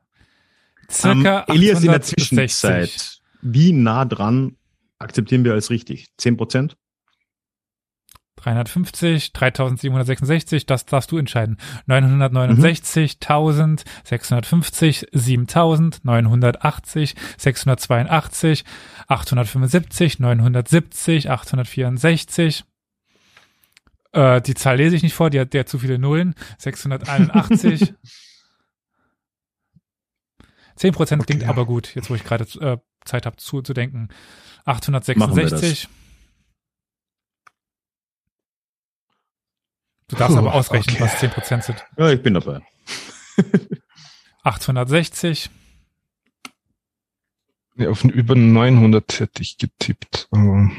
Circa 0.90 1.44
Ähm, 1.48 1.54
Elias 1.56 1.80
in 1.82 1.86
der 1.90 1.96
860. 1.96 2.16
Zwischenzeit. 2.28 3.18
Wie 3.42 3.72
nah 3.72 4.04
dran 4.04 4.56
akzeptieren 4.98 5.44
wir 5.44 5.52
als 5.52 5.70
richtig? 5.70 6.06
10 6.16 6.36
Prozent? 6.36 6.76
350, 8.54 9.32
3766, 9.32 10.66
das 10.66 10.86
darfst 10.86 11.10
du 11.10 11.18
entscheiden. 11.18 11.58
969, 11.86 13.18
1000, 13.20 13.84
650, 14.04 15.06
7000, 15.12 16.04
980, 16.04 17.14
682, 17.36 18.64
875, 19.08 20.18
970, 20.20 21.30
864. 21.30 22.64
Äh, 24.12 24.40
die 24.40 24.54
Zahl 24.54 24.76
lese 24.76 24.96
ich 24.96 25.02
nicht 25.02 25.14
vor, 25.14 25.30
die 25.30 25.40
hat, 25.40 25.52
der 25.52 25.60
hat 25.60 25.68
zu 25.68 25.78
viele 25.78 25.98
Nullen. 25.98 26.34
681. 26.58 27.94
10 30.76 30.92
Prozent 30.94 31.26
klingt 31.26 31.42
Okay. 31.42 31.50
aber 31.50 31.66
gut, 31.66 31.94
jetzt 31.94 32.08
wo 32.08 32.14
ich 32.14 32.24
gerade 32.24 32.44
äh, 32.60 32.78
Zeit 33.04 33.26
habe 33.26 33.36
zu, 33.36 33.62
zu 33.62 33.74
denken. 33.74 34.08
Machen 34.64 34.86
wir 34.88 34.96
866. 35.04 35.88
Du 40.08 40.16
darfst 40.16 40.34
Puh, 40.34 40.40
aber 40.40 40.54
ausrechnen, 40.54 40.96
okay. 40.96 41.04
was 41.04 41.18
10 41.20 41.30
Prozent 41.30 41.64
sind. 41.64 41.84
Ja, 41.96 42.10
ich 42.10 42.22
bin 42.22 42.34
dabei. 42.34 42.60
860. 44.42 45.50
Ja, 47.76 47.90
auf 47.90 48.02
über 48.04 48.34
900 48.34 49.20
hätte 49.20 49.42
ich 49.42 49.58
getippt, 49.58 50.28
aber 50.30 50.70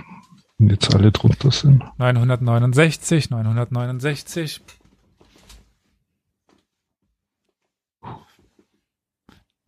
wenn 0.57 0.69
jetzt 0.69 0.93
alle 0.93 1.11
drunter 1.11 1.51
sind. 1.51 1.84
969, 1.97 3.30
969. 3.30 4.61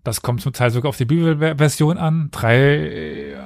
Das 0.04 0.22
kommt 0.24 0.42
zum 0.42 0.52
Teil 0.52 0.72
sogar 0.72 0.90
auf 0.90 0.98
die 0.98 1.06
Bibelversion 1.06 1.98
an. 2.00 2.30
Drei 2.32 2.58
äh, 2.58 3.38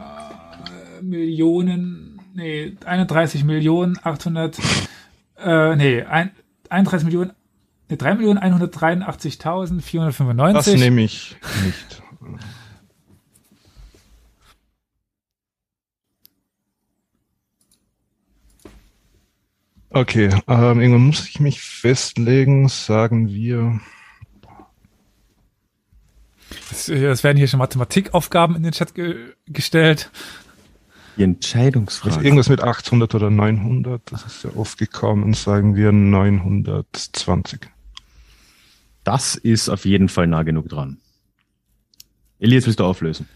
Millionen 1.01 2.15
nee, 2.35 2.77
31 2.85 3.43
Millionen 3.43 3.97
800, 4.01 4.57
äh, 5.45 5.75
nee, 5.75 6.01
ein, 6.01 6.31
31 6.69 7.05
Millionen, 7.05 7.33
nee, 7.89 7.97
3 7.97 8.15
Millionen 8.15 8.39
183.495. 8.39 10.53
Das 10.53 10.65
nehme 10.67 11.03
ich 11.03 11.35
nicht. 11.63 12.01
Okay, 19.91 20.29
ähm, 20.47 20.81
irgendwann 20.81 21.05
muss 21.05 21.29
ich 21.29 21.39
mich 21.39 21.61
festlegen, 21.61 22.67
sagen 22.67 23.29
wir. 23.29 23.79
Es, 26.69 26.89
es 26.89 27.23
werden 27.23 27.37
hier 27.37 27.47
schon 27.47 27.59
Mathematikaufgaben 27.59 28.57
in 28.57 28.63
den 28.63 28.73
Chat 28.73 28.93
ge 28.93 29.35
gestellt. 29.47 30.11
Die 31.17 31.23
Entscheidungsfrage. 31.23 32.15
Also 32.15 32.25
irgendwas 32.25 32.49
mit 32.49 32.61
800 32.61 33.15
oder 33.15 33.29
900, 33.29 34.01
das 34.11 34.25
ist 34.25 34.43
ja 34.43 34.49
oft 34.55 34.77
gekommen, 34.77 35.33
sagen 35.33 35.75
wir 35.75 35.91
920. 35.91 37.61
Das 39.03 39.35
ist 39.35 39.69
auf 39.69 39.85
jeden 39.85 40.09
Fall 40.09 40.27
nah 40.27 40.43
genug 40.43 40.67
dran. 40.69 40.97
Elias, 42.39 42.65
willst 42.65 42.79
du 42.79 42.83
auflösen? 42.85 43.27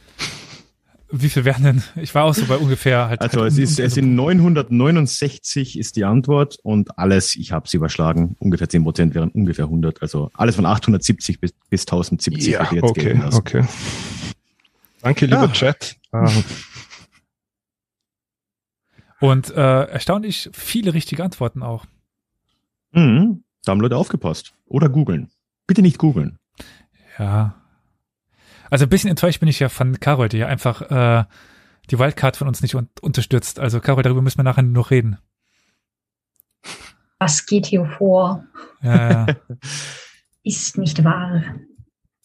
Wie 1.12 1.30
viel 1.30 1.44
wären 1.44 1.64
denn? 1.64 1.84
Ich 1.96 2.14
war 2.14 2.26
auch 2.26 2.36
so 2.36 2.46
bei 2.46 2.58
ungefähr 2.58 3.08
halt. 3.08 3.22
Also 3.22 3.42
halt 3.42 3.52
es 3.54 3.58
ist, 3.58 3.80
es 3.80 3.96
sind 3.96 4.14
969 4.14 5.80
ist 5.80 5.96
die 5.96 6.06
Antwort 6.06 6.58
und 6.62 7.00
alles, 7.00 7.36
ich 7.36 7.52
habe 7.52 7.66
es 7.66 7.74
überschlagen, 7.74 8.36
ungefähr 8.38 8.70
10 8.70 8.84
Prozent 8.84 9.16
wären 9.16 9.30
ungefähr 9.30 9.66
100. 9.66 10.04
Also 10.04 10.30
alles 10.34 10.56
von 10.56 10.68
870 10.68 11.40
bis, 11.40 11.52
bis 11.70 11.82
1070 11.82 12.54
Ja, 12.54 12.70
jetzt 12.72 12.84
okay, 12.84 13.14
lassen. 13.14 13.38
okay. 13.38 13.64
Danke, 15.02 15.26
lieber 15.26 15.46
Ja. 15.46 15.52
Chat. 15.52 15.96
Ähm, 16.14 16.28
Und 19.20 19.52
äh, 19.52 19.84
erstaunlich 19.86 20.50
viele 20.54 20.94
richtige 20.94 21.24
Antworten 21.24 21.62
auch. 21.64 21.86
Mhm. 22.92 23.44
Da 23.64 23.72
haben 23.72 23.82
Leute 23.82 23.98
aufgepasst. 23.98 24.54
Oder 24.66 24.90
googeln. 24.90 25.30
Bitte 25.68 25.82
nicht 25.82 25.98
googeln. 25.98 26.38
Ja. 27.18 27.56
Also 28.70 28.86
ein 28.86 28.90
bisschen 28.90 29.10
enttäuscht 29.10 29.40
bin 29.40 29.50
ich 29.50 29.60
ja 29.60 29.70
von 29.70 30.00
Carol, 30.00 30.30
die 30.30 30.38
ja 30.38 30.48
einfach 30.48 30.82
äh, 30.90 31.26
die 31.90 32.00
Wildcard 32.00 32.38
von 32.38 32.48
uns 32.48 32.62
nicht 32.62 32.76
un 32.76 32.88
unterstützt. 33.02 33.60
Also 33.60 33.80
Carol, 33.80 34.04
darüber 34.04 34.22
müssen 34.22 34.40
wir 34.40 34.44
nachher 34.44 34.64
nur 34.64 34.74
noch 34.84 34.92
reden. 34.92 35.18
Was 37.18 37.46
geht 37.46 37.66
hier 37.66 37.86
vor? 37.86 38.46
Ja, 38.82 39.12
ja. 39.12 39.36
Ist 40.44 40.78
nicht 40.78 41.04
wahr. 41.04 41.44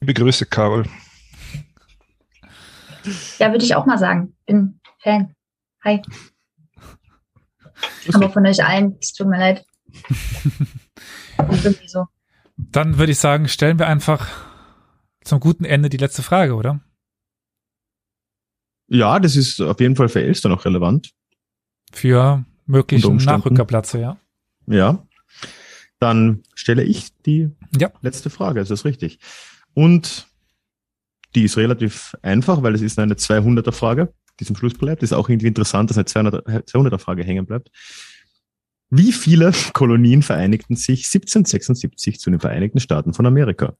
liebe 0.00 0.14
Grüße, 0.14 0.46
Carol. 0.46 0.86
Ja, 3.38 3.50
würde 3.50 3.64
ich 3.64 3.74
auch 3.74 3.86
mal 3.86 3.98
sagen. 3.98 4.34
Bin 4.46 4.80
Fan. 4.98 5.34
Hi. 5.82 6.00
Aber 8.12 8.30
von 8.30 8.46
euch 8.46 8.64
allen, 8.64 8.96
es 9.00 9.12
tut 9.12 9.26
mir 9.28 9.38
leid. 9.38 9.64
So. 11.86 12.06
Dann 12.56 12.98
würde 12.98 13.12
ich 13.12 13.18
sagen, 13.18 13.48
stellen 13.48 13.78
wir 13.78 13.86
einfach 13.88 14.28
zum 15.22 15.40
guten 15.40 15.64
Ende 15.64 15.88
die 15.88 15.96
letzte 15.96 16.22
Frage, 16.22 16.54
oder? 16.54 16.80
Ja, 18.88 19.18
das 19.18 19.36
ist 19.36 19.60
auf 19.60 19.80
jeden 19.80 19.96
Fall 19.96 20.08
für 20.08 20.22
Elster 20.22 20.48
noch 20.48 20.64
relevant. 20.64 21.10
Für 21.92 22.44
möglichen. 22.66 23.16
Nachrückerplätze, 23.16 23.98
ja. 24.00 24.16
Ja. 24.66 25.06
Dann 25.98 26.42
stelle 26.54 26.82
ich 26.84 27.16
die 27.22 27.50
Ja. 27.78 27.90
letzte 28.02 28.30
Frage, 28.30 28.60
ist 28.60 28.70
das 28.70 28.84
richtig? 28.84 29.18
Und 29.74 30.28
die 31.34 31.44
ist 31.44 31.56
relativ 31.56 32.14
einfach, 32.22 32.62
weil 32.62 32.74
es 32.74 32.82
ist 32.82 32.98
eine 32.98 33.14
200er 33.14 33.72
Frage, 33.72 34.12
die 34.40 34.44
zum 34.44 34.56
Schluss 34.56 34.74
bleibt. 34.74 35.02
Ist 35.02 35.12
auch 35.12 35.28
irgendwie 35.28 35.46
interessant, 35.48 35.90
dass 35.90 35.98
eine 35.98 36.06
200er, 36.06 36.64
200er 36.64 36.98
Frage 36.98 37.24
hängen 37.24 37.46
bleibt. 37.46 37.70
Wie 38.90 39.12
viele 39.12 39.52
Kolonien 39.72 40.22
vereinigten 40.22 40.76
sich 40.76 41.06
1776 41.06 42.20
zu 42.20 42.30
den 42.30 42.40
Vereinigten 42.40 42.80
Staaten 42.80 43.14
von 43.14 43.26
Amerika? 43.26 43.76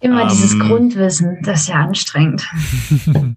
Immer 0.00 0.22
Ähm. 0.22 0.28
dieses 0.28 0.58
Grundwissen, 0.58 1.42
das 1.42 1.62
ist 1.62 1.68
ja 1.68 1.76
anstrengend. 1.76 2.46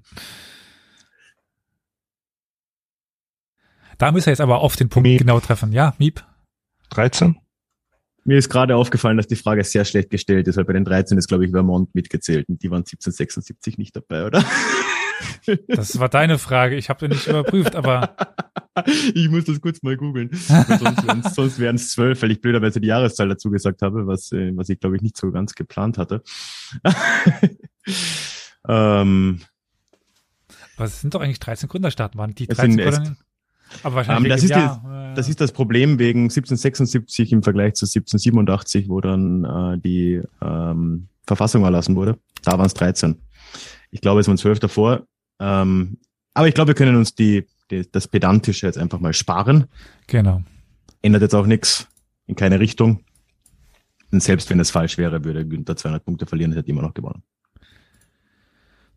da 3.98 4.12
müssen 4.12 4.26
wir 4.26 4.32
jetzt 4.32 4.42
aber 4.42 4.60
auf 4.60 4.76
den 4.76 4.90
Punkt 4.90 5.08
Miep. 5.08 5.20
genau 5.20 5.40
treffen. 5.40 5.72
Ja, 5.72 5.94
Miep? 5.98 6.26
13? 6.90 7.38
Mir 8.28 8.38
ist 8.38 8.50
gerade 8.50 8.76
aufgefallen, 8.76 9.16
dass 9.18 9.28
die 9.28 9.38
Frage 9.38 9.64
sehr 9.64 9.86
schlecht 9.86 10.10
gestellt 10.10 10.48
ist, 10.48 10.58
weil 10.58 10.66
bei 10.66 10.74
den 10.74 10.84
13 10.84 11.18
ist, 11.18 11.28
glaube 11.28 11.46
ich, 11.46 11.52
Vermont 11.52 11.96
mitgezählt 11.96 12.48
und 12.50 12.62
die 12.62 12.70
waren 12.70 12.80
1776 12.82 13.78
nicht 13.78 13.96
dabei, 13.96 14.26
oder? 14.26 14.44
Das 15.68 15.98
war 15.98 16.10
deine 16.10 16.38
Frage. 16.38 16.76
Ich 16.76 16.90
habe 16.90 17.08
nicht 17.08 17.26
überprüft, 17.28 17.76
aber 17.76 18.16
Ich 19.14 19.30
muss 19.30 19.46
das 19.46 19.60
kurz 19.62 19.82
mal 19.82 19.98
googeln. 19.98 20.30
Sonst 20.34 21.58
wären 21.60 21.76
es 21.78 21.90
zwölf, 21.94 22.22
weil 22.22 22.32
ich 22.32 22.42
blöderweise 22.42 22.80
die 22.82 22.88
Jahreszahl 22.90 23.30
dazu 23.30 23.50
gesagt 23.50 23.82
habe, 23.82 24.06
was, 24.08 24.32
äh, 24.32 24.52
was 24.56 24.70
ich, 24.70 24.80
glaube 24.80 24.98
ich, 24.98 25.02
nicht 25.02 25.18
so 25.18 25.32
ganz 25.32 25.56
geplant 25.56 25.98
hatte. 25.98 26.22
ähm, 28.68 29.42
aber 30.76 30.86
es 30.86 31.02
sind 31.02 31.16
doch 31.16 31.22
eigentlich 31.22 31.40
13 31.40 31.70
Gründerstaaten, 31.70 32.20
waren 32.20 32.36
die 32.36 32.48
Es 32.50 32.58
13 32.58 32.72
sind 32.74 32.80
es- 32.82 32.96
Kolonien? 32.96 33.18
Aber 33.84 33.96
wahrscheinlich 33.96 34.26
Ähm, 34.26 34.30
das 34.30 34.44
ist 34.44 34.50
Jahr. 34.50 34.82
Ja, 34.84 35.14
das 35.14 35.28
ja. 35.28 35.32
ist 35.32 35.42
das 35.42 35.52
Problem 35.52 36.00
wegen 36.00 36.24
1776 36.24 37.32
im 37.32 37.44
Vergleich 37.44 37.76
zu 37.76 37.86
1787, 37.86 38.90
wo 38.90 39.02
dann 39.02 39.44
äh, 39.44 39.78
die 39.80 40.22
ähm, 40.42 41.08
Verfassung 41.26 41.64
erlassen 41.64 41.96
wurde. 41.96 42.18
Da 42.44 42.54
waren 42.54 42.68
es 42.68 42.74
13. 42.74 43.18
Ich 43.92 44.02
glaube, 44.02 44.22
es 44.22 44.28
waren 44.28 44.38
zwölf 44.38 44.60
davor. 44.60 45.04
Ähm, 45.40 45.98
aber 46.34 46.48
ich 46.48 46.54
glaube, 46.54 46.70
wir 46.70 46.76
können 46.76 46.96
uns 46.96 47.16
die, 47.16 47.46
die, 47.72 47.90
das 47.92 48.08
Pedantische 48.08 48.66
jetzt 48.66 48.78
einfach 48.78 49.00
mal 49.00 49.14
sparen. 49.14 49.66
Genau. 50.08 50.42
ändert 51.02 51.22
jetzt 51.24 51.36
auch 51.36 51.48
nichts 51.48 51.88
in 52.28 52.36
keine 52.36 52.60
Richtung. 52.60 53.04
Und 54.12 54.24
selbst 54.24 54.50
wenn 54.50 54.60
es 54.60 54.72
falsch 54.72 54.98
wäre, 54.98 55.24
würde 55.26 55.46
Günther 55.46 55.76
200 55.76 56.06
Punkte 56.06 56.26
verlieren, 56.26 56.54
hätte 56.54 56.70
immer 56.70 56.82
noch 56.82 56.94
gewonnen. 56.94 57.24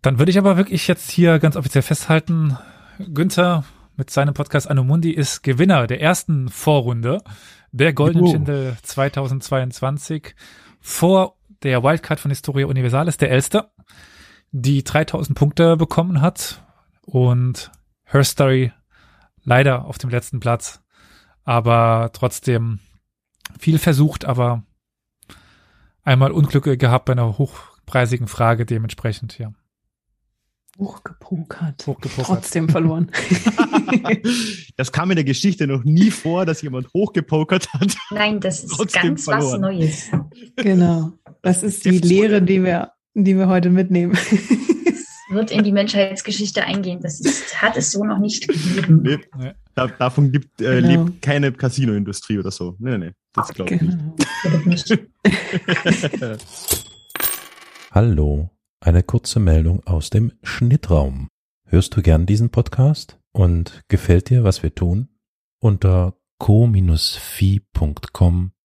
Dann 0.02 0.18
würde 0.18 0.30
ich 0.30 0.38
aber 0.38 0.56
wirklich 0.56 0.86
jetzt 0.86 1.10
hier 1.10 1.38
ganz 1.38 1.56
offiziell 1.56 1.82
festhalten, 1.82 2.56
Günther 2.98 3.64
mit 4.00 4.08
seinem 4.08 4.32
Podcast 4.32 4.66
Anomundi 4.70 5.10
ist 5.10 5.42
Gewinner 5.42 5.86
der 5.86 6.00
ersten 6.00 6.48
Vorrunde 6.48 7.22
der 7.70 7.92
Golden 7.92 8.20
Juhu. 8.20 8.30
Schindel 8.30 8.78
2022 8.82 10.34
vor 10.80 11.36
der 11.62 11.82
Wildcard 11.82 12.18
von 12.18 12.30
Historia 12.30 12.66
Universalis, 12.66 13.18
der 13.18 13.30
Elster, 13.30 13.72
die 14.52 14.82
3000 14.84 15.36
Punkte 15.36 15.76
bekommen 15.76 16.22
hat 16.22 16.64
und 17.02 17.70
Her 18.04 18.24
Story 18.24 18.72
leider 19.44 19.84
auf 19.84 19.98
dem 19.98 20.08
letzten 20.08 20.40
Platz, 20.40 20.80
aber 21.44 22.08
trotzdem 22.14 22.78
viel 23.58 23.78
versucht, 23.78 24.24
aber 24.24 24.62
einmal 26.04 26.32
Unglück 26.32 26.64
gehabt 26.80 27.04
bei 27.04 27.12
einer 27.12 27.36
hochpreisigen 27.36 28.28
Frage 28.28 28.64
dementsprechend, 28.64 29.36
ja. 29.36 29.52
Hochgepokert. 30.80 31.86
Hochgepokert. 31.86 32.26
Trotzdem 32.26 32.68
verloren. 32.68 33.10
Das 34.76 34.92
kam 34.92 35.10
in 35.10 35.16
der 35.16 35.24
Geschichte 35.24 35.66
noch 35.66 35.84
nie 35.84 36.10
vor, 36.10 36.46
dass 36.46 36.62
jemand 36.62 36.88
hochgepokert 36.94 37.72
hat. 37.74 37.96
Nein, 38.10 38.40
das 38.40 38.64
ist 38.64 38.70
Trotzdem 38.72 39.02
ganz 39.02 39.26
was 39.26 39.50
verloren. 39.50 39.60
Neues. 39.60 40.10
genau. 40.56 41.12
Das 41.42 41.62
ist 41.62 41.84
die. 41.84 41.98
Lehre, 41.98 42.40
die 42.40 42.62
wir, 42.64 42.92
die 43.14 43.36
wir 43.36 43.48
heute 43.48 43.68
mitnehmen. 43.70 44.16
Wird 45.30 45.50
in 45.50 45.64
die 45.64 45.72
Menschheitsgeschichte 45.72 46.64
eingehen. 46.64 47.00
Das 47.02 47.20
ist, 47.20 47.60
hat 47.60 47.76
es 47.76 47.92
so 47.92 48.04
noch 48.04 48.18
nicht 48.18 48.48
gegeben. 48.48 49.02
Nee, 49.02 49.18
davon 49.98 50.32
gibt, 50.32 50.60
äh, 50.60 50.80
Genau. 50.80 51.04
lebt 51.04 51.22
keine 51.22 51.52
Casino-Industrie 51.52 52.38
oder 52.38 52.50
so. 52.50 52.76
Nee, 52.78 52.98
nee, 52.98 53.10
das 53.34 53.48
glaube 53.48 53.74
ich 53.74 53.80
genau. 53.80 54.16
Nicht. 54.64 54.98
Hallo, 57.92 58.50
eine 58.80 59.02
kurze 59.02 59.40
Meldung 59.40 59.86
aus 59.86 60.10
dem 60.10 60.32
Schnittraum. 60.42 61.28
Hörst 61.66 61.96
du 61.96 62.02
gern 62.02 62.26
diesen 62.26 62.50
Podcast 62.50 63.18
und 63.32 63.82
gefällt 63.88 64.30
dir, 64.30 64.42
was 64.42 64.62
wir 64.62 64.74
tun? 64.74 65.08
Unter 65.60 66.14
co-fi.com 66.38 66.92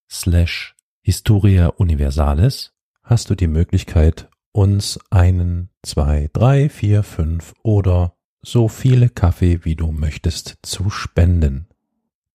slash 0.09 0.75
Historia 1.01 1.67
Universalis 1.67 2.73
hast 3.03 3.29
du 3.29 3.35
die 3.35 3.47
Möglichkeit, 3.47 4.29
uns 4.51 4.97
einen, 5.11 5.69
zwei, 5.83 6.29
drei, 6.33 6.69
vier, 6.69 7.03
fünf 7.03 7.53
oder 7.61 8.15
so 8.41 8.69
viele 8.69 9.09
Kaffee, 9.09 9.65
wie 9.65 9.75
du 9.75 9.91
möchtest, 9.91 10.57
zu 10.61 10.89
spenden. 10.89 11.67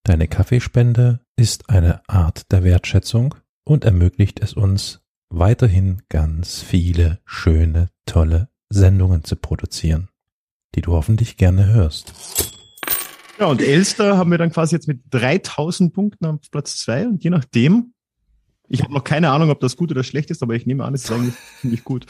Deine 0.03 0.27
Kaffeespende 0.27 1.21
ist 1.35 1.69
eine 1.69 2.07
Art 2.07 2.51
der 2.51 2.63
Wertschätzung 2.63 3.35
und 3.63 3.85
ermöglicht 3.85 4.39
es 4.39 4.53
uns, 4.53 5.01
weiterhin 5.31 6.01
ganz 6.09 6.61
viele 6.61 7.19
schöne, 7.25 7.89
tolle 8.05 8.49
Sendungen 8.69 9.23
zu 9.23 9.35
produzieren, 9.35 10.09
die 10.75 10.81
du 10.81 10.93
hoffentlich 10.93 11.37
gerne 11.37 11.67
hörst. 11.67 12.13
Ja, 13.39 13.47
und 13.47 13.61
Elster 13.61 14.17
haben 14.17 14.29
wir 14.29 14.37
dann 14.37 14.51
quasi 14.51 14.75
jetzt 14.75 14.87
mit 14.87 15.01
3000 15.09 15.93
Punkten 15.93 16.25
auf 16.25 16.39
Platz 16.51 16.77
zwei 16.77 17.07
und 17.07 17.23
je 17.23 17.29
nachdem, 17.31 17.93
Ich 18.73 18.81
habe 18.83 18.93
noch 18.93 19.03
keine 19.03 19.31
Ahnung, 19.31 19.49
ob 19.49 19.59
das 19.59 19.75
gut 19.75 19.91
oder 19.91 20.03
schlecht 20.03 20.31
ist, 20.31 20.41
aber 20.43 20.53
ich 20.53 20.65
nehme 20.65 20.85
an, 20.85 20.93
es 20.93 21.03
ist 21.05 21.11
eigentlich 21.11 21.33
ziemlich 21.59 21.83
gut. 21.83 22.05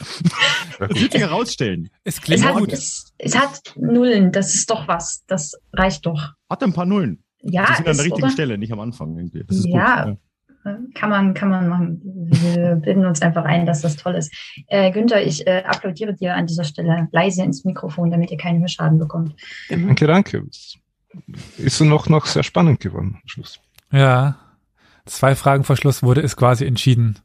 Das 0.78 0.90
wird 1.00 1.12
sich 1.12 1.20
herausstellen. 1.20 1.88
Es 2.04 2.20
klingt 2.20 2.42
Es 2.42 2.46
hat, 2.48 2.56
gut. 2.58 2.72
es, 2.72 3.12
es 3.18 3.36
hat 3.36 3.74
Nullen, 3.76 4.30
das 4.32 4.54
ist 4.54 4.70
doch 4.70 4.86
was. 4.88 5.24
Das 5.26 5.54
reicht 5.72 6.06
doch. 6.06 6.34
Hat 6.48 6.62
ein 6.62 6.72
paar 6.72 6.86
Nullen. 6.86 7.24
Ja, 7.40 7.66
die 7.66 7.74
sind 7.76 7.88
an 7.88 7.96
der 7.96 8.04
richtigen 8.04 8.24
oder? 8.26 8.30
Stelle, 8.32 8.58
nicht 8.58 8.72
am 8.72 8.78
Anfang. 8.80 9.16
Irgendwie. 9.16 9.42
Das 9.44 9.56
ist 9.56 9.66
Ja. 9.66 10.04
gut. 10.10 10.18
Kann 10.94 11.10
man, 11.10 11.34
kann 11.34 11.48
man 11.48 11.68
machen. 11.68 12.00
Wir 12.04 12.76
bilden 12.76 13.04
uns 13.04 13.20
einfach 13.20 13.44
ein, 13.44 13.66
dass 13.66 13.82
das 13.82 13.96
toll 13.96 14.14
ist. 14.14 14.32
Äh, 14.68 14.92
Günther, 14.92 15.24
ich 15.26 15.44
äh, 15.46 15.64
applaudiere 15.64 16.14
dir 16.14 16.36
an 16.36 16.46
dieser 16.46 16.62
Stelle 16.62 17.08
leise 17.10 17.42
ins 17.42 17.64
Mikrofon, 17.64 18.10
damit 18.10 18.30
ihr 18.30 18.36
keinen 18.36 18.60
Hörschaden 18.60 18.98
bekommt. 18.98 19.34
Danke, 19.68 20.06
danke. 20.06 20.46
Ist 21.58 21.80
noch, 21.80 22.08
noch 22.08 22.26
sehr 22.26 22.44
spannend 22.44 22.78
geworden 22.80 23.18
am 23.20 23.28
Schluss. 23.28 23.60
Ja. 23.90 24.38
Zwei 25.04 25.34
Fragen 25.34 25.64
vor 25.64 25.76
Schluss 25.76 26.04
wurde 26.04 26.20
es 26.20 26.36
quasi 26.36 26.64
entschieden 26.64 27.18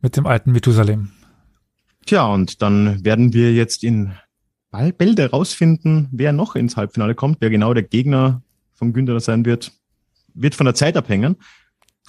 mit 0.00 0.16
dem 0.16 0.26
alten 0.26 0.52
Methusalem. 0.52 1.12
Tja, 2.06 2.26
und 2.26 2.62
dann 2.62 3.04
werden 3.04 3.34
wir 3.34 3.52
jetzt 3.52 3.84
in 3.84 4.14
Bälde 4.70 5.30
rausfinden, 5.30 6.08
wer 6.12 6.32
noch 6.32 6.56
ins 6.56 6.78
Halbfinale 6.78 7.14
kommt, 7.14 7.38
wer 7.40 7.50
genau 7.50 7.74
der 7.74 7.82
Gegner 7.82 8.42
von 8.72 8.94
Günther 8.94 9.20
sein 9.20 9.44
wird. 9.44 9.72
Wird 10.32 10.54
von 10.54 10.64
der 10.64 10.74
Zeit 10.74 10.96
abhängen. 10.96 11.36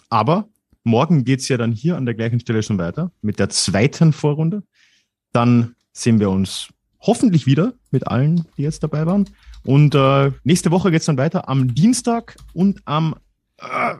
Aber 0.09 0.47
morgen 0.83 1.23
geht's 1.23 1.47
ja 1.47 1.57
dann 1.57 1.71
hier 1.71 1.97
an 1.97 2.05
der 2.05 2.15
gleichen 2.15 2.39
Stelle 2.39 2.63
schon 2.63 2.77
weiter 2.77 3.11
mit 3.21 3.39
der 3.39 3.49
zweiten 3.49 4.13
Vorrunde. 4.13 4.63
Dann 5.33 5.75
sehen 5.93 6.19
wir 6.19 6.29
uns 6.29 6.69
hoffentlich 6.99 7.45
wieder 7.45 7.73
mit 7.89 8.07
allen, 8.07 8.45
die 8.57 8.63
jetzt 8.63 8.83
dabei 8.83 9.05
waren. 9.05 9.29
Und 9.63 9.95
äh, 9.95 10.31
nächste 10.43 10.71
Woche 10.71 10.91
geht's 10.91 11.05
dann 11.05 11.17
weiter 11.17 11.49
am 11.49 11.73
Dienstag 11.73 12.35
und 12.53 12.81
am 12.85 13.15
äh, 13.57 13.95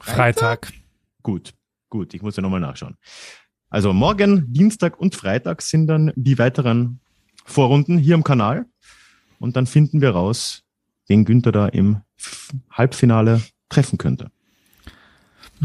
Freitag. 0.00 0.72
Gut, 1.22 1.54
gut, 1.88 2.14
ich 2.14 2.22
muss 2.22 2.36
ja 2.36 2.42
nochmal 2.42 2.60
nachschauen. 2.60 2.96
Also 3.70 3.92
morgen, 3.92 4.52
Dienstag 4.52 4.98
und 4.98 5.14
Freitag 5.14 5.62
sind 5.62 5.88
dann 5.88 6.12
die 6.16 6.38
weiteren 6.38 7.00
Vorrunden 7.44 7.98
hier 7.98 8.14
im 8.14 8.24
Kanal. 8.24 8.66
Und 9.38 9.56
dann 9.56 9.66
finden 9.66 10.00
wir 10.00 10.10
raus, 10.10 10.64
wen 11.06 11.24
Günther 11.24 11.52
da 11.52 11.66
im 11.66 12.00
Halbfinale 12.70 13.42
treffen 13.68 13.98
könnte. 13.98 14.30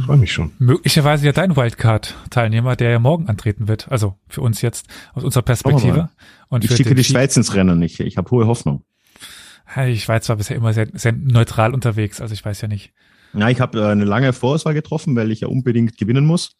Freue 0.05 0.17
mich 0.17 0.31
schon. 0.31 0.51
Möglicherweise 0.57 1.25
ja 1.25 1.31
dein 1.31 1.55
Wildcard-Teilnehmer, 1.55 2.75
der 2.75 2.91
ja 2.91 2.99
morgen 2.99 3.29
antreten 3.29 3.67
wird. 3.67 3.91
Also 3.91 4.17
für 4.27 4.41
uns 4.41 4.61
jetzt 4.61 4.87
aus 5.13 5.23
unserer 5.23 5.43
Perspektive. 5.43 6.09
Und 6.49 6.63
Ich 6.63 6.75
schicke 6.75 6.95
die 6.95 7.03
Schweiz 7.03 7.37
ins 7.37 7.53
Rennen. 7.53 7.81
Ich, 7.83 7.99
ich 7.99 8.17
habe 8.17 8.31
hohe 8.31 8.47
Hoffnung. 8.47 8.83
Ich 9.87 10.07
war 10.07 10.21
zwar 10.21 10.35
bisher 10.35 10.55
immer 10.57 10.73
sehr, 10.73 10.87
sehr 10.93 11.11
neutral 11.13 11.73
unterwegs, 11.73 12.21
also 12.21 12.33
ich 12.33 12.43
weiß 12.45 12.61
ja 12.61 12.67
nicht. 12.67 12.93
Ja, 13.33 13.49
ich 13.49 13.59
habe 13.59 13.79
äh, 13.79 13.87
eine 13.87 14.03
lange 14.05 14.31
Vorauswahl 14.33 14.73
getroffen, 14.75 15.15
weil 15.15 15.31
ich 15.31 15.41
ja 15.41 15.47
unbedingt 15.47 15.97
gewinnen 15.97 16.25
muss. 16.25 16.55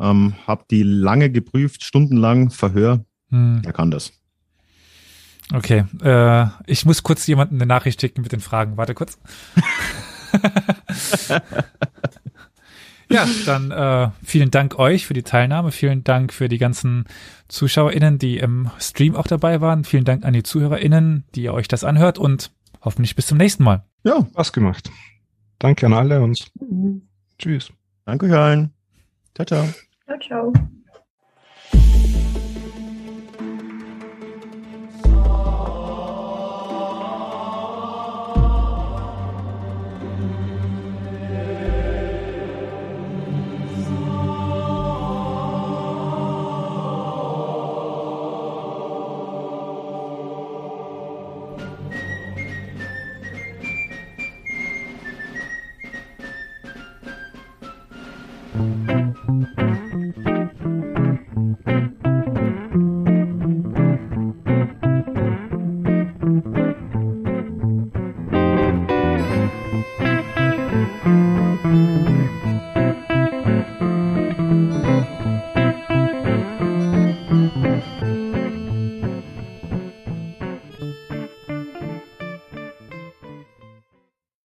Ähm, 0.00 0.34
habe 0.46 0.64
die 0.70 0.82
lange 0.82 1.30
geprüft, 1.30 1.82
stundenlang 1.82 2.50
Verhör. 2.50 3.04
Hm, 3.30 3.62
Er 3.64 3.72
kann 3.72 3.90
das. 3.90 4.12
okay, 5.54 5.84
äh, 6.02 6.46
ich 6.66 6.84
muss 6.84 7.02
kurz 7.02 7.26
jemanden 7.26 7.54
eine 7.56 7.66
Nachricht 7.66 8.00
schicken 8.00 8.20
mit 8.22 8.32
den 8.32 8.40
Fragen. 8.40 8.76
Warte 8.76 8.94
kurz. 8.94 9.18
ja, 13.10 13.26
dann 13.46 13.70
äh, 13.70 14.10
vielen 14.24 14.50
Dank 14.50 14.78
euch 14.78 15.06
für 15.06 15.14
die 15.14 15.22
Teilnahme. 15.22 15.72
Vielen 15.72 16.04
Dank 16.04 16.32
für 16.32 16.48
die 16.48 16.58
ganzen 16.58 17.04
ZuschauerInnen, 17.48 18.18
die 18.18 18.38
im 18.38 18.70
Stream 18.78 19.16
auch 19.16 19.26
dabei 19.26 19.60
waren. 19.60 19.84
Vielen 19.84 20.04
Dank 20.04 20.24
an 20.24 20.32
die 20.32 20.42
ZuhörerInnen, 20.42 21.24
die 21.34 21.42
ihr 21.42 21.54
euch 21.54 21.68
das 21.68 21.84
anhört 21.84 22.18
und 22.18 22.50
hoffentlich 22.82 23.16
bis 23.16 23.26
zum 23.26 23.38
nächsten 23.38 23.64
Mal. 23.64 23.84
Ja, 24.04 24.26
Spaß 24.32 24.52
gemacht. 24.52 24.90
Danke 25.58 25.86
an 25.86 25.92
alle 25.92 26.22
und 26.22 26.50
tschüss. 27.38 27.72
danke 28.04 28.26
euch 28.26 28.32
allen. 28.32 28.72
Ciao, 29.34 29.46
ciao. 29.46 29.68
Ciao, 30.06 30.18
ciao. 30.20 30.52